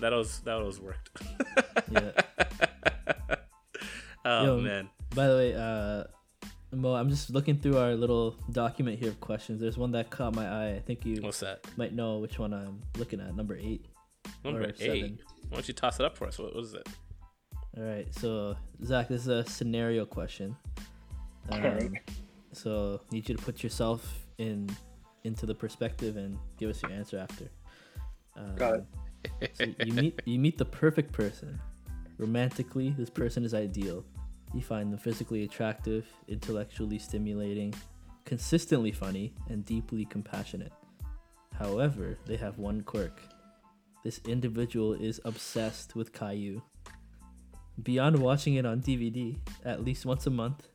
that 0.00 0.12
was 0.12 0.40
that 0.40 0.62
was 0.62 0.80
worked. 0.80 1.10
Yeah. 1.90 2.10
oh 4.24 4.44
Yo, 4.44 4.60
man, 4.60 4.88
By 5.14 5.26
the 5.28 5.34
way, 5.34 5.54
uh, 5.54 6.04
Mo, 6.74 6.94
I'm 6.94 7.10
just 7.10 7.30
looking 7.30 7.58
through 7.58 7.78
our 7.78 7.94
little 7.94 8.36
document 8.50 8.98
here 8.98 9.08
of 9.10 9.20
questions. 9.20 9.60
There's 9.60 9.76
one 9.76 9.92
that 9.92 10.10
caught 10.10 10.34
my 10.34 10.48
eye. 10.48 10.74
I 10.76 10.80
think 10.80 11.04
you 11.04 11.20
what's 11.20 11.40
that? 11.40 11.66
might 11.76 11.92
know 11.92 12.18
which 12.18 12.38
one 12.38 12.54
I'm 12.54 12.80
looking 12.96 13.20
at. 13.20 13.34
Number 13.36 13.56
eight. 13.56 13.84
Number 14.44 14.64
eight. 14.64 14.78
seven. 14.78 15.18
Why 15.48 15.56
don't 15.56 15.68
you 15.68 15.74
toss 15.74 16.00
it 16.00 16.06
up 16.06 16.16
for 16.16 16.26
us? 16.26 16.38
What 16.38 16.54
was 16.54 16.74
it? 16.74 16.88
All 17.76 17.82
right, 17.82 18.06
so 18.14 18.56
Zach, 18.84 19.08
this 19.08 19.22
is 19.22 19.28
a 19.28 19.44
scenario 19.44 20.04
question. 20.04 20.56
Um. 21.50 21.94
So 22.52 23.00
need 23.10 23.28
you 23.28 23.36
to 23.36 23.42
put 23.42 23.62
yourself 23.62 24.26
in 24.38 24.68
into 25.24 25.46
the 25.46 25.54
perspective 25.54 26.16
and 26.16 26.36
give 26.58 26.68
us 26.70 26.82
your 26.82 26.92
answer 26.92 27.18
after. 27.18 27.50
Um, 28.36 28.56
Got 28.56 28.74
it. 28.74 28.84
So 29.54 29.66
you 29.84 29.92
meet 29.92 30.20
you 30.24 30.38
meet 30.38 30.58
the 30.58 30.64
perfect 30.64 31.12
person. 31.12 31.60
Romantically, 32.18 32.90
this 32.98 33.10
person 33.10 33.44
is 33.44 33.54
ideal. 33.54 34.04
You 34.52 34.62
find 34.62 34.92
them 34.92 34.98
physically 34.98 35.44
attractive, 35.44 36.06
intellectually 36.28 36.98
stimulating, 36.98 37.72
consistently 38.24 38.92
funny, 38.92 39.32
and 39.48 39.64
deeply 39.64 40.04
compassionate. 40.04 40.72
However, 41.54 42.18
they 42.26 42.36
have 42.36 42.58
one 42.58 42.82
quirk. 42.82 43.22
This 44.04 44.20
individual 44.26 44.94
is 44.94 45.20
obsessed 45.24 45.94
with 45.94 46.12
Caillou. 46.12 46.60
Beyond 47.82 48.18
watching 48.18 48.54
it 48.56 48.66
on 48.66 48.80
DVD 48.80 49.36
at 49.64 49.84
least 49.84 50.04
once 50.04 50.26
a 50.26 50.30
month, 50.30 50.66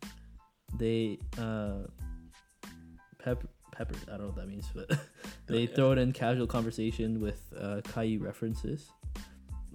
they 0.75 1.19
uh, 1.37 1.87
pepper 3.19 3.47
pepper. 3.77 3.95
I 4.07 4.11
don't 4.11 4.21
know 4.21 4.25
what 4.27 4.35
that 4.35 4.47
means, 4.47 4.69
but 4.73 4.91
they 5.47 5.67
throw 5.67 5.91
it 5.91 5.97
in 5.97 6.11
casual 6.11 6.47
conversation 6.47 7.21
with 7.21 7.41
uh, 7.59 7.81
Caillou 7.93 8.19
references. 8.19 8.91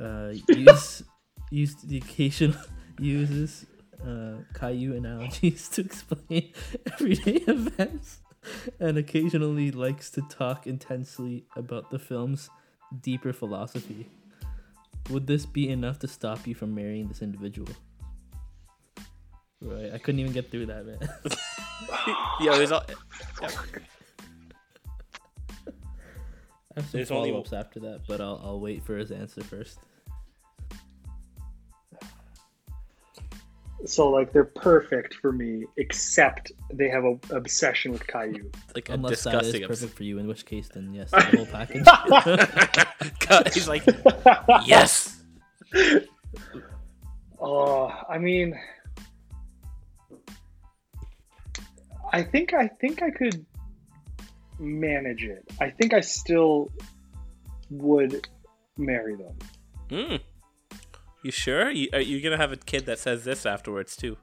Uh, 0.01 0.33
use 0.49 1.03
use 1.51 1.75
the 1.77 1.99
occasional 1.99 2.57
uses 2.99 3.67
uh, 4.07 4.37
Caillou 4.55 4.97
analogies 4.97 5.69
to 5.71 5.83
explain 5.83 6.53
everyday 6.93 7.37
events, 7.47 8.21
and 8.81 8.99
occasionally 8.99 9.71
likes 9.71 10.11
to 10.11 10.23
talk 10.23 10.67
intensely 10.67 11.45
about 11.57 11.91
the 11.91 11.99
film's 11.99 12.51
deeper 13.01 13.33
philosophy. 13.33 14.09
Would 15.11 15.27
this 15.27 15.47
be 15.47 15.69
enough 15.69 15.99
to 16.01 16.09
stop 16.09 16.47
you 16.47 16.55
from 16.55 16.75
marrying 16.75 17.09
this 17.09 17.23
individual? 17.23 17.69
Right, 19.63 19.93
I 19.93 19.99
couldn't 19.99 20.19
even 20.19 20.33
get 20.33 20.51
through 20.51 20.67
that, 20.67 20.85
man. 20.85 20.99
Yo, 22.41 22.57
there's 22.57 22.73
all. 22.73 22.83
yeah. 23.43 23.49
I 26.75 26.81
have 26.81 26.91
some 26.91 26.99
There's 26.99 27.09
follow 27.09 27.39
ups 27.39 27.53
after 27.53 27.81
that, 27.81 28.01
but 28.09 28.21
I'll, 28.21 28.41
I'll 28.43 28.61
wait 28.61 28.83
for 28.83 28.97
his 28.97 29.13
answer 29.13 29.43
first. 29.43 29.79
So 33.85 34.09
like 34.09 34.33
they're 34.33 34.45
perfect 34.45 35.15
for 35.15 35.33
me, 35.33 35.67
except 35.77 36.53
they 36.73 36.89
have 36.89 37.05
an 37.05 37.21
obsession 37.31 37.93
with 37.93 38.07
Caillou. 38.07 38.51
Like 38.75 38.89
a 38.89 38.95
Unless 38.95 39.25
that 39.25 39.35
is 39.43 39.53
disgusting. 39.53 39.69
perfect 39.69 39.97
for 39.97 40.05
you, 40.05 40.19
in 40.19 40.27
which 40.27 40.47
case, 40.47 40.69
then 40.69 40.95
yes, 40.95 41.11
the 41.13 41.21
whole 41.21 41.47
package. 41.47 41.85
He's 43.55 43.69
like, 43.69 43.85
yes. 44.67 45.23
Oh, 47.41 47.93
I 48.09 48.19
mean, 48.19 48.59
I 52.13 52.23
think 52.23 52.53
I 52.55 52.69
think 52.69 53.03
I 53.03 53.11
could 53.11 53.45
manage 54.59 55.25
it. 55.25 55.45
I 55.61 55.71
think 55.71 55.95
I 55.95 56.01
still 56.01 56.71
would 57.71 58.29
marry 58.77 59.17
them. 59.17 59.35
Mm. 59.89 60.21
You 61.25 61.31
sure? 61.31 61.71
You, 61.71 61.89
are 61.93 62.01
you 62.01 62.21
gonna 62.21 62.37
have 62.37 62.53
a 62.53 62.57
kid 62.57 62.87
that 62.87 62.99
says 62.99 63.25
this 63.25 63.47
afterwards 63.47 63.97
too? 63.97 64.17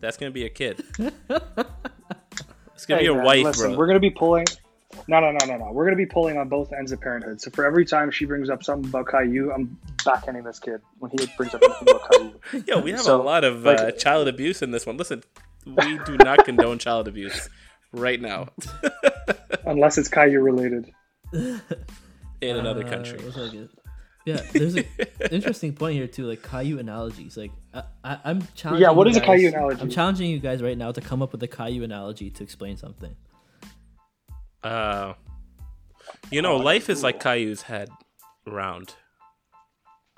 That's 0.00 0.16
gonna 0.16 0.30
be 0.30 0.44
a 0.44 0.48
kid. 0.50 0.82
It's 0.98 2.86
gonna 2.86 3.00
Hey, 3.00 3.06
be 3.08 3.12
a 3.12 3.14
man, 3.14 3.24
wife, 3.24 3.44
listen, 3.44 3.70
bro. 3.70 3.78
We're 3.78 3.86
gonna 3.86 4.00
be 4.00 4.10
pulling. 4.10 4.46
No, 5.06 5.20
no, 5.20 5.30
no, 5.32 5.46
no, 5.46 5.56
no. 5.58 5.72
We're 5.72 5.84
gonna 5.84 5.96
be 5.96 6.06
pulling 6.06 6.38
on 6.38 6.48
both 6.48 6.72
ends 6.72 6.92
of 6.92 7.00
parenthood. 7.00 7.40
So 7.40 7.50
for 7.50 7.64
every 7.66 7.84
time 7.84 8.10
she 8.10 8.24
brings 8.24 8.48
up 8.50 8.62
something 8.62 8.88
about 8.88 9.06
Caillou, 9.08 9.52
I'm 9.52 9.78
backhanding 9.98 10.44
this 10.44 10.58
kid 10.58 10.80
when 10.98 11.10
he 11.10 11.26
brings 11.36 11.54
up 11.54 11.62
anything 11.62 11.88
about 11.88 12.10
Caillou. 12.12 12.64
Yo, 12.66 12.80
we 12.80 12.92
have 12.92 13.00
So, 13.00 13.20
a 13.20 13.22
lot 13.22 13.44
of 13.44 13.62
like- 13.64 13.78
uh, 13.80 13.90
child 13.92 14.28
abuse 14.28 14.62
in 14.62 14.70
this 14.70 14.86
one. 14.86 14.96
Listen, 14.96 15.22
we 15.66 15.98
do 16.04 16.16
not 16.18 16.44
condone 16.44 16.78
child 16.78 17.08
abuse 17.08 17.48
right 17.92 18.20
now 18.20 18.48
Unless 19.66 19.98
it's 19.98 20.08
Caillou 20.08 20.40
related. 20.40 20.92
in 21.32 22.56
another 22.56 22.84
Uh, 22.86 22.88
country. 22.90 23.18
what's 23.22 23.36
that 23.36 23.52
good? 23.52 23.68
Yeah, 24.26 24.40
there's 24.52 24.74
an 24.76 24.84
interesting 25.30 25.72
point 25.74 25.94
here 25.96 26.06
too, 26.06 26.26
like 26.26 26.42
Caillou 26.42 26.78
analogies. 26.78 27.36
Like 27.36 27.52
I, 27.74 27.82
I, 28.04 28.18
I'm 28.24 28.42
challenging. 28.54 28.82
Yeah, 28.82 28.90
what 28.90 29.06
you 29.06 29.10
is 29.12 29.16
a 29.16 29.20
guys- 29.20 29.26
Caillou 29.28 29.48
analogy? 29.48 29.80
I'm 29.80 29.90
challenging 29.90 30.30
you 30.30 30.38
guys 30.38 30.62
right 30.62 30.76
now 30.76 30.92
to 30.92 31.00
come 31.00 31.22
up 31.22 31.32
with 31.32 31.42
a 31.42 31.48
Caillou 31.48 31.82
analogy 31.84 32.30
to 32.30 32.42
explain 32.42 32.76
something. 32.76 33.16
Uh, 34.62 35.14
you 36.30 36.42
know, 36.42 36.56
life 36.56 36.90
is 36.90 37.02
like 37.02 37.18
Caillou's 37.20 37.62
head 37.62 37.88
round. 38.46 38.94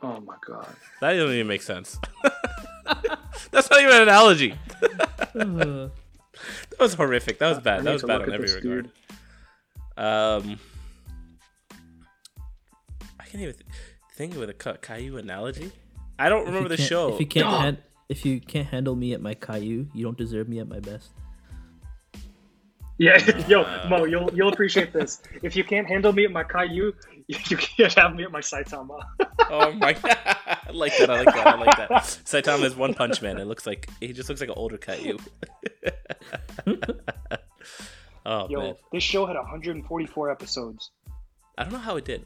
Oh 0.03 0.19
my 0.21 0.35
god. 0.47 0.67
That 1.01 1.13
doesn't 1.13 1.33
even 1.35 1.47
make 1.47 1.63
sense. 1.63 1.99
That's 3.51 3.71
not 3.71 3.81
even 3.81 3.93
an 3.95 4.03
analogy. 4.03 4.55
That 6.71 6.81
was 6.81 6.95
horrific. 6.95 7.39
That 7.39 7.51
was 7.51 7.61
bad. 7.61 7.81
I 7.81 7.83
That 7.83 7.93
was 7.93 8.03
bad 8.03 8.19
look 8.21 8.29
on 8.29 8.35
every 8.35 8.47
this 8.47 8.57
regard. 8.57 8.91
Um, 9.97 10.59
I 13.21 13.25
can't 13.25 13.43
even 13.43 13.55
th- 13.55 13.67
think 14.15 14.35
of 14.35 14.43
a 14.43 14.53
Ca- 14.53 14.77
Caillou 14.79 15.19
analogy. 15.19 15.71
I 16.19 16.29
don't 16.29 16.43
if 16.43 16.47
remember 16.49 16.69
the 16.69 16.77
show. 16.77 17.15
If 17.15 17.21
you 17.21 17.27
can't, 17.27 17.47
han- 17.47 17.79
if 18.09 18.25
you 18.27 18.41
can't 18.41 18.67
handle 18.67 18.97
me 18.97 19.13
at 19.13 19.21
my 19.21 19.35
Caillou, 19.35 19.87
you 19.95 20.03
don't 20.05 20.17
deserve 20.19 20.49
me 20.49 20.59
at 20.59 20.69
my 20.69 20.81
best. 20.81 21.11
Yeah, 22.99 23.19
yo, 23.49 23.63
Uh. 23.63 23.87
Mo, 23.89 24.05
you'll 24.05 24.31
you'll 24.35 24.53
appreciate 24.53 24.93
this. 24.93 25.23
If 25.43 25.55
you 25.55 25.65
can't 25.65 25.87
handle 25.87 26.13
me 26.13 26.25
at 26.25 26.33
my 26.33 26.45
Caillou, 26.45 26.93
you, 27.29 27.39
you 27.49 27.57
can't 27.57 27.93
have 27.95 28.15
me 28.15 28.25
at 28.25 28.33
my 28.33 28.41
Saitama. 28.41 28.99
oh 29.51 29.73
my 29.73 29.93
god! 29.95 30.03
I 30.67 30.71
like 30.73 30.97
that. 30.99 31.11
I 31.11 31.23
like 31.23 31.35
that. 31.35 31.47
I 31.47 31.55
like 31.57 31.77
that. 31.77 31.91
Saitama 32.25 32.65
is 32.65 32.75
One 32.77 32.95
Punch 32.95 33.21
Man. 33.23 33.39
It 33.39 33.45
looks 33.47 33.67
like 33.67 33.89
he 34.01 34.13
just 34.13 34.29
looks 34.29 34.41
like 34.41 34.51
an 34.51 34.57
older 34.57 34.79
Caillou. 34.79 35.19
oh 38.27 38.49
Yo, 38.49 38.61
man, 38.61 38.75
this 38.93 39.03
show 39.03 39.27
had 39.27 39.37
144 39.37 40.31
episodes. 40.31 40.91
I 41.59 41.65
don't 41.65 41.73
know 41.73 41.79
how 41.79 41.97
it 41.97 42.05
did. 42.05 42.25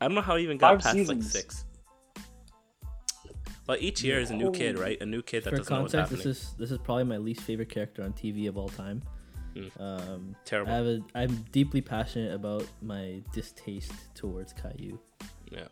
I 0.00 0.06
don't 0.06 0.14
know 0.14 0.20
how 0.20 0.36
it 0.36 0.42
even 0.42 0.58
got 0.58 0.74
Five 0.74 0.82
past 0.82 0.94
seasons. 0.96 1.34
like 1.34 1.42
six. 1.42 1.64
But 3.66 3.82
each 3.82 4.02
year 4.04 4.20
is 4.20 4.30
a 4.30 4.34
new 4.36 4.52
kid, 4.52 4.78
right? 4.78 5.00
A 5.00 5.06
new 5.06 5.22
kid 5.22 5.42
that 5.44 5.50
For 5.50 5.56
doesn't 5.56 5.74
know 5.74 5.82
what's 5.82 5.94
happening. 5.94 6.18
this 6.18 6.26
is 6.26 6.54
this 6.58 6.70
is 6.70 6.78
probably 6.78 7.04
my 7.04 7.16
least 7.16 7.40
favorite 7.40 7.68
character 7.68 8.04
on 8.04 8.12
TV 8.12 8.48
of 8.48 8.56
all 8.56 8.68
time. 8.68 9.02
Mm. 9.56 9.80
Um, 9.80 10.36
Terrible. 10.44 10.72
I 10.72 10.76
have 10.76 10.86
a, 10.86 11.00
I'm 11.14 11.44
deeply 11.52 11.80
passionate 11.80 12.34
about 12.34 12.66
my 12.82 13.22
distaste 13.32 13.92
towards 14.14 14.52
Caillou. 14.52 14.98
Yeah. 15.50 15.68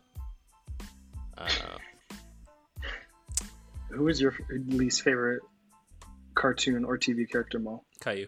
Uh, 1.37 1.47
Who 3.89 4.07
is 4.07 4.19
your 4.19 4.33
least 4.49 5.03
favorite 5.03 5.43
cartoon 6.33 6.83
or 6.83 6.97
TV 6.97 7.29
character, 7.29 7.59
Mo? 7.59 7.83
Caillou. 8.01 8.25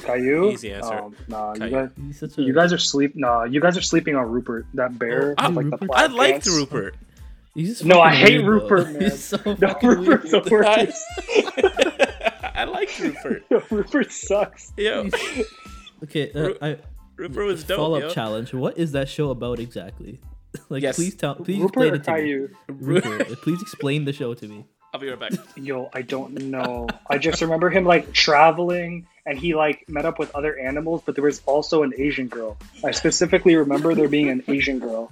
Caillou? 0.00 0.52
Easy 0.52 0.72
answer. 0.72 0.94
Um, 0.94 1.14
nah, 1.28 1.52
you 1.54 1.68
guys, 1.68 1.90
a 2.38 2.42
you 2.42 2.54
guys 2.54 2.72
are 2.72 2.78
sleep. 2.78 3.14
Nah, 3.14 3.44
you 3.44 3.60
guys 3.60 3.76
are 3.76 3.82
sleeping 3.82 4.16
on 4.16 4.30
Rupert, 4.30 4.66
that 4.74 4.98
bear. 4.98 5.34
I, 5.36 5.48
with, 5.48 5.66
like 5.70 5.80
the 5.80 5.86
Oh, 5.90 5.94
I 5.94 6.08
plaid 6.08 6.32
liked. 6.32 6.46
Rupert. 6.46 6.96
He's 7.54 7.84
No, 7.84 8.00
I 8.00 8.14
hate 8.14 8.38
weird, 8.38 8.48
Rupert, 8.62 8.86
though. 8.86 8.92
man. 8.92 9.02
He's 9.02 9.24
so 9.24 9.36
No, 9.44 9.54
fucking 9.56 9.88
Rupert's 9.90 10.30
the 10.30 10.48
worst. 10.50 11.76
I 12.62 12.64
liked 12.66 12.98
Rupert. 13.00 13.44
Yo, 13.50 13.60
Rupert 13.70 14.12
sucks. 14.12 14.72
Yo, 14.76 15.08
Okay, 16.04 16.30
uh, 16.32 16.40
Ru- 16.40 16.58
I, 16.62 16.76
Rupert 17.16 17.44
was 17.46 17.64
dope. 17.64 17.76
Follow 17.78 18.00
up 18.06 18.12
challenge. 18.12 18.54
What 18.54 18.78
is 18.78 18.92
that 18.92 19.08
show 19.08 19.30
about 19.30 19.58
exactly? 19.58 20.20
like, 20.68 20.82
Yes. 20.82 20.94
please 20.96 21.16
tell, 21.16 21.34
please 21.34 21.60
Rupert 21.60 21.94
explain 21.96 22.24
it 22.24 22.48
to 22.68 22.72
me. 22.72 22.76
Rupert, 22.86 23.26
please 23.42 23.60
explain 23.60 24.04
the 24.04 24.12
show 24.12 24.32
to 24.34 24.46
me. 24.46 24.64
I'll 24.94 25.00
be 25.00 25.08
right 25.08 25.18
back. 25.18 25.32
Yo, 25.56 25.90
I 25.92 26.02
don't 26.02 26.34
know. 26.34 26.86
I 27.10 27.18
just 27.18 27.40
remember 27.42 27.68
him 27.68 27.84
like 27.84 28.12
traveling 28.12 29.06
and 29.26 29.38
he 29.38 29.54
like 29.56 29.88
met 29.88 30.04
up 30.04 30.18
with 30.20 30.32
other 30.36 30.56
animals, 30.58 31.02
but 31.04 31.16
there 31.16 31.24
was 31.24 31.42
also 31.46 31.82
an 31.82 31.92
Asian 31.96 32.28
girl. 32.28 32.58
I 32.84 32.92
specifically 32.92 33.56
remember 33.56 33.94
there 33.94 34.08
being 34.08 34.28
an 34.28 34.44
Asian 34.46 34.78
girl. 34.78 35.10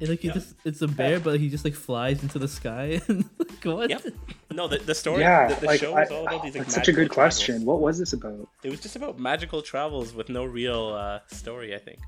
And, 0.00 0.08
like 0.08 0.20
he 0.20 0.30
just, 0.30 0.54
it's 0.64 0.80
a 0.80 0.88
bear, 0.88 1.18
but 1.18 1.40
he 1.40 1.48
just 1.48 1.64
like 1.64 1.74
flies 1.74 2.22
into 2.22 2.38
the 2.38 2.46
sky. 2.46 3.00
and 3.08 3.24
like, 3.38 3.64
what? 3.64 3.90
Yep. 3.90 4.06
No, 4.52 4.68
the, 4.68 4.78
the 4.78 4.94
story. 4.94 5.20
yeah, 5.20 5.48
the, 5.48 5.60
the 5.60 5.66
like 5.66 5.80
show 5.80 5.94
I, 5.94 6.00
was 6.00 6.10
all 6.10 6.26
about 6.26 6.42
these. 6.42 6.54
Like, 6.54 6.64
that's 6.64 6.74
such 6.74 6.88
a 6.88 6.92
good 6.92 7.08
magical 7.08 7.14
question. 7.14 7.64
What 7.64 7.80
was 7.80 7.98
this 7.98 8.12
about? 8.12 8.48
It 8.62 8.70
was 8.70 8.80
just 8.80 8.96
about 8.96 9.18
magical 9.18 9.60
travels 9.62 10.14
with 10.14 10.28
no 10.28 10.44
real 10.44 10.88
uh, 10.88 11.20
story, 11.26 11.74
I 11.74 11.78
think. 11.78 11.98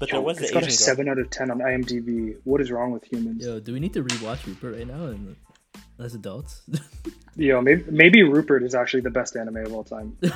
But 0.00 0.10
Yo, 0.10 0.16
there 0.16 0.20
was 0.20 0.38
it's 0.38 0.48
the 0.48 0.54
got 0.54 0.62
Asian 0.64 0.68
a 0.68 0.70
girl. 0.70 0.76
seven 0.76 1.08
out 1.08 1.18
of 1.18 1.30
ten 1.30 1.50
on 1.50 1.58
IMDb. 1.58 2.36
What 2.44 2.60
is 2.60 2.70
wrong 2.70 2.90
with 2.90 3.04
humans? 3.04 3.44
Yo, 3.44 3.60
do 3.60 3.72
we 3.72 3.80
need 3.80 3.92
to 3.94 4.02
rewatch 4.02 4.46
Rupert 4.46 4.76
right 4.76 4.86
now? 4.86 5.06
And 5.06 5.36
as 6.00 6.14
adults, 6.14 6.62
Yo, 7.36 7.60
maybe 7.60 7.84
maybe 7.88 8.22
Rupert 8.22 8.64
is 8.64 8.74
actually 8.74 9.02
the 9.02 9.10
best 9.10 9.36
anime 9.36 9.58
of 9.58 9.72
all 9.72 9.84
time. 9.84 10.16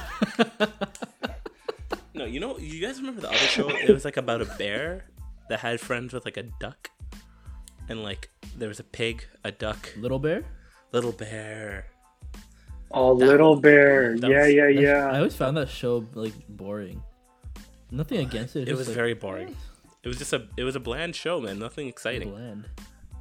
No, 2.15 2.27
you 2.27 2.41
know, 2.41 2.59
you 2.59 2.79
guys 2.81 2.99
remember 2.99 3.23
the 3.23 3.29
other 3.29 3.39
show? 3.39 3.71
It 3.71 3.89
was 3.89 4.05
like 4.05 4.19
about 4.19 4.43
a 4.43 4.45
bear 4.45 5.07
that 5.53 5.61
had 5.61 5.81
friends 5.81 6.15
with 6.15 6.25
like 6.25 6.39
a 6.39 6.45
duck, 6.65 6.91
and 7.89 8.03
like 8.03 8.31
there 8.57 8.69
was 8.69 8.81
a 8.81 8.85
pig, 8.85 9.27
a 9.45 9.53
duck, 9.53 9.93
Little 9.99 10.19
Bear. 10.19 10.45
little 10.93 11.13
bear. 11.13 11.87
Oh, 12.91 13.15
That 13.19 13.27
Little 13.27 13.53
was- 13.53 13.61
Bear. 13.61 14.17
that 14.19 14.31
Yeah, 14.31 14.67
was- 14.67 14.77
yeah, 14.81 15.09
I 15.13 15.19
always 15.19 15.37
found 15.37 15.57
that 15.59 15.69
show 15.69 16.07
like 16.15 16.33
boring. 16.49 17.03
Nothing 17.91 18.21
against 18.21 18.57
it. 18.57 18.63
It 18.63 18.67
just, 18.67 18.79
was 18.79 18.89
like, 18.89 18.97
very 18.97 19.13
boring. 19.15 19.49
Eh. 19.49 19.55
It 20.05 20.09
was 20.09 20.17
just 20.19 20.33
a 20.33 20.49
it 20.57 20.65
was 20.65 20.75
a 20.77 20.81
bland 20.81 21.15
show, 21.15 21.39
man. 21.41 21.59
Nothing 21.59 21.87
exciting. 21.89 22.31
bland. 22.31 22.65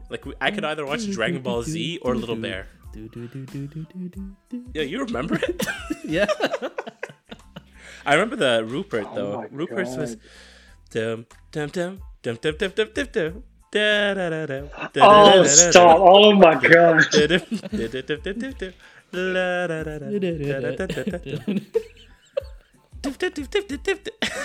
Like 0.10 0.26
we, 0.26 0.34
I 0.42 0.52
could 0.52 0.64
either 0.66 0.86
watch 0.86 1.10
Dragon 1.18 1.42
Ball 1.42 1.64
Z 1.64 2.00
or 2.02 2.16
Little 2.16 2.36
Bear. 2.38 2.68
Do, 2.94 3.08
do, 3.10 3.28
do, 3.28 3.46
do, 3.46 3.68
do, 3.68 3.84
do, 3.86 4.10
do, 4.10 4.36
do. 4.50 4.64
Yeah, 4.74 4.84
you 4.84 5.04
remember 5.04 5.36
it? 5.36 5.66
Yeah. 6.06 6.28
I 8.06 8.14
remember 8.16 8.36
the 8.36 8.66
Rupert 8.66 9.06
Oh 9.12 9.16
though. 9.16 9.38
my 9.42 9.48
Rupert's 9.52 9.96
was 9.96 10.16
God. 10.16 10.24
dum 10.92 11.26
dum 11.52 11.70
dum 11.70 12.02
Dum, 12.24 12.38
dum, 12.40 12.56
dum, 12.58 12.72
dum, 12.76 12.88
dum, 12.94 13.08
dum. 13.12 13.44
Da, 13.72 14.14
da, 14.14 14.30
da, 14.30 14.46
da, 14.46 14.60
da, 14.94 15.02
oh, 15.02 15.44
da, 15.44 15.44
stop. 15.46 15.98
Da, 15.98 16.04
oh, 16.04 16.34
my 16.34 16.54
God. 16.56 17.06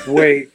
Wait. 0.06 0.50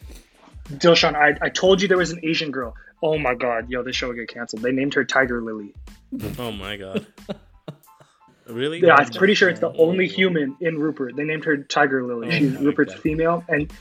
Dilshan, 0.72 1.16
I, 1.16 1.38
I 1.42 1.50
told 1.50 1.82
you 1.82 1.88
there 1.88 1.98
was 1.98 2.12
an 2.12 2.22
Asian 2.24 2.50
girl. 2.50 2.74
Oh, 3.04 3.18
my 3.18 3.36
God. 3.36 3.70
Yo, 3.70 3.84
this 3.84 3.96
show 3.96 4.08
will 4.08 4.16
get 4.16 4.30
canceled. 4.30 4.64
They 4.64 4.72
named 4.72 4.94
her 4.96 5.04
Tiger 5.04 5.42
Lily. 5.42 5.74
Oh, 6.40 6.52
my 6.52 6.78
God. 6.78 7.06
Really? 8.48 8.80
Yeah, 8.80 8.96
I'm 8.96 9.10
pretty 9.10 9.36
sure 9.36 9.50
it's 9.50 9.60
the 9.60 9.72
only 9.74 10.08
human 10.08 10.58
in 10.60 10.80
Rupert. 10.80 11.16
They 11.16 11.24
named 11.24 11.46
her 11.46 11.58
Tiger 11.58 12.04
Lily. 12.04 12.28
Oh 12.28 12.32
She's 12.32 12.58
Rupert's 12.58 12.94
God. 12.94 13.02
female, 13.02 13.44
and 13.48 13.72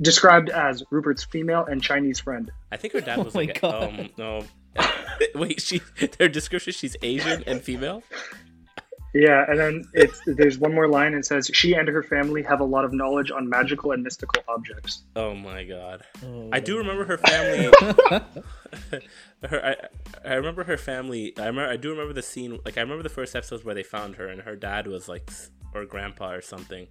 described 0.00 0.50
as 0.50 0.82
Rupert's 0.90 1.24
female 1.24 1.64
and 1.64 1.82
Chinese 1.82 2.20
friend. 2.20 2.50
I 2.70 2.76
think 2.76 2.94
her 2.94 3.00
dad 3.00 3.18
Oh 3.18 3.24
was 3.24 3.34
my 3.34 3.40
like, 3.40 3.60
God. 3.60 4.00
um, 4.00 4.10
no. 4.16 4.44
Wait, 5.34 5.60
she 5.60 5.82
her 6.18 6.28
description 6.28 6.72
she's 6.72 6.96
Asian 7.02 7.42
and 7.46 7.60
female. 7.60 8.02
Yeah, 9.12 9.44
and 9.48 9.58
then 9.58 9.84
it's 9.92 10.20
there's 10.24 10.58
one 10.58 10.72
more 10.72 10.86
line. 10.86 11.14
It 11.14 11.24
says 11.24 11.50
she 11.52 11.74
and 11.74 11.88
her 11.88 12.02
family 12.02 12.42
have 12.44 12.60
a 12.60 12.64
lot 12.64 12.84
of 12.84 12.92
knowledge 12.92 13.32
on 13.32 13.48
magical 13.48 13.90
and 13.90 14.04
mystical 14.04 14.42
objects. 14.46 15.02
Oh 15.16 15.34
my 15.34 15.64
god. 15.64 16.04
Oh, 16.24 16.48
I 16.52 16.60
do 16.60 16.78
remember 16.78 17.04
her 17.04 17.18
family. 17.18 17.72
her, 19.42 19.64
I, 19.64 20.28
I 20.28 20.34
remember 20.34 20.62
her 20.64 20.76
family. 20.76 21.36
I 21.36 21.46
remember. 21.46 21.72
I 21.72 21.76
do 21.76 21.90
remember 21.90 22.12
the 22.12 22.22
scene. 22.22 22.60
Like 22.64 22.78
I 22.78 22.82
remember 22.82 23.02
the 23.02 23.08
first 23.08 23.34
episodes 23.34 23.64
where 23.64 23.74
they 23.74 23.82
found 23.82 24.14
her, 24.16 24.28
and 24.28 24.42
her 24.42 24.54
dad 24.54 24.86
was 24.86 25.08
like, 25.08 25.28
or 25.74 25.84
grandpa 25.86 26.30
or 26.30 26.40
something, 26.40 26.86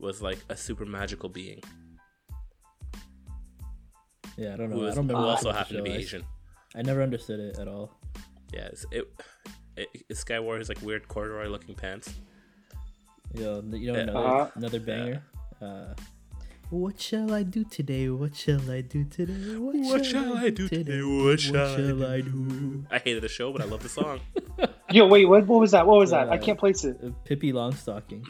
was 0.00 0.20
like 0.20 0.38
a 0.48 0.56
super 0.56 0.84
magical 0.84 1.28
being 1.28 1.62
Yeah, 4.36 4.54
I 4.54 4.56
don't 4.56 4.70
know. 4.70 4.76
who, 4.76 4.82
I 4.82 4.86
was, 4.86 4.94
don't 4.96 5.04
who 5.04 5.10
remember. 5.12 5.28
also 5.30 5.52
much 5.52 5.62
of 5.62 5.68
the 5.68 5.74
happened 5.76 5.78
to 5.78 5.82
be 5.84 5.90
show. 5.90 5.94
I- 5.94 5.98
Asian. 5.98 6.24
I 6.76 6.82
never 6.82 7.02
understood 7.02 7.38
it 7.40 7.58
at 7.58 7.68
all. 7.68 7.92
Yeah, 8.52 8.66
it's, 8.66 8.84
it, 8.90 9.08
it. 9.76 9.88
This 10.08 10.24
guy 10.24 10.40
wore 10.40 10.58
his 10.58 10.68
like 10.68 10.82
weird 10.82 11.06
corduroy 11.08 11.46
looking 11.48 11.74
pants. 11.76 12.12
You 13.34 13.42
know, 13.44 13.62
you 13.76 13.92
know 13.92 13.96
Yeah. 13.98 14.02
another, 14.04 14.18
Uh-huh. 14.26 14.50
another 14.56 14.80
banger. 14.80 15.22
Uh, 15.62 15.94
what 16.70 17.00
shall 17.00 17.32
I 17.32 17.42
do 17.44 17.62
today? 17.64 18.08
What 18.08 18.34
shall 18.34 18.68
I 18.70 18.80
do 18.80 19.04
today? 19.04 19.56
What, 19.56 20.04
shall 20.04 20.36
I 20.36 20.50
do 20.50 20.68
today? 20.68 21.02
What 21.02 21.38
shall 21.38 22.04
I 22.04 22.14
I 22.16 22.20
do? 22.22 22.84
I 22.90 22.98
hated 22.98 23.22
the 23.22 23.28
show, 23.28 23.52
but 23.52 23.60
I 23.62 23.66
love 23.66 23.82
the 23.82 23.88
song. 23.88 24.18
Yo, 24.90 25.06
wait, 25.06 25.26
what, 25.26 25.46
what 25.46 25.60
was 25.60 25.70
that? 25.72 25.86
What 25.86 25.98
was 25.98 26.10
that? 26.10 26.28
I 26.28 26.36
Uh, 26.36 26.40
can't 26.40 26.58
place 26.58 26.84
it. 26.84 26.98
Uh, 27.04 27.10
Pippi 27.24 27.52
Longstocking. 27.52 28.26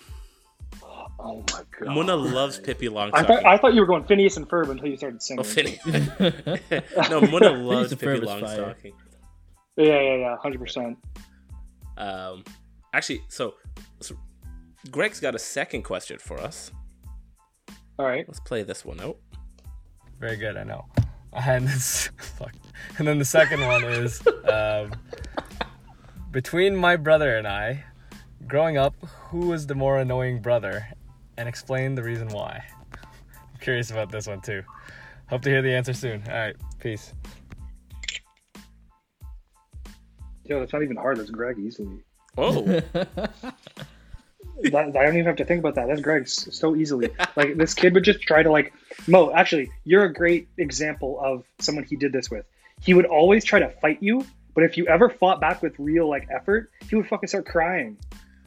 Oh 1.24 1.38
my 1.38 1.62
god. 1.78 1.88
Muna 1.88 2.32
loves 2.32 2.58
Pippi 2.58 2.86
I 2.86 2.90
Longstocking. 2.90 3.26
thought 3.26 3.46
I 3.46 3.56
thought 3.56 3.72
you 3.72 3.80
were 3.80 3.86
going 3.86 4.04
Phineas 4.04 4.36
and 4.36 4.46
Ferb 4.46 4.68
until 4.68 4.88
you 4.88 4.96
started 4.98 5.22
singing. 5.22 5.40
Oh, 5.40 5.42
Finny. 5.42 5.78
no, 5.86 7.22
Muna 7.22 7.66
loves 7.66 7.92
and 7.92 8.00
Pippi 8.00 8.20
Ferb 8.20 8.40
fire. 8.40 8.58
Longstocking. 8.58 8.92
Yeah, 9.76 10.00
yeah, 10.00 10.16
yeah, 10.16 10.36
hundred 10.36 10.60
percent. 10.60 10.98
Um, 11.96 12.44
actually, 12.92 13.22
so, 13.28 13.54
so 14.00 14.16
Greg's 14.90 15.18
got 15.18 15.34
a 15.34 15.38
second 15.38 15.82
question 15.82 16.18
for 16.18 16.38
us. 16.38 16.70
All 17.98 18.06
right. 18.06 18.24
Let's 18.28 18.40
play 18.40 18.62
this 18.62 18.84
one 18.84 19.00
out. 19.00 19.16
Very 20.20 20.36
good, 20.36 20.56
I 20.56 20.64
know. 20.64 20.84
And 21.32 21.66
this, 21.68 22.10
fuck. 22.18 22.52
And 22.98 23.08
then 23.08 23.18
the 23.18 23.24
second 23.24 23.60
one 23.62 23.82
is 23.84 24.22
um, 24.50 24.92
between 26.30 26.76
my 26.76 26.96
brother 26.96 27.36
and 27.36 27.46
I, 27.46 27.84
growing 28.46 28.76
up, 28.76 28.94
who 29.30 29.48
was 29.48 29.66
the 29.66 29.74
more 29.74 29.98
annoying 29.98 30.42
brother, 30.42 30.86
and 31.36 31.48
explain 31.48 31.94
the 31.94 32.02
reason 32.02 32.28
why. 32.28 32.62
I'm 32.92 33.60
curious 33.60 33.90
about 33.90 34.10
this 34.10 34.26
one 34.26 34.40
too. 34.40 34.62
Hope 35.28 35.42
to 35.42 35.50
hear 35.50 35.62
the 35.62 35.72
answer 35.72 35.94
soon. 35.94 36.22
All 36.28 36.34
right, 36.34 36.56
peace. 36.80 37.12
Yo, 40.44 40.60
that's 40.60 40.72
not 40.72 40.82
even 40.82 40.96
hard. 40.96 41.18
That's 41.18 41.30
Greg 41.30 41.58
easily. 41.58 42.04
Oh, 42.36 42.62
That, 44.62 44.96
I 44.96 45.04
don't 45.04 45.14
even 45.14 45.26
have 45.26 45.36
to 45.36 45.44
think 45.44 45.60
about 45.60 45.74
that. 45.74 45.88
That's 45.88 46.00
Greg 46.00 46.28
so 46.28 46.76
easily. 46.76 47.10
Like 47.34 47.56
this 47.56 47.74
kid 47.74 47.92
would 47.94 48.04
just 48.04 48.20
try 48.20 48.42
to 48.42 48.50
like 48.50 48.72
Mo. 49.08 49.32
Actually, 49.32 49.70
you're 49.84 50.04
a 50.04 50.12
great 50.12 50.48
example 50.58 51.18
of 51.20 51.44
someone 51.58 51.84
he 51.84 51.96
did 51.96 52.12
this 52.12 52.30
with. 52.30 52.46
He 52.80 52.94
would 52.94 53.06
always 53.06 53.44
try 53.44 53.58
to 53.58 53.68
fight 53.68 53.98
you, 54.00 54.24
but 54.54 54.64
if 54.64 54.76
you 54.76 54.86
ever 54.86 55.10
fought 55.10 55.40
back 55.40 55.60
with 55.60 55.74
real 55.78 56.08
like 56.08 56.28
effort, 56.30 56.70
he 56.88 56.96
would 56.96 57.08
fucking 57.08 57.28
start 57.28 57.46
crying 57.46 57.98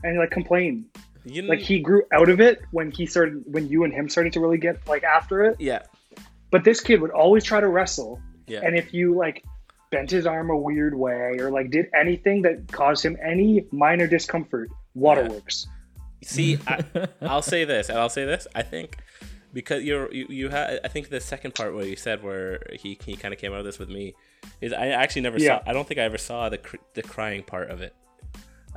and 0.04 0.18
like 0.18 0.32
complain. 0.32 0.86
You 1.30 1.42
know, 1.42 1.50
Like 1.50 1.60
he 1.60 1.80
grew 1.80 2.04
out 2.14 2.30
of 2.30 2.40
it 2.40 2.62
when 2.72 2.92
he 2.92 3.06
started 3.06 3.44
when 3.46 3.68
you 3.68 3.84
and 3.84 3.94
him 3.94 4.10
started 4.10 4.34
to 4.34 4.40
really 4.40 4.58
get 4.58 4.86
like 4.88 5.04
after 5.04 5.44
it. 5.46 5.56
yeah, 5.60 5.84
But 6.52 6.64
this 6.64 6.80
kid 6.82 7.02
would 7.02 7.12
always 7.12 7.44
try 7.44 7.60
to 7.60 7.68
wrestle, 7.68 8.20
yeah. 8.48 8.62
and 8.64 8.76
if 8.78 8.94
you 8.94 9.16
like 9.16 9.44
bent 9.92 10.12
his 10.12 10.26
arm 10.26 10.50
a 10.50 10.58
weird 10.58 10.96
way 10.96 11.38
or 11.40 11.50
like 11.52 11.72
did 11.72 11.86
anything 11.94 12.42
that 12.42 12.68
caused 12.72 13.06
him 13.06 13.18
any 13.24 13.66
minor 13.72 14.06
discomfort, 14.08 14.70
waterworks. 14.96 15.68
See, 16.24 16.58
I, 16.68 16.84
I'll 17.22 17.42
say 17.42 17.64
this, 17.64 17.90
and 17.90 17.98
I'll 17.98 18.10
say 18.10 18.26
this. 18.26 18.48
I 18.56 18.64
think 18.64 18.98
because 19.54 19.84
you're 19.84 20.12
you, 20.14 20.26
you 20.30 20.50
had. 20.50 20.80
I 20.84 20.88
think 20.88 21.10
the 21.10 21.22
second 21.22 21.56
part 21.56 21.74
where 21.76 21.86
you 21.86 21.96
said 21.96 22.24
where 22.24 22.62
he 22.80 22.98
he 23.06 23.16
kind 23.16 23.34
of 23.34 23.40
came 23.40 23.54
out 23.54 23.60
of 23.60 23.66
this 23.66 23.80
with 23.80 23.90
me 23.90 24.14
is 24.60 24.74
I 24.74 24.88
actually 24.88 25.22
never 25.22 25.38
Yeah. 25.40 25.60
saw. 25.64 25.70
I 25.70 25.74
don't 25.74 25.88
think 25.88 26.00
I 26.00 26.04
ever 26.04 26.18
saw 26.18 26.50
the 26.50 26.58
cr- 26.58 26.78
the 26.96 27.04
crying 27.04 27.44
part 27.44 27.70
of 27.70 27.82
it. 27.82 27.94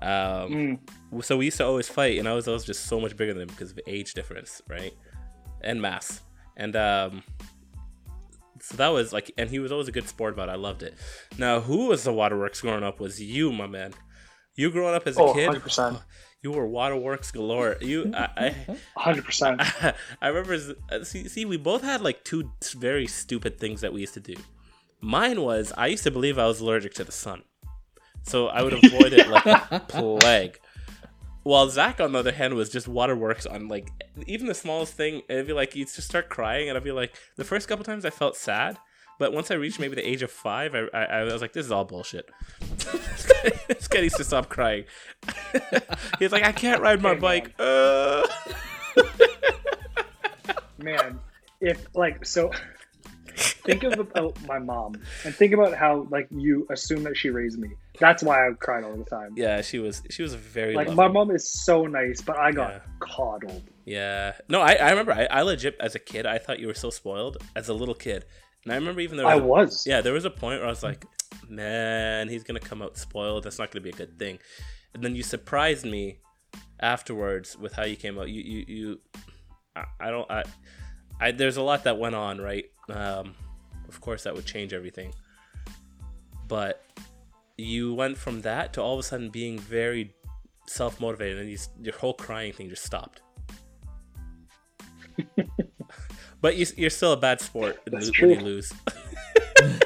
Um, 0.02 0.78
Mm. 1.12 1.24
so 1.24 1.36
we 1.36 1.44
used 1.46 1.58
to 1.58 1.66
always 1.66 1.88
fight, 1.88 2.18
and 2.18 2.28
I 2.28 2.32
was 2.34 2.48
always 2.48 2.64
just 2.64 2.86
so 2.86 3.00
much 3.00 3.16
bigger 3.16 3.34
than 3.34 3.42
him 3.42 3.48
because 3.48 3.70
of 3.72 3.80
age 3.86 4.14
difference, 4.14 4.62
right? 4.68 4.94
And 5.62 5.80
mass, 5.82 6.20
and 6.56 6.74
um, 6.76 7.22
so 8.60 8.76
that 8.76 8.88
was 8.88 9.12
like, 9.12 9.30
and 9.38 9.48
he 9.50 9.58
was 9.58 9.72
always 9.72 9.88
a 9.88 9.92
good 9.92 10.08
sport 10.08 10.32
about. 10.34 10.48
it. 10.48 10.52
I 10.52 10.56
loved 10.56 10.82
it. 10.82 10.94
Now, 11.38 11.60
who 11.60 11.86
was 11.86 12.04
the 12.04 12.12
waterworks 12.12 12.60
growing 12.60 12.82
up? 12.84 13.00
Was 13.00 13.20
you, 13.20 13.52
my 13.52 13.66
man? 13.66 13.92
You 14.56 14.70
growing 14.70 14.94
up 14.94 15.06
as 15.06 15.16
a 15.16 15.22
Oh, 15.22 15.32
kid? 15.34 15.50
100%. 15.50 16.00
You 16.42 16.52
were 16.52 16.66
waterworks 16.66 17.30
galore. 17.32 17.76
You, 17.82 18.12
I, 18.16 18.54
Hundred 18.96 19.26
percent. 19.26 19.60
I, 19.60 19.92
I 20.22 20.28
remember. 20.28 20.58
uh, 20.90 21.04
See, 21.04 21.28
see, 21.28 21.44
we 21.44 21.58
both 21.58 21.82
had 21.82 22.00
like 22.00 22.24
two 22.24 22.50
very 22.74 23.06
stupid 23.06 23.58
things 23.60 23.82
that 23.82 23.92
we 23.92 24.00
used 24.00 24.14
to 24.14 24.20
do. 24.20 24.36
Mine 25.02 25.42
was 25.42 25.70
I 25.76 25.88
used 25.88 26.02
to 26.04 26.10
believe 26.10 26.38
I 26.38 26.46
was 26.46 26.60
allergic 26.60 26.94
to 26.94 27.04
the 27.04 27.12
sun, 27.12 27.42
so 28.22 28.48
I 28.48 28.62
would 28.62 28.72
avoid 28.84 29.12
it 29.12 29.28
like 29.28 29.46
a 29.46 29.80
plague. 29.86 30.58
While 31.42 31.68
Zach, 31.70 32.00
on 32.00 32.12
the 32.12 32.18
other 32.18 32.32
hand, 32.32 32.54
was 32.54 32.68
just 32.68 32.86
waterworks 32.86 33.46
on 33.46 33.68
like 33.68 33.90
even 34.26 34.46
the 34.46 34.54
smallest 34.54 34.94
thing. 34.94 35.22
It'd 35.28 35.46
be 35.46 35.52
like 35.52 35.74
you'd 35.74 35.88
just 35.88 36.08
start 36.08 36.28
crying, 36.28 36.68
and 36.68 36.76
I'd 36.76 36.84
be 36.84 36.92
like, 36.92 37.14
the 37.36 37.44
first 37.44 37.68
couple 37.68 37.84
times 37.84 38.04
I 38.04 38.10
felt 38.10 38.36
sad, 38.36 38.76
but 39.18 39.32
once 39.32 39.50
I 39.50 39.54
reached 39.54 39.80
maybe 39.80 39.94
the 39.94 40.08
age 40.08 40.22
of 40.22 40.30
five, 40.30 40.74
I, 40.74 40.86
I, 40.92 41.04
I 41.04 41.22
was 41.24 41.40
like, 41.40 41.52
this 41.52 41.66
is 41.66 41.72
all 41.72 41.84
bullshit. 41.84 42.30
this 43.68 43.88
guy 43.88 44.00
needs 44.02 44.16
to 44.16 44.24
stop 44.24 44.48
crying. 44.48 44.84
He's 46.18 46.32
like, 46.32 46.44
I 46.44 46.52
can't 46.52 46.82
ride 46.82 47.02
my 47.02 47.14
bike. 47.14 47.54
Uh. 47.58 48.26
man 50.78 51.20
if 51.60 51.86
like 51.94 52.24
so 52.24 52.50
think 53.40 53.82
of 53.84 53.98
about 53.98 54.36
my 54.46 54.58
mom 54.58 54.94
and 55.24 55.34
think 55.34 55.52
about 55.52 55.74
how 55.74 56.06
like 56.10 56.28
you 56.30 56.66
assume 56.70 57.02
that 57.04 57.16
she 57.16 57.30
raised 57.30 57.58
me 57.58 57.70
that's 57.98 58.22
why 58.22 58.46
i 58.48 58.50
cried 58.52 58.84
all 58.84 58.96
the 58.96 59.04
time 59.04 59.32
Yeah, 59.36 59.60
she 59.62 59.78
was 59.78 60.02
she 60.10 60.22
was 60.22 60.34
very 60.34 60.74
like 60.74 60.88
loving. 60.88 60.96
my 60.96 61.08
mom 61.08 61.30
is 61.30 61.48
so 61.48 61.86
nice 61.86 62.20
but 62.20 62.38
i 62.38 62.52
got 62.52 62.70
Yeah. 62.72 62.80
coddled 63.00 63.62
Yeah. 63.84 64.34
No, 64.48 64.60
I, 64.60 64.74
I 64.74 64.90
remember 64.90 65.12
I, 65.12 65.24
I 65.30 65.42
legit 65.42 65.76
as 65.80 65.94
a 65.94 65.98
kid 65.98 66.26
I 66.26 66.38
thought 66.38 66.58
you 66.60 66.66
were 66.68 66.74
so 66.74 66.90
spoiled 66.90 67.38
as 67.56 67.68
a 67.68 67.74
little 67.74 67.94
kid. 67.94 68.24
And 68.64 68.72
I 68.72 68.76
remember 68.76 69.00
even 69.00 69.16
though 69.16 69.24
was 69.24 69.32
I 69.32 69.36
was. 69.36 69.86
Yeah, 69.86 70.00
there 70.02 70.12
was 70.12 70.24
a 70.26 70.30
point 70.30 70.60
where 70.60 70.66
I 70.66 70.70
was 70.70 70.82
like, 70.82 71.04
Man, 71.48 72.28
he's 72.28 72.44
gonna 72.44 72.60
come 72.60 72.82
out 72.82 72.96
spoiled, 72.98 73.44
that's 73.44 73.58
not 73.58 73.70
gonna 73.70 73.82
be 73.82 73.90
a 73.90 73.94
good 73.94 74.18
thing. 74.18 74.38
And 74.94 75.02
then 75.02 75.16
you 75.16 75.22
surprised 75.22 75.84
me 75.86 76.18
afterwards 76.78 77.56
with 77.56 77.72
how 77.74 77.84
you 77.84 77.96
came 77.96 78.18
out. 78.18 78.28
You 78.28 78.42
you, 78.42 78.64
you 78.68 79.00
I, 79.74 79.84
I 79.98 80.10
don't 80.10 80.30
I 80.30 80.42
I 81.20 81.30
there's 81.32 81.56
a 81.56 81.62
lot 81.62 81.84
that 81.84 81.98
went 81.98 82.14
on, 82.14 82.40
right? 82.40 82.64
Um 82.90 83.34
of 83.88 84.00
course 84.00 84.22
that 84.24 84.34
would 84.34 84.46
change 84.46 84.72
everything. 84.72 85.12
But 86.48 86.84
you 87.56 87.94
went 87.94 88.16
from 88.16 88.40
that 88.42 88.72
to 88.74 88.80
all 88.82 88.94
of 88.94 89.00
a 89.00 89.02
sudden 89.02 89.28
being 89.30 89.58
very 89.58 90.12
self 90.66 91.00
motivated, 91.00 91.38
and 91.38 91.50
you, 91.50 91.58
your 91.82 91.94
whole 91.94 92.14
crying 92.14 92.52
thing 92.52 92.68
just 92.68 92.84
stopped. 92.84 93.20
but 96.40 96.56
you, 96.56 96.66
you're 96.76 96.90
still 96.90 97.12
a 97.12 97.16
bad 97.16 97.40
sport 97.40 97.80
when 97.84 98.00
That's 98.00 98.18
you- 98.18 98.28
when 98.28 98.38
you 98.38 98.44
lose. 98.44 98.72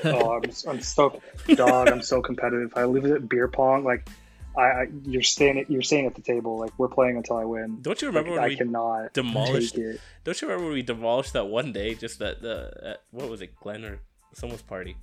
oh 0.05 0.33
I'm, 0.33 0.43
I'm 0.69 0.81
so 0.81 1.21
dog 1.57 1.89
i'm 1.89 2.01
so 2.03 2.23
competitive 2.23 2.73
i 2.77 2.85
leave 2.85 3.05
it 3.07 3.11
at 3.11 3.29
beer 3.29 3.49
pong 3.49 3.83
like 3.83 4.09
I, 4.57 4.63
I 4.63 4.87
you're 5.05 5.23
staying 5.23 5.59
at 5.59 5.71
you're 5.71 5.83
staying 5.83 6.07
at 6.07 6.15
the 6.15 6.23
table 6.23 6.59
like 6.59 6.71
we're 6.79 6.89
playing 6.89 7.17
until 7.17 7.37
i 7.37 7.45
win 7.45 7.79
Don't 7.83 8.01
you 8.01 8.09
remember 8.09 8.31
Like, 8.31 8.37
when 8.41 8.45
i 8.45 8.49
we 8.49 8.57
cannot 8.57 9.13
demolished? 9.13 9.75
take 9.75 9.85
it. 9.85 10.01
Don't 10.25 10.41
you 10.41 10.49
remember 10.49 10.67
when 10.67 10.75
we 10.75 10.83
demolished 10.83 11.33
that 11.33 11.47
one 11.49 11.73
day? 11.73 11.95
Just 11.95 12.19
that 12.21 12.41
the 12.43 12.73
at, 12.83 13.01
what 13.11 13.29
was 13.29 13.41
it, 13.43 13.55
Glenn 13.57 13.85
or 13.85 13.99
someone's 14.33 14.63
party? 14.63 14.97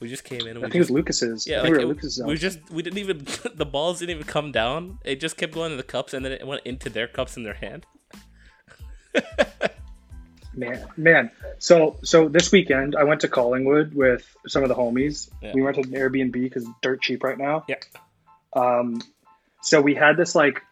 We 0.00 0.08
just 0.08 0.24
came 0.24 0.40
in. 0.42 0.48
And 0.48 0.58
I 0.58 0.60
we 0.60 0.62
think 0.64 0.74
it 0.74 0.78
was 0.78 0.88
just, 0.88 0.94
Lucas's. 0.94 1.46
Yeah, 1.46 1.60
like 1.62 1.70
we 1.70 1.76
were 1.78 1.80
it- 1.84 1.86
Lucas's 1.88 2.22
we 2.24 2.36
just 2.36 2.58
we 2.70 2.82
didn't 2.82 2.98
even 2.98 3.26
the 3.54 3.64
balls 3.66 4.00
didn't 4.00 4.16
even 4.16 4.26
come 4.26 4.52
down. 4.52 4.98
It 5.04 5.20
just 5.20 5.36
kept 5.36 5.54
going 5.54 5.70
to 5.70 5.76
the 5.76 5.82
cups, 5.82 6.12
and 6.14 6.24
then 6.24 6.32
it 6.32 6.46
went 6.46 6.62
into 6.64 6.90
their 6.90 7.06
cups 7.06 7.36
in 7.36 7.42
their 7.44 7.54
hand. 7.54 7.86
Man, 10.56 10.86
man. 10.96 11.30
So, 11.58 11.96
so 12.04 12.28
this 12.28 12.52
weekend 12.52 12.94
I 12.94 13.02
went 13.02 13.22
to 13.22 13.28
Collingwood 13.28 13.92
with 13.92 14.24
some 14.46 14.62
of 14.62 14.68
the 14.68 14.74
homies. 14.76 15.28
Yeah. 15.42 15.50
We 15.52 15.62
rented 15.62 15.86
an 15.86 15.92
Airbnb 15.94 16.32
because 16.32 16.64
dirt 16.80 17.02
cheap 17.02 17.24
right 17.24 17.36
now. 17.36 17.64
Yeah. 17.68 17.74
Um, 18.54 19.00
so 19.62 19.80
we 19.80 19.94
had 19.94 20.16
this 20.16 20.34
like 20.34 20.62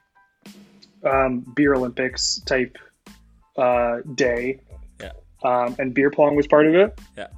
um, 1.05 1.41
beer 1.41 1.75
Olympics 1.75 2.41
type 2.41 2.77
uh, 3.57 3.99
day. 4.15 4.61
Yeah. 5.01 5.13
Um, 5.43 5.77
and 5.79 5.95
beer 5.95 6.11
pong 6.11 6.37
was 6.37 6.47
part 6.47 6.67
of 6.67 6.75
it. 6.75 6.99
Yeah. 7.17 7.29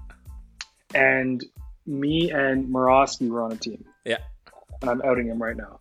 And 0.94 1.44
me 1.86 2.30
and 2.30 2.68
Morosky 2.68 3.28
were 3.28 3.42
on 3.42 3.52
a 3.52 3.56
team. 3.56 3.84
Yeah. 4.04 4.18
And 4.80 4.90
I'm 4.90 5.02
outing 5.02 5.26
him 5.26 5.42
right 5.42 5.56
now. 5.56 5.80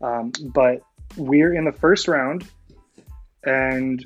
Um, 0.00 0.32
but 0.42 0.82
we're 1.16 1.54
in 1.54 1.64
the 1.64 1.72
first 1.72 2.08
round, 2.08 2.48
and 3.44 4.04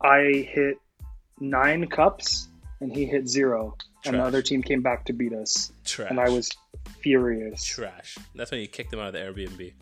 I 0.00 0.46
hit 0.48 0.78
nine 1.40 1.86
cups, 1.86 2.48
and 2.80 2.94
he 2.94 3.06
hit 3.06 3.28
zero, 3.28 3.76
and 4.04 4.16
the 4.16 4.22
other 4.22 4.42
team 4.42 4.62
came 4.62 4.82
back 4.82 5.06
to 5.06 5.12
beat 5.12 5.32
us, 5.32 5.72
Trash. 5.84 6.10
and 6.10 6.20
I 6.20 6.28
was 6.28 6.50
furious. 7.00 7.64
Trash. 7.64 8.18
That's 8.34 8.50
when 8.50 8.60
you 8.60 8.68
kicked 8.68 8.92
him 8.92 9.00
out 9.00 9.08
of 9.08 9.12
the 9.14 9.20
Airbnb. 9.20 9.72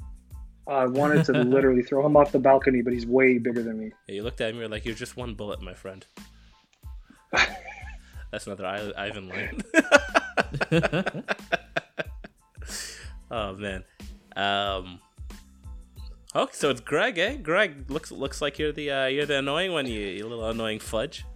I 0.67 0.87
wanted 0.87 1.25
to 1.27 1.33
literally 1.45 1.83
throw 1.83 2.05
him 2.07 2.17
off 2.17 2.33
the 2.33 2.39
balcony, 2.39 2.83
but 2.83 2.93
he's 2.93 3.07
way 3.07 3.39
bigger 3.39 3.63
than 3.63 3.79
me. 3.79 3.93
Yeah, 4.07 4.17
you 4.17 4.23
looked 4.23 4.41
at 4.41 4.51
him, 4.51 4.59
you're 4.59 4.69
like, 4.69 4.85
you're 4.85 4.95
just 4.95 5.17
one 5.17 5.35
bullet, 5.35 5.61
my 5.63 5.75
friend. 5.75 6.07
That's 8.31 8.47
another 8.47 8.67
I- 8.67 8.93
Ivan 8.97 9.29
line. 9.29 9.63
oh 13.31 13.55
man. 13.55 13.85
Um. 14.37 15.01
Okay, 16.35 16.53
so 16.55 16.71
it's 16.71 16.81
Greg, 16.81 17.19
eh? 17.19 17.37
Greg 17.37 17.91
looks 17.91 18.11
looks 18.11 18.41
like 18.41 18.59
you're 18.59 18.73
the 18.73 18.91
uh, 18.91 19.07
you're 19.07 19.27
the 19.27 19.39
annoying 19.39 19.73
one. 19.73 19.87
You, 19.87 20.01
you 20.01 20.27
little 20.27 20.49
annoying 20.49 20.79
fudge. 20.79 21.27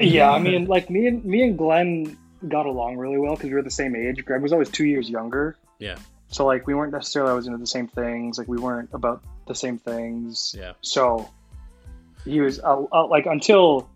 Yeah, 0.00 0.32
I 0.32 0.40
mean, 0.40 0.66
like 0.66 0.90
me 0.90 1.06
and 1.06 1.24
me 1.24 1.44
and 1.44 1.56
Glenn 1.56 2.18
got 2.48 2.66
along 2.66 2.96
really 2.96 3.18
well 3.18 3.34
because 3.34 3.48
we 3.50 3.54
were 3.54 3.62
the 3.62 3.70
same 3.70 3.94
age. 3.96 4.24
Greg 4.24 4.42
was 4.42 4.52
always 4.52 4.70
two 4.70 4.84
years 4.86 5.08
younger, 5.08 5.56
Yeah. 5.78 5.96
so 6.28 6.44
like 6.46 6.66
we 6.66 6.74
weren't 6.74 6.92
necessarily 6.92 7.30
always 7.30 7.46
into 7.46 7.58
the 7.58 7.66
same 7.66 7.88
things. 7.88 8.38
Like 8.38 8.48
we 8.48 8.58
weren't 8.58 8.90
about 8.92 9.22
the 9.46 9.54
same 9.54 9.78
things. 9.78 10.54
Yeah. 10.58 10.72
So 10.80 11.30
he 12.24 12.40
was 12.40 12.58
uh, 12.60 12.84
uh, 12.92 13.06
like 13.08 13.26
until 13.26 13.88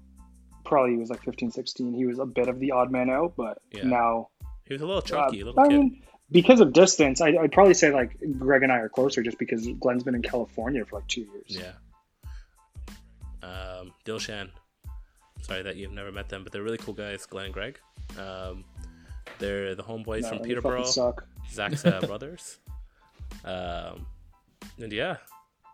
probably 0.65 0.93
he 0.93 0.99
was 0.99 1.09
like 1.11 1.23
15, 1.23 1.51
16, 1.51 1.95
He 1.95 2.05
was 2.07 2.19
a 2.19 2.27
bit 2.27 2.49
of 2.49 2.59
the 2.61 2.73
odd 2.73 2.91
man 2.91 3.09
out, 3.11 3.35
but 3.37 3.59
Yeah. 3.73 3.85
now 3.85 4.29
He 4.67 4.75
was 4.75 4.83
a 4.83 4.87
little 4.87 4.99
uh, 4.99 5.03
chunky, 5.03 5.41
a 5.41 5.45
little 5.47 5.59
I 5.61 5.69
kid. 5.69 5.79
mean, 5.79 6.03
because 6.31 6.61
of 6.61 6.75
distance, 6.75 7.23
I, 7.23 7.29
I'd 7.29 7.53
probably 7.53 7.73
say 7.73 7.91
like 7.91 8.19
Greg 8.39 8.63
and 8.63 8.71
I 8.71 8.77
are 8.81 8.91
closer 8.91 9.23
just 9.23 9.39
because 9.39 9.67
Glenn's 9.81 10.05
been 10.05 10.15
in 10.15 10.21
California 10.23 10.85
for 10.85 10.97
like 10.97 11.07
two 11.09 11.23
years. 11.23 11.47
Yeah. 11.49 11.73
Um, 13.43 13.93
Dilshan. 14.05 14.51
Sorry 15.43 15.63
that 15.63 15.77
you've 15.77 15.93
never 15.93 16.13
met 16.13 16.29
them, 16.29 16.43
but 16.45 16.53
they're 16.53 16.63
really 16.63 16.79
cool 16.79 16.95
guys, 16.95 17.25
Glenn 17.27 17.47
and 17.47 17.55
Greg. 17.55 17.79
Um, 18.19 18.65
they're 19.39 19.75
the 19.75 19.83
homeboys 19.83 20.23
No, 20.23 20.29
from 20.31 20.39
Peterborough. 20.41 20.85
suck. 20.85 21.27
Zach's 21.51 21.85
uh, 21.85 22.01
brothers. 22.07 22.59
Um, 23.45 24.07
and 24.81 24.93
yeah, 24.93 25.17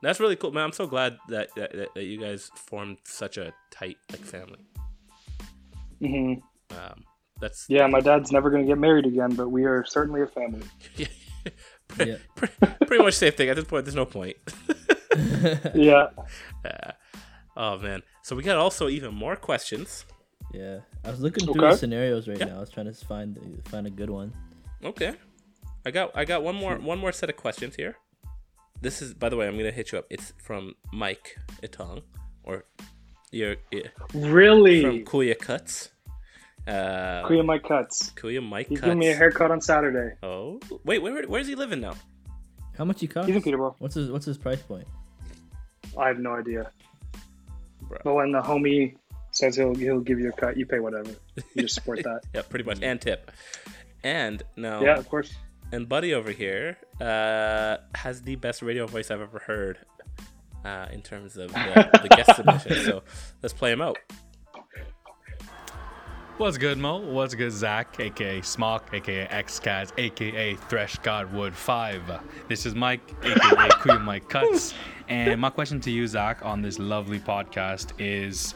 that's 0.03 0.21
really 0.21 0.37
cool, 0.37 0.53
man. 0.53 0.65
I'm 0.65 0.73
so 0.73 0.87
glad 0.87 1.17
that, 1.29 1.49
that, 1.57 1.73
that, 1.73 1.95
that 1.95 2.05
you 2.05 2.19
guys 2.21 2.51
formed 2.57 2.99
such 3.05 3.37
a 3.39 3.53
tight 3.71 3.97
like 4.13 4.21
family. 4.25 4.65
hmm 6.01 6.35
Um, 6.71 7.05
that's 7.41 7.67
Yeah, 7.69 7.87
my 7.87 8.01
dad's 8.01 8.31
never 8.33 8.51
going 8.51 8.63
to 8.63 8.69
get 8.69 8.79
married 8.79 9.07
again, 9.07 9.35
but 9.35 9.49
we 9.49 9.65
are 9.65 9.85
certainly 9.85 10.23
a 10.23 10.27
family. 10.27 10.63
pretty, 11.89 12.17
pretty 12.87 13.03
much 13.03 13.15
same 13.15 13.33
thing. 13.33 13.49
At 13.49 13.57
this 13.57 13.65
point, 13.65 13.85
there's 13.85 13.95
no 13.97 14.07
point. 14.07 14.37
Yeah. 15.75 16.09
Uh, 16.65 16.91
oh 17.57 17.79
man. 17.79 18.03
So 18.25 18.35
we 18.35 18.43
got 18.43 18.57
also 18.57 18.89
even 18.89 19.15
more 19.15 19.37
questions. 19.37 20.07
Yeah, 20.51 20.79
I 21.05 21.11
was 21.11 21.21
looking 21.21 21.45
through 21.45 21.61
Okay. 21.63 21.73
the 21.73 21.77
scenarios 21.77 22.27
right 22.27 22.39
Yeah. 22.39 22.47
now. 22.47 22.57
I 22.57 22.61
was 22.61 22.71
trying 22.71 22.87
to 22.87 22.95
find 23.07 23.37
find 23.69 23.87
a 23.87 23.91
good 23.91 24.09
one. 24.09 24.33
Okay. 24.83 25.13
I 25.85 25.91
got 25.91 26.11
I 26.17 26.25
got 26.25 26.43
one 26.43 26.55
more 26.55 26.77
one 26.79 26.99
more 26.99 27.13
set 27.13 27.29
of 27.29 27.37
questions 27.37 27.77
here. 27.77 27.97
This 28.81 29.03
is 29.03 29.13
by 29.13 29.29
the 29.29 29.37
way, 29.37 29.47
I'm 29.47 29.59
gonna 29.59 29.71
hit 29.71 29.93
you 29.93 29.99
up. 29.99 30.07
It's 30.09 30.33
from 30.39 30.75
Mike 30.91 31.37
Itong. 31.63 32.03
Or 32.45 32.65
your 33.31 33.57
Really? 34.15 34.81
from 34.83 35.05
Kuya 35.05 35.39
Cuts. 35.39 35.91
Uh 36.67 37.29
Kuya 37.29 37.45
Mike 37.45 37.65
Cuts. 37.69 38.11
Kuya 38.17 38.41
Mike 38.43 38.69
He's 38.69 38.79
Cuts. 38.81 38.87
giving 38.87 38.99
me 39.01 39.09
a 39.11 39.15
haircut 39.15 39.51
on 39.51 39.61
Saturday. 39.61 40.17
Oh 40.23 40.61
wait, 40.85 41.01
where 41.03 41.25
where's 41.29 41.47
he 41.47 41.55
living 41.55 41.81
now? 41.83 41.95
How 42.79 42.87
much 42.87 43.01
he 43.01 43.07
cost? 43.07 43.27
He's 43.29 43.37
in 43.37 43.43
Peterborough. 43.43 43.77
What's 43.81 43.95
his 43.97 44.11
What's 44.11 44.25
his 44.25 44.39
price 44.39 44.63
point? 44.63 44.89
I 45.99 46.09
have 46.09 46.19
no 46.19 46.33
idea. 46.33 46.71
But 47.89 48.15
when 48.15 48.33
the 48.33 48.41
homie 48.41 48.97
says 49.31 49.57
he'll 49.57 49.75
he'll 49.75 50.01
give 50.01 50.19
you 50.21 50.29
a 50.31 50.33
cut, 50.33 50.57
you 50.57 50.67
pay 50.67 50.81
whatever. 50.81 51.11
You 51.55 51.63
just 51.63 51.75
support 51.75 52.03
that. 52.05 52.23
yeah, 52.35 52.43
pretty 52.43 52.65
much. 52.65 52.79
And 52.83 53.01
tip. 53.01 53.31
And 54.03 54.43
now 54.57 54.83
Yeah, 54.83 54.97
of 54.99 55.09
course. 55.09 55.35
And 55.73 55.89
Buddy 55.89 56.15
over 56.15 56.31
here 56.31 56.77
uh, 57.01 57.79
has 57.95 58.23
the 58.23 58.37
best 58.37 58.63
radio 58.63 58.87
voice 58.87 59.11
I've 59.11 59.21
ever 59.21 59.41
heard 59.41 59.79
uh, 60.65 60.87
in 60.93 61.03
terms 61.03 61.37
of 61.37 61.53
the, 61.53 61.91
the 62.03 62.09
guest 62.09 62.37
submission. 62.37 62.85
So 62.85 63.03
let's 63.43 63.53
play 63.53 63.73
him 63.73 63.81
out. 63.81 63.99
What's 66.37 66.59
good, 66.59 66.79
Mo? 66.79 66.99
What's 66.99 67.37
good, 67.37 67.53
Zach, 67.53 68.01
aka 68.01 68.41
Smock, 68.41 68.91
aka 68.93 69.27
XCAS, 69.29 69.93
aka 69.97 70.55
Thresh 70.55 70.99
Godwood 70.99 71.55
5. 71.55 72.21
This 72.49 72.67
is 72.67 72.75
Mike, 72.75 73.09
aka 73.23 73.69
Queen 73.81 74.03
Mike 74.03 74.29
Cuts. 74.29 74.75
And 75.09 75.41
my 75.41 75.51
question 75.51 75.81
to 75.81 75.91
you, 75.91 76.07
Zach, 76.07 76.45
on 76.45 76.63
this 76.63 76.79
lovely 76.79 77.19
podcast 77.21 77.93
is 77.99 78.55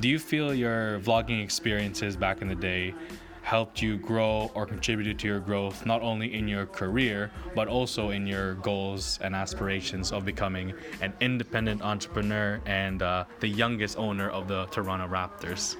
Do 0.00 0.08
you 0.08 0.18
feel 0.18 0.54
your 0.54 1.00
vlogging 1.00 1.42
experiences 1.42 2.16
back 2.16 2.42
in 2.42 2.48
the 2.48 2.54
day 2.54 2.94
helped 3.42 3.80
you 3.80 3.96
grow 3.96 4.50
or 4.54 4.66
contributed 4.66 5.18
to 5.18 5.26
your 5.26 5.40
growth, 5.40 5.86
not 5.86 6.02
only 6.02 6.34
in 6.34 6.46
your 6.46 6.66
career, 6.66 7.30
but 7.54 7.66
also 7.66 8.10
in 8.10 8.26
your 8.26 8.54
goals 8.56 9.18
and 9.22 9.34
aspirations 9.34 10.12
of 10.12 10.22
becoming 10.26 10.74
an 11.00 11.14
independent 11.20 11.80
entrepreneur 11.80 12.60
and 12.66 13.00
uh, 13.02 13.24
the 13.40 13.48
youngest 13.48 13.96
owner 13.96 14.28
of 14.28 14.48
the 14.48 14.66
Toronto 14.66 15.08
Raptors? 15.08 15.76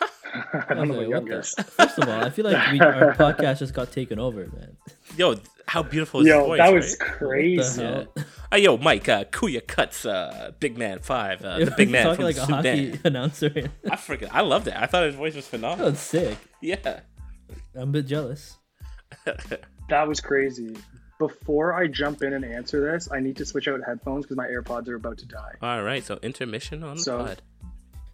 I 0.68 0.74
don't 0.74 0.88
know 0.88 0.94
Okay, 0.94 1.06
what 1.06 1.08
what 1.08 1.08
youngest. 1.08 1.56
the- 1.58 1.62
First 1.62 1.98
of 1.98 2.08
all, 2.08 2.24
I 2.24 2.30
feel 2.30 2.44
like 2.46 2.72
we, 2.72 2.80
our 2.80 3.14
podcast 3.16 3.58
just 3.60 3.74
got 3.74 3.92
taken 3.92 4.18
over, 4.18 4.48
man. 4.56 4.76
Yo, 5.16 5.36
how 5.68 5.82
beautiful 5.84 6.22
is 6.22 6.26
Yo, 6.26 6.38
his 6.40 6.46
voice, 6.48 6.58
that 6.58 6.72
was 6.74 6.96
right? 7.00 7.08
crazy. 7.18 8.06
Yeah. 8.52 8.56
Uh, 8.70 8.72
yo, 8.72 8.76
Mike, 8.76 9.08
uh, 9.08 9.24
Kuya 9.24 9.66
Cuts, 9.66 10.04
uh, 10.06 10.52
Big 10.60 10.76
Man 10.78 10.98
5, 11.00 11.44
uh, 11.44 11.58
the 11.64 11.70
big 11.76 11.90
man 11.90 12.04
talking 12.04 12.16
from 12.16 12.24
like 12.26 12.36
a 12.36 12.40
Sudan. 12.40 12.56
hockey 12.92 13.00
announcer. 13.04 13.70
I 13.90 13.96
freaking, 13.96 14.28
I 14.30 14.42
loved 14.42 14.68
it. 14.68 14.74
I 14.76 14.86
thought 14.86 15.04
his 15.06 15.14
voice 15.14 15.34
was 15.34 15.44
That 15.48 15.56
phenomenal. 15.58 15.90
was 15.90 15.98
sick. 16.00 16.38
Yeah. 16.60 17.00
I'm 17.74 17.82
a 17.82 17.86
bit 17.86 18.06
jealous. 18.06 18.56
That 19.88 20.08
was 20.08 20.20
crazy. 20.20 20.74
Before 21.18 21.74
I 21.74 21.86
jump 21.86 22.22
in 22.22 22.32
and 22.32 22.44
answer 22.46 22.80
this, 22.92 23.10
I 23.12 23.20
need 23.20 23.36
to 23.36 23.44
switch 23.44 23.68
out 23.68 23.80
headphones 23.86 24.24
because 24.24 24.36
my 24.38 24.46
AirPods 24.46 24.88
are 24.88 24.94
about 24.94 25.18
to 25.18 25.26
die. 25.26 25.52
All 25.60 25.82
right, 25.82 26.02
so 26.02 26.18
intermission 26.22 26.82
on 26.82 26.96
the 26.96 27.02
So- 27.02 27.18
pod. 27.18 27.42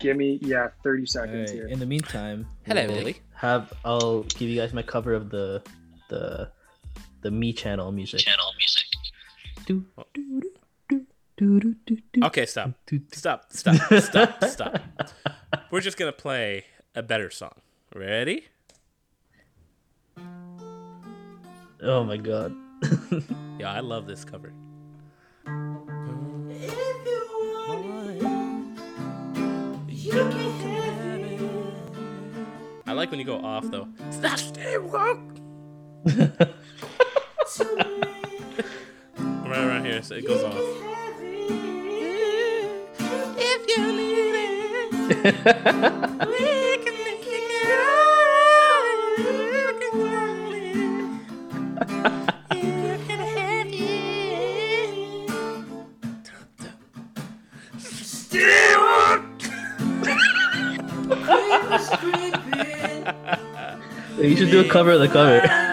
Give 0.01 0.17
me 0.17 0.39
yeah, 0.43 0.69
thirty 0.85 1.07
seconds 1.07 1.51
Alright, 1.51 1.55
here. 1.55 1.67
In 1.67 1.79
the 1.81 1.87
meantime, 1.87 2.47
Hello, 2.65 2.87
we'll 2.87 2.97
Lily. 2.99 3.21
Have 3.35 3.73
I'll 3.85 4.23
give 4.23 4.49
you 4.49 4.61
guys 4.61 4.73
my 4.73 4.83
cover 4.83 5.13
of 5.13 5.29
the 5.31 5.61
the 6.09 6.51
the 7.23 7.31
me 7.33 7.53
channel 7.53 7.91
music. 7.91 8.21
Channel 8.21 8.53
music. 8.59 8.88
Okay, 12.23 12.47
stop. 12.47 12.71
Stop, 13.13 13.53
stop, 13.53 13.77
stop, 14.01 14.45
stop. 14.45 14.81
We're 15.71 15.81
just 15.81 15.97
going 15.97 16.13
to 16.13 16.17
play 16.17 16.65
a 16.95 17.03
better 17.03 17.31
song. 17.31 17.61
Ready? 17.95 18.47
Oh 21.83 22.05
my 22.05 22.17
god. 22.17 22.55
Yeah, 23.59 23.73
I 23.73 23.81
love 23.81 24.07
this 24.07 24.25
cover. 24.25 24.53
I 32.87 32.93
like 32.93 33.11
when 33.11 33.19
you 33.19 33.27
go 33.27 33.45
off 33.45 33.69
though. 33.69 33.89
Stop, 34.11 34.39
stay 34.39 34.79
woke. 34.79 35.19
right 39.49 39.65
around 39.65 39.85
here, 39.87 40.03
so 40.03 40.15
it 40.15 40.27
goes 40.27 40.45
off. 40.45 40.55
If 43.41 43.69
you 43.69 43.93
need 43.93 44.35
it, 44.35 44.93
we 44.93 45.25
can 46.85 46.97
make 47.05 47.27
it 47.27 47.41
right. 47.79 48.99
You 49.19 49.67
can 49.81 49.93
want 50.01 50.55
it. 50.55 50.69
You 52.55 52.99
can 53.07 53.21
have 53.37 53.69
it. 53.73 54.99
Stay 57.81 58.69
You 64.21 64.35
should 64.37 64.51
do 64.51 64.61
a 64.61 64.65
cover 64.69 64.91
of 64.93 65.01
the 65.01 65.09
cover. 65.09 65.68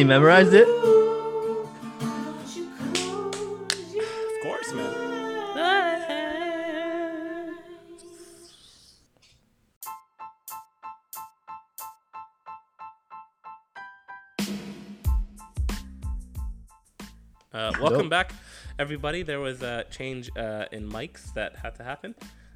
You 0.00 0.06
memorized 0.06 0.54
it? 0.54 0.66
Of 0.66 1.66
course, 4.42 4.72
man. 4.72 4.94
Uh, 17.52 17.72
welcome 17.78 17.98
Dope. 17.98 18.08
back, 18.08 18.32
everybody. 18.78 19.22
There 19.22 19.40
was 19.40 19.62
a 19.62 19.84
change 19.90 20.30
uh, 20.34 20.64
in 20.72 20.88
mics 20.90 21.34
that 21.34 21.56
had 21.56 21.74
to 21.74 21.84
happen. 21.84 22.14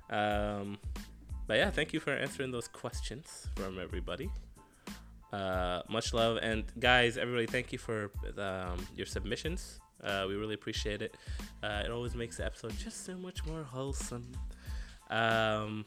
Um, 0.09 0.79
but 1.47 1.59
yeah, 1.59 1.69
thank 1.71 1.93
you 1.93 2.01
for 2.01 2.13
answering 2.13 2.53
those 2.53 2.69
questions 2.69 3.49
from 3.55 3.79
everybody. 3.79 4.31
Uh, 5.35 5.83
much 5.89 6.15
love 6.15 6.39
and 6.43 6.65
guys, 6.79 7.19
everybody, 7.19 7.47
thank 7.47 7.73
you 7.73 7.79
for 7.79 8.13
um, 8.39 8.79
your 8.95 9.07
submissions. 9.07 9.81
Uh, 10.03 10.27
we 10.29 10.37
really 10.37 10.55
appreciate 10.55 11.03
it. 11.03 11.17
Uh, 11.61 11.83
it 11.85 11.91
always 11.91 12.15
makes 12.15 12.37
the 12.37 12.45
episode 12.45 12.73
just 12.79 13.05
so 13.05 13.17
much 13.17 13.45
more 13.45 13.65
wholesome. 13.65 14.31
Um, 15.11 15.87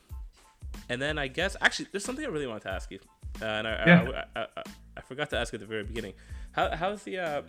and 0.89 1.01
then 1.01 1.17
I 1.17 1.27
guess 1.27 1.55
actually, 1.61 1.87
there's 1.91 2.03
something 2.03 2.25
I 2.25 2.27
really 2.27 2.47
want 2.47 2.63
to 2.63 2.71
ask 2.71 2.91
you, 2.91 2.99
uh, 3.41 3.45
and 3.45 3.67
I, 3.67 3.71
Yeah. 3.85 4.23
I, 4.35 4.39
I, 4.41 4.63
I, 4.97 5.01
forgot 5.01 5.29
to 5.29 5.37
ask 5.37 5.53
at 5.53 5.61
the 5.61 5.65
very 5.65 5.83
beginning. 5.83 6.13
How, 6.51 6.75
how's 6.75 7.03
the 7.03 7.19
uh, 7.19 7.41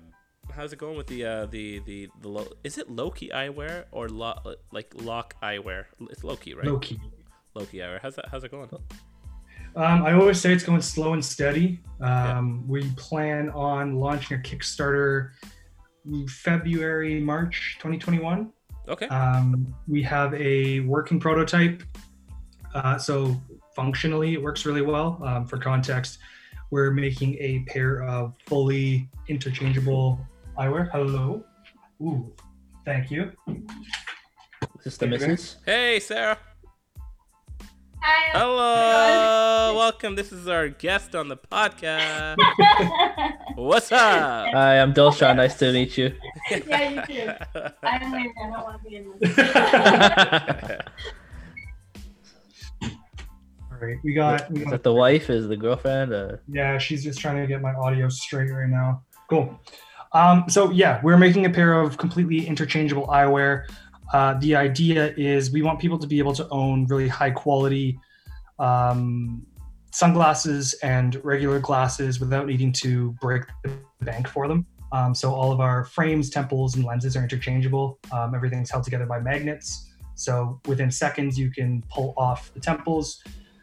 how's 0.55 0.73
it 0.73 0.79
going 0.79 0.97
with 0.97 1.09
the 1.09 1.25
uh, 1.25 1.47
the 1.47 1.81
the 1.81 2.09
the 2.21 2.29
low, 2.29 2.47
is 2.63 2.79
it 2.79 2.89
Loki 2.89 3.31
eyewear 3.31 3.87
or 3.91 4.09
lo, 4.09 4.35
like 4.71 4.95
Lock 5.03 5.35
eyewear? 5.43 5.87
It's 6.11 6.23
Loki, 6.23 6.55
right? 6.55 6.67
Loki. 6.67 7.01
Loki 7.55 7.79
eyewear. 7.79 8.01
How's 8.01 8.15
that? 8.17 8.29
How's 8.29 8.45
it 8.45 8.53
going? 8.53 8.71
Um, 9.77 10.03
I 10.03 10.13
always 10.13 10.41
say 10.41 10.53
it's 10.53 10.65
going 10.65 10.81
slow 10.81 11.13
and 11.13 11.25
steady. 11.25 11.81
Um, 12.01 12.67
We 12.67 12.91
plan 12.97 13.51
on 13.51 13.97
launching 13.97 14.39
a 14.39 14.41
Kickstarter 14.41 15.31
February, 16.29 17.21
March 17.21 17.77
2021. 17.79 18.51
Okay. 18.89 19.07
Um, 19.09 19.75
we 19.87 20.03
have 20.03 20.33
a 20.35 20.81
working 20.81 21.21
prototype. 21.21 21.83
Uh, 22.75 22.99
so 22.99 23.37
functionally, 23.75 24.35
it 24.35 24.43
works 24.43 24.65
really 24.65 24.83
well. 24.83 25.21
Um, 25.25 25.47
for 25.47 25.59
context, 25.59 26.19
we're 26.71 26.91
making 26.91 27.35
a 27.35 27.65
pair 27.67 28.03
of 28.03 28.35
fully 28.47 29.09
interchangeable 29.29 30.19
eyewear. 30.59 30.91
Hello. 30.91 31.45
Ooh, 32.03 32.33
thank 32.85 33.11
you. 33.11 33.33
Is 33.47 34.85
this 34.85 34.97
the 34.97 35.07
missus? 35.07 35.57
Hey, 35.65 36.01
Sarah. 36.01 36.39
Hi. 38.01 38.39
Hello. 38.39 39.75
Welcome. 39.77 40.15
This 40.15 40.33
is 40.33 40.49
our 40.49 40.69
guest 40.69 41.15
on 41.15 41.29
the 41.29 41.37
podcast. 41.37 42.37
What's 43.57 43.93
up? 43.93 44.49
Hi, 44.53 44.81
I'm 44.81 44.95
Dilshan. 44.95 45.37
Nice 45.37 45.57
to 45.59 45.73
meet 45.73 45.97
you. 45.99 46.15
yeah, 46.51 46.91
you 46.91 47.03
too. 47.07 47.31
I'm 47.83 48.13
weird. 48.13 48.31
I 48.41 48.51
don't 48.51 48.63
want 48.65 48.83
to 48.83 48.89
be 48.89 48.97
in 48.97 49.13
this. 49.21 49.39
All 53.73 53.79
right, 53.87 53.97
we 54.03 54.13
got. 54.15 54.51
We 54.51 54.59
Is 54.61 54.65
got 54.65 54.71
that 54.71 54.83
the 54.83 54.93
wife? 54.95 55.29
Is 55.31 55.47
the 55.49 55.57
girlfriend? 55.57 56.13
Uh, 56.13 56.37
Yeah, 56.49 56.79
she's 56.79 57.05
just 57.05 57.21
trying 57.21 57.37
to 57.37 57.47
get 57.47 57.61
my 57.61 57.75
audio 57.75 58.09
straight 58.09 58.51
right 58.51 58.69
now. 58.69 59.03
Cool. 59.29 59.59
Um, 60.13 60.45
so 60.49 60.71
yeah, 60.71 61.01
we're 61.03 61.19
making 61.19 61.45
a 61.47 61.51
pair 61.51 61.79
of 61.81 61.99
completely 61.99 62.47
interchangeable 62.47 63.07
eyewear. 63.09 63.65
Uh, 64.13 64.35
the 64.41 64.57
idea 64.57 65.13
is 65.17 65.51
we 65.51 65.63
want 65.63 65.79
people 65.79 65.99
to 65.99 66.07
be 66.07 66.19
able 66.19 66.33
to 66.35 66.49
own 66.51 66.87
really 66.87 67.09
high 67.09 67.31
quality 67.31 67.99
um, 68.59 69.47
sunglasses 69.93 70.75
and 70.83 71.23
regular 71.25 71.59
glasses 71.59 72.21
without 72.21 72.47
needing 72.47 72.73
to 72.73 73.13
break 73.21 73.43
the 73.65 73.71
bank 74.01 74.29
for 74.29 74.49
them. 74.49 74.67
Um, 74.93 75.15
so 75.15 75.35
all 75.35 75.53
of 75.53 75.61
our 75.61 75.85
frames, 75.85 76.31
temples, 76.31 76.77
and 76.77 76.85
lenses 76.85 77.17
are 77.17 77.23
interchangeable. 77.23 77.99
Um, 78.11 78.35
everything's 78.35 78.71
held 78.71 78.85
together 78.85 79.07
by 79.07 79.21
magnets. 79.21 79.91
So 80.15 80.61
within 80.67 80.91
seconds, 80.91 81.39
you 81.39 81.51
can 81.51 81.83
pull 81.91 82.15
off 82.17 82.53
the 82.55 82.61
temples, 82.61 83.23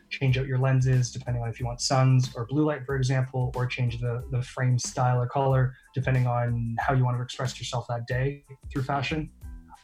change 0.10 0.38
out 0.38 0.46
your 0.46 0.60
lenses 0.60 1.12
depending 1.12 1.42
on 1.44 1.50
if 1.50 1.60
you 1.60 1.66
want 1.66 1.82
suns 1.82 2.30
or 2.36 2.46
blue 2.46 2.66
light, 2.66 2.86
for 2.86 2.96
example, 2.96 3.52
or 3.56 3.66
change 3.66 4.00
the, 4.00 4.24
the 4.32 4.42
frame 4.42 4.78
style 4.78 5.20
or 5.20 5.28
color 5.28 5.74
depending 5.94 6.28
on 6.28 6.76
how 6.80 6.94
you 6.94 7.04
want 7.04 7.18
to 7.18 7.24
express 7.24 7.60
yourself 7.60 7.86
that 7.90 8.08
day 8.08 8.44
through 8.72 8.84
fashion. 8.84 9.30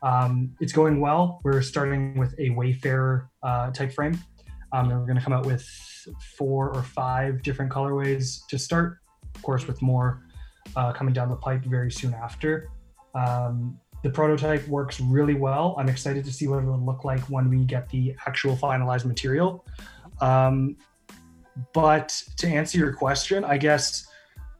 Um, 0.03 0.55
it's 0.59 0.73
going 0.73 0.99
well. 0.99 1.39
We're 1.43 1.61
starting 1.61 2.17
with 2.17 2.33
a 2.39 2.49
Wayfarer 2.51 3.29
uh, 3.43 3.71
type 3.71 3.93
frame. 3.93 4.19
Um, 4.73 4.89
and 4.89 4.99
we're 4.99 5.05
going 5.05 5.17
to 5.17 5.23
come 5.23 5.33
out 5.33 5.45
with 5.45 5.67
four 6.37 6.69
or 6.73 6.83
five 6.83 7.43
different 7.43 7.71
colorways 7.71 8.45
to 8.47 8.57
start, 8.57 8.99
of 9.35 9.41
course, 9.41 9.67
with 9.67 9.81
more 9.81 10.23
uh, 10.75 10.93
coming 10.93 11.13
down 11.13 11.29
the 11.29 11.35
pipe 11.35 11.63
very 11.65 11.91
soon 11.91 12.13
after. 12.13 12.69
Um, 13.13 13.77
the 14.03 14.09
prototype 14.09 14.67
works 14.67 14.99
really 14.99 15.35
well. 15.35 15.75
I'm 15.77 15.89
excited 15.89 16.25
to 16.25 16.33
see 16.33 16.47
what 16.47 16.63
it'll 16.63 16.83
look 16.83 17.03
like 17.03 17.19
when 17.29 17.49
we 17.49 17.65
get 17.65 17.89
the 17.89 18.15
actual 18.25 18.55
finalized 18.55 19.05
material. 19.05 19.65
Um, 20.21 20.77
but 21.73 22.09
to 22.37 22.47
answer 22.47 22.77
your 22.77 22.93
question, 22.93 23.43
I 23.43 23.57
guess 23.57 24.07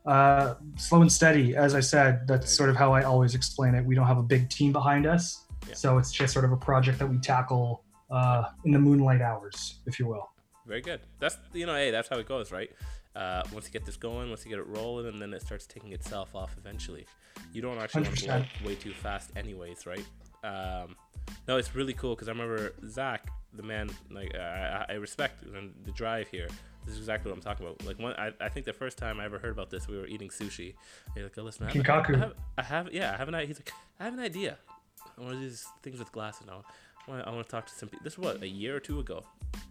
uh, 0.06 0.56
slow 0.78 1.02
and 1.02 1.12
steady. 1.12 1.56
As 1.56 1.76
I 1.76 1.80
said, 1.80 2.28
that's 2.28 2.56
sort 2.56 2.70
of 2.70 2.76
how 2.76 2.94
I 2.94 3.04
always 3.04 3.36
explain 3.36 3.76
it. 3.76 3.86
We 3.86 3.96
don't 3.96 4.08
have 4.08 4.18
a 4.18 4.24
big 4.24 4.50
team 4.50 4.72
behind 4.72 5.06
us, 5.06 5.46
so 5.74 5.98
it's 5.98 6.12
just 6.12 6.34
sort 6.34 6.46
of 6.46 6.52
a 6.52 6.58
project 6.58 7.00
that 7.00 7.08
we 7.08 7.18
tackle 7.18 7.84
uh, 8.10 8.46
in 8.66 8.72
the 8.72 8.80
moonlight 8.80 9.22
hours, 9.22 9.80
if 9.86 10.00
you 10.00 10.08
will. 10.08 10.32
Very 10.66 10.82
good. 10.82 11.02
That's 11.20 11.38
you 11.54 11.66
know, 11.66 11.76
hey, 11.76 11.92
that's 11.92 12.10
how 12.10 12.18
it 12.18 12.28
goes, 12.28 12.52
right? 12.52 12.72
Uh, 13.16 13.44
once 13.54 13.66
you 13.66 13.72
get 13.72 13.86
this 13.86 13.98
going, 13.98 14.30
once 14.30 14.46
you 14.46 14.50
get 14.50 14.60
it 14.60 14.68
rolling, 14.68 15.08
and 15.08 15.22
then 15.22 15.34
it 15.34 15.42
starts 15.42 15.66
taking 15.68 15.92
itself 15.92 16.34
off 16.34 16.56
eventually. 16.58 17.06
You 17.54 17.62
don't 17.62 17.78
actually 17.78 18.04
want 18.04 18.18
to 18.18 18.26
blow 18.26 18.36
100%. 18.36 18.42
up 18.42 18.66
way 18.66 18.76
too 18.76 18.94
fast, 18.94 19.32
anyways, 19.36 19.86
right? 19.86 20.06
Um, 20.44 20.96
no, 21.48 21.58
it's 21.58 21.76
really 21.76 21.94
cool 21.94 22.16
because 22.16 22.28
I 22.28 22.32
remember 22.32 22.74
Zach, 22.88 23.28
the 23.54 23.64
man, 23.64 23.90
like 24.10 24.34
I, 24.36 24.86
I 24.90 24.94
I 24.94 24.96
respect 24.96 25.44
and 25.44 25.74
the 25.86 25.92
drive 25.92 26.28
here. 26.30 26.48
This 26.86 26.96
is 26.96 27.00
exactly 27.00 27.32
what 27.32 27.38
I'm 27.38 27.44
talking 27.44 27.66
about. 27.66 27.86
Like 27.86 28.00
one, 28.00 28.14
I, 28.14 28.32
I 28.40 28.50
think 28.50 28.66
the 28.66 28.74
first 28.74 28.98
time 28.98 29.20
I 29.20 29.26
ever 29.26 29.40
heard 29.40 29.52
about 29.52 29.70
this, 29.70 29.88
we 29.88 29.98
were 29.98 30.08
eating 30.08 30.30
sushi. 30.30 30.74
You're 31.16 31.26
like, 31.26 31.38
oh, 31.38 31.44
listen, 31.44 31.68
I 31.68 31.72
have, 31.72 31.84
Kinkaku. 31.84 32.16
I 32.16 32.20
have, 32.20 32.34
I 32.58 32.64
have, 32.64 32.94
yeah, 32.94 33.14
I 33.14 33.18
have 33.18 33.28
an 33.28 33.36
idea. 33.36 33.48
He's 33.48 33.60
like, 33.60 33.72
I 34.00 34.06
have 34.06 34.14
an 34.14 34.20
idea. 34.20 34.58
One 35.18 35.34
of 35.34 35.40
these 35.40 35.66
things 35.84 36.00
with 36.00 36.12
glasses 36.12 36.48
now. 36.48 36.64
I 37.08 37.12
want, 37.12 37.28
I 37.28 37.32
want 37.32 37.46
to 37.46 37.52
talk 37.52 37.66
to 37.68 37.74
some 37.74 37.90
people. 37.90 38.04
This 38.04 38.18
was 38.18 38.34
what 38.34 38.44
a 38.44 38.48
year 38.48 38.76
or 38.76 38.80
two 38.80 39.00
ago, 39.00 39.24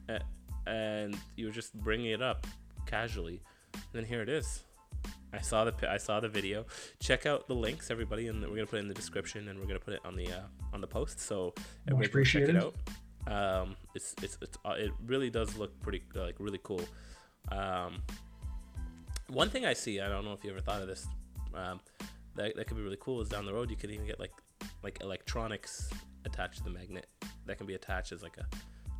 uh, 0.08 0.18
and 0.66 1.16
you 1.36 1.46
were 1.46 1.52
just 1.52 1.74
bringing 1.74 2.10
it 2.10 2.22
up 2.22 2.46
casually. 2.86 3.40
And 3.74 3.82
then 3.92 4.04
here 4.04 4.22
it 4.22 4.28
is. 4.28 4.64
I 5.32 5.40
saw 5.40 5.64
the 5.64 5.90
I 5.90 5.96
saw 5.96 6.20
the 6.20 6.28
video. 6.28 6.66
Check 6.98 7.26
out 7.26 7.46
the 7.46 7.54
links, 7.54 7.90
everybody, 7.90 8.26
and 8.28 8.42
we're 8.42 8.56
gonna 8.56 8.66
put 8.66 8.76
it 8.76 8.80
in 8.80 8.88
the 8.88 8.94
description, 8.94 9.48
and 9.48 9.58
we're 9.60 9.66
gonna 9.66 9.78
put 9.78 9.94
it 9.94 10.00
on 10.04 10.16
the 10.16 10.26
uh, 10.26 10.40
on 10.72 10.80
the 10.80 10.86
post. 10.88 11.20
So 11.20 11.54
everybody 11.88 12.24
check 12.24 12.48
it 12.48 12.56
out. 12.56 12.74
Um, 13.26 13.76
it's 13.94 14.14
it's, 14.22 14.38
it's 14.40 14.58
uh, 14.64 14.74
it 14.76 14.92
really 15.06 15.30
does 15.30 15.56
look 15.56 15.78
pretty 15.80 16.02
uh, 16.16 16.22
like 16.22 16.36
really 16.38 16.60
cool. 16.62 16.82
Um, 17.50 18.02
one 19.28 19.48
thing 19.50 19.64
I 19.64 19.74
see, 19.74 20.00
I 20.00 20.08
don't 20.08 20.24
know 20.24 20.32
if 20.32 20.42
you 20.44 20.50
ever 20.50 20.60
thought 20.60 20.82
of 20.82 20.88
this, 20.88 21.06
um, 21.54 21.80
that, 22.34 22.56
that 22.56 22.66
could 22.66 22.76
be 22.76 22.82
really 22.82 22.98
cool 23.00 23.20
is 23.20 23.28
down 23.28 23.44
the 23.46 23.52
road 23.52 23.70
you 23.70 23.76
could 23.76 23.90
even 23.90 24.06
get 24.06 24.18
like 24.18 24.32
like 24.82 24.98
electronics 25.02 25.90
attached 26.24 26.58
to 26.58 26.64
the 26.64 26.70
magnet 26.70 27.06
that 27.46 27.58
can 27.58 27.66
be 27.66 27.74
attached 27.74 28.12
as 28.12 28.22
like 28.22 28.36
a 28.38 28.46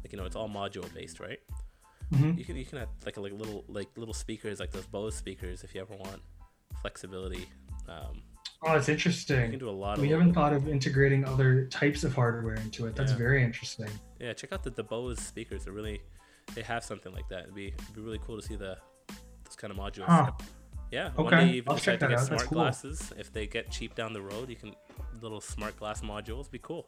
like 0.03 0.13
you 0.13 0.19
know 0.19 0.25
it's 0.25 0.37
all 0.37 0.49
module 0.49 0.93
based, 0.95 1.21
right? 1.21 1.41
Mhm. 2.13 2.39
You 2.39 2.45
can 2.45 2.57
you 2.57 2.65
can 2.65 2.79
have 2.79 2.89
like 3.05 3.17
a 3.17 3.21
like 3.21 3.33
little 3.33 3.65
like 3.69 3.89
little 3.97 4.15
speakers 4.15 4.61
like 4.61 4.73
those 4.73 4.87
Bose 4.87 5.15
speakers 5.15 5.63
if 5.65 5.75
you 5.75 5.81
ever 5.81 5.95
want 5.95 6.21
flexibility. 6.81 7.47
Um, 7.89 8.23
Oh, 8.63 8.75
it's 8.77 8.89
interesting. 8.91 9.41
You 9.45 9.51
can 9.51 9.59
do 9.59 9.69
a 9.69 9.71
lot 9.71 9.97
we 9.99 10.03
little- 10.09 10.19
haven't 10.19 10.35
thought 10.35 10.53
of 10.53 10.69
integrating 10.69 11.25
other 11.25 11.67
types 11.67 12.05
of 12.05 12.15
hardware 12.15 12.55
into 12.55 12.87
it. 12.87 12.95
That's 12.95 13.13
Yeah. 13.13 13.19
very 13.19 13.43
interesting. 13.43 13.89
Yeah, 14.19 14.33
check 14.35 14.53
out 14.53 14.63
the, 14.63 14.71
the 14.71 14.83
Bose 14.85 15.19
speakers. 15.19 15.65
They're 15.65 15.73
really 15.73 16.01
they 16.55 16.63
have 16.63 16.83
something 16.85 17.13
like 17.13 17.29
that. 17.29 17.45
It'd 17.45 17.55
be 17.55 17.69
it'd 17.69 17.95
be 17.95 18.01
really 18.01 18.21
cool 18.27 18.39
to 18.41 18.47
see 18.47 18.57
the 18.57 18.77
those 19.45 19.57
kind 19.57 19.71
of 19.73 19.79
modules. 19.79 20.05
Huh. 20.07 20.33
Yeah. 20.91 21.11
One 21.15 21.29
Okay, 21.29 21.37
day 21.37 21.47
you 21.47 21.55
even 21.59 21.69
I'll 21.71 21.77
check 21.79 21.99
decide 21.99 22.01
to 22.01 22.01
that 22.01 22.11
get 22.11 22.19
out. 22.21 22.27
Smart 22.27 22.43
cool. 22.43 22.59
glasses. 22.59 23.13
If 23.17 23.33
they 23.33 23.47
get 23.47 23.71
cheap 23.71 23.95
down 23.95 24.13
the 24.13 24.21
road, 24.23 24.49
you 24.51 24.57
can 24.57 24.75
little 25.23 25.41
smart 25.41 25.77
glass 25.79 26.01
modules. 26.03 26.51
Be 26.51 26.59
cool. 26.59 26.87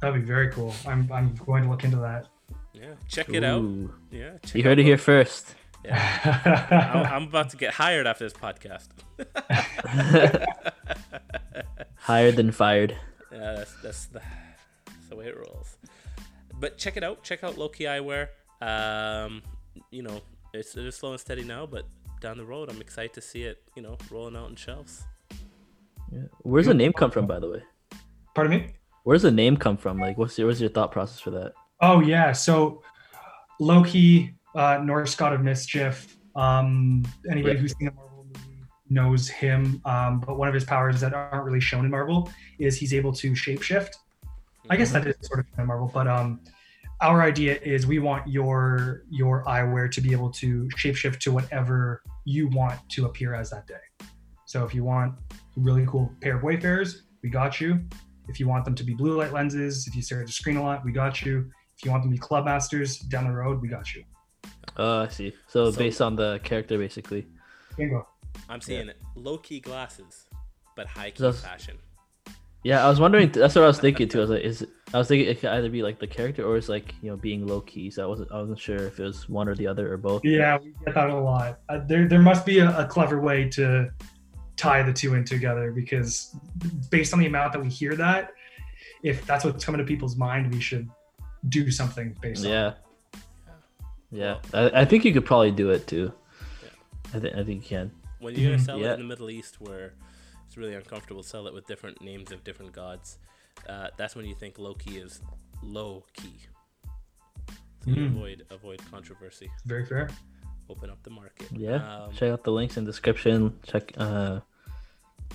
That'd 0.00 0.20
be 0.22 0.26
very 0.26 0.50
cool. 0.50 0.74
I'm, 0.86 1.10
I'm 1.12 1.34
going 1.34 1.62
to 1.64 1.68
look 1.68 1.84
into 1.84 1.98
that. 1.98 2.28
Yeah. 2.72 2.94
Check 3.06 3.28
it 3.28 3.44
out. 3.44 3.62
Yeah. 4.10 4.38
Check 4.44 4.54
You 4.54 4.62
heard 4.62 4.78
it 4.78 4.82
what- 4.82 4.86
here 4.86 4.98
first. 4.98 5.54
Yeah. 5.84 6.94
I'm, 6.94 7.06
I'm 7.22 7.28
about 7.28 7.50
to 7.50 7.56
get 7.56 7.74
hired 7.74 8.06
after 8.06 8.24
this 8.24 8.32
podcast. 8.32 8.88
Hired 11.96 12.36
than 12.36 12.50
fired. 12.50 12.96
Yeah, 13.30 13.54
that's 13.56 13.74
that's 13.82 14.06
the, 14.06 14.20
that's 14.86 15.08
the 15.08 15.16
way 15.16 15.26
it 15.26 15.36
rolls. 15.36 15.76
But 16.58 16.78
check 16.78 16.96
it 16.96 17.04
out. 17.04 17.22
Check 17.22 17.44
out 17.44 17.56
Loki 17.58 17.84
Eyewear. 17.84 18.28
Um, 18.60 19.42
you 19.90 20.02
know, 20.02 20.20
it's 20.52 20.76
it 20.76 20.86
is 20.86 20.96
slow 20.96 21.12
and 21.12 21.20
steady 21.20 21.44
now, 21.44 21.66
but 21.66 21.84
down 22.20 22.36
the 22.38 22.44
road, 22.44 22.70
I'm 22.70 22.80
excited 22.80 23.12
to 23.14 23.20
see 23.20 23.42
it. 23.42 23.62
You 23.76 23.82
know, 23.82 23.96
rolling 24.10 24.36
out 24.36 24.48
in 24.50 24.56
shelves. 24.56 25.04
Yeah. 26.10 26.22
Where's 26.38 26.66
the 26.66 26.74
name 26.74 26.92
come 26.92 27.10
from, 27.10 27.26
by 27.26 27.38
the 27.38 27.48
way? 27.48 27.62
Pardon 28.34 28.58
me? 28.58 28.66
Where's 29.04 29.22
the 29.22 29.30
name 29.30 29.56
come 29.56 29.76
from? 29.76 29.98
Like, 29.98 30.18
what's 30.18 30.38
your 30.38 30.48
what's 30.48 30.60
your 30.60 30.70
thought 30.70 30.90
process 30.90 31.20
for 31.20 31.30
that? 31.30 31.52
Oh 31.80 32.00
yeah, 32.00 32.32
so 32.32 32.82
Loki, 33.60 34.34
uh, 34.54 34.78
Norse 34.84 35.14
god 35.14 35.32
of 35.32 35.42
mischief. 35.42 36.16
Um, 36.36 37.04
anybody 37.30 37.54
Yeah. 37.54 37.60
who's 37.60 37.74
seen 37.78 37.88
a 37.88 37.92
Marvel 37.92 38.24
movie 38.24 38.66
knows 38.88 39.28
him. 39.28 39.80
Um, 39.84 40.20
but 40.20 40.38
one 40.38 40.48
of 40.48 40.54
his 40.54 40.64
powers 40.64 41.00
that 41.00 41.12
aren't 41.14 41.44
really 41.44 41.60
shown 41.60 41.84
in 41.84 41.90
Marvel 41.90 42.30
is 42.58 42.76
he's 42.76 42.94
able 42.94 43.12
to 43.14 43.32
shapeshift. 43.32 43.90
I 44.68 44.76
guess 44.76 44.92
that 44.92 45.06
is 45.06 45.16
sort 45.22 45.40
of 45.40 45.46
in 45.58 45.66
Marvel, 45.66 45.90
but 45.92 46.06
um, 46.06 46.40
our 47.00 47.22
idea 47.22 47.58
is 47.62 47.86
we 47.86 47.98
want 47.98 48.28
your 48.28 49.04
your 49.10 49.42
eyewear 49.44 49.90
to 49.90 50.00
be 50.00 50.12
able 50.12 50.30
to 50.32 50.68
shapeshift 50.76 51.18
to 51.20 51.32
whatever 51.32 52.02
you 52.24 52.48
want 52.48 52.78
to 52.90 53.06
appear 53.06 53.34
as 53.34 53.50
that 53.50 53.66
day. 53.66 54.06
So 54.44 54.64
if 54.64 54.74
you 54.74 54.84
want 54.84 55.14
a 55.32 55.60
really 55.60 55.86
cool 55.86 56.12
pair 56.20 56.36
of 56.36 56.42
Wayfarers, 56.42 57.02
we 57.22 57.30
got 57.30 57.60
you. 57.60 57.80
If 58.28 58.38
you 58.38 58.46
want 58.46 58.64
them 58.64 58.74
to 58.74 58.84
be 58.84 58.94
blue 58.94 59.16
light 59.16 59.32
lenses, 59.32 59.86
if 59.88 59.96
you 59.96 60.02
stare 60.02 60.20
at 60.20 60.26
the 60.26 60.32
screen 60.32 60.56
a 60.56 60.62
lot, 60.62 60.84
we 60.84 60.92
got 60.92 61.22
you. 61.22 61.50
If 61.76 61.84
you 61.84 61.90
want 61.90 62.02
them 62.02 62.12
to 62.12 62.16
be 62.16 62.20
club 62.20 62.44
masters 62.44 62.98
down 62.98 63.24
the 63.24 63.32
road, 63.32 63.60
we 63.62 63.68
got 63.68 63.94
you. 63.94 64.04
Oh, 64.76 65.00
I 65.02 65.08
see. 65.08 65.32
So, 65.46 65.70
So- 65.70 65.78
based 65.78 66.00
on 66.00 66.16
the 66.16 66.40
character, 66.42 66.78
basically. 66.78 67.26
Bingo. 67.76 68.06
I'm 68.48 68.60
seeing 68.60 68.90
low 69.14 69.38
key 69.38 69.60
glasses, 69.60 70.26
but 70.76 70.86
high 70.86 71.10
key 71.10 71.22
That's- 71.22 71.42
fashion. 71.42 71.76
Yeah, 72.62 72.84
I 72.84 72.90
was 72.90 73.00
wondering. 73.00 73.30
That's 73.30 73.54
what 73.54 73.64
I 73.64 73.68
was 73.68 73.80
thinking 73.80 74.06
too. 74.06 74.18
I 74.18 74.20
was 74.20 74.30
like, 74.30 74.42
is 74.42 74.66
I 74.92 74.98
was 74.98 75.08
thinking 75.08 75.26
it 75.30 75.40
could 75.40 75.48
either 75.48 75.70
be 75.70 75.82
like 75.82 75.98
the 75.98 76.06
character 76.06 76.44
or 76.44 76.58
it's 76.58 76.68
like 76.68 76.94
you 77.00 77.10
know 77.10 77.16
being 77.16 77.46
low 77.46 77.62
key. 77.62 77.90
So 77.90 78.02
I 78.04 78.06
wasn't 78.06 78.30
I 78.30 78.38
wasn't 78.38 78.58
sure 78.58 78.76
if 78.76 79.00
it 79.00 79.02
was 79.02 79.30
one 79.30 79.48
or 79.48 79.54
the 79.54 79.66
other 79.66 79.90
or 79.90 79.96
both. 79.96 80.22
Yeah, 80.26 80.58
we 80.58 80.74
get 80.84 80.94
that 80.94 81.08
a 81.08 81.18
lot. 81.18 81.60
Uh, 81.70 81.78
there, 81.86 82.06
there 82.06 82.20
must 82.20 82.44
be 82.44 82.58
a, 82.58 82.78
a 82.78 82.84
clever 82.86 83.18
way 83.18 83.48
to 83.50 83.88
tie 84.58 84.82
the 84.82 84.92
two 84.92 85.14
in 85.14 85.24
together 85.24 85.72
because 85.72 86.36
based 86.90 87.14
on 87.14 87.20
the 87.20 87.24
amount 87.26 87.54
that 87.54 87.62
we 87.62 87.68
hear 87.70 87.96
that, 87.96 88.32
if 89.02 89.24
that's 89.24 89.42
what's 89.46 89.64
coming 89.64 89.78
to 89.78 89.84
people's 89.86 90.16
mind, 90.16 90.52
we 90.52 90.60
should 90.60 90.86
do 91.48 91.70
something 91.70 92.14
based 92.20 92.44
on. 92.44 92.50
Yeah. 92.52 92.74
Yeah, 94.10 94.38
I, 94.52 94.80
I 94.80 94.84
think 94.84 95.04
you 95.04 95.12
could 95.12 95.24
probably 95.24 95.50
do 95.52 95.70
it 95.70 95.86
too. 95.86 96.12
I 97.14 97.18
think 97.20 97.34
I 97.36 97.44
think 97.44 97.62
you 97.62 97.68
can. 97.68 97.90
When 98.18 98.34
you're 98.34 98.50
gonna 98.50 98.62
Mhm. 98.62 98.66
sell 98.66 98.78
Yeah. 98.78 98.90
it 98.90 98.94
in 98.94 99.00
the 99.00 99.06
Middle 99.06 99.30
East, 99.30 99.60
where 99.60 99.94
it's 100.46 100.56
really 100.56 100.74
uncomfortable, 100.74 101.22
sell 101.22 101.46
it 101.46 101.54
with 101.54 101.66
different 101.66 102.00
names 102.02 102.32
of 102.32 102.42
different 102.44 102.72
gods. 102.72 103.18
Uh, 103.68 103.88
that's 103.96 104.14
when 104.16 104.24
you 104.26 104.34
think 104.34 104.58
low 104.58 104.74
key 104.74 104.98
is 104.98 105.20
low 105.62 106.04
key. 106.14 106.34
So 107.84 107.90
you 107.90 107.96
Mm. 107.96 108.16
avoid 108.16 108.46
avoid 108.50 108.80
controversy. 108.90 109.50
Very 109.64 109.86
fair. 109.86 110.10
Open 110.68 110.90
up 110.90 111.02
the 111.02 111.10
market. 111.10 111.50
Yeah, 111.52 112.04
Um, 112.04 112.12
check 112.12 112.30
out 112.30 112.44
the 112.44 112.52
links 112.52 112.76
in 112.76 112.84
description. 112.84 113.58
Check 113.64 113.92
uh, 113.96 114.40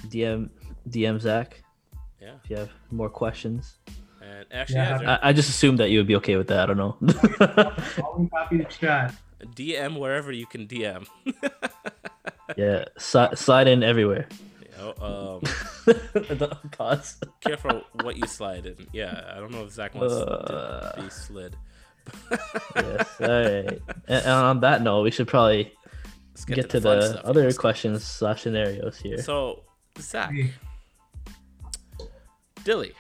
DM 0.08 0.50
DM 0.88 1.20
Zach. 1.20 1.64
Yeah. 2.22 2.36
If 2.44 2.50
you 2.50 2.58
have 2.58 2.72
more 2.92 3.10
questions. 3.10 3.78
And 4.26 4.46
actually, 4.52 4.76
Yeah, 4.78 5.02
yeah, 5.02 5.20
I, 5.22 5.30
I 5.30 5.34
just 5.34 5.50
assumed 5.50 5.80
that 5.80 5.90
you 5.90 6.00
would 6.00 6.08
be 6.08 6.16
okay 6.18 6.36
with 6.38 6.48
that. 6.48 6.60
I 6.60 6.66
don't 6.74 6.78
know. 6.78 6.98
Always 8.04 8.30
happy 8.34 8.58
to 8.60 8.64
chat. 8.66 9.14
DM 9.44 10.00
wherever 10.00 10.32
you 10.32 10.46
can 10.48 10.66
DM. 10.68 11.06
yeah, 12.58 12.86
si- 12.98 13.36
slide 13.36 13.68
in 13.68 13.84
everywhere. 13.84 14.28
You 14.62 14.70
know, 14.78 15.42
um, 15.86 16.60
pause. 16.72 17.18
careful 17.42 17.82
what 18.04 18.18
you 18.18 18.26
slide 18.28 18.66
in. 18.66 18.88
Yeah, 18.92 19.34
I 19.36 19.40
don't 19.40 19.52
know 19.52 19.64
if 19.66 19.72
Zach 19.72 19.94
wants 19.96 20.14
Uh. 20.16 20.92
to 20.96 21.02
be 21.04 21.10
slid. 21.10 21.56
yes. 22.76 23.16
All 23.20 23.28
right. 23.28 23.80
And, 24.08 24.26
and 24.26 24.28
on 24.28 24.60
that 24.62 24.82
note, 24.82 25.04
we 25.04 25.12
should 25.12 25.28
probably 25.28 25.72
Let's 26.34 26.46
get, 26.46 26.70
the 26.70 26.80
to 26.80 26.82
fun 26.82 27.00
the 27.00 27.08
stuff. 27.10 27.26
other 27.26 27.52
questions 27.54 28.04
slash 28.04 28.42
scenarios 28.44 28.98
here. 29.00 29.18
So, 29.22 29.64
Zach, 30.00 30.32
Dilly. 32.64 32.92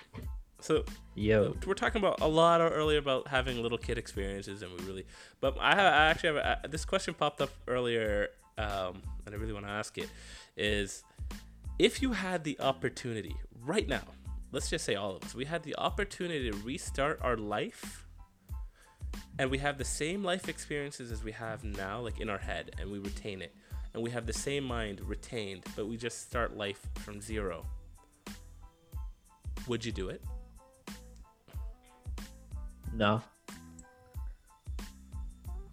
So, 0.61 0.83
Yo. 1.15 1.55
we're 1.65 1.73
talking 1.73 2.01
about 2.01 2.19
a 2.19 2.27
lot 2.27 2.59
earlier 2.59 2.99
about 2.99 3.29
having 3.29 3.61
little 3.61 3.77
kid 3.77 3.97
experiences, 3.97 4.61
and 4.61 4.71
we 4.73 4.85
really. 4.85 5.05
But 5.39 5.57
I, 5.59 5.73
have, 5.73 5.93
I 5.93 6.05
actually 6.07 6.35
have 6.35 6.59
a, 6.63 6.67
this 6.67 6.83
question 6.83 7.13
popped 7.13 7.39
up 7.39 7.51
earlier, 7.67 8.29
um, 8.57 9.01
and 9.25 9.33
I 9.33 9.37
really 9.37 9.53
want 9.53 9.65
to 9.65 9.71
ask 9.71 9.97
it. 9.97 10.09
Is 10.57 11.03
if 11.79 12.01
you 12.01 12.11
had 12.11 12.43
the 12.43 12.59
opportunity 12.59 13.35
right 13.63 13.87
now, 13.87 14.03
let's 14.51 14.69
just 14.69 14.83
say 14.83 14.95
all 14.95 15.15
of 15.15 15.23
us, 15.23 15.33
we 15.33 15.45
had 15.45 15.63
the 15.63 15.75
opportunity 15.77 16.51
to 16.51 16.57
restart 16.57 17.19
our 17.21 17.37
life, 17.37 18.05
and 19.39 19.49
we 19.49 19.57
have 19.59 19.77
the 19.77 19.85
same 19.85 20.21
life 20.21 20.49
experiences 20.49 21.13
as 21.13 21.23
we 21.23 21.31
have 21.31 21.63
now, 21.63 22.01
like 22.01 22.19
in 22.19 22.29
our 22.29 22.37
head, 22.37 22.75
and 22.77 22.91
we 22.91 22.99
retain 22.99 23.41
it, 23.41 23.55
and 23.93 24.03
we 24.03 24.09
have 24.09 24.25
the 24.25 24.33
same 24.33 24.65
mind 24.65 24.99
retained, 24.99 25.63
but 25.77 25.87
we 25.87 25.95
just 25.95 26.23
start 26.23 26.57
life 26.57 26.85
from 26.95 27.21
zero. 27.21 27.65
Would 29.67 29.85
you 29.85 29.93
do 29.93 30.09
it? 30.09 30.21
No. 32.95 33.21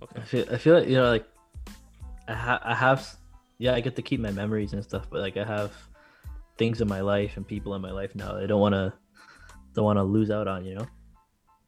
Okay. 0.03 0.21
I 0.21 0.25
feel 0.25 0.47
I 0.51 0.59
feel 0.59 0.75
like 0.79 0.89
you 0.89 0.97
know 0.97 1.09
like 1.09 1.27
I 2.27 2.35
ha- 2.35 2.63
I 2.63 2.75
have 2.75 3.17
yeah 3.59 3.75
I 3.75 3.81
get 3.81 3.95
to 3.97 4.03
keep 4.03 4.21
my 4.21 4.33
memories 4.33 4.73
and 4.73 4.83
stuff, 4.83 5.07
but 5.09 5.21
like 5.21 5.37
I 5.37 5.45
have 5.45 5.73
things 6.59 6.81
in 6.81 6.89
my 6.89 7.01
life 7.01 7.37
and 7.37 7.47
people 7.47 7.75
in 7.75 7.81
my 7.81 7.91
life 7.91 8.15
now 8.15 8.37
I 8.37 8.47
don't 8.47 8.61
want 8.61 8.75
to 8.75 8.93
don't 9.75 9.85
want 9.85 9.99
to 9.99 10.03
lose 10.03 10.31
out 10.31 10.49
on, 10.49 10.65
you 10.65 10.75
know. 10.75 10.87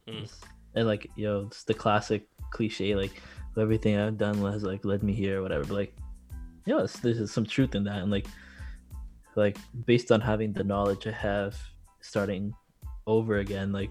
Mm. 0.09 0.31
And 0.75 0.87
like 0.87 1.09
you 1.15 1.27
know 1.27 1.45
it's 1.47 1.63
the 1.65 1.75
classic 1.75 2.27
cliche 2.51 2.95
like 2.97 3.23
everything 3.57 3.97
I've 3.97 4.19
done 4.19 4.37
has 4.51 4.65
like 4.65 4.85
led 4.85 5.05
me 5.05 5.15
here 5.15 5.39
or 5.39 5.43
whatever. 5.43 5.65
But 5.65 5.75
like 5.75 5.97
you 6.67 6.77
know 6.77 6.87
there's 6.87 7.31
some 7.31 7.47
truth 7.47 7.77
in 7.77 7.85
that 7.85 8.03
and 8.03 8.11
like 8.11 8.27
like 9.37 9.57
based 9.87 10.11
on 10.11 10.21
having 10.21 10.53
the 10.53 10.65
knowledge 10.65 11.07
I 11.07 11.13
have 11.13 11.57
starting 12.01 12.53
over 13.07 13.39
again 13.39 13.73
like 13.73 13.91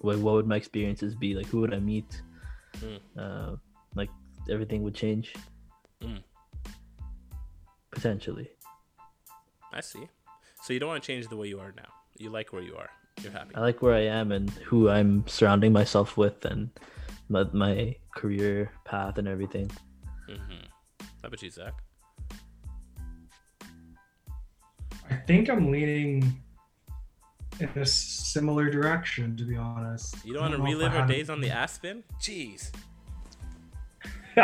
what, 0.00 0.18
what 0.18 0.34
would 0.34 0.46
my 0.46 0.56
experiences 0.56 1.14
be 1.14 1.34
like 1.34 1.46
who 1.46 1.60
would 1.60 1.74
i 1.74 1.78
meet 1.78 2.22
Mm. 2.80 3.00
uh, 3.18 3.56
like 3.94 4.10
everything 4.48 4.82
would 4.84 4.94
change 4.94 5.34
Mm. 6.02 6.22
potentially 7.90 8.48
I 9.72 9.80
see. 9.80 10.08
So 10.62 10.72
you 10.72 10.80
don't 10.80 10.88
want 10.88 11.02
to 11.02 11.06
change 11.06 11.28
the 11.28 11.36
way 11.36 11.46
you 11.46 11.60
are 11.60 11.72
now. 11.76 11.90
You 12.18 12.28
like 12.30 12.52
where 12.52 12.62
you 12.62 12.74
are. 12.76 12.90
You're 13.22 13.30
happy. 13.32 13.54
i 13.54 13.60
like 13.60 13.82
where 13.82 13.94
i 13.94 14.04
am 14.20 14.32
and 14.32 14.50
who 14.68 14.88
i'm 14.88 15.24
surrounding 15.26 15.72
myself 15.72 16.16
with 16.16 16.44
and 16.44 16.70
my, 17.28 17.44
my 17.52 17.94
career 18.16 18.70
path 18.84 19.18
and 19.18 19.28
everything 19.28 19.70
Mm-hmm. 20.28 20.64
How 21.22 21.26
about 21.28 21.42
you, 21.42 21.50
Zach? 21.50 21.74
I 25.10 25.16
think 25.26 25.50
I'm 25.50 25.70
leaning 25.70 26.40
in 27.60 27.68
a 27.76 27.86
similar 27.86 28.70
direction, 28.70 29.36
to 29.36 29.44
be 29.44 29.56
honest. 29.56 30.24
You 30.24 30.34
don't 30.34 30.42
want 30.42 30.54
to 30.54 30.58
know 30.58 30.64
if 30.64 30.70
I 30.70 30.72
relive 30.72 30.94
our 30.94 31.06
days 31.06 31.30
on 31.30 31.40
the 31.40 31.50
Aspen? 31.50 32.02
Jeez. 32.20 32.70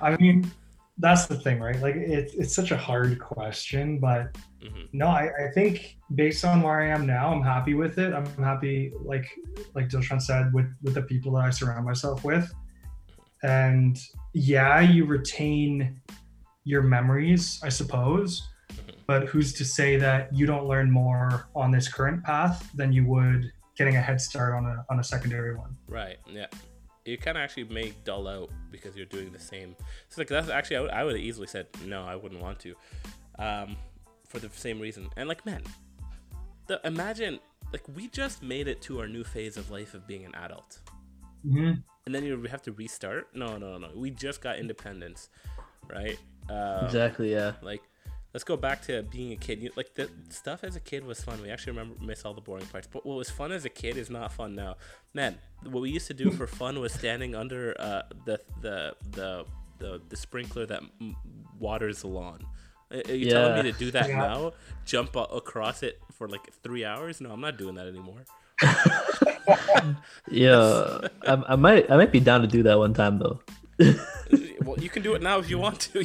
I 0.00 0.16
mean, 0.18 0.50
that's 0.98 1.26
the 1.26 1.36
thing, 1.36 1.60
right? 1.60 1.80
Like, 1.80 1.96
it's 1.96 2.34
it's 2.34 2.54
such 2.54 2.70
a 2.70 2.76
hard 2.76 3.18
question, 3.18 3.98
but 3.98 4.36
Mm-hmm. 4.62 4.84
no, 4.92 5.06
I, 5.06 5.30
I 5.46 5.52
think 5.52 5.98
based 6.14 6.44
on 6.44 6.62
where 6.62 6.80
I 6.80 6.88
am 6.88 7.06
now, 7.06 7.32
I'm 7.32 7.42
happy 7.42 7.74
with 7.74 7.98
it. 7.98 8.12
I'm 8.12 8.26
happy, 8.42 8.92
like 9.04 9.26
like 9.74 9.88
Dilshan 9.88 10.20
said, 10.20 10.52
with 10.52 10.66
with 10.82 10.94
the 10.94 11.02
people 11.02 11.32
that 11.32 11.44
I 11.44 11.50
surround 11.50 11.86
myself 11.86 12.24
with. 12.24 12.52
And 13.44 13.98
yeah, 14.32 14.80
you 14.80 15.04
retain 15.04 16.00
your 16.64 16.82
memories, 16.82 17.60
I 17.62 17.68
suppose. 17.68 18.48
But 19.08 19.24
who's 19.26 19.54
to 19.54 19.64
say 19.64 19.96
that 19.96 20.32
you 20.36 20.44
don't 20.44 20.66
learn 20.66 20.90
more 20.90 21.48
on 21.56 21.70
this 21.72 21.88
current 21.88 22.22
path 22.22 22.70
than 22.74 22.92
you 22.92 23.06
would 23.06 23.50
getting 23.74 23.96
a 23.96 24.00
head 24.02 24.20
start 24.20 24.52
on 24.54 24.66
a 24.66 24.84
on 24.90 25.00
a 25.00 25.04
secondary 25.04 25.56
one? 25.56 25.74
Right. 25.88 26.18
Yeah. 26.30 26.46
You 27.06 27.16
kind 27.16 27.38
of 27.38 27.42
actually 27.42 27.64
may 27.64 27.94
dull 28.04 28.28
out 28.28 28.50
because 28.70 28.94
you're 28.96 29.06
doing 29.06 29.32
the 29.32 29.38
same. 29.38 29.74
So 30.10 30.20
like 30.20 30.28
that's 30.28 30.50
actually 30.50 30.76
I 30.76 30.80
would, 30.82 30.90
I 30.90 31.04
would 31.04 31.16
have 31.16 31.24
easily 31.24 31.46
said 31.46 31.68
no. 31.86 32.04
I 32.04 32.16
wouldn't 32.16 32.42
want 32.42 32.58
to, 32.60 32.74
um, 33.38 33.76
for 34.28 34.40
the 34.40 34.50
same 34.52 34.78
reason. 34.78 35.08
And 35.16 35.26
like 35.26 35.46
man, 35.46 35.62
the 36.66 36.78
imagine 36.84 37.38
like 37.72 37.84
we 37.96 38.08
just 38.08 38.42
made 38.42 38.68
it 38.68 38.82
to 38.82 39.00
our 39.00 39.08
new 39.08 39.24
phase 39.24 39.56
of 39.56 39.70
life 39.70 39.94
of 39.94 40.06
being 40.06 40.26
an 40.26 40.34
adult, 40.34 40.80
Mhm. 41.46 41.82
and 42.04 42.14
then 42.14 42.24
you 42.24 42.42
have 42.42 42.60
to 42.62 42.72
restart. 42.72 43.34
No, 43.34 43.56
no, 43.56 43.78
no. 43.78 43.88
We 43.96 44.10
just 44.10 44.42
got 44.42 44.58
independence, 44.58 45.30
right? 45.88 46.18
Um, 46.50 46.84
Exactly, 46.84 47.32
yeah. 47.32 47.52
Like 47.62 47.80
let's 48.38 48.44
go 48.44 48.56
back 48.56 48.80
to 48.80 49.02
being 49.02 49.32
a 49.32 49.36
kid. 49.36 49.60
You, 49.60 49.72
like 49.74 49.94
the 49.94 50.08
stuff 50.28 50.62
as 50.62 50.76
a 50.76 50.80
kid 50.80 51.04
was 51.04 51.20
fun. 51.20 51.42
We 51.42 51.50
actually 51.50 51.72
remember 51.72 51.96
miss 52.00 52.24
all 52.24 52.34
the 52.34 52.40
boring 52.40 52.66
parts. 52.66 52.86
But 52.86 53.04
what 53.04 53.16
was 53.16 53.28
fun 53.28 53.50
as 53.50 53.64
a 53.64 53.68
kid 53.68 53.96
is 53.96 54.10
not 54.10 54.30
fun 54.32 54.54
now. 54.54 54.76
Man, 55.12 55.38
what 55.64 55.80
we 55.80 55.90
used 55.90 56.06
to 56.06 56.14
do 56.14 56.30
for 56.30 56.46
fun 56.62 56.78
was 56.78 56.92
standing 56.92 57.34
under 57.34 57.74
uh, 57.80 58.02
the, 58.26 58.38
the 58.62 58.94
the 59.10 59.44
the 59.80 60.00
the 60.08 60.16
sprinkler 60.16 60.66
that 60.66 60.84
m- 61.00 61.16
waters 61.58 62.02
the 62.02 62.06
lawn. 62.06 62.46
Are 62.92 63.02
are 63.08 63.12
you 63.12 63.28
telling 63.28 63.56
me 63.56 63.72
to 63.72 63.76
do 63.76 63.90
that 63.90 64.08
Yeah. 64.08 64.18
now? 64.18 64.52
Jump 64.84 65.16
a- 65.16 65.34
across 65.40 65.82
it 65.82 66.00
for 66.12 66.28
like 66.28 66.52
three 66.62 66.84
hours? 66.84 67.20
No, 67.20 67.32
I'm 67.32 67.40
not 67.40 67.58
doing 67.58 67.74
that 67.74 67.88
anymore. 67.88 68.24
yeah 70.30 70.98
I, 71.22 71.42
I 71.50 71.56
might 71.56 71.88
i 71.90 71.96
might 71.96 72.10
be 72.10 72.18
down 72.18 72.40
to 72.40 72.48
do 72.48 72.64
that 72.64 72.76
one 72.76 72.92
time 72.92 73.20
though 73.20 73.38
well, 74.64 74.76
you 74.78 74.88
can 74.88 75.02
do 75.02 75.14
it 75.14 75.22
now 75.22 75.38
if 75.38 75.48
you 75.48 75.58
want 75.58 75.80
to. 75.92 76.04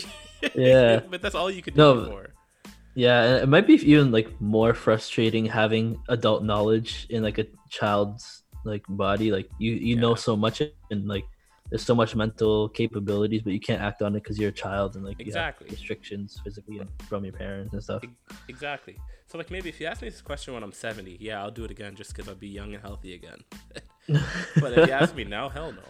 Yeah 0.56 0.99
but 1.10 1.22
that's 1.22 1.36
all 1.36 1.49
you 1.52 1.61
could 1.61 1.74
do 1.74 1.80
No, 1.82 2.02
before. 2.02 2.30
yeah 2.95 3.24
and 3.24 3.44
it 3.44 3.48
might 3.49 3.68
be 3.68 3.74
even 3.76 4.11
like 4.11 4.30
more 4.41 4.74
frustrating 4.74 5.45
having 5.45 5.98
adult 6.10 6.44
knowledge 6.44 7.07
in 7.10 7.24
like 7.24 7.38
a 7.38 7.45
child's 7.70 8.44
like 8.65 8.84
body 8.88 9.32
like 9.32 9.49
you 9.60 9.74
you 9.74 9.95
know 9.95 10.15
so 10.15 10.36
much 10.36 10.61
and 10.91 11.07
like 11.07 11.26
there's 11.70 11.84
so 11.84 11.95
much 11.95 12.15
mental 12.15 12.70
capabilities 12.70 13.41
but 13.44 13.52
you 13.52 13.60
can't 13.60 13.82
act 13.82 14.02
on 14.02 14.15
it 14.15 14.22
because 14.24 14.38
you're 14.40 14.49
a 14.49 14.60
child 14.65 14.95
and 14.95 15.03
like 15.03 15.18
you 15.20 15.26
have 15.26 15.28
Exactly. 15.28 15.68
restrictions 15.70 16.40
physically 16.44 16.80
from 17.10 17.26
your 17.26 17.34
parents 17.34 17.74
and 17.74 17.84
stuff 17.84 18.03
Exactly. 18.48 18.98
So 19.28 19.38
like 19.38 19.49
maybe 19.49 19.70
if 19.70 19.80
you 19.82 19.88
ask 19.88 20.02
me 20.02 20.10
this 20.10 20.22
question 20.22 20.53
when 20.53 20.61
I'm 20.64 20.72
70, 20.74 21.18
yeah, 21.20 21.41
I'll 21.41 21.49
do 21.49 21.64
it 21.64 21.72
again 21.72 21.95
just 21.95 22.14
because 22.14 22.28
I'll 22.30 22.36
be 22.36 22.49
young 22.49 22.74
and 22.76 22.84
healthy 22.84 23.14
again. 23.15 23.40
but 24.61 24.74
if 24.74 24.88
you 24.88 24.94
ask 24.94 25.15
me 25.15 25.24
now, 25.24 25.49
hell 25.49 25.72
no. 25.72 25.82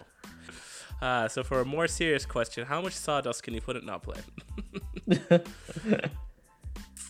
Uh, 1.02 1.28
so 1.28 1.42
for 1.42 1.60
a 1.60 1.64
more 1.64 1.86
serious 1.86 2.24
question, 2.24 2.64
how 2.66 2.80
much 2.80 2.94
sawdust 2.94 3.42
can 3.42 3.52
you 3.54 3.60
put 3.60 3.76
in 3.76 3.84
not 3.84 4.02
play? 4.02 4.16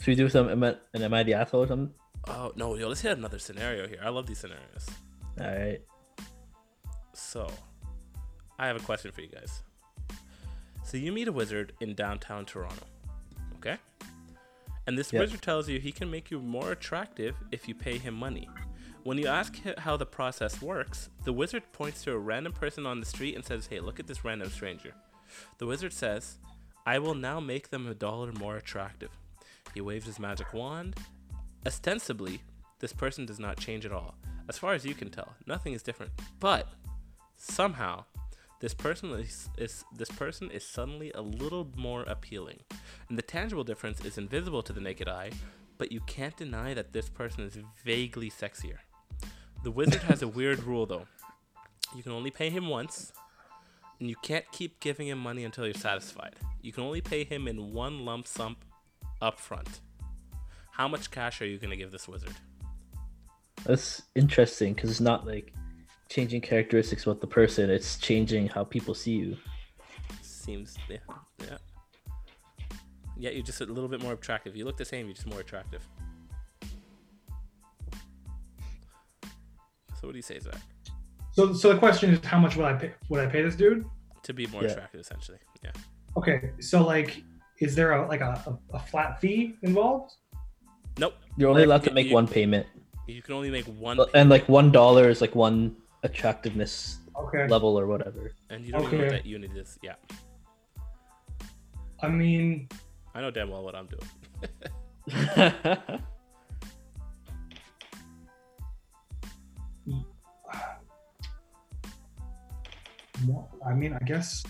should 0.00 0.06
we 0.06 0.14
do 0.14 0.28
some 0.28 0.48
am 0.48 0.64
I, 0.64 0.76
an 0.94 1.02
am 1.02 1.14
I 1.14 1.22
the 1.22 1.34
asshole 1.34 1.62
or 1.62 1.66
something 1.68 1.94
oh 2.28 2.52
no, 2.56 2.74
yo, 2.76 2.88
let's 2.88 3.00
hit 3.02 3.16
another 3.16 3.38
scenario 3.38 3.86
here. 3.86 4.00
I 4.02 4.08
love 4.08 4.26
these 4.26 4.38
scenarios. 4.38 4.86
all 5.40 5.46
right 5.46 5.80
So, 7.12 7.48
I 8.58 8.66
have 8.66 8.76
a 8.76 8.80
question 8.80 9.12
for 9.12 9.20
you 9.20 9.28
guys. 9.28 9.62
So 10.82 10.96
you 10.96 11.12
meet 11.12 11.28
a 11.28 11.32
wizard 11.32 11.72
in 11.80 11.94
downtown 11.94 12.44
Toronto, 12.44 12.86
okay? 13.56 13.76
And 14.86 14.98
this 14.98 15.12
Yep. 15.12 15.20
wizard 15.20 15.42
tells 15.42 15.68
you 15.68 15.78
he 15.80 15.92
can 15.92 16.10
make 16.10 16.30
you 16.30 16.40
more 16.40 16.72
attractive 16.72 17.36
if 17.52 17.68
you 17.68 17.74
pay 17.74 17.96
him 17.98 18.14
money. 18.14 18.48
When 19.04 19.18
you 19.18 19.26
ask 19.26 19.54
how 19.80 19.98
the 19.98 20.06
process 20.06 20.62
works, 20.62 21.10
the 21.24 21.32
wizard 21.32 21.62
points 21.72 22.02
to 22.04 22.12
a 22.12 22.18
random 22.18 22.54
person 22.54 22.86
on 22.86 23.00
the 23.00 23.06
street 23.06 23.34
and 23.34 23.44
says, 23.44 23.66
Hey, 23.66 23.78
look 23.80 24.00
at 24.00 24.06
this 24.06 24.24
random 24.24 24.48
stranger. 24.48 24.94
The 25.58 25.66
wizard 25.66 25.92
says, 25.92 26.38
I 26.86 26.98
will 26.98 27.14
now 27.14 27.38
make 27.38 27.68
them 27.68 27.86
a 27.86 27.94
dollar 27.94 28.32
more 28.32 28.56
attractive. 28.56 29.10
He 29.74 29.82
waves 29.82 30.06
his 30.06 30.18
magic 30.18 30.54
wand. 30.54 30.96
Ostensibly, 31.66 32.40
this 32.78 32.94
person 32.94 33.26
does 33.26 33.38
not 33.38 33.58
change 33.58 33.84
at 33.84 33.92
all. 33.92 34.14
As 34.48 34.56
far 34.56 34.72
as 34.72 34.86
you 34.86 34.94
can 34.94 35.10
tell, 35.10 35.34
nothing 35.46 35.74
is 35.74 35.82
different. 35.82 36.12
But 36.40 36.66
somehow, 37.36 38.06
this 38.60 38.72
person 38.72 39.10
is, 39.10 39.50
is 39.58 39.84
this 39.94 40.10
person 40.12 40.50
is 40.50 40.66
suddenly 40.66 41.12
a 41.14 41.20
little 41.20 41.70
more 41.76 42.04
appealing. 42.04 42.60
And 43.10 43.18
the 43.18 43.22
tangible 43.22 43.64
difference 43.64 44.02
is 44.02 44.16
invisible 44.16 44.62
to 44.62 44.72
the 44.72 44.80
naked 44.80 45.08
eye, 45.08 45.32
but 45.76 45.92
you 45.92 46.00
can't 46.06 46.38
deny 46.38 46.72
that 46.72 46.94
this 46.94 47.10
person 47.10 47.44
is 47.44 47.58
vaguely 47.84 48.30
sexier. 48.30 48.78
The 49.64 49.70
wizard 49.70 50.02
has 50.02 50.20
a 50.20 50.28
weird 50.28 50.62
rule 50.62 50.84
though. 50.84 51.06
You 51.96 52.02
can 52.02 52.12
only 52.12 52.30
pay 52.30 52.50
him 52.50 52.68
once, 52.68 53.14
and 53.98 54.10
you 54.10 54.14
can't 54.22 54.44
keep 54.52 54.78
giving 54.78 55.08
him 55.08 55.18
money 55.18 55.42
until 55.42 55.64
you're 55.64 55.72
satisfied. 55.72 56.34
You 56.60 56.70
can 56.70 56.84
only 56.84 57.00
pay 57.00 57.24
him 57.24 57.48
in 57.48 57.72
one 57.72 58.04
lump 58.04 58.26
sum 58.26 58.56
up 59.22 59.40
front. 59.40 59.80
How 60.72 60.86
much 60.86 61.10
cash 61.10 61.40
are 61.40 61.46
you 61.46 61.56
going 61.56 61.70
to 61.70 61.78
give 61.78 61.92
this 61.92 62.06
wizard? 62.06 62.34
That's 63.64 64.02
interesting 64.14 64.74
because 64.74 64.90
it's 64.90 65.00
not 65.00 65.26
like 65.26 65.54
changing 66.10 66.42
characteristics 66.42 67.04
about 67.04 67.22
the 67.22 67.26
person; 67.26 67.70
it's 67.70 67.96
changing 67.96 68.48
how 68.48 68.64
people 68.64 68.92
see 68.92 69.12
you. 69.12 69.34
Seems 70.20 70.76
yeah, 70.90 70.98
yeah. 71.40 71.56
Yeah, 73.16 73.30
you're 73.30 73.42
just 73.42 73.62
a 73.62 73.64
little 73.64 73.88
bit 73.88 74.02
more 74.02 74.12
attractive. 74.12 74.56
You 74.56 74.66
look 74.66 74.76
the 74.76 74.84
same, 74.84 75.06
you're 75.06 75.14
just 75.14 75.26
more 75.26 75.40
attractive. 75.40 75.88
So 80.04 80.08
what 80.08 80.12
do 80.12 80.18
you 80.18 80.22
say, 80.22 80.38
Zach? 80.38 80.56
So, 81.32 81.54
so 81.54 81.72
the 81.72 81.78
question 81.78 82.12
is, 82.12 82.22
how 82.26 82.38
much 82.38 82.56
would 82.56 82.66
I 82.66 82.74
pay? 82.74 82.92
Would 83.08 83.20
I 83.20 83.26
pay 83.26 83.40
this 83.40 83.56
dude? 83.56 83.86
To 84.24 84.34
be 84.34 84.46
more 84.48 84.62
Yeah. 84.62 84.68
attractive, 84.72 85.00
essentially. 85.00 85.38
Yeah. 85.64 85.70
Okay, 86.18 86.50
so 86.60 86.84
like, 86.84 87.22
is 87.58 87.74
there 87.74 87.92
a 87.92 88.06
like 88.06 88.20
a, 88.20 88.32
a, 88.46 88.76
a 88.76 88.80
flat 88.80 89.18
fee 89.18 89.54
involved? 89.62 90.12
Nope. 90.98 91.14
You're 91.38 91.48
only 91.48 91.62
Like, 91.62 91.68
allowed 91.68 91.84
to 91.88 91.94
make 91.94 92.08
you- 92.08 92.12
one 92.14 92.28
payment, 92.28 92.66
You 93.06 93.22
can 93.22 93.32
only 93.34 93.50
make 93.50 93.64
one, 93.64 93.98
and 94.12 94.28
like 94.28 94.46
one 94.46 94.70
dollar 94.72 95.08
is 95.08 95.22
like 95.22 95.34
one 95.34 95.74
attractiveness 96.02 96.98
Okay. 97.16 97.48
level 97.48 97.78
or 97.80 97.86
whatever. 97.86 98.32
and 98.50 98.62
you 98.66 98.72
don't 98.72 98.82
even 98.82 98.92
know 98.98 99.04
Okay. 99.04 99.14
what 99.14 99.22
that 99.24 99.26
unit 99.26 99.56
is. 99.56 99.78
Yeah, 99.82 99.94
I 102.02 102.08
mean, 102.08 102.68
I 103.14 103.22
know 103.22 103.30
damn 103.30 103.48
well 103.48 103.64
what 103.64 103.74
I'm 103.74 103.88
doing. 103.88 104.08
mo- 113.26 113.48
I 113.66 113.74
mean, 113.74 113.92
I 113.92 114.04
guess 114.04 114.42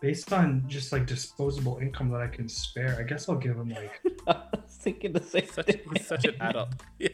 based 0.00 0.32
on 0.32 0.62
just 0.68 0.92
like 0.92 1.06
disposable 1.06 1.78
income 1.78 2.10
that 2.10 2.20
I 2.20 2.26
can 2.26 2.48
spare, 2.48 2.96
I 2.98 3.02
guess 3.02 3.28
I'll 3.28 3.36
give 3.36 3.56
him 3.56 3.70
like 3.70 4.00
I 4.26 4.42
was 4.52 4.76
thinking 4.80 5.12
the 5.12 5.22
same 5.22 5.46
Such, 5.46 5.66
thing. 5.66 5.80
he's 5.94 6.06
such 6.06 6.24
an 6.26 6.34
adult. 6.40 6.68
Yeah, 6.98 7.08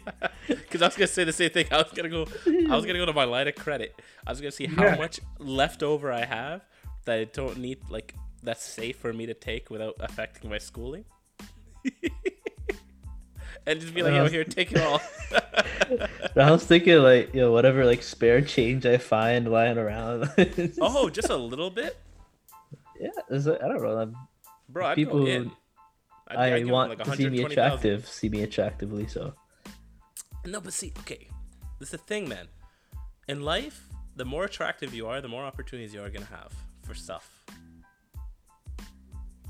because 0.48 0.82
I 0.82 0.86
was 0.86 0.97
gonna 0.97 1.06
say 1.06 1.24
the 1.24 1.32
same 1.32 1.51
thing. 1.51 1.66
I 1.70 1.76
was 1.78 1.93
gonna 1.94 2.09
go. 2.09 2.26
I 2.47 2.74
was 2.76 2.84
gonna 2.86 2.98
go 2.98 3.06
to 3.06 3.12
my 3.12 3.24
line 3.24 3.48
of 3.48 3.55
credit. 3.55 3.94
I 4.26 4.30
was 4.30 4.40
gonna 4.40 4.51
see 4.52 4.66
how 4.66 4.84
Yeah. 4.84 4.97
much 4.97 5.20
leftover 5.39 6.12
I 6.12 6.24
have 6.24 6.62
that 7.05 7.18
I 7.18 7.24
don't 7.24 7.59
need, 7.59 7.78
like 7.90 8.14
that's 8.43 8.64
safe 8.64 8.97
for 8.97 9.12
me 9.12 9.26
to 9.26 9.34
take 9.34 9.70
without 9.70 9.94
affecting 10.01 10.51
my 10.51 10.59
schooling. 10.59 11.05
and 13.66 13.80
just 13.80 13.94
be 13.94 14.02
like, 14.02 14.14
yo, 14.14 14.28
here, 14.28 14.44
take 14.44 14.72
it 14.72 14.80
all. 14.80 15.01
I 16.36 16.51
was 16.51 16.64
thinking 16.64 16.97
like, 16.98 17.34
yo, 17.34 17.52
whatever 17.52 17.84
like 17.84 18.02
spare 18.02 18.40
change 18.43 18.86
I 18.86 18.98
find 18.98 19.51
lying 19.51 19.78
around. 19.78 20.30
oh, 20.80 21.09
just 21.10 21.28
a 21.30 21.36
little 21.36 21.70
bit, 21.70 21.97
yeah, 23.01 23.10
is 23.30 23.47
it, 23.47 23.60
I 23.62 23.68
don't 23.68 23.82
know. 23.82 23.98
I'm, 23.98 24.16
bro. 24.68 24.86
I'd 24.86 24.94
people. 24.97 25.26
I'd- 25.28 25.51
I 26.28 26.55
I'd 26.55 26.59
give 26.60 26.70
want 26.70 26.89
like, 26.90 26.98
to 26.98 27.05
see 27.16 27.28
me 27.28 27.43
120,000. 27.43 27.52
attractive, 27.52 28.09
see 28.09 28.28
me 28.30 28.43
attractively. 28.43 29.06
So 29.06 29.34
No, 30.47 30.60
but 30.62 30.72
see, 30.72 30.94
okay, 31.01 31.28
this 31.78 31.89
is 31.89 31.90
the 31.93 31.98
thing, 31.98 32.26
man. 32.26 32.48
In 33.28 33.43
life, 33.43 33.86
the 34.16 34.24
more 34.24 34.44
attractive 34.44 34.94
you 34.94 35.06
are, 35.09 35.20
the 35.20 35.28
more 35.28 35.44
opportunities 35.44 35.93
you 35.93 36.02
are 36.02 36.09
gonna 36.09 36.24
have 36.26 36.55
for 36.84 36.94
stuff. 36.94 37.41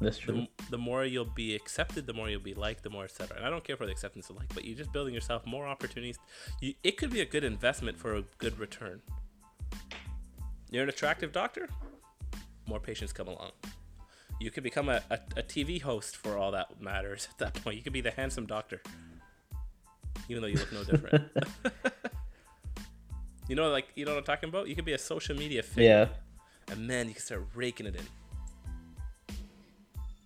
That's 0.03 0.19
the, 0.19 0.23
true. 0.23 0.39
m- 0.43 0.49
the 0.71 0.79
more 0.79 1.05
you'll 1.05 1.25
be 1.25 1.55
accepted, 1.55 2.07
the 2.07 2.13
more 2.13 2.29
you'll 2.29 2.41
be 2.41 2.55
liked, 2.55 2.83
the 2.83 2.91
more 2.91 3.05
etc. 3.05 3.37
And 3.37 3.47
I 3.47 3.51
don't 3.51 3.65
care 3.65 3.77
for 3.77 3.87
the 3.87 3.93
acceptance 3.93 4.31
of 4.31 4.37
like, 4.37 4.53
but 4.55 4.65
you're 4.65 4.77
just 4.77 4.93
building 4.93 5.15
yourself 5.15 5.47
more 5.47 5.67
opportunities. 5.67 6.19
You, 6.61 6.75
it 6.83 6.97
could 6.97 7.11
be 7.11 7.21
a 7.21 7.25
good 7.27 7.45
investment 7.45 7.99
for 7.99 8.15
a 8.17 8.23
good 8.39 8.59
return. 8.59 9.01
You're 10.71 10.83
an 10.85 10.89
attractive 10.89 11.33
doctor, 11.33 11.69
more 12.67 12.81
patients 12.81 13.13
come 13.13 13.29
along. 13.29 13.51
You 14.41 14.51
could 14.51 14.63
become 14.65 14.89
a, 14.89 15.03
a, 15.11 15.19
a 15.37 15.43
TV 15.43 15.81
host 15.81 16.17
for 16.17 16.37
all 16.39 16.51
that 16.53 16.81
matters 16.81 17.29
at 17.33 17.39
that 17.39 17.63
point. 17.63 17.77
You 17.77 17.83
could 17.83 17.93
be 17.93 18.01
the 18.01 18.11
handsome 18.11 18.47
doctor, 18.47 18.81
even 20.29 20.43
though 20.43 20.49
you 20.49 20.57
look 20.59 20.73
no 20.73 20.85
different. 20.91 21.25
you 23.49 23.55
know, 23.55 23.69
like 23.71 23.89
you 23.95 24.05
know 24.05 24.13
what 24.13 24.19
I'm 24.19 24.25
talking 24.25 24.49
about. 24.49 24.69
You 24.69 24.75
could 24.75 24.85
be 24.85 24.95
a 24.95 24.99
social 24.99 25.37
media 25.37 25.63
figure, 25.63 26.11
Yeah, 26.69 26.73
and 26.75 26.89
then 26.89 27.09
you 27.09 27.15
can 27.15 27.23
start 27.23 27.47
raking 27.55 27.87
it 27.87 27.97
in. 27.97 28.03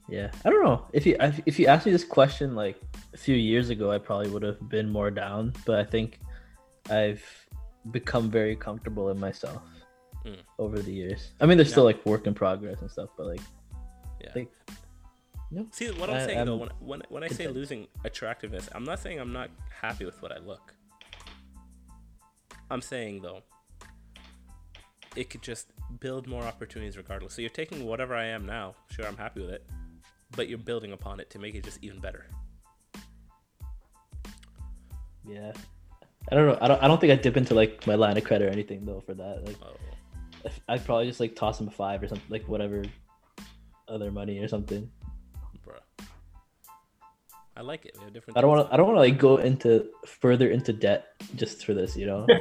Yeah. 0.09 0.31
I 0.45 0.51
don't 0.51 0.63
know 0.65 0.87
if 0.93 1.05
you 1.07 1.17
if 1.47 1.59
you 1.59 1.67
asked 1.67 1.87
me 1.87 1.93
this 1.93 2.05
question 2.05 2.55
like 2.55 2.81
a 3.15 3.17
few 3.17 3.35
years 3.37 3.71
ago, 3.71 3.91
I 3.91 3.99
probably 3.99 4.29
would 4.31 4.43
have 4.43 4.69
been 4.69 4.89
more 4.91 5.11
down. 5.11 5.53
But 5.65 5.79
I 5.81 5.85
think 5.85 6.21
I've 6.91 7.25
become 7.91 8.31
very 8.31 8.57
comfortable 8.57 9.11
in 9.11 9.19
myself 9.19 9.63
Mm. 10.25 10.39
over 10.59 10.81
the 10.81 10.93
years. 10.93 11.31
I 11.41 11.47
mean, 11.47 11.57
there's 11.57 11.71
still 11.71 11.85
like 11.85 12.05
work 12.05 12.27
in 12.27 12.35
progress 12.35 12.81
and 12.81 12.91
stuff, 12.91 13.11
but 13.17 13.27
like, 13.27 13.41
Yeah. 14.21 14.33
think, 14.33 14.49
See 15.71 15.89
what 15.93 16.11
I'm 16.11 16.17
I- 16.17 16.27
saying 16.27 16.45
though, 16.47 16.55
I'm 16.55 16.59
when 16.61 16.71
when, 16.81 17.03
when 17.11 17.23
I 17.23 17.29
say 17.29 17.47
losing 17.47 17.87
attractiveness, 18.05 18.69
I'm 18.75 18.83
not 18.83 18.99
saying 18.99 19.21
I'm 19.21 19.33
not 19.33 19.51
happy 19.71 20.05
with 20.05 20.21
what 20.23 20.33
I 20.33 20.39
look. 20.39 20.75
I'm 22.71 22.81
saying 22.83 23.23
though, 23.23 23.43
it 25.15 25.31
could 25.31 25.43
just 25.43 25.69
build 26.01 26.27
more 26.27 26.43
opportunities 26.43 26.97
regardless. 26.97 27.35
So 27.35 27.41
you're 27.43 27.49
taking 27.51 27.87
whatever 27.87 28.15
I 28.17 28.25
am 28.27 28.45
now, 28.45 28.75
sure 28.91 29.07
I'm 29.07 29.17
happy 29.17 29.41
with 29.43 29.51
it, 29.51 29.65
but 30.35 30.49
you're 30.49 30.59
building 30.59 30.93
upon 30.93 31.21
it 31.21 31.31
to 31.31 31.39
make 31.39 31.55
it 31.55 31.65
just 31.65 31.79
even 31.83 32.01
better. 32.01 32.27
yeah. 35.29 35.53
I 36.31 36.35
don't 36.35 36.47
know. 36.47 36.59
I 36.61 36.69
don't. 36.69 36.83
I 36.83 36.89
don't 36.89 37.01
think 37.01 37.13
I 37.13 37.17
dip 37.17 37.37
into 37.37 37.55
like 37.55 37.87
my 37.87 37.95
line 37.95 38.17
of 38.17 38.25
credit 38.25 38.47
or 38.47 38.51
anything 38.51 38.85
though 38.85 39.01
for 39.01 39.15
that. 39.15 39.45
Like, 39.47 39.57
Oh, 39.63 40.51
I'd 40.69 40.85
probably 40.85 41.07
just 41.07 41.21
like 41.21 41.37
toss 41.37 41.61
him 41.61 41.69
a 41.69 41.71
five 41.71 42.03
or 42.03 42.09
something, 42.09 42.27
like 42.29 42.49
whatever 42.49 42.83
other 43.89 44.11
money 44.11 44.39
or 44.41 44.49
something. 44.49 44.91
bro. 45.65 45.75
I 47.57 47.61
like 47.63 47.87
it. 47.87 47.97
We 47.99 48.05
have 48.05 48.13
different. 48.13 48.37
I 48.39 48.41
don't 48.41 48.51
want 48.51 48.67
to. 48.69 48.75
I 48.75 48.77
don't 48.77 48.87
want 48.87 48.97
to 48.97 49.01
like 49.01 49.19
go 49.19 49.37
into 49.37 49.89
further 50.05 50.49
into 50.51 50.73
debt 50.73 51.15
just 51.37 51.65
for 51.65 51.75
this. 51.75 51.97
You 51.97 52.07
know. 52.07 52.27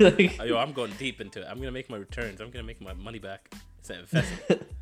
Like- 0.00 0.38
yo, 0.38 0.56
I'm 0.58 0.72
going 0.72 0.92
deep 0.98 1.20
into 1.20 1.40
it. 1.42 1.46
I'm 1.48 1.58
gonna 1.58 1.70
make 1.72 1.88
my 1.90 1.96
returns. 1.98 2.40
I'm 2.40 2.50
gonna 2.50 2.64
make 2.64 2.80
my 2.80 2.94
money 2.94 3.18
back. 3.18 3.52
It's 3.78 3.90
an 3.90 4.00
investment. 4.00 4.62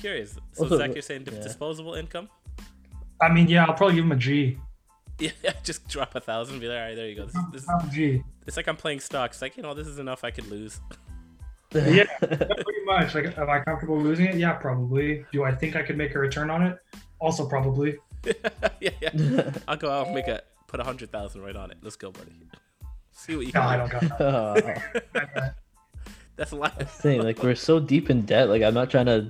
Curious. 0.00 0.32
So 0.52 0.64
Also, 0.64 0.78
Zach, 0.78 0.92
you're 0.94 1.02
saying 1.02 1.26
yeah. 1.30 1.40
disposable 1.40 1.94
income? 1.94 2.28
I 3.20 3.30
mean, 3.30 3.48
yeah, 3.48 3.64
I'll 3.66 3.74
probably 3.74 3.96
give 3.96 4.04
him 4.04 4.12
a 4.12 4.16
G. 4.16 4.58
Yeah, 5.18 5.30
just 5.62 5.86
drop 5.88 6.14
a 6.14 6.20
thousand. 6.20 6.58
Be 6.60 6.66
like, 6.68 6.78
all 6.78 6.84
right, 6.86 6.94
there 6.96 7.08
you 7.08 7.16
go. 7.16 7.26
This, 7.26 7.36
this, 7.52 7.64
Drop 7.66 7.84
a 7.84 7.90
G. 7.90 8.22
it's 8.46 8.56
like 8.56 8.66
I'm 8.66 8.76
playing 8.76 9.00
stocks. 9.00 9.42
Like 9.42 9.56
you 9.58 9.62
know, 9.62 9.74
this 9.74 9.86
is 9.86 9.98
enough. 9.98 10.24
I 10.24 10.30
could 10.30 10.46
lose. 10.48 10.80
Yeah, 11.72 12.02
pretty 12.18 12.84
much. 12.84 13.14
Like, 13.14 13.38
am 13.38 13.48
I 13.48 13.60
comfortable 13.60 13.96
losing 13.96 14.26
it? 14.26 14.34
Yeah, 14.34 14.54
probably. 14.54 15.24
Do 15.32 15.44
I 15.44 15.54
think 15.54 15.76
I 15.76 15.82
could 15.82 15.96
make 15.96 16.16
a 16.16 16.18
return 16.18 16.50
on 16.50 16.64
it? 16.66 16.76
Also, 17.20 17.48
probably. 17.48 17.96
yeah, 18.80 18.90
yeah. 19.00 19.52
I'll 19.68 19.76
go 19.76 19.88
out 19.88 20.06
and 20.06 20.16
make 20.16 20.26
a 20.26 20.42
put 20.66 20.80
a 20.80 20.82
hundred 20.82 21.12
thousand 21.12 21.42
right 21.42 21.54
on 21.54 21.70
it. 21.70 21.76
Let's 21.80 21.94
go, 21.94 22.10
buddy. 22.10 22.32
See 23.12 23.36
what 23.36 23.46
you 23.46 23.52
No, 23.54 23.60
can 23.60 23.68
I 23.68 23.86
do. 23.86 23.90
don't 23.98 24.08
got 24.08 24.18
that. 24.18 25.54
That's 26.34 26.52
life. 26.52 26.90
thing 26.90 27.22
like 27.22 27.40
we're 27.40 27.54
so 27.54 27.78
deep 27.78 28.10
in 28.10 28.22
debt. 28.22 28.48
Like 28.48 28.62
I'm 28.62 28.74
not 28.74 28.90
trying 28.90 29.06
to 29.06 29.28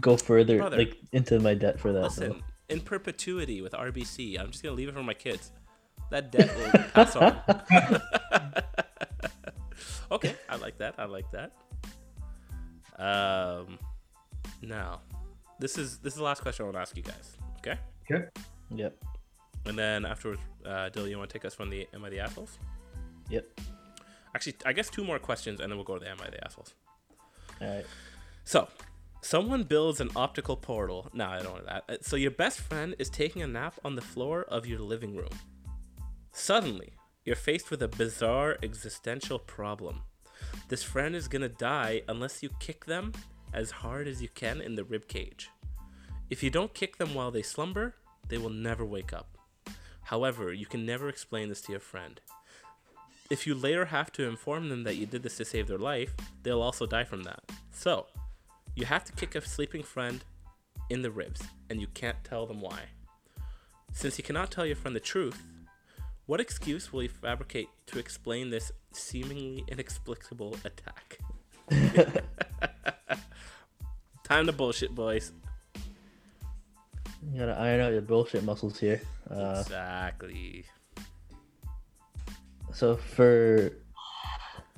go 0.00 0.16
further 0.16 0.58
Brother. 0.58 0.76
like 0.78 0.96
into 1.12 1.38
my 1.40 1.54
debt 1.54 1.78
for 1.80 1.92
that. 1.92 2.02
Listen, 2.02 2.30
though. 2.30 2.38
in 2.68 2.80
perpetuity 2.80 3.62
with 3.62 3.72
RBC, 3.72 4.38
I'm 4.40 4.50
just 4.50 4.62
gonna 4.62 4.74
leave 4.74 4.88
it 4.88 4.94
for 4.94 5.02
my 5.02 5.14
kids. 5.14 5.52
That 6.10 6.30
debt 6.30 6.50
will 6.56 6.82
pass 6.92 7.16
on. 7.16 7.40
okay, 10.12 10.34
I 10.48 10.56
like 10.56 10.78
that. 10.78 10.94
I 10.98 11.04
like 11.06 11.26
that. 11.32 11.52
Um, 12.98 13.78
now, 14.60 15.00
this 15.58 15.78
is 15.78 15.98
this 15.98 16.12
is 16.12 16.18
the 16.18 16.24
last 16.24 16.42
question 16.42 16.64
I 16.64 16.66
want 16.66 16.76
to 16.76 16.80
ask 16.80 16.96
you 16.96 17.02
guys. 17.02 17.36
Okay, 17.58 17.78
Okay. 18.10 18.24
Yep. 18.74 18.96
and 19.66 19.78
then 19.78 20.04
afterwards, 20.04 20.40
uh, 20.66 20.88
Dill, 20.90 21.06
you 21.08 21.18
want 21.18 21.30
to 21.30 21.38
take 21.38 21.44
us 21.44 21.54
from 21.54 21.70
the 21.70 21.86
Am 21.94 22.04
I 22.04 22.10
the 22.10 22.20
assholes? 22.20 22.58
Yep. 23.28 23.46
Actually, 24.34 24.54
I 24.66 24.72
guess 24.72 24.88
two 24.90 25.04
more 25.04 25.18
questions, 25.18 25.60
and 25.60 25.70
then 25.70 25.76
we'll 25.76 25.84
go 25.84 25.94
to 25.94 26.00
the 26.00 26.10
Am 26.10 26.16
I 26.22 26.30
the 26.30 26.42
Assholes. 26.44 26.74
All 27.60 27.68
right. 27.68 27.84
So, 28.44 28.66
someone 29.22 29.62
builds 29.62 30.00
an 30.00 30.10
optical 30.14 30.56
portal. 30.56 31.08
No, 31.14 31.26
I 31.26 31.40
don't 31.40 31.52
want 31.52 31.66
that. 31.66 31.84
Uh, 31.88 31.96
So, 32.02 32.16
your 32.16 32.30
best 32.30 32.60
friend 32.60 32.94
is 32.98 33.08
taking 33.08 33.40
a 33.40 33.46
nap 33.46 33.80
on 33.84 33.94
the 33.94 34.02
floor 34.02 34.42
of 34.42 34.66
your 34.66 34.80
living 34.80 35.16
room. 35.16 35.30
Suddenly, 36.32 36.92
you're 37.24 37.36
faced 37.36 37.70
with 37.70 37.82
a 37.82 37.88
bizarre 37.88 38.58
existential 38.62 39.38
problem. 39.38 40.02
This 40.68 40.82
friend 40.82 41.14
is 41.14 41.28
gonna 41.28 41.48
die 41.48 42.02
unless 42.08 42.42
you 42.42 42.50
kick 42.58 42.84
them 42.84 43.12
as 43.52 43.70
hard 43.70 44.08
as 44.08 44.20
you 44.20 44.28
can 44.28 44.60
in 44.60 44.74
the 44.74 44.84
rib 44.84 45.08
cage. 45.08 45.50
If 46.28 46.42
you 46.42 46.50
don't 46.50 46.74
kick 46.74 46.96
them 46.96 47.14
while 47.14 47.30
they 47.30 47.42
slumber, 47.42 47.94
they 48.28 48.38
will 48.38 48.50
never 48.50 48.84
wake 48.84 49.12
up. 49.12 49.38
However, 50.04 50.52
you 50.52 50.66
can 50.66 50.84
never 50.84 51.08
explain 51.08 51.48
this 51.48 51.60
to 51.62 51.72
your 51.72 51.80
friend. 51.80 52.20
If 53.30 53.46
you 53.46 53.54
later 53.54 53.86
have 53.86 54.10
to 54.12 54.28
inform 54.28 54.68
them 54.68 54.84
that 54.84 54.96
you 54.96 55.06
did 55.06 55.22
this 55.22 55.36
to 55.36 55.44
save 55.44 55.68
their 55.68 55.78
life, 55.78 56.14
they'll 56.42 56.60
also 56.60 56.86
die 56.86 57.04
from 57.04 57.22
that. 57.22 57.40
So, 57.70 58.06
you 58.74 58.86
have 58.86 59.04
to 59.04 59.12
kick 59.12 59.34
a 59.34 59.40
sleeping 59.40 59.82
friend 59.82 60.24
in 60.90 61.02
the 61.02 61.10
ribs, 61.10 61.42
and 61.70 61.80
you 61.80 61.86
can't 61.88 62.22
tell 62.24 62.46
them 62.46 62.60
why. 62.60 62.80
Since 63.92 64.18
you 64.18 64.24
cannot 64.24 64.50
tell 64.50 64.64
your 64.64 64.76
friend 64.76 64.96
the 64.96 65.00
truth, 65.00 65.42
what 66.26 66.40
excuse 66.40 66.92
will 66.92 67.02
you 67.02 67.08
fabricate 67.08 67.68
to 67.86 67.98
explain 67.98 68.50
this 68.50 68.72
seemingly 68.92 69.64
inexplicable 69.68 70.56
attack? 70.64 71.18
Time 74.24 74.46
to 74.46 74.52
bullshit, 74.52 74.94
boys. 74.94 75.32
You 77.30 77.40
gotta 77.40 77.58
iron 77.58 77.80
out 77.80 77.92
your 77.92 78.02
bullshit 78.02 78.44
muscles 78.44 78.78
here. 78.78 79.00
Uh, 79.30 79.58
exactly. 79.60 80.64
So 82.72 82.96
for, 82.96 83.72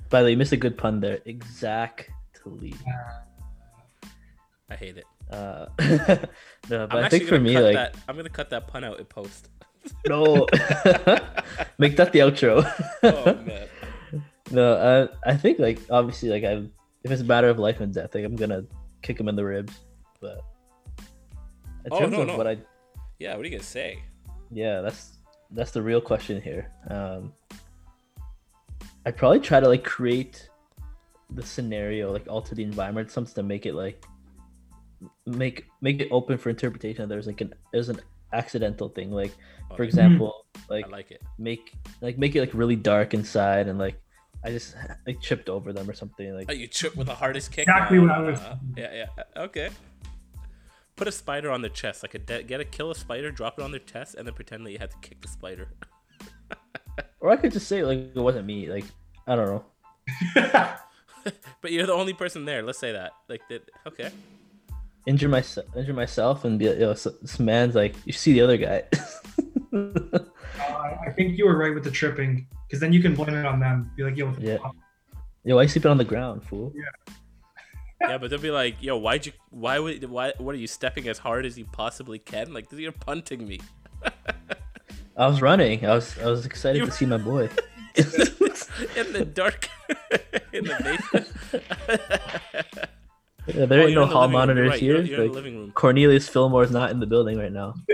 by 0.09 0.21
the 0.21 0.25
way, 0.25 0.31
you 0.31 0.37
missed 0.37 0.51
a 0.51 0.57
good 0.57 0.77
pun 0.77 0.99
there. 0.99 1.21
Exactly. 1.25 2.75
I 4.69 4.75
hate 4.75 4.97
it. 4.97 5.05
Uh, 5.29 5.67
no, 6.69 6.87
but 6.87 6.91
I'm 6.97 7.05
I 7.05 7.09
think 7.09 7.25
for 7.25 7.39
me, 7.39 7.59
like, 7.59 7.75
that, 7.75 7.95
I'm 8.07 8.15
gonna 8.15 8.29
cut 8.29 8.49
that 8.49 8.67
pun 8.67 8.83
out 8.83 8.99
in 8.99 9.05
post. 9.05 9.49
no, 10.07 10.47
make 11.77 11.95
that 11.97 12.11
the 12.11 12.19
outro. 12.19 12.65
Oh, 13.03 13.33
man. 13.43 13.67
no, 14.51 14.73
uh, 14.73 15.07
I 15.25 15.35
think 15.37 15.59
like 15.59 15.79
obviously 15.91 16.29
like 16.29 16.43
I, 16.43 16.63
if 17.03 17.11
it's 17.11 17.21
a 17.21 17.25
matter 17.25 17.49
of 17.49 17.59
life 17.59 17.79
and 17.81 17.93
death, 17.93 18.15
like 18.15 18.23
I'm 18.23 18.35
gonna 18.35 18.65
kick 19.03 19.19
him 19.19 19.27
in 19.29 19.35
the 19.35 19.45
ribs. 19.45 19.73
But 20.19 20.41
in 21.85 21.91
Oh, 21.91 21.99
terms 21.99 22.13
no, 22.13 22.21
of 22.21 22.27
no. 22.29 22.37
what 22.37 22.47
I, 22.47 22.57
Yeah, 23.19 23.35
what 23.35 23.41
are 23.41 23.45
you 23.49 23.51
gonna 23.51 23.63
say? 23.63 23.99
yeah, 24.51 24.81
that's 24.81 25.17
that's 25.51 25.71
the 25.71 25.81
real 25.81 26.01
question 26.01 26.41
here. 26.41 26.71
Um, 26.89 27.31
I'd 29.05 29.17
probably 29.17 29.39
try 29.39 29.59
to 29.59 29.67
like 29.67 29.83
create 29.83 30.49
the 31.29 31.43
scenario, 31.43 32.11
like 32.11 32.25
alter 32.27 32.55
the 32.55 32.63
environment, 32.63 33.11
something 33.11 33.35
to 33.35 33.43
make 33.43 33.67
it 33.67 33.75
like 33.75 34.03
make 35.25 35.65
make 35.81 36.01
it 36.01 36.07
open 36.11 36.37
for 36.37 36.49
interpretation. 36.49 37.07
There's 37.09 37.27
like 37.27 37.41
an 37.41 37.53
there's 37.71 37.89
an 37.89 37.99
accidental 38.33 38.89
thing, 38.89 39.11
like 39.11 39.31
for 39.69 39.73
Okay. 39.83 39.85
example, 39.85 40.45
like 40.69 40.85
I 40.85 40.89
like 40.89 41.11
it. 41.11 41.21
make 41.37 41.73
like 42.01 42.17
make 42.17 42.35
it 42.35 42.39
like 42.41 42.53
really 42.53 42.75
dark 42.75 43.13
inside 43.13 43.67
and 43.67 43.77
like 43.79 43.99
I 44.43 44.49
just 44.51 44.75
like 45.07 45.19
chipped 45.21 45.49
over 45.49 45.73
them 45.73 45.89
or 45.89 45.93
something 45.93 46.33
like 46.35 46.47
Oh, 46.49 46.53
you 46.53 46.67
chipped 46.67 46.95
with 46.97 47.07
the 47.07 47.15
hardest 47.15 47.51
kick. 47.51 47.67
Exactly 47.67 47.99
what 47.99 48.11
I 48.11 48.19
was 48.19 48.39
Uh, 48.39 48.57
Yeah, 48.77 48.93
yeah. 48.93 49.23
Okay. 49.37 49.69
Put 50.95 51.07
a 51.07 51.11
spider 51.11 51.51
on 51.51 51.61
their 51.61 51.71
chest, 51.71 52.03
like 52.03 52.13
a 52.13 52.19
de- 52.19 52.43
get 52.43 52.61
a 52.61 52.65
kill 52.65 52.89
a 52.91 52.95
spider, 52.95 53.29
drop 53.31 53.59
it 53.59 53.63
on 53.63 53.71
their 53.71 53.81
chest, 53.81 54.15
and 54.15 54.25
then 54.25 54.33
pretend 54.33 54.65
that 54.65 54.71
you 54.71 54.77
had 54.79 54.91
to 54.91 54.97
kick 55.01 55.19
the 55.21 55.27
spider. 55.27 55.67
or 57.19 57.29
I 57.31 57.35
could 57.37 57.51
just 57.51 57.67
say 57.67 57.83
like 57.83 57.99
it 58.15 58.19
wasn't 58.19 58.45
me 58.45 58.69
like 58.69 58.85
I 59.27 59.35
don't 59.35 59.47
know 59.47 59.65
but 61.61 61.71
you're 61.71 61.87
the 61.87 61.93
only 61.93 62.13
person 62.13 62.45
there. 62.45 62.61
Let's 62.61 62.77
say 62.79 62.91
that. 62.91 63.11
Like 63.27 63.41
that. 63.49 63.67
Okay. 63.87 64.09
Injure 65.07 65.29
myself 65.29 65.65
injure 65.75 65.93
myself 65.93 66.45
and 66.45 66.57
be 66.59 66.69
like, 66.69 66.79
yo 66.79 66.93
so, 66.93 67.09
this 67.21 67.39
man's 67.39 67.75
like 67.75 67.95
you 68.05 68.13
see 68.13 68.33
the 68.33 68.41
other 68.41 68.57
guy 68.57 68.83
Uh, 69.73 70.19
I 70.59 71.07
I 71.07 71.11
think 71.15 71.37
you 71.37 71.45
were 71.45 71.57
right 71.57 71.73
with 71.73 71.83
the 71.83 71.91
tripping 71.91 72.47
because 72.65 72.79
then 72.79 72.93
you 72.93 73.01
can 73.01 73.13
blame 73.13 73.35
it 73.35 73.45
on 73.45 73.59
them. 73.59 73.91
Be 73.97 74.03
like, 74.03 74.15
yo, 74.15 74.27
what 74.27 74.39
the 74.39 74.47
Yeah. 74.47 74.57
fuck? 74.57 74.75
yo 75.43 75.55
why 75.57 75.63
you 75.63 75.67
sleeping 75.67 75.91
on 75.91 75.97
the 75.97 76.05
ground 76.13 76.43
fool 76.45 76.71
Yeah. 76.75 76.83
Yeah, 78.09 78.17
but 78.19 78.29
they'll 78.29 78.39
be 78.39 78.51
like, 78.51 78.75
"Yo, 78.81 78.97
why'd 78.97 79.25
you? 79.25 79.31
Why 79.49 79.79
would? 79.79 80.03
Why? 80.09 80.33
What 80.37 80.53
are 80.53 80.57
you 80.59 80.67
stepping 80.67 81.07
as 81.07 81.17
hard 81.17 81.45
as 81.45 81.57
you 81.57 81.65
possibly 81.65 82.19
can? 82.19 82.53
Like 82.53 82.67
you're 82.71 82.91
punting 82.91 83.47
me." 83.47 83.59
I 85.17 85.27
was 85.27 85.41
running 85.41 85.85
I 85.85 85.95
was 85.95 86.17
I 86.19 86.25
was 86.27 86.45
excited 86.45 86.79
You- 86.79 86.85
to 86.85 86.91
see 86.91 87.05
my 87.05 87.17
boy 87.17 87.49
in 87.95 88.03
the 89.13 89.25
dark, 89.33 89.69
in 90.53 90.65
the 90.65 90.75
basement. 90.85 91.27
Yeah, 93.47 93.65
there 93.65 93.81
Oh, 93.81 93.85
ain't 93.85 93.93
no 93.95 94.01
the 94.01 94.07
hall 94.13 94.21
living 94.21 94.33
monitors 94.33 94.69
right, 94.69 94.79
here 94.79 94.95
you're- 94.97 95.07
you're 95.09 95.15
in 95.21 95.21
the 95.21 95.27
like, 95.27 95.35
living 95.35 95.57
room. 95.59 95.71
Cornelius 95.71 96.27
Fillmore's 96.29 96.71
not 96.71 96.91
in 96.91 96.99
the 96.99 97.05
building 97.05 97.37
right 97.37 97.51
now 97.51 97.73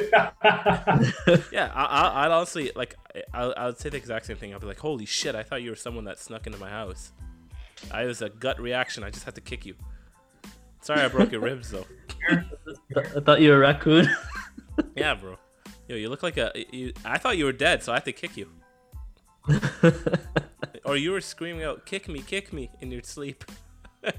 yeah, 1.51 1.71
I, 1.73 1.83
I, 1.85 2.25
I'd 2.25 2.31
honestly 2.31 2.71
like. 2.75 2.95
I, 3.33 3.43
I 3.43 3.65
would 3.65 3.77
say 3.79 3.89
the 3.89 3.97
exact 3.97 4.25
same 4.25 4.37
thing. 4.37 4.53
I'd 4.53 4.61
be 4.61 4.67
like, 4.67 4.79
"Holy 4.79 5.05
shit! 5.05 5.35
I 5.35 5.43
thought 5.43 5.61
you 5.61 5.69
were 5.71 5.75
someone 5.75 6.05
that 6.05 6.19
snuck 6.19 6.47
into 6.47 6.57
my 6.59 6.69
house." 6.69 7.11
I 7.91 8.05
was 8.05 8.21
a 8.21 8.29
gut 8.29 8.59
reaction. 8.61 9.03
I 9.03 9.09
just 9.09 9.25
had 9.25 9.35
to 9.35 9.41
kick 9.41 9.65
you. 9.65 9.75
Sorry, 10.81 11.01
I 11.01 11.07
broke 11.09 11.31
your 11.31 11.41
ribs 11.41 11.71
though. 11.71 11.85
I 12.95 13.19
thought 13.19 13.41
you 13.41 13.49
were 13.49 13.55
a 13.57 13.59
raccoon 13.59 14.07
Yeah, 14.95 15.15
bro. 15.15 15.37
Yo, 15.87 15.95
you 15.95 16.09
look 16.09 16.23
like 16.23 16.37
a. 16.37 16.51
You, 16.71 16.93
I 17.03 17.17
thought 17.17 17.37
you 17.37 17.45
were 17.45 17.51
dead, 17.51 17.83
so 17.83 17.91
I 17.91 17.95
had 17.95 18.05
to 18.05 18.13
kick 18.13 18.37
you. 18.37 18.47
or 20.85 20.95
you 20.97 21.11
were 21.11 21.21
screaming 21.21 21.63
out, 21.63 21.85
"Kick 21.85 22.07
me, 22.07 22.21
kick 22.21 22.53
me!" 22.53 22.69
in 22.79 22.91
your 22.91 23.03
sleep. 23.03 23.43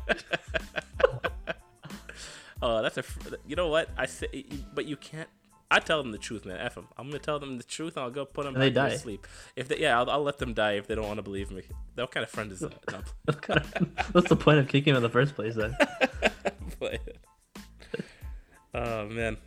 oh, 2.63 2.83
that's 2.83 2.99
a. 2.99 3.05
You 3.47 3.57
know 3.57 3.69
what? 3.69 3.89
I 3.97 4.07
say, 4.07 4.47
but 4.75 4.87
you 4.87 4.97
can't. 4.97 5.29
I 5.71 5.79
tell 5.79 6.03
them 6.03 6.13
the 6.13 6.19
truth, 6.19 6.45
man. 6.45 6.59
F 6.59 6.75
them. 6.75 6.87
I'm 6.99 7.07
gonna 7.07 7.19
tell 7.19 7.39
them 7.39 7.57
the 7.57 7.65
truth, 7.65 7.97
and 7.97 8.05
I'll 8.05 8.11
go 8.11 8.27
put 8.27 8.45
them 8.45 8.55
And 8.55 8.75
back 8.75 8.91
to 8.91 8.99
sleep. 8.99 9.27
If 9.57 9.69
they, 9.69 9.79
yeah, 9.79 9.99
I'll, 9.99 10.11
I'll 10.11 10.23
let 10.23 10.39
them 10.39 10.53
die 10.53 10.73
if 10.73 10.87
they 10.87 10.95
don't 10.95 11.07
want 11.07 11.17
to 11.17 11.23
believe 11.23 11.51
me. 11.51 11.63
What 11.95 12.11
kind 12.11 12.25
of 12.25 12.31
friend 12.31 12.53
is 12.53 12.61
that? 12.61 12.75
What's 14.13 14.29
the 14.29 14.37
point 14.37 14.59
of 14.59 14.69
kicking 14.69 14.91
him 14.91 14.97
in 14.97 15.03
the 15.03 15.09
first 15.09 15.35
place 15.35 15.55
then 15.55 15.75
oh 18.75 19.07
man. 19.07 19.39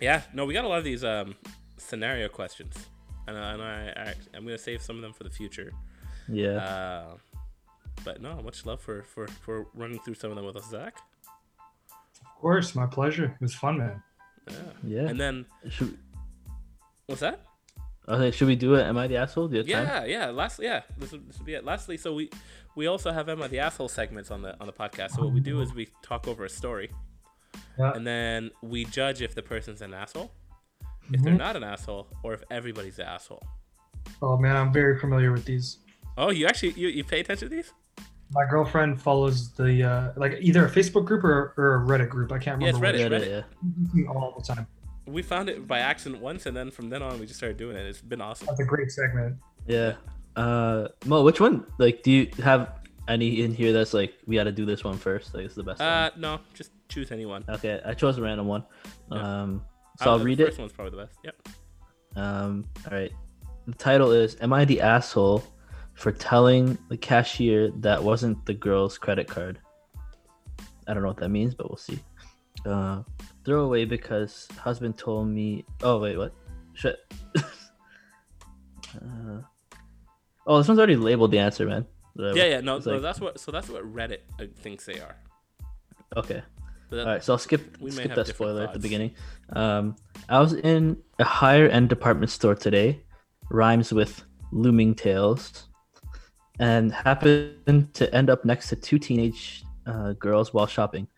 Yeah, 0.00 0.22
no, 0.32 0.46
we 0.46 0.54
got 0.54 0.64
a 0.64 0.68
lot 0.68 0.78
of 0.78 0.84
these 0.84 1.04
um, 1.04 1.34
scenario 1.76 2.28
questions, 2.28 2.74
and, 3.28 3.36
uh, 3.36 3.40
and 3.40 3.62
I, 3.62 3.92
I 3.94 4.14
I'm 4.34 4.44
gonna 4.44 4.56
save 4.56 4.80
some 4.80 4.96
of 4.96 5.02
them 5.02 5.12
for 5.12 5.24
the 5.24 5.30
future. 5.30 5.72
Yeah. 6.28 6.56
Uh, 6.56 7.16
but 8.04 8.20
no, 8.20 8.40
much 8.42 8.64
love 8.66 8.80
for 8.80 9.02
for 9.02 9.26
for 9.28 9.66
running 9.74 9.98
through 10.00 10.14
some 10.14 10.30
of 10.30 10.36
them 10.36 10.46
with 10.46 10.56
us, 10.56 10.68
Zach. 10.70 10.96
Of 12.22 12.40
course, 12.40 12.74
my 12.74 12.86
pleasure. 12.86 13.26
It 13.40 13.40
was 13.42 13.54
fun, 13.54 13.78
man. 13.78 14.02
Yeah. 14.48 14.56
Yeah. 14.84 15.08
And 15.08 15.20
then 15.20 15.46
should, 15.68 15.96
what's 17.06 17.20
that? 17.20 17.46
okay 18.08 18.30
should 18.30 18.48
we 18.48 18.56
do 18.56 18.74
it 18.74 18.82
am 18.82 18.96
I 18.96 19.06
the 19.06 19.16
asshole 19.18 19.46
do 19.48 19.58
you 19.58 19.62
have 19.76 19.86
time? 19.86 20.08
Yeah, 20.08 20.26
yeah. 20.26 20.30
Last, 20.30 20.58
yeah. 20.58 20.80
This 20.98 21.12
would, 21.12 21.28
this 21.28 21.38
would 21.38 21.46
be 21.46 21.54
it. 21.54 21.64
Lastly, 21.64 21.96
so 21.96 22.14
we 22.14 22.30
we 22.74 22.86
also 22.86 23.12
have 23.12 23.28
Am 23.28 23.42
I 23.42 23.48
the 23.48 23.58
asshole 23.60 23.88
segments 23.88 24.30
on 24.30 24.42
the 24.42 24.58
on 24.60 24.66
the 24.66 24.72
podcast. 24.72 25.12
So 25.12 25.22
what 25.24 25.32
we 25.32 25.40
do 25.40 25.60
is 25.60 25.72
we 25.74 25.88
talk 26.02 26.26
over 26.26 26.44
a 26.44 26.48
story, 26.48 26.90
Yeah. 27.78 27.92
and 27.94 28.06
then 28.06 28.50
we 28.62 28.84
judge 28.86 29.20
if 29.22 29.34
the 29.34 29.42
person's 29.42 29.82
an 29.82 29.92
asshole, 29.94 30.32
if 31.12 31.22
they're 31.22 31.34
Mhm. 31.34 31.38
not 31.38 31.56
an 31.56 31.62
asshole, 31.64 32.08
or 32.24 32.32
if 32.32 32.42
everybody's 32.50 32.98
an 32.98 33.06
asshole. 33.06 33.42
Oh 34.22 34.36
man, 34.38 34.56
I'm 34.56 34.72
very 34.72 34.98
familiar 34.98 35.30
with 35.30 35.44
these. 35.44 35.78
Oh, 36.16 36.30
you 36.30 36.46
actually 36.46 36.72
you, 36.72 36.88
you 36.88 37.04
pay 37.04 37.20
attention 37.20 37.48
to 37.50 37.54
these? 37.54 37.72
My 38.32 38.46
girlfriend 38.48 39.00
follows 39.02 39.50
the 39.52 39.82
uh, 39.82 40.12
like 40.16 40.38
either 40.40 40.66
a 40.66 40.70
Facebook 40.70 41.04
group 41.04 41.24
or, 41.24 41.52
or 41.56 41.82
a 41.82 41.86
Reddit 41.86 42.08
group. 42.08 42.30
I 42.32 42.38
can't 42.38 42.58
remember. 42.58 42.86
Yeah, 42.86 42.92
it's 42.92 43.02
remember. 43.02 43.26
Reddit. 43.26 43.28
which. 43.28 44.04
Reddit. 44.04 44.08
all 44.08 44.34
the 44.38 44.54
time. 44.54 44.66
We 45.06 45.22
found 45.22 45.48
it 45.48 45.66
by 45.66 45.80
accident 45.80 46.22
once, 46.22 46.46
and 46.46 46.56
then 46.56 46.70
from 46.70 46.88
then 46.90 47.02
on, 47.02 47.18
we 47.18 47.26
just 47.26 47.38
started 47.38 47.56
doing 47.56 47.76
it. 47.76 47.84
It's 47.86 48.00
been 48.00 48.20
awesome. 48.20 48.46
That's 48.46 48.60
a 48.60 48.64
great 48.64 48.90
segment. 48.92 49.36
Yeah. 49.66 49.94
Uh, 50.36 50.88
Mo, 51.06 51.22
which 51.24 51.40
one? 51.40 51.66
Like, 51.78 52.04
do 52.04 52.12
you 52.12 52.30
have 52.42 52.78
any 53.08 53.42
in 53.42 53.52
here 53.52 53.72
that's 53.72 53.92
like 53.92 54.14
we 54.26 54.36
got 54.36 54.44
to 54.44 54.52
do 54.52 54.64
this 54.64 54.84
one 54.84 54.96
first? 54.96 55.34
Like, 55.34 55.46
it's 55.46 55.56
the 55.56 55.64
best. 55.64 55.80
Uh, 55.80 56.10
no, 56.16 56.38
just 56.54 56.70
choose 56.88 57.10
anyone. 57.10 57.42
one. 57.48 57.56
Okay, 57.56 57.80
I 57.84 57.94
chose 57.94 58.16
a 58.18 58.22
random 58.22 58.46
one. 58.46 58.64
Um, 59.10 59.62
Uh, 60.00 60.04
so 60.04 60.10
I'll 60.12 60.18
the 60.18 60.24
read 60.24 60.38
first 60.38 60.58
it. 60.58 60.60
one's 60.62 60.72
probably 60.72 60.96
the 60.96 61.04
best. 61.04 61.18
Yep. 61.24 61.48
Um, 62.14 62.64
all 62.88 62.96
right. 62.96 63.12
The 63.66 63.74
title 63.74 64.12
is 64.12 64.36
"Am 64.40 64.52
I 64.52 64.64
the 64.64 64.80
asshole 64.80 65.42
for 66.00 66.12
telling 66.12 66.78
the 66.88 66.96
cashier 66.96 67.70
that 67.76 68.02
wasn't 68.02 68.44
the 68.46 68.54
girl's 68.54 68.98
credit 68.98 69.28
card?" 69.28 69.58
I 70.88 70.94
don't 70.94 71.02
know 71.02 71.08
what 71.08 71.18
that 71.18 71.28
means, 71.28 71.54
but 71.54 71.70
we'll 71.70 71.76
see. 71.76 72.00
Uh, 72.66 73.02
throw 73.44 73.64
away 73.64 73.84
because 73.84 74.48
husband 74.58 74.98
told 74.98 75.28
me. 75.28 75.64
Oh 75.82 76.00
wait, 76.00 76.16
what? 76.16 76.32
Shit. 76.74 76.96
uh, 77.36 77.42
oh, 80.46 80.58
this 80.58 80.68
one's 80.68 80.78
already 80.78 80.96
labeled 80.96 81.30
the 81.30 81.38
answer, 81.38 81.66
man. 81.66 81.86
Yeah, 82.16 82.44
yeah. 82.44 82.60
No, 82.60 82.76
like- 82.78 83.02
that's 83.02 83.20
what. 83.20 83.38
So 83.40 83.52
that's 83.52 83.68
what 83.68 83.84
Reddit 83.84 84.20
uh, 84.40 84.46
thinks 84.56 84.84
they 84.84 85.00
are. 85.00 85.16
Okay. 86.16 86.42
That- 86.90 87.06
All 87.06 87.12
right, 87.12 87.22
so 87.22 87.34
I'll 87.34 87.38
skip 87.38 87.76
skip 87.88 88.14
that 88.14 88.26
spoiler 88.26 88.64
at 88.64 88.72
the 88.72 88.80
beginning. 88.80 89.14
Um, 89.50 89.94
I 90.28 90.40
was 90.40 90.54
in 90.54 90.96
a 91.20 91.24
higher 91.24 91.68
end 91.68 91.88
department 91.88 92.30
store 92.30 92.56
today. 92.56 93.02
Rhymes 93.48 93.92
with 93.92 94.22
looming 94.52 94.94
tales. 94.94 95.68
And 96.60 96.92
happened 96.92 97.92
to 97.94 98.14
end 98.14 98.28
up 98.28 98.44
next 98.44 98.68
to 98.68 98.76
two 98.76 98.98
teenage 98.98 99.64
uh, 99.86 100.12
girls 100.12 100.52
while 100.52 100.66
shopping. 100.66 101.08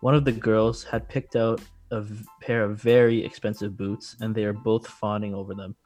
One 0.00 0.14
of 0.14 0.24
the 0.24 0.32
girls 0.32 0.82
had 0.82 1.08
picked 1.08 1.36
out 1.36 1.60
a 1.92 2.02
v- 2.02 2.24
pair 2.42 2.64
of 2.64 2.80
very 2.80 3.24
expensive 3.24 3.76
boots, 3.76 4.16
and 4.20 4.34
they 4.34 4.44
are 4.44 4.52
both 4.52 4.86
fawning 4.86 5.34
over 5.34 5.54
them. 5.54 5.76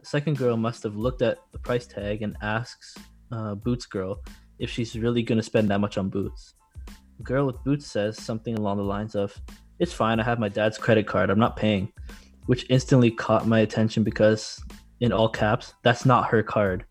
The 0.00 0.06
second 0.06 0.38
girl 0.38 0.56
must 0.56 0.84
have 0.84 0.96
looked 0.96 1.20
at 1.20 1.38
the 1.50 1.58
price 1.58 1.86
tag 1.86 2.22
and 2.22 2.36
asks 2.42 2.96
uh, 3.32 3.56
Boots 3.56 3.86
Girl 3.86 4.22
if 4.60 4.70
she's 4.70 4.96
really 4.96 5.22
going 5.22 5.38
to 5.38 5.42
spend 5.42 5.68
that 5.70 5.80
much 5.80 5.98
on 5.98 6.08
boots. 6.08 6.54
The 7.18 7.24
girl 7.24 7.46
with 7.46 7.62
boots 7.64 7.86
says 7.86 8.22
something 8.22 8.56
along 8.56 8.76
the 8.76 8.84
lines 8.84 9.16
of, 9.16 9.36
It's 9.80 9.92
fine, 9.92 10.20
I 10.20 10.24
have 10.24 10.38
my 10.38 10.48
dad's 10.48 10.78
credit 10.78 11.08
card, 11.08 11.28
I'm 11.28 11.40
not 11.40 11.56
paying, 11.56 11.92
which 12.46 12.66
instantly 12.70 13.10
caught 13.10 13.48
my 13.48 13.60
attention 13.60 14.04
because, 14.04 14.62
in 15.00 15.12
all 15.12 15.28
caps, 15.28 15.74
that's 15.82 16.06
not 16.06 16.28
her 16.28 16.42
card. 16.42 16.84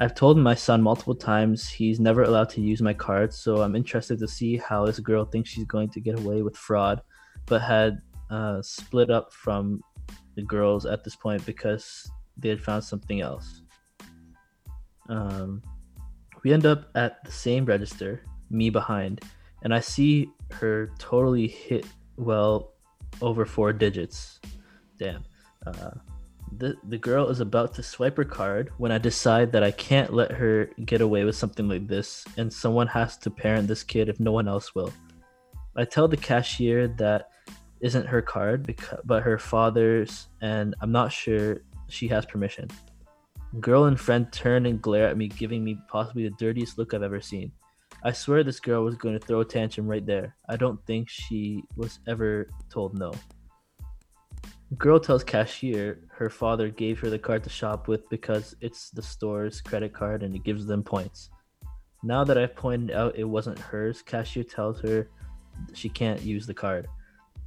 I've 0.00 0.14
told 0.14 0.38
my 0.38 0.54
son 0.54 0.80
multiple 0.80 1.14
times 1.14 1.68
he's 1.68 1.98
never 1.98 2.22
allowed 2.22 2.50
to 2.50 2.60
use 2.60 2.80
my 2.80 2.94
card, 2.94 3.34
so 3.34 3.62
I'm 3.62 3.74
interested 3.74 4.18
to 4.20 4.28
see 4.28 4.56
how 4.56 4.86
this 4.86 5.00
girl 5.00 5.24
thinks 5.24 5.50
she's 5.50 5.64
going 5.64 5.88
to 5.90 6.00
get 6.00 6.18
away 6.18 6.42
with 6.42 6.56
fraud, 6.56 7.02
but 7.46 7.62
had 7.62 7.98
uh, 8.30 8.62
split 8.62 9.10
up 9.10 9.32
from 9.32 9.80
the 10.36 10.42
girls 10.42 10.86
at 10.86 11.02
this 11.02 11.16
point 11.16 11.44
because 11.44 12.08
they 12.36 12.48
had 12.48 12.62
found 12.62 12.84
something 12.84 13.20
else. 13.20 13.62
Um, 15.08 15.62
we 16.44 16.52
end 16.52 16.64
up 16.64 16.90
at 16.94 17.24
the 17.24 17.32
same 17.32 17.64
register, 17.64 18.22
me 18.50 18.70
behind, 18.70 19.20
and 19.62 19.74
I 19.74 19.80
see 19.80 20.28
her 20.52 20.92
totally 20.98 21.48
hit 21.48 21.86
well 22.16 22.74
over 23.20 23.44
four 23.44 23.72
digits. 23.72 24.38
Damn. 24.96 25.24
Uh, 25.66 25.90
the, 26.56 26.76
the 26.88 26.98
girl 26.98 27.28
is 27.28 27.40
about 27.40 27.74
to 27.74 27.82
swipe 27.82 28.16
her 28.16 28.24
card 28.24 28.70
when 28.78 28.92
I 28.92 28.98
decide 28.98 29.52
that 29.52 29.62
I 29.62 29.70
can't 29.70 30.12
let 30.12 30.30
her 30.32 30.70
get 30.84 31.00
away 31.00 31.24
with 31.24 31.36
something 31.36 31.68
like 31.68 31.86
this, 31.86 32.24
and 32.36 32.52
someone 32.52 32.86
has 32.88 33.16
to 33.18 33.30
parent 33.30 33.68
this 33.68 33.82
kid 33.82 34.08
if 34.08 34.20
no 34.20 34.32
one 34.32 34.48
else 34.48 34.74
will. 34.74 34.92
I 35.76 35.84
tell 35.84 36.08
the 36.08 36.16
cashier 36.16 36.88
that 36.98 37.30
isn't 37.80 38.06
her 38.06 38.22
card, 38.22 38.66
because, 38.66 39.00
but 39.04 39.22
her 39.22 39.38
father's, 39.38 40.28
and 40.40 40.74
I'm 40.80 40.92
not 40.92 41.12
sure 41.12 41.58
she 41.88 42.08
has 42.08 42.26
permission. 42.26 42.68
Girl 43.60 43.84
and 43.84 43.98
friend 43.98 44.30
turn 44.32 44.66
and 44.66 44.82
glare 44.82 45.08
at 45.08 45.16
me, 45.16 45.28
giving 45.28 45.64
me 45.64 45.78
possibly 45.88 46.24
the 46.24 46.34
dirtiest 46.38 46.78
look 46.78 46.94
I've 46.94 47.02
ever 47.02 47.20
seen. 47.20 47.52
I 48.04 48.12
swear 48.12 48.44
this 48.44 48.60
girl 48.60 48.84
was 48.84 48.96
going 48.96 49.18
to 49.18 49.26
throw 49.26 49.40
a 49.40 49.44
tantrum 49.44 49.88
right 49.88 50.04
there. 50.04 50.36
I 50.48 50.56
don't 50.56 50.84
think 50.86 51.08
she 51.08 51.62
was 51.76 51.98
ever 52.06 52.48
told 52.70 52.98
no. 52.98 53.12
Girl 54.76 55.00
tells 55.00 55.24
cashier 55.24 56.00
her 56.10 56.28
father 56.28 56.68
gave 56.68 57.00
her 57.00 57.08
the 57.08 57.18
card 57.18 57.42
to 57.44 57.50
shop 57.50 57.88
with 57.88 58.06
because 58.10 58.54
it's 58.60 58.90
the 58.90 59.02
store's 59.02 59.62
credit 59.62 59.94
card 59.94 60.22
and 60.22 60.34
it 60.34 60.44
gives 60.44 60.66
them 60.66 60.82
points. 60.82 61.30
Now 62.02 62.22
that 62.24 62.36
I've 62.36 62.54
pointed 62.54 62.94
out 62.94 63.16
it 63.16 63.24
wasn't 63.24 63.58
hers, 63.58 64.02
cashier 64.02 64.44
tells 64.44 64.80
her 64.82 65.08
she 65.72 65.88
can't 65.88 66.20
use 66.20 66.46
the 66.46 66.54
card. 66.54 66.86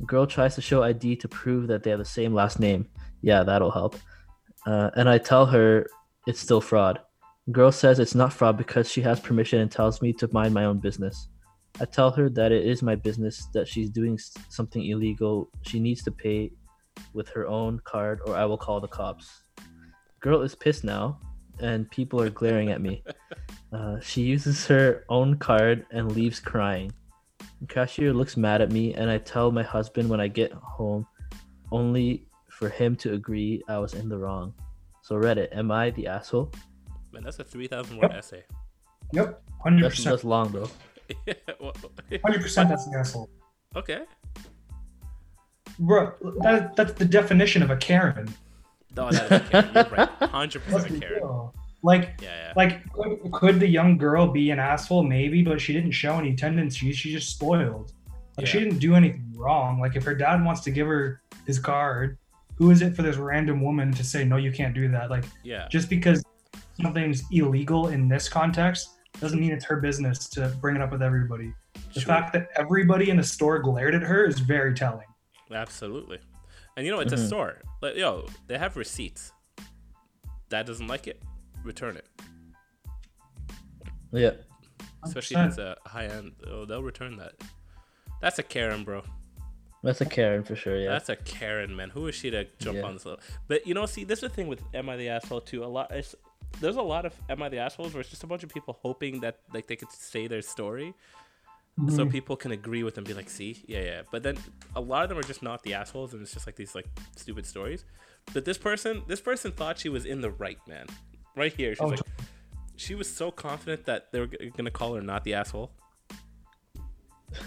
Girl 0.06 0.26
tries 0.26 0.56
to 0.56 0.62
show 0.62 0.82
ID 0.82 1.16
to 1.18 1.28
prove 1.28 1.68
that 1.68 1.84
they 1.84 1.92
have 1.92 2.00
the 2.00 2.06
same 2.06 2.34
last 2.34 2.60
name. 2.60 2.88
Yeah, 3.22 3.44
that'll 3.44 3.72
help. 3.72 3.98
Uh, 4.66 4.90
and 4.96 5.08
I 5.08 5.20
tell 5.20 5.46
her 5.46 5.86
it's 6.26 6.40
still 6.40 6.60
fraud. 6.60 7.00
Girl 7.52 7.72
says 7.72 8.00
it's 8.00 8.16
not 8.16 8.34
fraud 8.34 8.58
because 8.58 8.92
she 8.92 9.02
has 9.02 9.20
permission 9.20 9.60
and 9.60 9.72
tells 9.72 10.02
me 10.02 10.12
to 10.14 10.30
mind 10.32 10.56
my 10.56 10.66
own 10.66 10.80
business. 10.80 11.28
I 11.80 11.86
tell 11.86 12.12
her 12.12 12.30
that 12.30 12.52
it 12.52 12.66
is 12.66 12.82
my 12.82 12.96
business 12.96 13.48
that 13.54 13.68
she's 13.68 13.90
doing 13.90 14.20
something 14.50 14.84
illegal. 14.84 15.50
She 15.62 15.80
needs 15.80 16.04
to 16.04 16.12
pay 16.12 16.52
with 17.14 17.30
her 17.30 17.48
own 17.48 17.80
card 17.84 18.20
or 18.26 18.36
I 18.36 18.46
will 18.46 18.58
call 18.58 18.80
the 18.80 18.88
cops. 18.88 19.44
Girl 20.20 20.42
is 20.42 20.56
pissed 20.56 20.84
now 20.84 21.20
and 21.60 21.90
people 21.92 22.22
are 22.22 22.30
glaring 22.30 22.72
at 22.72 22.82
me. 22.82 23.04
Uh, 23.74 23.98
she 24.02 24.22
uses 24.22 24.68
her 24.68 25.06
own 25.08 25.38
card 25.38 25.86
and 25.92 26.12
leaves 26.12 26.42
crying. 26.42 26.92
Cashier 27.70 28.12
looks 28.12 28.36
mad 28.36 28.62
at 28.62 28.70
me 28.70 28.94
and 28.96 29.10
I 29.10 29.18
tell 29.18 29.50
my 29.50 29.64
husband 29.64 30.10
when 30.10 30.20
I 30.20 30.28
get 30.28 30.52
home 30.52 31.08
only 31.72 32.28
for 32.50 32.68
him 32.68 32.98
to 32.98 33.14
agree 33.14 33.64
I 33.70 33.78
was 33.78 33.94
in 33.94 34.10
the 34.10 34.18
wrong. 34.18 34.54
So 35.04 35.16
Reddit, 35.16 35.56
am 35.56 35.72
I 35.72 35.92
the 35.92 36.08
asshole? 36.08 36.52
Man, 37.14 37.24
that's 37.24 37.40
a 37.40 37.46
3,000 37.46 37.98
word 37.98 38.12
essay. 38.12 38.44
Yep, 39.14 39.42
100%. 39.66 40.04
that's 40.04 40.24
long, 40.26 40.50
bro. 40.50 40.68
Well, 41.60 41.74
Hundred 42.26 42.42
percent. 42.42 42.70
That's 42.70 42.86
the 42.90 42.98
asshole. 42.98 43.30
okay. 43.76 44.04
Bro, 45.80 46.14
that, 46.42 46.76
that's 46.76 46.94
the 46.94 47.06
definition 47.06 47.62
of 47.64 47.70
a 47.72 47.78
Karen. 47.78 48.28
No, 48.96 49.10
that 49.12 49.26
is 49.26 49.32
a 49.32 49.40
Karen. 49.40 49.70
You're 49.74 49.98
right. 49.98 50.20
100% 50.20 50.98
a 50.98 51.00
Karen. 51.00 51.50
Like, 51.84 52.20
Yeah, 52.22 52.30
yeah. 52.30 52.54
like, 52.56 52.92
could, 52.94 53.32
could 53.32 53.60
the 53.60 53.68
young 53.68 53.98
girl 53.98 54.28
be 54.28 54.52
an 54.52 54.60
asshole? 54.60 55.04
Maybe, 55.04 55.42
but 55.44 55.60
she 55.60 55.74
didn't 55.74 55.92
show 55.92 56.18
any 56.20 56.36
tendencies. 56.36 56.96
She 56.98 57.12
just 57.12 57.30
spoiled. 57.30 57.94
Like, 58.38 58.48
she 58.48 58.60
didn't 58.60 58.80
do 58.80 58.96
anything 58.96 59.34
wrong. 59.36 59.80
Like, 59.80 59.96
if 59.96 60.04
her 60.04 60.14
dad 60.16 60.44
wants 60.44 60.62
to 60.62 60.72
give 60.72 60.88
her 60.88 61.22
his 61.48 61.58
card, 61.60 62.18
who 62.56 62.70
is 62.70 62.82
it 62.82 62.96
for 62.96 63.02
this 63.02 63.18
random 63.18 63.62
woman 63.62 63.92
to 63.94 64.04
say 64.04 64.24
no? 64.24 64.38
You 64.38 64.52
can't 64.52 64.74
do 64.76 64.88
that. 64.90 65.10
Like, 65.10 65.26
Yeah. 65.44 65.68
just 65.70 65.90
because 65.90 66.24
something's 66.82 67.24
illegal 67.32 67.88
in 67.90 68.08
this 68.08 68.30
context 68.30 68.92
doesn't 69.20 69.40
mean 69.40 69.52
it's 69.52 69.66
her 69.66 69.78
business 69.78 70.30
to 70.30 70.56
bring 70.62 70.76
it 70.76 70.82
up 70.82 70.92
with 70.92 71.02
everybody. 71.02 71.54
The 71.94 72.00
Sure. 72.02 72.08
fact 72.08 72.34
that 72.34 72.50
everybody 72.56 73.10
in 73.10 73.18
the 73.18 73.24
store 73.24 73.60
glared 73.60 73.96
at 73.96 74.02
her 74.04 74.26
is 74.26 74.40
very 74.40 74.74
telling. 74.74 75.06
Absolutely. 75.54 76.20
And 76.78 76.86
you 76.86 76.92
know, 76.92 77.00
it's 77.00 77.14
a 77.14 77.18
Mhm. 77.18 77.28
store. 77.28 77.62
Like, 77.82 77.96
yo, 77.96 78.28
they 78.48 78.58
have 78.58 78.78
receipts. 78.78 79.32
Dad 80.50 80.66
doesn't 80.66 80.88
like 80.88 81.08
it, 81.08 81.22
return 81.64 81.98
it. 81.98 82.08
Yeah. 84.12 84.32
Especially 85.04 85.38
if 85.42 85.48
it's 85.50 85.58
a 85.58 85.78
high 85.86 86.06
end. 86.06 86.34
Oh, 86.46 86.66
they'll 86.66 86.84
return 86.84 87.18
that. 87.18 87.34
That's 88.22 88.38
a 88.40 88.44
Karen, 88.44 88.84
bro. 88.84 89.04
That's 89.84 90.00
a 90.02 90.06
Karen 90.06 90.44
for 90.44 90.56
sure, 90.56 90.78
yeah. 90.80 90.90
That's 90.90 91.10
a 91.10 91.16
Karen, 91.16 91.76
man. 91.76 91.90
Who 91.90 92.08
is 92.08 92.14
she 92.14 92.30
to 92.30 92.46
jump 92.60 92.78
Yeah. 92.78 92.84
on 92.84 92.94
this? 92.94 93.06
Little... 93.06 93.20
But 93.48 93.66
you 93.66 93.74
know, 93.74 93.86
see, 93.88 94.04
this 94.04 94.18
is 94.22 94.30
the 94.30 94.30
thing 94.30 94.48
with 94.48 94.62
"Am 94.76 94.90
I 94.90 94.96
the 94.98 95.10
asshole?" 95.10 95.42
Too. 95.42 95.64
A 95.64 95.66
lot. 95.66 95.90
It's, 95.92 96.14
there's 96.60 96.76
a 96.76 96.82
lot 96.84 97.06
of 97.06 97.14
"Am 97.30 97.42
I 97.42 97.50
the 97.50 97.58
assholes?" 97.58 97.94
where 97.94 98.02
it's 98.02 98.10
just 98.12 98.24
a 98.24 98.28
bunch 98.28 98.44
of 98.44 98.50
people 98.50 98.78
hoping 98.84 99.22
that 99.22 99.40
like 99.54 99.66
they 99.66 99.76
could 99.76 99.92
say 99.92 100.28
their 100.28 100.44
story, 100.44 100.94
so 101.90 102.06
Mhm. 102.06 102.12
people 102.12 102.36
can 102.36 102.52
agree 102.52 102.84
with 102.84 102.96
them, 102.96 103.04
be 103.04 103.14
like, 103.14 103.30
"See, 103.30 103.64
yeah, 103.68 103.82
yeah." 103.82 104.02
But 104.12 104.24
then 104.24 104.38
a 104.76 104.82
lot 104.82 105.04
of 105.04 105.10
them 105.10 105.18
are 105.18 105.24
just 105.24 105.42
not 105.42 105.64
the 105.64 105.74
assholes, 105.74 106.14
and 106.14 106.22
it's 106.22 106.34
just 106.34 106.46
like 106.46 106.56
these 106.56 106.76
like 106.76 106.86
stupid 107.16 107.46
stories. 107.46 107.86
But 108.34 108.46
this 108.46 108.58
person, 108.58 109.04
this 109.08 109.22
person 109.22 109.52
thought 109.52 109.80
she 109.80 109.90
was 109.90 110.06
in 110.06 110.22
the 110.22 110.30
right, 110.32 110.60
man. 110.68 110.86
Right 111.36 111.54
here, 111.54 111.74
she's 111.74 111.82
Oh, 111.82 111.88
like, 111.88 112.00
she 112.76 112.94
was 112.94 113.10
so 113.12 113.32
confident 113.32 113.86
that 113.86 114.12
they 114.12 114.20
were 114.20 114.28
g- 114.28 114.52
gonna 114.56 114.70
call 114.72 114.94
her 114.96 115.02
not 115.02 115.24
the 115.24 115.34
asshole. 115.34 115.72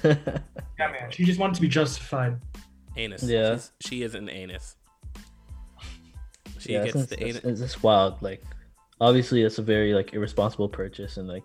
Yeah, 0.04 0.90
man. 0.90 1.10
She 1.10 1.24
just 1.24 1.38
wanted 1.38 1.54
to 1.56 1.60
be 1.60 1.68
justified. 1.68 2.40
Anus. 2.96 3.22
Yeah. 3.22 3.54
She's, 3.54 3.72
she 3.80 4.02
is 4.02 4.14
an 4.14 4.28
anus. 4.28 4.76
She 6.58 6.72
yeah, 6.72 6.84
gets 6.84 6.96
it's, 6.96 7.06
the 7.10 7.22
anus. 7.22 7.44
it's 7.44 7.60
just 7.60 7.82
wild. 7.82 8.20
Like, 8.22 8.42
obviously, 9.00 9.42
it's 9.42 9.58
a 9.58 9.62
very 9.62 9.92
like 9.94 10.14
irresponsible 10.14 10.68
purchase, 10.68 11.16
and 11.18 11.28
like, 11.28 11.42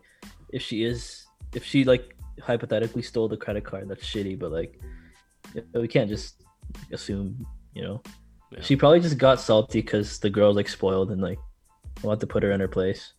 if 0.53 0.61
she 0.61 0.84
is, 0.84 1.26
if 1.53 1.64
she 1.65 1.84
like 1.84 2.15
hypothetically 2.39 3.01
stole 3.01 3.27
the 3.27 3.37
credit 3.37 3.63
card, 3.63 3.87
that's 3.89 4.03
shitty. 4.03 4.37
But 4.37 4.51
like, 4.51 4.79
we 5.73 5.87
can't 5.87 6.09
just 6.09 6.43
assume, 6.91 7.45
you 7.73 7.83
know. 7.83 8.01
Yeah. 8.51 8.61
She 8.61 8.75
probably 8.75 8.99
just 8.99 9.17
got 9.17 9.39
salty 9.39 9.81
because 9.81 10.19
the 10.19 10.29
girl's 10.29 10.55
like 10.55 10.67
spoiled 10.67 11.11
and 11.11 11.21
like 11.21 11.39
want 12.03 12.19
to 12.21 12.27
put 12.27 12.43
her 12.43 12.51
in 12.51 12.59
her 12.59 12.67
place. 12.67 13.13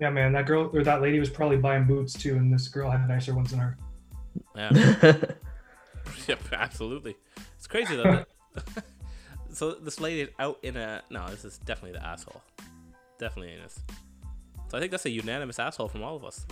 Yeah, 0.00 0.10
man. 0.10 0.32
That 0.32 0.46
girl 0.46 0.70
or 0.72 0.84
that 0.84 1.00
lady 1.00 1.18
was 1.18 1.30
probably 1.30 1.56
buying 1.56 1.84
boots 1.84 2.12
too, 2.12 2.36
and 2.36 2.52
this 2.52 2.68
girl 2.68 2.90
had 2.90 3.08
nicer 3.08 3.34
ones 3.34 3.50
than 3.50 3.60
her. 3.60 3.78
Yeah. 4.54 4.70
yep, 6.28 6.40
absolutely. 6.52 7.16
It's 7.56 7.66
crazy 7.66 7.96
though. 7.96 8.24
that- 8.54 8.84
so 9.52 9.72
this 9.72 10.00
lady 10.00 10.22
is 10.22 10.28
out 10.38 10.58
in 10.62 10.76
a 10.76 11.02
no. 11.10 11.26
This 11.28 11.44
is 11.44 11.58
definitely 11.58 11.98
the 11.98 12.06
asshole. 12.06 12.42
Definitely 13.18 13.54
anus. 13.54 13.80
So 14.68 14.76
I 14.76 14.80
think 14.80 14.90
that's 14.90 15.06
a 15.06 15.10
unanimous 15.10 15.58
asshole 15.58 15.88
from 15.88 16.02
all 16.02 16.16
of 16.16 16.24
us. 16.24 16.44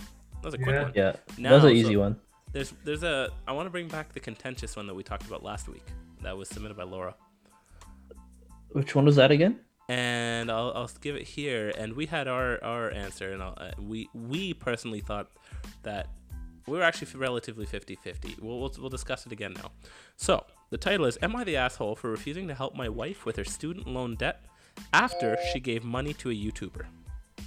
That 0.45 0.51
was 0.51 0.53
a 0.61 0.63
quick 0.63 0.75
Yeah. 0.75 0.83
one. 0.83 0.91
Yeah, 0.95 1.15
that 1.49 1.55
was 1.55 1.63
an 1.63 1.69
so 1.71 1.73
easy 1.73 1.97
one. 1.97 2.17
There's 2.51 2.71
there's 2.83 3.01
a 3.01 3.31
I 3.47 3.51
want 3.51 3.65
to 3.65 3.71
bring 3.71 3.87
back 3.87 4.13
the 4.13 4.19
contentious 4.19 4.75
one 4.75 4.85
that 4.85 4.93
we 4.93 5.01
talked 5.01 5.25
about 5.25 5.41
last 5.43 5.67
week. 5.67 5.83
That 6.21 6.37
was 6.37 6.49
submitted 6.49 6.77
by 6.77 6.83
Laura. 6.83 7.15
Which 8.69 8.93
one 8.93 9.05
was 9.05 9.15
that 9.15 9.31
again? 9.31 9.59
and 9.87 10.51
I'll, 10.51 10.71
I'll 10.75 10.89
give 10.99 11.15
it 11.15 11.23
here. 11.23 11.71
And 11.77 11.93
we 11.93 12.05
had 12.07 12.27
our, 12.27 12.63
our 12.63 12.89
answer, 12.91 13.33
and 13.33 13.41
I'll, 13.41 13.55
uh, 13.57 13.71
we 13.79 14.07
we 14.13 14.53
personally 14.53 14.99
thought 14.99 15.31
that 15.81 16.09
we 16.67 16.77
were 16.77 16.83
actually 16.83 17.07
relatively 17.19 17.65
50-50. 17.65 18.39
We'll, 18.39 18.59
we'll 18.59 18.73
we'll 18.79 18.89
discuss 18.89 19.25
it 19.25 19.31
again 19.31 19.53
now. 19.53 19.71
So 20.15 20.45
the 20.69 20.77
title 20.77 21.07
is: 21.07 21.17
Am 21.23 21.35
I 21.35 21.43
the 21.43 21.55
asshole 21.57 21.95
for 21.95 22.11
refusing 22.11 22.47
to 22.49 22.53
help 22.53 22.75
my 22.75 22.87
wife 22.87 23.25
with 23.25 23.35
her 23.37 23.43
student 23.43 23.87
loan 23.87 24.13
debt 24.15 24.45
after 24.93 25.37
she 25.51 25.59
gave 25.59 25.83
money 25.83 26.13
to 26.13 26.29
a 26.29 26.35
YouTuber? 26.35 26.85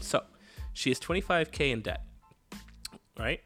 So 0.00 0.24
she 0.72 0.90
is 0.90 0.98
25k 0.98 1.70
in 1.70 1.82
debt. 1.82 2.02
Right? 3.18 3.40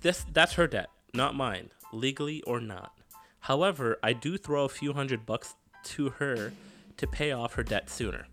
This 0.00 0.24
that's 0.32 0.54
her 0.54 0.66
debt, 0.66 0.88
not 1.14 1.34
mine, 1.34 1.70
legally 1.92 2.42
or 2.42 2.60
not. 2.60 2.92
However, 3.40 3.98
I 4.02 4.12
do 4.12 4.36
throw 4.36 4.64
a 4.64 4.68
few 4.68 4.92
hundred 4.92 5.26
bucks 5.26 5.54
to 5.84 6.10
her 6.10 6.52
to 6.96 7.06
pay 7.06 7.32
off 7.32 7.54
her 7.54 7.62
debt 7.62 7.90
sooner. 7.90 8.26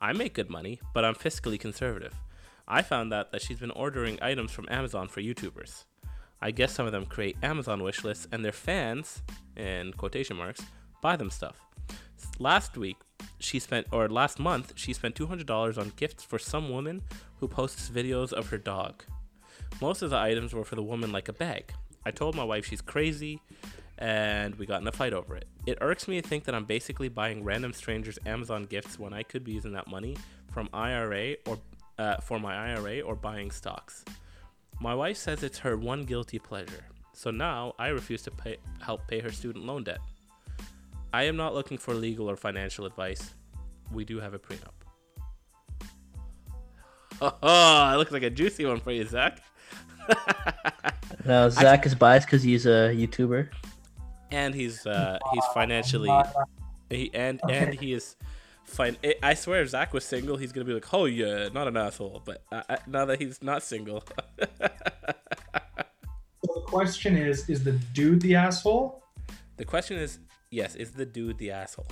I 0.00 0.12
make 0.12 0.34
good 0.34 0.50
money, 0.50 0.80
but 0.94 1.04
I'm 1.04 1.14
fiscally 1.14 1.58
conservative. 1.58 2.14
I 2.66 2.82
found 2.82 3.12
out 3.14 3.32
that 3.32 3.42
she's 3.42 3.58
been 3.58 3.70
ordering 3.70 4.18
items 4.20 4.52
from 4.52 4.68
Amazon 4.70 5.08
for 5.08 5.20
YouTubers. 5.20 5.84
I 6.40 6.50
guess 6.50 6.72
some 6.72 6.86
of 6.86 6.92
them 6.92 7.06
create 7.06 7.36
Amazon 7.42 7.82
wish 7.82 8.04
lists 8.04 8.28
and 8.30 8.44
their 8.44 8.52
fans, 8.52 9.22
in 9.56 9.92
quotation 9.94 10.36
marks, 10.36 10.62
buy 11.00 11.16
them 11.16 11.30
stuff. 11.30 11.60
Last 12.38 12.76
week, 12.76 12.96
she 13.40 13.58
spent, 13.58 13.86
or 13.90 14.08
last 14.08 14.38
month, 14.38 14.72
she 14.76 14.92
spent 14.92 15.14
$200 15.16 15.78
on 15.78 15.92
gifts 15.96 16.22
for 16.22 16.38
some 16.38 16.70
woman 16.70 17.02
who 17.40 17.48
posts 17.48 17.88
videos 17.88 18.32
of 18.32 18.48
her 18.50 18.58
dog. 18.58 19.02
Most 19.80 20.02
of 20.02 20.10
the 20.10 20.18
items 20.18 20.52
were 20.52 20.64
for 20.64 20.74
the 20.74 20.82
woman, 20.82 21.12
like 21.12 21.28
a 21.28 21.32
bag. 21.32 21.72
I 22.04 22.10
told 22.10 22.34
my 22.34 22.44
wife 22.44 22.64
she's 22.64 22.80
crazy, 22.80 23.40
and 23.98 24.54
we 24.56 24.66
got 24.66 24.80
in 24.80 24.88
a 24.88 24.92
fight 24.92 25.12
over 25.12 25.36
it. 25.36 25.46
It 25.66 25.78
irks 25.80 26.08
me 26.08 26.20
to 26.20 26.26
think 26.26 26.44
that 26.44 26.54
I'm 26.54 26.64
basically 26.64 27.08
buying 27.08 27.44
random 27.44 27.72
strangers 27.72 28.18
Amazon 28.26 28.64
gifts 28.64 28.98
when 28.98 29.12
I 29.12 29.22
could 29.22 29.44
be 29.44 29.52
using 29.52 29.72
that 29.72 29.88
money 29.88 30.16
from 30.52 30.68
IRA 30.72 31.34
or 31.46 31.58
uh, 31.98 32.16
for 32.18 32.38
my 32.38 32.54
IRA 32.72 33.00
or 33.00 33.14
buying 33.14 33.50
stocks. 33.50 34.04
My 34.80 34.94
wife 34.94 35.16
says 35.16 35.42
it's 35.42 35.58
her 35.58 35.76
one 35.76 36.04
guilty 36.04 36.38
pleasure, 36.38 36.84
so 37.12 37.30
now 37.30 37.74
I 37.78 37.88
refuse 37.88 38.22
to 38.22 38.30
pay, 38.30 38.58
help 38.80 39.06
pay 39.08 39.20
her 39.20 39.32
student 39.32 39.66
loan 39.66 39.84
debt. 39.84 39.98
I 41.12 41.24
am 41.24 41.36
not 41.36 41.54
looking 41.54 41.78
for 41.78 41.94
legal 41.94 42.30
or 42.30 42.36
financial 42.36 42.86
advice. 42.86 43.34
We 43.92 44.04
do 44.04 44.20
have 44.20 44.34
a 44.34 44.38
prenup. 44.38 44.74
Oh, 47.20 47.90
it 47.94 47.96
looks 47.96 48.12
like 48.12 48.22
a 48.22 48.30
juicy 48.30 48.66
one 48.66 48.78
for 48.78 48.92
you, 48.92 49.04
Zach. 49.04 49.42
Now 51.24 51.48
Zach 51.48 51.84
is 51.86 51.94
biased 51.94 52.26
because 52.26 52.42
he's 52.42 52.66
a 52.66 52.94
YouTuber. 52.94 53.48
and 54.30 54.54
he's 54.54 54.86
uh 54.86 55.18
he's 55.32 55.44
financially 55.54 56.10
he 56.90 57.10
and 57.14 57.40
and 57.48 57.74
he 57.74 57.92
is 57.92 58.16
fine 58.64 58.96
i 59.22 59.32
swear 59.34 59.62
if 59.62 59.70
zach 59.70 59.92
was 59.94 60.04
single 60.04 60.36
he's 60.36 60.52
gonna 60.52 60.64
be 60.64 60.74
like 60.74 60.92
oh 60.92 61.06
yeah 61.06 61.48
not 61.54 61.66
an 61.66 61.76
asshole 61.76 62.22
but 62.24 62.42
uh, 62.52 62.62
uh, 62.68 62.76
now 62.86 63.04
that 63.04 63.18
he's 63.20 63.42
not 63.42 63.62
single 63.62 64.02
So 66.44 66.54
the 66.54 66.60
question 66.66 67.16
is: 67.16 67.48
Is 67.50 67.64
the 67.64 67.72
dude 67.92 68.20
the 68.22 68.36
asshole 68.36 69.02
the 69.56 69.64
question 69.64 69.98
is 69.98 70.18
yes 70.50 70.76
is 70.76 70.92
the 70.92 71.04
dude 71.04 71.36
the 71.38 71.50
asshole 71.50 71.86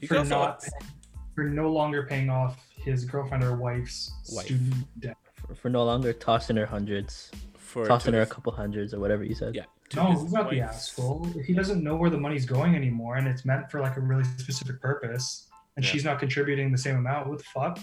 you 0.00 0.08
for 0.08 0.22
not 0.24 0.60
paying, 0.60 0.92
for 1.34 1.44
no 1.44 1.72
longer 1.72 2.02
paying 2.04 2.30
off 2.30 2.60
his 2.76 3.04
girlfriend 3.04 3.42
or 3.42 3.56
wife's 3.56 4.12
Wife. 4.32 4.46
student 4.46 4.74
debt? 5.00 5.16
For, 5.48 5.54
for 5.54 5.70
no 5.70 5.84
longer 5.84 6.12
tossing 6.12 6.56
her 6.56 6.66
hundreds, 6.66 7.30
For 7.56 7.86
tossing 7.86 8.12
her 8.14 8.20
a 8.20 8.26
couple 8.26 8.52
hundreds 8.52 8.92
or 8.94 9.00
whatever 9.00 9.24
you 9.24 9.34
said. 9.34 9.54
yeah 9.54 9.64
No, 9.96 10.12
he's 10.12 10.30
not 10.32 10.50
the 10.50 10.60
asshole. 10.60 11.26
If 11.34 11.46
he 11.46 11.54
doesn't 11.54 11.82
know 11.82 11.96
where 11.96 12.10
the 12.10 12.18
money's 12.18 12.44
going 12.46 12.74
anymore 12.76 13.16
and 13.16 13.26
it's 13.26 13.44
meant 13.46 13.70
for 13.70 13.80
like 13.80 13.96
a 13.96 14.00
really 14.00 14.24
specific 14.24 14.80
purpose, 14.80 15.48
and 15.76 15.84
Yeah. 15.84 15.90
she's 15.90 16.04
not 16.04 16.18
contributing 16.18 16.70
the 16.70 16.78
same 16.78 16.96
amount, 16.96 17.28
what 17.28 17.38
the 17.38 17.44
fuck? 17.44 17.78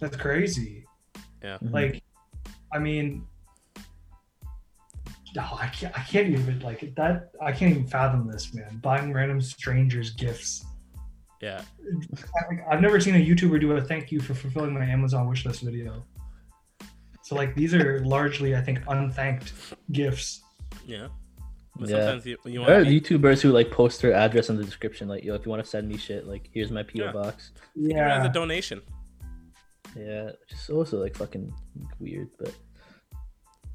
That's 0.00 0.16
crazy. 0.16 0.84
yeah 1.42 1.54
mm-hmm. 1.56 1.72
Like, 1.72 2.02
I 2.72 2.78
mean, 2.80 3.24
no, 5.36 5.42
I 5.60 5.66
can't. 5.68 5.96
I 5.98 6.02
can't 6.02 6.28
even 6.28 6.60
like 6.60 6.94
that. 6.96 7.30
I 7.42 7.52
can't 7.52 7.70
even 7.72 7.86
fathom 7.86 8.26
this, 8.26 8.54
man. 8.54 8.78
Buying 8.82 9.12
random 9.12 9.40
strangers 9.42 10.10
gifts. 10.10 10.64
yeah 11.42 11.60
I, 12.34 12.74
I've 12.74 12.80
never 12.80 12.98
seen 13.00 13.14
a 13.16 13.18
YouTuber 13.24 13.60
do 13.60 13.72
a 13.72 13.80
thank 13.82 14.10
you 14.10 14.18
for 14.20 14.32
fulfilling 14.34 14.72
my 14.72 14.84
Amazon 14.84 15.28
wishlist 15.28 15.60
video. 15.60 16.02
So 17.26 17.34
like 17.34 17.56
these 17.56 17.74
are 17.74 17.98
largely, 18.04 18.54
I 18.54 18.62
think, 18.62 18.78
unthanked 18.86 19.52
gifts. 19.90 20.42
yeah 20.86 21.08
but 21.78 21.88
Yeah. 21.88 21.96
sometimes 21.98 22.24
you, 22.24 22.36
you 22.44 22.60
There 22.64 22.76
are 22.78 22.84
want 22.84 22.88
YouTubers 22.88 23.40
who 23.42 23.50
like 23.50 23.70
post 23.72 24.00
their 24.00 24.14
address 24.14 24.48
in 24.48 24.56
the 24.56 24.64
description, 24.64 25.08
like, 25.08 25.24
yo, 25.24 25.34
if 25.34 25.44
you 25.44 25.50
want 25.50 25.62
to 25.62 25.68
send 25.68 25.88
me 25.88 25.96
shit, 25.98 26.26
like, 26.26 26.48
here's 26.54 26.70
my 26.70 26.84
PO 26.84 27.04
Yeah. 27.06 27.12
box. 27.12 27.50
as 27.56 27.60
Yeah. 27.74 28.24
a 28.24 28.32
donation 28.32 28.80
Yeah, 29.96 30.30
just 30.48 30.70
also 30.70 31.00
like 31.02 31.16
fucking 31.16 31.52
weird, 31.98 32.28
but 32.38 32.54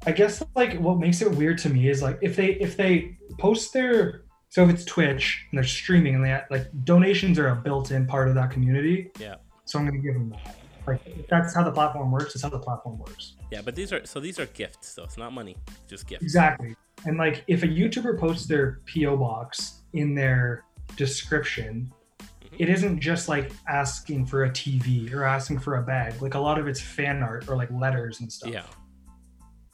I 0.06 0.12
guess 0.12 0.42
like 0.56 0.78
what 0.80 0.98
makes 0.98 1.20
it 1.20 1.30
weird 1.30 1.58
to 1.58 1.68
me 1.68 1.88
is 1.90 2.00
like 2.02 2.18
if 2.22 2.34
they 2.36 2.50
if 2.66 2.76
they 2.76 3.18
post 3.38 3.72
their 3.74 4.22
so 4.48 4.64
if 4.64 4.70
it's 4.74 4.84
Twitch 4.84 5.46
and 5.50 5.58
they're 5.58 5.64
streaming 5.80 6.14
and 6.16 6.24
they 6.24 6.40
like 6.50 6.66
donations 6.84 7.38
are 7.38 7.48
a 7.48 7.56
built-in 7.56 8.06
part 8.06 8.28
of 8.28 8.34
that 8.34 8.50
community. 8.50 9.10
yeah 9.20 9.36
So 9.66 9.78
I'm 9.78 9.84
gonna 9.86 9.98
give 9.98 10.14
them 10.14 10.30
that. 10.30 10.56
Like 10.86 11.28
that's 11.28 11.54
how 11.54 11.62
the 11.62 11.72
platform 11.72 12.10
works. 12.10 12.34
It's 12.34 12.42
how 12.42 12.48
the 12.48 12.58
platform 12.58 12.98
works. 12.98 13.34
yeah 13.50 13.62
but 13.62 13.74
these 13.74 13.92
are 13.92 14.04
so 14.04 14.20
these 14.20 14.38
are 14.38 14.46
gifts 14.46 14.88
so 14.88 15.04
it's 15.04 15.16
not 15.16 15.32
money 15.32 15.56
just 15.88 16.06
gifts 16.06 16.22
Exactly. 16.22 16.74
And 17.04 17.18
like 17.18 17.44
if 17.46 17.62
a 17.62 17.68
YouTuber 17.68 18.18
posts 18.18 18.46
their 18.46 18.80
PO 18.92 19.16
box 19.16 19.82
in 19.92 20.14
their 20.14 20.64
description, 20.96 21.92
mm-hmm. 22.20 22.56
it 22.58 22.68
isn't 22.68 23.00
just 23.00 23.28
like 23.28 23.52
asking 23.68 24.26
for 24.26 24.44
a 24.44 24.50
TV 24.50 25.12
or 25.12 25.24
asking 25.24 25.58
for 25.58 25.76
a 25.76 25.82
bag. 25.82 26.20
Like 26.22 26.34
a 26.34 26.38
lot 26.38 26.58
of 26.58 26.66
it's 26.68 26.80
fan 26.80 27.22
art 27.22 27.48
or 27.48 27.56
like 27.56 27.70
letters 27.70 28.20
and 28.20 28.32
stuff. 28.32 28.52
yeah 28.52 28.66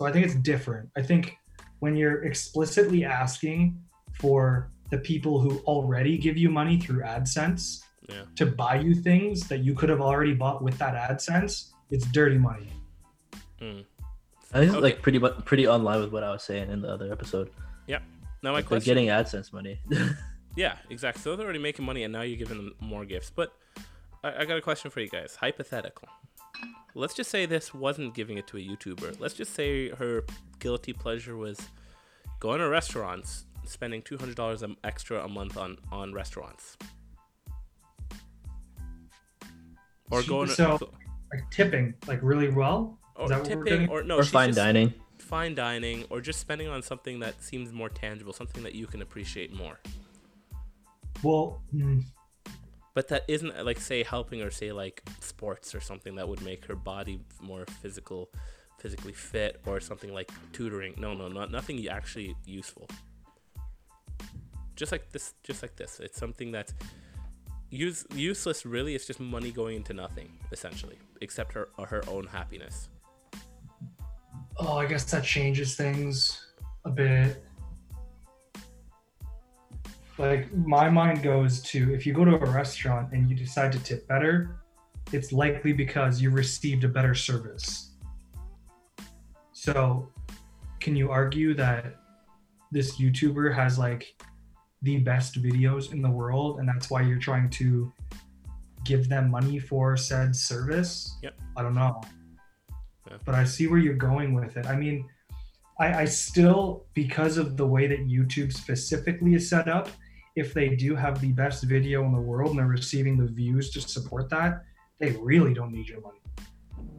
So 0.01 0.07
I 0.07 0.13
think 0.13 0.27
it's 0.27 0.37
different. 0.37 0.89
I 0.97 1.03
think 1.03 1.37
when 1.81 1.97
you're 1.97 2.25
explicitly 2.25 3.05
asking 3.05 3.81
for 4.15 4.71
the 4.91 4.99
people 4.99 5.39
who 5.39 5.59
already 5.61 6.19
give 6.19 6.37
you 6.37 6.49
money 6.51 6.79
through 6.79 7.03
AdSense 7.03 7.83
yeah 8.09 8.23
to 8.37 8.47
buy 8.47 8.77
you 8.77 8.95
things 8.95 9.49
that 9.49 9.59
you 9.61 9.75
could 9.75 9.89
have 9.89 10.01
already 10.01 10.35
bought 10.35 10.63
with 10.63 10.77
that 10.79 10.95
AdSense, 10.95 11.73
it's 11.91 12.07
dirty 12.07 12.39
money. 12.39 12.73
mm. 13.61 13.85
I 14.53 14.59
think 14.61 14.73
it's 14.73 14.83
like 14.83 15.03
pretty 15.03 15.19
mu- 15.19 15.41
pretty 15.45 15.69
online 15.69 16.01
with 16.01 16.13
what 16.13 16.25
I 16.25 16.31
was 16.33 16.43
saying 16.43 16.71
in 16.71 16.81
the 16.81 16.89
other 16.89 17.13
episode. 17.13 17.51
yeah 17.87 17.99
now 18.43 18.51
my 18.51 18.59
Like, 18.59 18.65
they're 18.65 18.79
question 18.79 18.95
getting 18.95 19.09
AdSense 19.09 19.53
money. 19.53 19.81
Yeah, 20.57 20.75
exactly. 20.91 21.23
So 21.23 21.37
they're 21.37 21.45
already 21.47 21.61
making 21.61 21.85
money, 21.85 22.03
and 22.03 22.13
now 22.13 22.23
you're 22.23 22.37
giving 22.37 22.57
them 22.57 22.75
more 22.81 23.05
gifts. 23.05 23.31
But 23.31 23.53
I, 24.25 24.39
I 24.43 24.45
got 24.45 24.57
a 24.57 24.61
question 24.61 24.91
for 24.91 24.99
you 25.01 25.09
guys. 25.09 25.37
Hypothetical. 25.37 26.09
Let's 26.97 27.15
just 27.15 27.31
say 27.31 27.47
this 27.47 27.73
wasn't 27.73 28.13
giving 28.13 28.39
it 28.39 28.49
to 28.49 28.57
a 28.57 28.61
YouTuber. 28.61 29.21
Let's 29.21 29.35
just 29.35 29.55
say 29.55 29.91
her 29.91 30.25
guilty 30.59 30.93
pleasure 30.93 31.37
was 31.37 31.61
going 32.41 32.59
to 32.59 32.69
restaurants, 32.69 33.45
spending 33.67 34.03
two 34.03 34.19
hundred 34.19 34.35
dollars 34.35 34.65
extra 34.83 35.23
a 35.25 35.29
month 35.29 35.57
on 35.57 35.79
on 35.93 36.13
restaurants, 36.13 36.77
or 40.11 40.23
going 40.23 40.49
so 40.49 40.79
like 41.33 41.51
tipping 41.51 41.95
like 42.07 42.21
really 42.23 42.49
well. 42.49 42.99
or 43.17 43.25
Is 43.25 43.31
that 43.31 43.41
what 43.43 43.57
we're 43.57 43.65
tipping, 43.65 43.89
or 43.89 44.03
no, 44.03 44.17
Or 44.19 44.23
she's 44.23 44.33
fine 44.33 44.49
just- 44.51 44.57
dining. 44.59 44.95
fine 45.19 45.55
dining, 45.55 46.05
or 46.11 46.21
just 46.21 46.41
spending 46.41 46.69
on 46.69 46.83
something 46.83 47.21
that 47.21 47.43
seems 47.43 47.73
more 47.73 47.89
tangible, 47.89 48.33
something 48.33 48.63
that 48.63 48.75
you 48.75 48.87
can 48.87 49.03
appreciate 49.03 49.53
more. 49.53 49.79
Well, 51.23 51.61
mm, 51.75 52.05
But 52.95 53.09
that 53.09 53.25
isn't 53.29 53.65
like 53.65 53.79
say 53.79 54.03
helping 54.03 54.41
or 54.43 54.51
say 54.51 54.73
like 54.73 55.03
sports 55.21 55.75
or 55.75 55.81
something 55.81 56.15
that 56.17 56.29
would 56.29 56.43
make 56.43 56.65
her 56.67 56.75
body 56.77 57.21
more 57.41 57.65
physical, 57.83 58.29
physically 58.79 59.13
fit 59.13 59.61
or 59.67 59.79
something 59.81 60.13
like 60.13 60.31
tutoring. 60.53 60.95
No, 60.97 61.15
no, 61.15 61.29
not 61.29 61.51
nothing 61.51 61.87
actually 61.89 62.35
useful. 62.45 62.89
Just 64.77 64.93
like 64.93 65.11
this, 65.11 65.35
just 65.43 65.63
like 65.63 65.77
this. 65.77 66.01
It's 66.01 66.17
something 66.19 66.51
that's 66.53 66.73
use 67.71 68.07
useless. 68.15 68.67
Really, 68.67 68.95
it's 68.95 69.07
just 69.07 69.21
money 69.21 69.51
going 69.51 69.77
into 69.77 69.93
nothing 69.93 70.33
essentially, 70.53 70.99
except 71.21 71.53
her 71.53 71.69
her 71.89 72.03
own 72.09 72.27
happiness. 72.27 72.89
oh, 74.59 74.77
I 74.79 74.87
guess 74.87 75.05
that 75.11 75.25
changes 75.25 75.77
things 75.77 76.47
a 76.85 76.91
bit. 76.91 77.45
Like 80.19 80.53
my 80.55 80.91
mind 80.91 81.23
goes 81.23 81.63
to 81.63 81.95
if 81.95 82.05
you 82.07 82.13
go 82.13 82.25
to 82.25 82.35
a 82.35 82.51
restaurant 82.51 83.13
and 83.13 83.31
you 83.31 83.37
decide 83.37 83.71
to 83.73 83.79
tip 83.81 84.09
better, 84.09 84.61
it's 85.13 85.33
likely 85.33 85.73
because 85.73 86.21
you 86.21 86.31
received 86.31 86.85
a 86.85 86.89
better 86.89 87.15
service. 87.15 87.93
So, 89.53 90.11
can 90.81 90.97
you 90.97 91.11
argue 91.11 91.55
that 91.55 91.97
this 92.73 92.99
YouTuber 92.99 93.55
has 93.55 93.79
like 93.79 94.15
the 94.83 94.99
best 94.99 95.43
videos 95.43 95.93
in 95.93 96.03
the 96.03 96.11
world 96.11 96.59
and 96.59 96.69
that's 96.69 96.91
why 96.91 97.03
you're 97.03 97.19
trying 97.19 97.51
to 97.51 97.93
give 98.85 99.09
them 99.09 99.31
money 99.31 99.59
for 99.59 99.97
said 99.97 100.35
service? 100.35 101.17
Yep. 101.23 101.35
I 101.57 101.63
don't 101.63 101.75
know. 101.75 102.01
Yeah. 103.11 103.17
But 103.25 103.35
I 103.35 103.45
see 103.45 103.67
where 103.67 103.79
you're 103.79 103.95
going 103.95 104.35
with 104.35 104.57
it. 104.57 104.67
I 104.67 104.77
mean, 104.77 105.07
I, 105.81 106.03
I 106.03 106.05
still, 106.05 106.87
because 106.95 107.37
of 107.37 107.57
the 107.57 107.67
way 107.67 107.87
that 107.87 108.07
YouTube 108.09 108.53
specifically 108.53 109.35
is 109.35 109.49
set 109.49 109.69
up, 109.69 109.89
if 110.37 110.55
they 110.55 110.71
do 110.71 110.95
have 110.95 111.21
the 111.21 111.33
best 111.33 111.65
video 111.65 112.05
in 112.05 112.13
the 112.13 112.21
world 112.21 112.51
and 112.51 112.59
they're 112.59 112.67
receiving 112.67 113.17
the 113.17 113.27
views 113.27 113.71
to 113.71 113.81
support 113.81 114.29
that, 114.31 114.63
they 115.01 115.11
really 115.21 115.55
don't 115.55 115.73
need 115.73 115.89
your 115.89 116.01
money. 116.01 116.21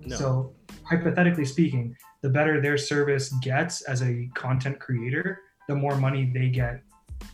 No. 0.05 0.15
So, 0.15 0.55
hypothetically 0.83 1.45
speaking, 1.45 1.95
the 2.21 2.29
better 2.29 2.61
their 2.61 2.77
service 2.77 3.29
gets 3.41 3.81
as 3.83 4.01
a 4.01 4.29
content 4.33 4.79
creator, 4.79 5.41
the 5.67 5.75
more 5.75 5.95
money 5.95 6.31
they 6.33 6.49
get 6.49 6.81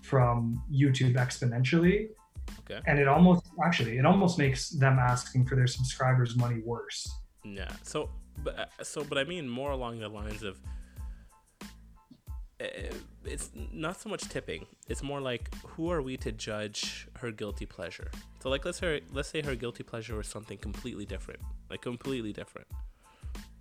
from 0.01 0.61
YouTube 0.71 1.15
exponentially. 1.15 2.09
Okay. 2.61 2.79
And 2.87 2.99
it 2.99 3.07
almost, 3.07 3.43
actually, 3.63 3.97
it 3.97 4.05
almost 4.05 4.37
makes 4.37 4.69
them 4.69 4.99
asking 4.99 5.45
for 5.45 5.55
their 5.55 5.67
subscribers' 5.67 6.35
money 6.35 6.61
worse. 6.63 7.09
Yeah. 7.43 7.71
So, 7.83 8.09
but 8.43 8.59
uh, 8.59 8.83
so, 8.83 9.03
but 9.03 9.17
I 9.17 9.23
mean 9.23 9.47
more 9.49 9.71
along 9.71 9.99
the 9.99 10.09
lines 10.09 10.43
of, 10.43 10.59
uh, 12.59 12.63
uh, 12.63 12.93
it's 13.23 13.51
not 13.73 13.99
so 13.99 14.09
much 14.09 14.23
tipping. 14.29 14.65
It's 14.87 15.03
more 15.03 15.21
like 15.21 15.53
who 15.65 15.91
are 15.91 16.01
we 16.01 16.17
to 16.17 16.31
judge 16.31 17.07
her 17.15 17.31
guilty 17.31 17.65
pleasure? 17.65 18.09
So 18.41 18.49
like 18.49 18.63
let's 18.65 18.79
her 18.79 18.99
let's 19.11 19.29
say 19.29 19.41
her 19.41 19.55
guilty 19.55 19.83
pleasure 19.83 20.15
was 20.15 20.27
something 20.27 20.57
completely 20.57 21.05
different, 21.05 21.41
like 21.69 21.81
completely 21.81 22.33
different, 22.33 22.67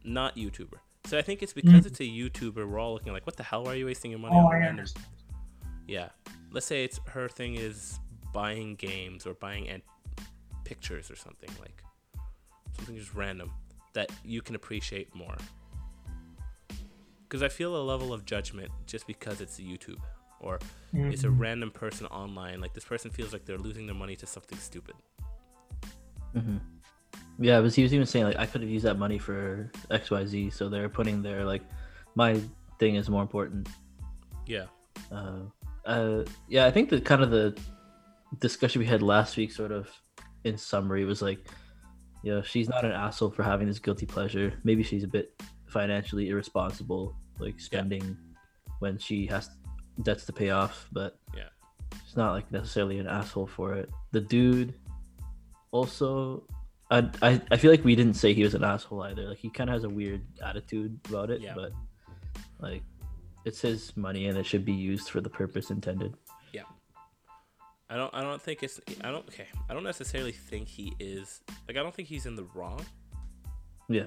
not 0.05 0.37
YouTuber. 0.37 0.79
So 1.07 1.19
I 1.19 1.23
think 1.23 1.43
it's 1.43 1.53
because 1.53 1.85
Mm. 1.85 1.87
it's 1.87 2.01
a 2.01 2.05
YouTuber. 2.05 2.69
We're 2.69 2.79
all 2.79 2.95
looking 2.95 3.13
like, 3.13 3.27
what 3.27 3.37
the 3.37 3.43
hell? 3.43 3.67
Are 3.69 3.75
you 3.75 3.87
wasting 3.87 4.11
your 4.11 4.21
money 4.21 4.37
Oh, 4.37 4.47
on 4.47 4.55
I 4.55 4.69
understand. 4.69 5.07
Yeah. 5.87 6.09
Let's 6.51 6.67
say 6.67 6.85
it's 6.85 7.01
her 7.07 7.29
thing 7.29 7.57
is 7.57 7.99
buying 8.33 8.75
games 8.77 9.27
or 9.27 9.35
buying 9.35 9.83
pictures 10.65 11.11
or 11.11 11.17
something 11.17 11.51
like 11.61 11.83
something 12.77 12.97
just 12.97 13.15
random 13.15 13.51
that 13.93 14.11
you 14.25 14.41
can 14.43 14.55
appreciate 14.55 15.15
more. 15.15 15.37
Because 17.29 17.43
I 17.43 17.49
feel 17.49 17.77
a 17.77 17.83
level 17.83 18.13
of 18.13 18.25
judgment 18.25 18.71
just 18.87 19.07
because 19.07 19.41
it's 19.41 19.59
YouTube 19.59 20.01
or 20.41 20.59
it's 20.93 21.25
a 21.25 21.29
Mhm. 21.29 21.39
random 21.41 21.71
person 21.71 22.07
online. 22.07 22.61
Like 22.61 22.75
this 22.75 22.85
person 22.85 23.11
feels 23.11 23.33
like 23.33 23.45
they're 23.45 23.59
losing 23.59 23.87
their 23.87 23.95
money 23.95 24.17
to 24.17 24.27
something 24.27 24.59
stupid. 24.59 24.95
hmm 26.33 26.57
Yeah, 27.39 27.59
he 27.69 27.83
was 27.83 27.93
even 27.95 28.07
saying 28.07 28.27
like 28.27 28.37
I 28.37 28.47
could 28.47 28.61
have 28.61 28.71
used 28.71 28.85
that 28.85 28.99
money 28.99 29.19
for 29.19 29.71
X 29.91 30.11
Y 30.11 30.25
Z, 30.25 30.51
so 30.51 30.69
they're 30.69 30.89
putting 30.89 31.23
their 31.23 31.45
like 31.45 31.63
my 32.15 32.41
thing 32.79 32.95
is 32.95 33.09
more 33.11 33.23
important. 33.23 33.69
Yeah. 34.47 34.67
Uh, 35.11 35.43
uh, 35.87 36.25
yeah, 36.49 36.67
I 36.67 36.71
think 36.71 36.89
the 36.91 37.01
kind 37.01 37.23
of 37.23 37.31
the 37.31 37.57
discussion 38.41 38.81
we 38.81 38.87
had 38.87 39.03
last 39.03 39.37
week, 39.37 39.53
sort 39.53 39.73
of 39.73 39.89
in 40.45 40.57
summary, 40.57 41.05
was 41.05 41.23
like, 41.23 41.39
you 42.23 42.33
know, 42.33 42.43
she's 42.43 42.69
not 42.69 42.85
an 42.85 42.93
asshole 42.93 43.31
for 43.31 43.43
having 43.43 43.67
this 43.67 43.79
guilty 43.79 44.07
pleasure. 44.07 44.55
Maybe 44.65 44.83
she's 44.83 45.05
a 45.05 45.09
bit 45.09 45.33
financially 45.67 46.29
irresponsible, 46.31 47.15
like 47.39 47.61
spending 47.61 48.17
when 48.79 48.99
she 48.99 49.27
has 49.27 49.51
debts 50.03 50.25
to 50.27 50.33
pay 50.33 50.51
off, 50.51 50.89
but 50.93 51.19
Yeah. 51.37 51.49
she's 52.05 52.17
not 52.17 52.33
like 52.33 52.51
necessarily 52.51 52.99
an 52.99 53.07
asshole 53.07 53.47
for 53.47 53.75
it. 53.75 53.91
The 54.13 54.21
dude 54.21 54.75
also. 55.71 56.45
I, 56.91 57.09
I, 57.23 57.41
I 57.51 57.57
feel 57.57 57.71
like 57.71 57.83
we 57.85 57.97
didn't 57.97 58.15
say 58.15 58.35
he 58.35 58.43
was 58.43 58.55
an 58.55 58.63
asshole 58.63 59.03
either. 59.03 59.23
Like 59.29 59.39
he 59.39 59.49
kind 59.51 59.71
of 59.71 59.75
has 59.75 59.85
a 59.85 59.89
weird 59.89 60.21
attitude 60.45 60.99
about 61.09 61.31
it, 61.31 61.41
Yeah. 61.41 61.55
but 61.57 61.73
like 62.61 62.83
it's 63.45 63.61
his 63.61 63.97
money 63.97 64.27
and 64.29 64.39
it 64.39 64.47
should 64.47 64.65
be 64.65 64.73
used 64.73 65.09
for 65.11 65.21
the 65.21 65.29
purpose 65.31 65.71
intended. 65.71 66.15
Yeah. 66.53 66.63
I 67.91 67.97
don't 67.97 68.13
I 68.15 68.23
don't 68.23 68.41
think 68.41 68.63
it's 68.63 68.81
I 69.03 69.11
don't 69.11 69.27
okay. 69.29 69.47
I 69.69 69.75
don't 69.75 69.85
necessarily 69.85 70.33
think 70.33 70.69
he 70.69 70.95
is 70.99 71.43
like 71.69 71.77
I 71.77 71.83
don't 71.83 71.95
think 71.95 72.09
he's 72.09 72.27
in 72.27 72.35
the 72.37 72.45
wrong, 72.55 72.85
Yeah. 73.89 74.07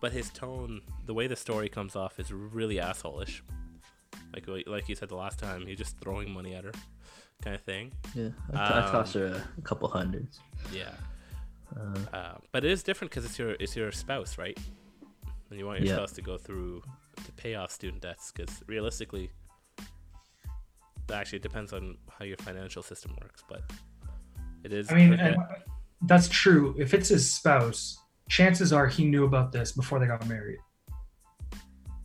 but 0.00 0.12
his 0.12 0.30
tone, 0.30 0.82
the 1.06 1.14
way 1.14 1.26
the 1.26 1.36
story 1.36 1.68
comes 1.68 1.94
off 1.96 2.18
is 2.18 2.32
really 2.32 2.76
assholish. 2.76 3.40
Like 4.34 4.46
like 4.66 4.88
you 4.88 4.94
said 4.96 5.08
the 5.08 5.16
last 5.16 5.38
time, 5.38 5.66
he's 5.66 5.78
just 5.78 5.98
throwing 6.00 6.30
money 6.32 6.54
at 6.54 6.64
her 6.64 6.72
kind 7.42 7.54
of 7.54 7.62
thing. 7.62 7.92
Yeah. 8.14 8.30
I, 8.52 8.78
I 8.78 8.90
tossed 8.90 9.14
Um, 9.16 9.22
her 9.22 9.28
a, 9.28 9.44
a 9.58 9.62
couple 9.62 9.88
hundreds. 9.88 10.40
Yeah. 10.72 10.92
Uh, 11.78 12.16
Uh, 12.16 12.34
but 12.52 12.64
it 12.64 12.70
is 12.70 12.82
different 12.82 13.10
because 13.10 13.24
it's 13.24 13.38
your 13.38 13.52
it's 13.60 13.76
your 13.76 13.92
spouse, 13.92 14.36
right? 14.38 14.58
And 15.50 15.58
you 15.58 15.66
want 15.66 15.78
your 15.80 15.88
Yeah. 15.88 15.96
spouse 15.96 16.12
to 16.12 16.22
go 16.22 16.36
through 16.36 16.82
to 17.24 17.32
pay 17.32 17.54
off 17.54 17.70
student 17.70 18.02
debts 18.02 18.32
because 18.32 18.62
realistically, 18.66 19.30
actually 21.12 21.36
it 21.38 21.42
depends 21.42 21.72
on 21.72 21.96
how 22.18 22.24
your 22.24 22.36
financial 22.38 22.82
system 22.82 23.16
works. 23.22 23.42
But 23.48 23.62
it 24.64 24.72
is. 24.72 24.90
I 24.90 24.94
mean, 24.94 25.14
and 25.14 25.36
that's 26.02 26.28
true. 26.28 26.74
If 26.78 26.94
it's 26.94 27.08
his 27.08 27.32
spouse, 27.32 27.98
chances 28.28 28.72
are 28.72 28.86
he 28.86 29.04
knew 29.04 29.24
about 29.24 29.52
this 29.52 29.72
before 29.72 29.98
they 29.98 30.06
got 30.06 30.26
married. 30.28 30.58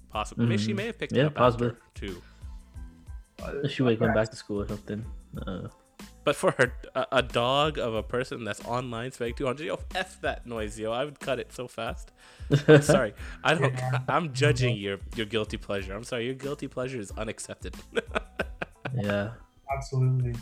possibly. 0.10 0.46
Maybe 0.46 0.62
she 0.62 0.74
may 0.74 0.86
have 0.88 0.98
picked 1.00 1.14
Yeah, 1.14 1.24
it 1.24 1.28
up 1.28 1.36
possibly. 1.36 1.70
after 1.70 1.80
too. 1.96 2.22
she 3.70 3.82
would 3.84 3.92
have 3.94 4.00
gone 4.00 4.14
back 4.14 4.30
to 4.30 4.36
school 4.36 4.62
or 4.62 4.68
something. 4.68 5.06
Uh, 5.48 5.68
But 6.24 6.36
for 6.36 6.52
her, 6.52 6.74
a, 6.94 7.06
a 7.14 7.22
dog 7.24 7.78
of 7.80 7.94
a 7.96 8.04
person 8.04 8.44
that's 8.44 8.64
online 8.66 9.12
spending 9.12 9.36
200, 9.36 9.66
yo, 9.66 9.80
F 9.96 10.22
that 10.22 10.46
noise, 10.46 10.78
yo. 10.80 10.92
I 10.92 11.04
would 11.06 11.20
cut 11.20 11.40
it 11.40 11.52
so 11.52 11.68
fast. 11.68 12.12
I'm 12.68 12.82
sorry. 12.82 13.14
I 13.44 13.56
don't, 13.56 13.74
I'm 14.08 14.32
judging 14.34 14.78
your, 14.78 14.98
your 15.16 15.26
guilty 15.26 15.58
pleasure. 15.58 15.94
I'm 15.96 16.04
sorry. 16.04 16.26
Your 16.26 16.36
guilty 16.36 16.68
pleasure 16.68 17.00
is 17.00 17.12
unaccepted. 17.18 17.76
yeah. 18.96 19.32
Absolutely. 19.76 20.36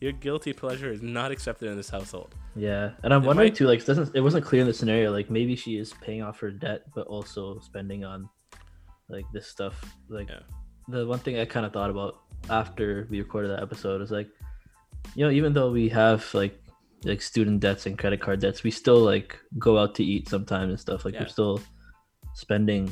Your 0.00 0.12
guilty 0.12 0.52
pleasure 0.52 0.92
is 0.92 1.02
not 1.02 1.30
accepted 1.32 1.70
in 1.70 1.76
this 1.76 1.88
household. 1.88 2.34
Yeah, 2.54 2.90
and 3.02 3.12
I'm 3.14 3.22
It 3.24 3.26
wondering 3.26 3.48
might- 3.48 3.54
too. 3.56 3.66
Like, 3.66 3.80
it 3.80 3.86
doesn't 3.86 4.14
it 4.14 4.20
wasn't 4.20 4.44
clear 4.44 4.60
in 4.60 4.66
the 4.66 4.74
scenario. 4.74 5.10
Like, 5.10 5.30
maybe 5.30 5.56
she 5.56 5.78
is 5.78 5.92
paying 6.02 6.22
off 6.22 6.38
her 6.40 6.50
debt, 6.50 6.82
but 6.94 7.06
also 7.06 7.58
spending 7.60 8.04
on 8.04 8.28
like 9.08 9.24
this 9.32 9.46
stuff. 9.46 9.82
Like, 10.08 10.28
the 10.88 11.06
one 11.06 11.18
thing 11.18 11.38
I 11.38 11.46
kind 11.46 11.64
of 11.64 11.72
thought 11.72 11.88
about 11.90 12.20
after 12.50 13.06
we 13.10 13.20
recorded 13.20 13.50
that 13.52 13.62
episode 13.62 14.02
is 14.02 14.10
like, 14.10 14.28
you 15.14 15.24
know, 15.24 15.30
even 15.30 15.52
though 15.52 15.70
we 15.70 15.88
have 15.90 16.28
like 16.34 16.60
like 17.04 17.22
student 17.22 17.60
debts 17.60 17.86
and 17.86 17.98
credit 17.98 18.20
card 18.20 18.40
debts, 18.40 18.62
we 18.62 18.70
still 18.70 18.98
like 18.98 19.38
go 19.58 19.78
out 19.78 19.94
to 19.96 20.04
eat 20.04 20.28
sometimes 20.28 20.70
and 20.70 20.80
stuff. 20.80 21.04
Like, 21.04 21.14
Yeah. 21.14 21.22
we're 21.22 21.28
still 21.28 21.60
spending 22.34 22.90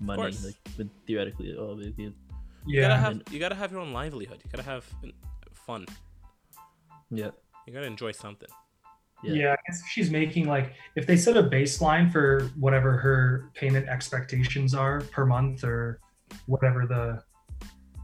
money. 0.00 0.22
Like, 0.22 0.56
but 0.76 0.86
theoretically, 1.06 1.54
oh, 1.58 1.76
maybe. 1.76 2.14
You 2.66 2.80
gotta 2.80 2.94
Yeah. 2.94 3.00
have 3.00 3.22
you 3.30 3.38
gotta 3.38 3.54
have 3.54 3.70
your 3.70 3.80
own 3.80 3.92
livelihood. 3.92 4.40
You 4.44 4.50
gotta 4.50 4.64
have 4.68 4.84
uh, 5.04 5.08
fun. 5.52 5.86
Yeah. 7.10 7.30
You 7.66 7.72
gotta 7.72 7.86
enjoy 7.86 8.12
something. 8.12 8.48
Yeah. 9.22 9.52
I 9.52 9.56
guess 9.66 9.80
if 9.80 9.86
she's 9.88 10.10
making 10.10 10.46
like 10.48 10.74
if 10.96 11.06
they 11.06 11.16
set 11.16 11.36
a 11.36 11.42
baseline 11.42 12.10
for 12.10 12.50
whatever 12.58 12.96
her 12.98 13.50
payment 13.54 13.88
expectations 13.88 14.74
are 14.74 15.00
per 15.12 15.24
month 15.24 15.64
or 15.64 16.00
whatever 16.46 16.86
the 16.86 17.22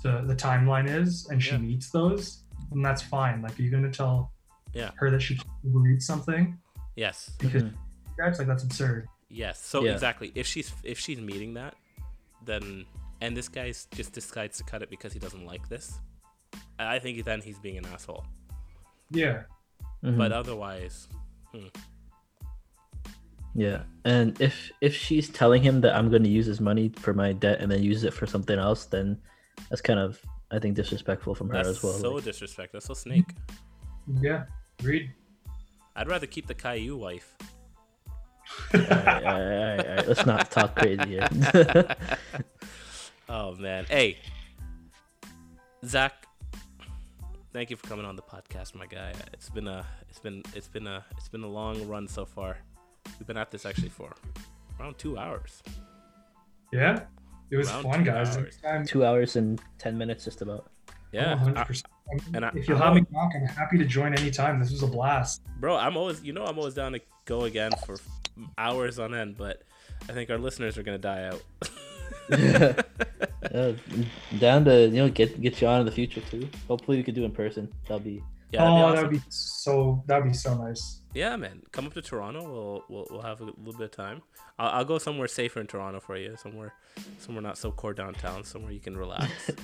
the, 0.02 0.22
the 0.26 0.34
timeline 0.34 0.88
is, 0.88 1.28
and 1.30 1.42
she 1.42 1.58
meets 1.58 1.90
those, 1.90 2.44
then 2.70 2.82
that's 2.82 3.02
fine. 3.02 3.42
Like, 3.42 3.58
are 3.58 3.62
you 3.62 3.70
going 3.70 3.82
to 3.82 3.90
tell 3.90 4.32
Yeah. 4.72 4.90
her 4.96 5.10
that 5.10 5.20
she 5.20 5.36
can't 5.36 5.48
read 5.64 6.00
something 6.02 6.58
Yes. 6.96 7.30
because 7.38 7.64
that's 8.18 8.38
like 8.38 8.48
that's 8.48 8.62
absurd. 8.64 9.06
Yes. 9.28 9.62
So 9.64 9.84
Yeah. 9.84 9.92
exactly, 9.92 10.32
if 10.34 10.46
she's 10.46 10.72
if 10.84 10.98
she's 10.98 11.20
meeting 11.20 11.54
that, 11.54 11.74
then 12.44 12.84
and 13.20 13.36
this 13.36 13.48
guy 13.48 13.72
just 13.94 14.12
decides 14.12 14.56
to 14.58 14.64
cut 14.64 14.82
it 14.82 14.90
because 14.90 15.12
he 15.12 15.18
doesn't 15.18 15.44
like 15.44 15.68
this, 15.68 16.00
I 16.78 16.96
I 16.96 16.98
think 16.98 17.24
then 17.24 17.40
he's 17.40 17.58
being 17.58 17.78
an 17.78 17.86
asshole. 17.86 18.24
Yeah. 19.10 19.42
But 20.02 20.30
Mhm. 20.30 20.32
otherwise, 20.32 21.08
hmm. 21.52 21.66
Yeah, 23.54 23.82
and 24.04 24.40
if 24.40 24.70
if 24.80 24.94
she's 24.94 25.28
telling 25.28 25.62
him 25.62 25.80
that 25.80 25.96
I'm 25.96 26.08
going 26.08 26.22
to 26.22 26.28
use 26.30 26.46
his 26.46 26.60
money 26.60 26.88
for 26.96 27.12
my 27.12 27.32
debt 27.32 27.60
and 27.60 27.70
then 27.70 27.82
use 27.82 28.04
it 28.04 28.14
for 28.14 28.26
something 28.26 28.58
else, 28.58 28.84
then 28.86 29.20
that's 29.68 29.82
kind 29.82 29.98
of 29.98 30.22
I 30.50 30.58
think 30.58 30.74
disrespectful 30.76 31.34
from 31.34 31.48
her 31.50 31.56
that's 31.56 31.68
as 31.68 31.82
well. 31.82 31.92
so 31.94 32.10
like- 32.14 32.24
disrespectful. 32.24 32.78
That's 32.78 32.86
so 32.86 32.94
snake. 32.94 33.34
Yeah. 34.20 34.44
Read. 34.82 35.10
I'd 35.96 36.08
rather 36.08 36.26
keep 36.26 36.46
the 36.46 36.54
Caillou 36.54 36.96
wife. 36.96 37.36
all 38.74 38.80
right, 38.80 38.90
all 38.90 38.96
right, 38.96 39.24
all 39.24 39.40
right, 39.40 39.86
all 39.86 39.94
right, 39.96 40.08
Let's 40.08 40.26
not 40.26 40.50
talk 40.50 40.74
crazy 40.74 41.04
here. 41.06 41.28
oh 43.28 43.54
man, 43.54 43.84
hey, 43.88 44.18
Zach, 45.84 46.26
thank 47.52 47.70
you 47.70 47.76
for 47.76 47.86
coming 47.86 48.04
on 48.04 48.16
the 48.16 48.22
podcast, 48.22 48.74
my 48.74 48.86
guy. 48.86 49.12
It's 49.32 49.48
been 49.50 49.68
a, 49.68 49.86
it's 50.08 50.18
been, 50.18 50.42
it's 50.54 50.68
been 50.68 50.86
a, 50.86 51.04
it's 51.16 51.28
been 51.28 51.44
a 51.44 51.48
long 51.48 51.86
run 51.86 52.08
so 52.08 52.24
far. 52.24 52.58
We've 53.18 53.26
been 53.26 53.36
at 53.36 53.50
this 53.50 53.64
actually 53.66 53.90
for 53.90 54.10
around 54.80 54.98
two 54.98 55.16
hours. 55.18 55.62
Yeah. 56.72 57.00
It 57.50 57.56
was 57.56 57.70
Around 57.70 57.82
fun, 57.82 58.04
guys. 58.04 58.36
hours. 58.36 58.56
Time- 58.62 58.86
Two 58.86 59.04
hours 59.04 59.36
and 59.36 59.60
ten 59.78 59.96
minutes, 59.98 60.24
just 60.24 60.40
about. 60.42 60.70
Yeah, 61.12 61.36
Oh, 61.40 61.48
I- 61.48 61.64
100%. 61.64 61.82
and 62.34 62.44
I- 62.44 62.52
if 62.54 62.68
you'll 62.68 62.78
have 62.78 62.94
me 62.94 63.00
back, 63.00 63.32
I'm 63.34 63.46
happy 63.46 63.78
to 63.78 63.84
join 63.84 64.14
anytime. 64.14 64.60
This 64.60 64.70
was 64.70 64.82
a 64.82 64.86
blast. 64.86 65.42
bro. 65.58 65.76
I'm 65.76 65.96
always, 65.96 66.22
you 66.22 66.32
know, 66.32 66.44
I'm 66.44 66.58
always 66.58 66.74
down 66.74 66.92
to 66.92 67.00
go 67.24 67.42
again 67.44 67.72
for 67.84 67.96
hours 68.56 68.98
on 68.98 69.14
end, 69.14 69.36
but 69.36 69.62
I 70.08 70.12
think 70.12 70.30
our 70.30 70.38
listeners 70.38 70.78
are 70.78 70.82
gonna 70.82 70.98
die 70.98 71.24
out. 71.30 71.42
Uh, 73.52 73.72
down 74.38 74.64
to 74.64 74.82
you 74.86 74.98
know 74.98 75.08
get 75.08 75.40
get 75.40 75.60
you 75.60 75.66
on 75.66 75.80
in 75.80 75.86
the 75.86 75.90
future 75.92 76.20
too. 76.20 76.48
Hopefully 76.68 76.98
we 76.98 77.02
could 77.02 77.14
do 77.14 77.24
in 77.24 77.32
person. 77.32 77.68
That'll 77.88 77.98
be 77.98 78.22
Yeah, 78.52 78.64
that'd 78.64 78.74
be 78.74 78.80
oh, 78.80 78.84
awesome. 78.84 78.94
that 78.96 79.02
would 79.02 79.10
be 79.12 79.22
so. 79.28 80.02
That 80.06 80.22
would 80.22 80.28
be 80.32 80.36
so 80.36 80.54
nice. 80.56 81.02
Yeah, 81.14 81.36
man. 81.36 81.62
Come 81.72 81.86
up 81.86 81.94
to 81.94 82.02
Toronto. 82.02 82.42
We'll 82.42 82.84
we'll, 82.88 83.06
we'll 83.10 83.22
have 83.22 83.40
a 83.40 83.44
little 83.44 83.72
bit 83.72 83.80
of 83.82 83.90
time. 83.92 84.22
I'll, 84.58 84.70
I'll 84.70 84.84
go 84.84 84.98
somewhere 84.98 85.28
safer 85.28 85.60
in 85.60 85.66
Toronto 85.66 86.00
for 86.00 86.16
you. 86.16 86.36
Somewhere 86.36 86.72
somewhere 87.18 87.42
not 87.42 87.58
so 87.58 87.70
core 87.70 87.94
downtown. 87.94 88.44
Somewhere 88.44 88.72
you 88.72 88.80
can 88.80 88.96
relax. 88.96 89.50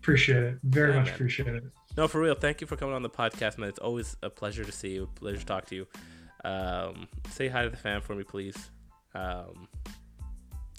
Appreciate 0.00 0.42
it. 0.42 0.58
Very 0.64 0.92
Yeah, 0.92 0.98
much 0.98 1.06
man. 1.06 1.14
appreciate 1.14 1.48
it. 1.48 1.64
no, 1.96 2.06
for 2.08 2.20
real. 2.20 2.34
Thank 2.34 2.60
you 2.60 2.66
for 2.66 2.76
coming 2.76 2.94
on 2.94 3.02
the 3.02 3.10
podcast, 3.10 3.56
man. 3.58 3.68
It's 3.70 3.78
always 3.78 4.16
a 4.22 4.28
pleasure 4.30 4.64
to 4.64 4.72
see 4.72 4.90
you. 4.90 5.08
Pleasure 5.14 5.38
to 5.38 5.46
talk 5.46 5.64
to 5.66 5.74
you. 5.74 5.86
Um, 6.44 7.08
say 7.30 7.48
hi 7.48 7.62
to 7.64 7.70
the 7.70 7.76
fan 7.76 8.02
for 8.02 8.14
me, 8.14 8.22
please. 8.22 8.70
Um, 9.14 9.68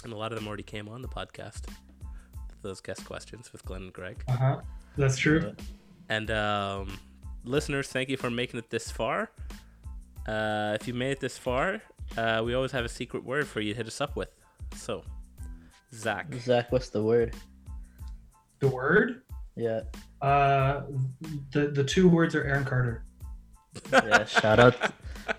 and 0.04 0.14
a 0.14 0.16
lot 0.16 0.32
of 0.32 0.38
them 0.38 0.48
already 0.48 0.62
came 0.64 0.88
on 0.88 1.02
the 1.02 1.08
podcast. 1.08 1.64
Those 2.62 2.82
guest 2.82 3.04
questions 3.06 3.52
with 3.52 3.66
Glenn 3.66 3.84
and 3.84 3.94
Greg. 3.94 4.24
Uh 4.28 4.38
huh. 4.38 4.62
That's 4.98 5.18
true. 5.18 5.56
And 6.10 6.30
um, 6.32 7.00
listeners, 7.44 7.88
thank 7.88 8.10
you 8.10 8.18
for 8.18 8.30
making 8.30 8.60
it 8.60 8.70
this 8.70 8.92
far. 8.92 9.32
Uh, 10.28 10.78
if 10.80 10.88
you 10.88 10.94
made 10.94 11.12
it 11.12 11.20
this 11.20 11.38
far, 11.38 11.82
uh, 12.18 12.42
we 12.44 12.54
always 12.54 12.72
have 12.72 12.86
a 12.86 12.90
secret 12.90 13.24
word 13.24 13.48
for 13.48 13.62
you 13.62 13.74
to 13.74 13.78
hit 13.78 13.88
us 13.88 14.02
up 14.02 14.16
with. 14.16 14.30
So, 14.76 15.04
Zach. 15.94 16.34
Zach, 16.36 16.72
what's 16.72 16.90
the 16.90 17.02
word? 17.02 17.36
The 18.60 18.68
word? 18.68 19.22
Yeah. 19.56 19.82
Uh, 20.22 20.84
the 21.52 21.68
the 21.68 21.84
two 21.84 22.10
words 22.10 22.36
are 22.36 22.44
Aaron 22.44 22.66
Carter. 22.66 23.04
Yeah. 23.92 24.26
Shout 24.26 24.60
out. 24.60 24.76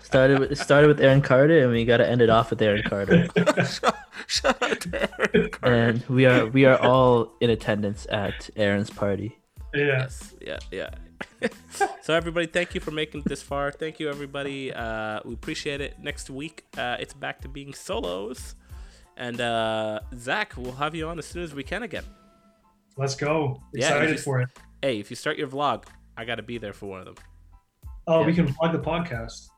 Started 0.01 0.39
with 0.39 0.57
started 0.57 0.87
with 0.87 0.99
Aaron 0.99 1.21
Carter, 1.21 1.63
and 1.63 1.71
we 1.71 1.85
got 1.85 1.97
to 1.97 2.07
end 2.07 2.21
it 2.21 2.29
off 2.29 2.49
with 2.49 2.61
Aaron 2.61 2.83
Carter. 2.83 3.27
Shout 4.27 4.61
out 4.61 4.81
to 4.81 5.09
Aaron 5.19 5.49
Carter. 5.49 5.75
and 5.75 6.05
we 6.07 6.25
are 6.25 6.45
we 6.47 6.65
are 6.65 6.77
all 6.81 7.33
in 7.41 7.49
attendance 7.49 8.05
at 8.09 8.49
Aaron's 8.55 8.89
party. 8.89 9.37
Yes. 9.73 10.33
Yeah, 10.41 10.59
yeah. 10.71 10.89
so 12.01 12.13
everybody, 12.13 12.47
thank 12.47 12.73
you 12.75 12.81
for 12.81 12.91
making 12.91 13.21
it 13.21 13.25
this 13.29 13.41
far. 13.41 13.71
Thank 13.71 13.99
you, 13.99 14.09
everybody. 14.09 14.73
Uh, 14.73 15.19
we 15.25 15.33
appreciate 15.33 15.81
it. 15.81 15.99
Next 16.01 16.29
week, 16.29 16.65
uh, 16.77 16.97
it's 16.99 17.13
back 17.13 17.41
to 17.41 17.47
being 17.49 17.73
solos, 17.73 18.55
and 19.17 19.39
uh, 19.41 19.99
Zach, 20.15 20.53
we'll 20.57 20.73
have 20.73 20.95
you 20.95 21.07
on 21.07 21.19
as 21.19 21.25
soon 21.25 21.43
as 21.43 21.53
we 21.53 21.63
can 21.63 21.83
again. 21.83 22.03
Let's 22.97 23.15
go. 23.15 23.61
Yeah, 23.73 23.87
Excited 23.89 24.09
if 24.11 24.15
you- 24.17 24.23
for 24.23 24.41
it. 24.41 24.49
Hey, 24.81 24.99
if 24.99 25.09
you 25.09 25.15
start 25.15 25.37
your 25.37 25.47
vlog, 25.47 25.85
I 26.15 26.23
got 26.25 26.35
to 26.35 26.43
be 26.43 26.57
there 26.59 26.73
for 26.73 26.85
one 26.87 26.99
of 26.99 27.05
them. 27.05 27.15
Oh, 28.07 28.23
we 28.23 28.33
can 28.33 28.53
plug 28.53 28.71
the 28.71 28.79
podcast. 28.79 29.49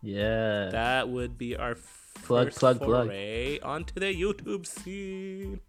Yeah. 0.00 0.68
That 0.70 1.08
would 1.08 1.36
be 1.36 1.56
our 1.56 1.74
Plug, 2.22 2.46
first 2.46 2.58
plug, 2.58 2.78
plug. 2.80 3.06
foray 3.08 3.58
onto 3.60 3.94
the 3.98 4.14
YouTube 4.14 4.64
scene. 4.66 5.60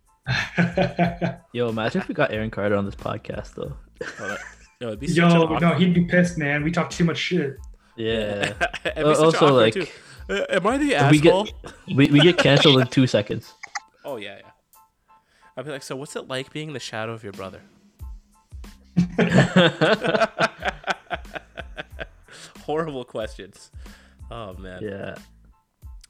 Yo, 1.53 1.69
imagine 1.69 2.02
if 2.02 2.07
we 2.07 2.14
got 2.15 2.31
Aaron 2.31 2.49
Carter 2.52 2.76
on 2.76 2.85
this 2.85 2.95
podcast 2.95 3.53
though. 3.56 3.76
Oh, 4.19 4.27
that- 4.27 4.39
yo, 4.81 4.88
it'd 4.88 4.99
be 4.99 5.07
such 5.07 5.18
an 5.19 5.31
Yo, 5.31 5.43
awkward- 5.43 5.61
no, 5.61 5.73
he'd 5.76 5.93
be 5.93 6.06
pissed, 6.06 6.38
man. 6.38 6.64
We 6.64 6.72
talk 6.72 6.89
too 6.89 7.06
much 7.06 7.18
shit. 7.18 7.57
Yeah. 7.95 8.53
It'd 8.85 8.95
be 8.95 9.02
Uh, 9.03 9.14
such 9.15 9.23
also, 9.23 9.38
awkward, 9.47 9.52
like, 9.53 9.73
too. 9.73 9.88
Uh, 10.30 10.45
am 10.49 10.68
I 10.68 10.77
the 10.77 10.88
we 10.88 10.95
asshole? 10.95 11.43
get 11.45 11.53
we, 11.95 12.07
we 12.07 12.19
get 12.19 12.38
canceled 12.38 12.81
in 12.81 12.88
two 12.88 13.07
seconds. 13.07 13.53
Oh 14.07 14.18
yeah, 14.18 14.38
yeah. 14.38 14.52
I'd 15.57 15.65
be 15.65 15.72
like, 15.72 15.81
so 15.81 15.95
what's 15.95 16.15
it 16.15 16.27
like 16.27 16.52
being 16.53 16.73
the 16.73 16.80
shadow 16.80 17.11
of 17.14 17.23
your 17.23 17.34
brother? 17.34 17.61
Horrible 22.65 23.03
questions. 23.06 23.72
Oh 24.30 24.53
man. 24.53 24.84
Yeah. 24.84 25.15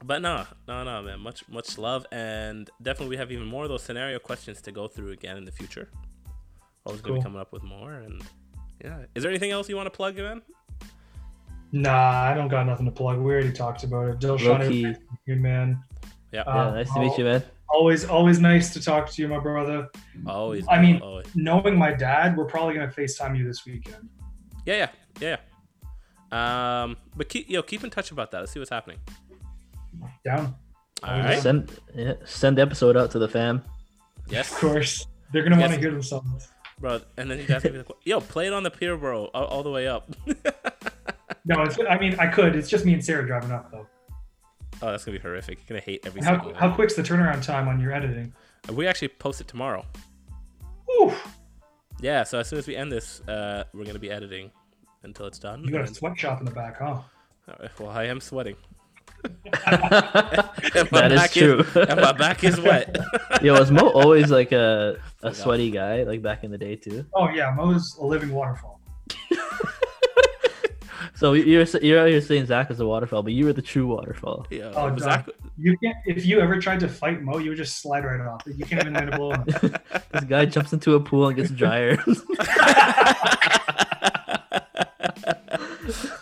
But 0.06 0.22
no, 0.22 0.44
no, 0.68 0.84
no, 0.84 1.02
man. 1.02 1.18
Much, 1.18 1.48
much 1.48 1.78
love, 1.78 2.06
and 2.12 2.70
definitely 2.80 3.08
we 3.08 3.16
have 3.16 3.32
even 3.32 3.44
more 3.44 3.64
of 3.64 3.68
those 3.68 3.82
scenario 3.82 4.20
questions 4.20 4.62
to 4.62 4.70
go 4.70 4.86
through 4.86 5.10
again 5.10 5.36
in 5.36 5.44
the 5.44 5.50
future. 5.50 5.88
Always 6.84 7.00
gonna 7.00 7.16
be 7.16 7.22
coming 7.22 7.40
up 7.40 7.52
with 7.52 7.64
more, 7.64 7.94
and 7.94 8.22
yeah. 8.84 8.98
Is 9.16 9.24
there 9.24 9.32
anything 9.32 9.50
else 9.50 9.68
you 9.68 9.74
want 9.74 9.86
to 9.86 9.90
plug, 9.90 10.16
man? 10.16 10.42
Nah, 11.72 12.22
I 12.22 12.34
don't 12.34 12.46
got 12.46 12.66
nothing 12.66 12.86
to 12.86 12.92
plug. 12.92 13.18
We 13.18 13.32
already 13.32 13.50
talked 13.50 13.82
about 13.82 14.08
it. 14.08 14.20
Dilshan, 14.20 14.60
Low-key. 14.60 14.94
good 15.26 15.40
man. 15.40 15.82
Yeah. 16.30 16.44
Yeah, 16.46 16.70
nice 16.70 16.92
to 16.92 17.00
meet 17.00 17.18
you, 17.18 17.24
man. 17.24 17.42
Always, 17.68 18.04
always 18.04 18.38
nice 18.38 18.72
to 18.74 18.80
talk 18.80 19.10
to 19.10 19.22
you, 19.22 19.26
my 19.26 19.40
brother. 19.40 19.88
Always. 20.24 20.64
I 20.68 20.80
mean, 20.80 21.00
always. 21.00 21.26
knowing 21.34 21.76
my 21.76 21.92
dad, 21.92 22.36
we're 22.36 22.44
probably 22.44 22.74
gonna 22.74 22.86
Facetime 22.92 23.36
you 23.36 23.44
this 23.44 23.66
weekend. 23.66 24.08
Yeah, 24.64 24.88
yeah, 25.20 25.36
yeah. 26.30 26.82
Um, 26.84 26.96
but 27.16 27.28
keep, 27.28 27.50
yo, 27.50 27.62
keep 27.62 27.82
in 27.82 27.90
touch 27.90 28.12
about 28.12 28.30
that. 28.30 28.38
Let's 28.38 28.52
see 28.52 28.60
what's 28.60 28.70
happening. 28.70 28.98
Down. 30.24 30.54
All 31.02 31.18
right. 31.20 31.38
Send 31.40 31.70
yeah, 31.94 32.14
send 32.24 32.58
the 32.58 32.62
episode 32.62 32.96
out 32.96 33.10
to 33.12 33.18
the 33.18 33.28
fam. 33.28 33.62
Yes. 34.28 34.50
Of 34.52 34.58
course, 34.58 35.06
they're 35.32 35.42
gonna 35.42 35.58
want 35.60 35.72
to 35.74 35.78
hear 35.78 35.90
themselves. 35.90 36.48
bro. 36.78 37.00
And 37.16 37.30
then 37.30 37.38
you 37.38 37.44
guys 37.44 37.62
gonna 37.62 37.72
be 37.72 37.78
like, 37.78 37.88
"Yo, 38.04 38.20
play 38.20 38.46
it 38.46 38.52
on 38.52 38.62
the 38.62 38.70
pier, 38.70 38.96
bro, 38.96 39.26
all, 39.26 39.44
all 39.44 39.62
the 39.62 39.70
way 39.70 39.86
up." 39.88 40.10
No, 41.48 41.62
it's, 41.62 41.78
I 41.88 41.96
mean, 41.98 42.16
I 42.18 42.26
could. 42.26 42.56
It's 42.56 42.68
just 42.68 42.84
me 42.84 42.92
and 42.92 43.04
Sarah 43.04 43.24
driving 43.24 43.52
up 43.52 43.70
though. 43.70 43.86
oh, 44.82 44.90
that's 44.90 45.04
gonna 45.04 45.16
be 45.16 45.22
horrific. 45.22 45.58
You're 45.58 45.76
gonna 45.78 45.84
hate 45.84 46.04
every 46.04 46.20
How, 46.20 46.32
single 46.42 46.54
how 46.54 46.74
quick's 46.74 46.94
the 46.96 47.02
turnaround 47.02 47.44
time 47.44 47.68
on 47.68 47.78
your 47.80 47.92
editing? 47.92 48.32
We 48.72 48.88
actually 48.88 49.08
post 49.08 49.40
it 49.40 49.46
tomorrow. 49.46 49.84
Oof. 51.00 51.28
Yeah, 52.00 52.24
so 52.24 52.40
as 52.40 52.48
soon 52.48 52.58
as 52.58 52.66
we 52.66 52.74
end 52.74 52.90
this, 52.90 53.20
uh, 53.28 53.62
we're 53.72 53.84
gonna 53.84 54.00
be 54.00 54.10
editing 54.10 54.50
until 55.04 55.26
it's 55.26 55.38
done. 55.38 55.62
You 55.62 55.70
got 55.70 55.88
a 55.88 55.94
sweatshop 55.94 56.40
in 56.40 56.46
the 56.46 56.50
back, 56.50 56.78
huh? 56.80 57.00
Uh, 57.48 57.68
Well, 57.78 57.90
I 57.90 58.04
am 58.04 58.20
sweating. 58.20 58.56
And 60.76 60.90
my 60.92 61.00
That 61.00 61.12
is 61.12 61.20
back 61.20 61.30
true. 61.32 61.64
and 61.74 62.00
my 62.00 62.12
back 62.12 62.44
is 62.48 62.60
wet. 62.60 62.96
Yo, 63.42 63.52
was 63.58 63.70
Mo 63.70 63.88
always 63.90 64.30
like 64.30 64.52
a 64.52 64.98
a 65.22 65.34
sweaty 65.34 65.70
guy 65.70 66.02
like 66.04 66.22
back 66.22 66.44
in 66.44 66.50
the 66.50 66.58
day 66.58 66.76
too? 66.76 67.04
Oh 67.14 67.28
yeah, 67.30 67.52
Mo's 67.56 67.96
a 68.00 68.04
living 68.06 68.30
waterfall. 68.32 68.80
So 71.14 71.32
you're 71.32 71.64
you're 71.80 71.98
out 72.00 72.08
here 72.08 72.20
saying 72.20 72.44
Zach 72.44 72.70
is 72.70 72.78
a 72.80 72.86
waterfall, 72.86 73.22
but 73.22 73.32
you 73.32 73.46
were 73.46 73.54
the 73.54 73.62
true 73.62 73.86
waterfall. 73.86 74.46
Yeah, 74.50 74.70
Oh, 74.76 74.92
was. 74.92 75.02
Zach- 75.02 75.26
You 75.56 75.74
can't. 75.82 75.96
If 76.04 76.26
you 76.26 76.40
ever 76.40 76.60
tried 76.60 76.78
to 76.80 76.88
fight 76.88 77.22
Mo, 77.22 77.38
you 77.38 77.48
would 77.50 77.56
just 77.56 77.80
slide 77.80 78.04
right 78.04 78.20
off. 78.20 78.42
You 78.44 78.66
can't 78.66 78.82
even 78.82 78.92
land 78.92 79.14
a 79.14 79.16
blow. 79.16 79.30
him. 79.32 79.44
This 80.12 80.24
guy 80.28 80.44
jumps 80.44 80.74
into 80.74 80.94
a 80.94 81.00
pool 81.00 81.28
and 81.28 81.36
gets 81.36 81.50
drier. 81.50 81.96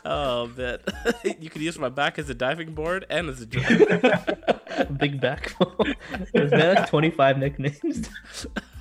Oh 0.04 0.50
man, 0.56 0.78
you 1.40 1.50
could 1.50 1.62
use 1.62 1.78
my 1.78 1.88
back 1.88 2.18
as 2.18 2.28
a 2.30 2.34
diving 2.34 2.74
board 2.74 3.06
and 3.08 3.28
as 3.28 3.40
a 3.40 3.46
drum. 3.46 3.64
Big 4.98 5.20
backbone. 5.20 5.94
This 6.32 6.50
man 6.50 6.76
has 6.76 6.88
25 6.90 7.38
nicknames. 7.38 8.08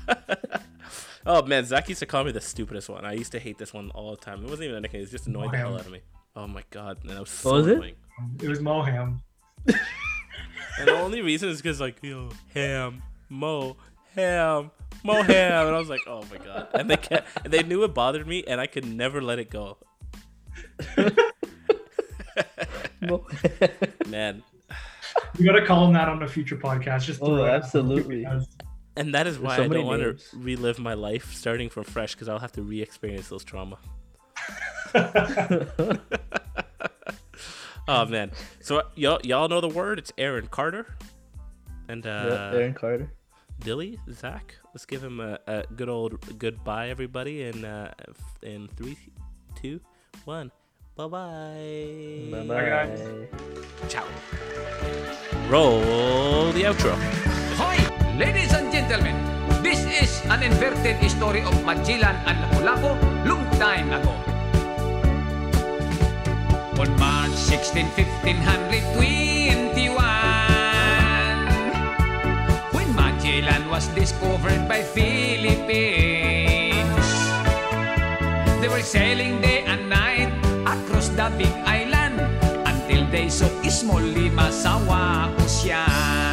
oh 1.26 1.42
man, 1.44 1.66
Zach 1.66 1.88
used 1.90 2.00
to 2.00 2.06
call 2.06 2.24
me 2.24 2.32
the 2.32 2.42
stupidest 2.42 2.90
one. 2.90 3.06
I 3.06 3.14
used 3.14 3.32
to 3.34 3.40
hate 3.40 3.58
this 3.58 3.74
one 3.74 3.90
all 3.92 4.12
the 4.12 4.18
time. 4.18 4.44
It 4.44 4.50
wasn't 4.50 4.66
even 4.66 4.78
a 4.78 4.82
nickname; 4.82 5.02
it 5.02 5.04
was 5.04 5.12
just 5.12 5.28
annoying 5.28 5.52
the 5.52 5.58
hell 5.58 5.76
out 5.76 5.86
of 5.86 5.92
me. 5.92 6.02
Oh 6.36 6.48
my 6.48 6.64
god, 6.72 7.04
man, 7.04 7.16
that 7.16 7.22
was 7.22 7.30
so 7.30 7.52
What 7.52 7.58
was 7.58 7.68
it? 7.68 7.78
annoying. 7.78 7.96
It 8.42 8.50
was 8.50 8.60
Moham. 8.60 9.20
And 10.80 10.88
the 10.88 11.00
only 11.00 11.22
reason 11.22 11.50
is 11.50 11.62
because 11.62 11.80
like 11.80 11.98
yo 12.02 12.30
ham 12.54 13.04
mo 13.30 13.76
ham 14.16 14.72
mo 15.04 15.22
ham, 15.22 15.68
and 15.68 15.76
I 15.76 15.80
was 15.80 15.90
like, 15.90 16.02
oh 16.08 16.24
my 16.32 16.38
god. 16.44 16.68
And 16.74 16.90
they 16.90 16.98
kept, 16.98 17.28
and 17.44 17.54
they 17.54 17.62
knew 17.64 17.84
it 17.84 17.94
bothered 17.94 18.26
me, 18.28 18.44
and 18.48 18.60
I 18.60 18.68
could 18.68 18.86
never 18.86 19.22
let 19.22 19.38
it 19.40 19.50
go. 19.52 19.78
Man, 24.08 24.42
You 25.38 25.46
gotta 25.46 25.66
call 25.66 25.86
him 25.86 25.94
that 25.94 26.08
on 26.10 26.22
a 26.24 26.28
future 26.28 26.56
podcast. 26.56 27.04
Just 27.04 27.22
Oh, 27.22 27.28
throw 27.28 27.46
it 27.46 27.50
out. 27.50 27.56
absolutely. 27.56 28.26
and 28.96 29.14
that 29.14 29.28
is 29.28 29.40
why 29.40 29.58
so 29.58 29.64
I 29.64 29.68
don't 29.68 29.86
want 29.86 30.02
to 30.02 30.18
relive 30.38 30.80
my 30.80 30.94
life 30.94 31.34
starting 31.34 31.70
from 31.70 31.84
fresh 31.84 32.14
because 32.14 32.30
I'll 32.30 32.40
have 32.40 32.52
to 32.54 32.62
re-experience 32.62 33.28
those 33.30 33.44
trauma. 33.44 33.78
oh 37.88 38.06
man, 38.06 38.32
so 38.62 38.84
y'all 38.96 39.20
y'all 39.24 39.48
know 39.50 39.62
the 39.62 39.70
word? 39.70 40.00
It's 40.00 40.12
Aaron 40.18 40.48
Carter, 40.48 40.86
and 41.88 42.06
uh, 42.06 42.50
Yeah, 42.54 42.60
Aaron 42.60 42.74
Carter. 42.74 43.12
Dilly, 43.60 44.00
Zach. 44.12 44.56
Let's 44.74 44.86
give 44.86 45.04
him 45.04 45.20
a, 45.20 45.40
a 45.48 45.64
good 45.76 45.90
old 45.90 46.38
goodbye, 46.40 46.90
everybody. 46.90 47.44
In 47.44 47.66
uh, 47.66 47.94
in 48.42 48.68
three, 48.76 48.98
two, 49.62 49.80
one. 50.26 50.52
Bye 50.96 51.08
bye. 51.08 52.28
Bye 52.32 52.44
Bye, 52.48 52.70
guys. 52.70 53.02
Ciao. 53.90 54.06
Roll 55.50 56.52
the 56.54 56.64
outro. 56.64 56.94
Hoy, 57.58 57.78
ladies 58.18 58.54
and 58.54 58.72
gentlemen, 58.72 59.16
this 59.64 59.84
is 59.86 60.22
an 60.30 60.44
inverted 60.44 61.02
story 61.10 61.42
of 61.42 61.66
Magellan 61.66 62.16
and 62.30 62.38
Lapu-Lapu 62.64 63.26
long 63.26 63.44
time 63.60 63.92
ago. 63.92 64.14
On 66.80 66.90
March 67.00 67.32
16, 67.34 67.86
1521, 67.96 69.96
when 72.72 72.96
Magellan 72.96 73.70
was 73.70 73.88
discovered 73.96 74.68
by 74.68 74.82
Philippines, 74.82 76.84
they 78.62 78.68
were 78.70 78.82
sailing 78.82 79.40
day 79.42 79.60
and 79.60 79.63
night 79.63 79.63
across 81.04 81.10
the 81.10 81.38
big 81.38 81.54
island 81.66 82.20
until 82.68 83.06
they 83.12 83.30
saw 83.30 83.48
small 83.70 84.00
Ocean. 85.40 86.33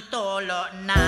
Mitolo 0.00 0.60
na, 0.88 0.99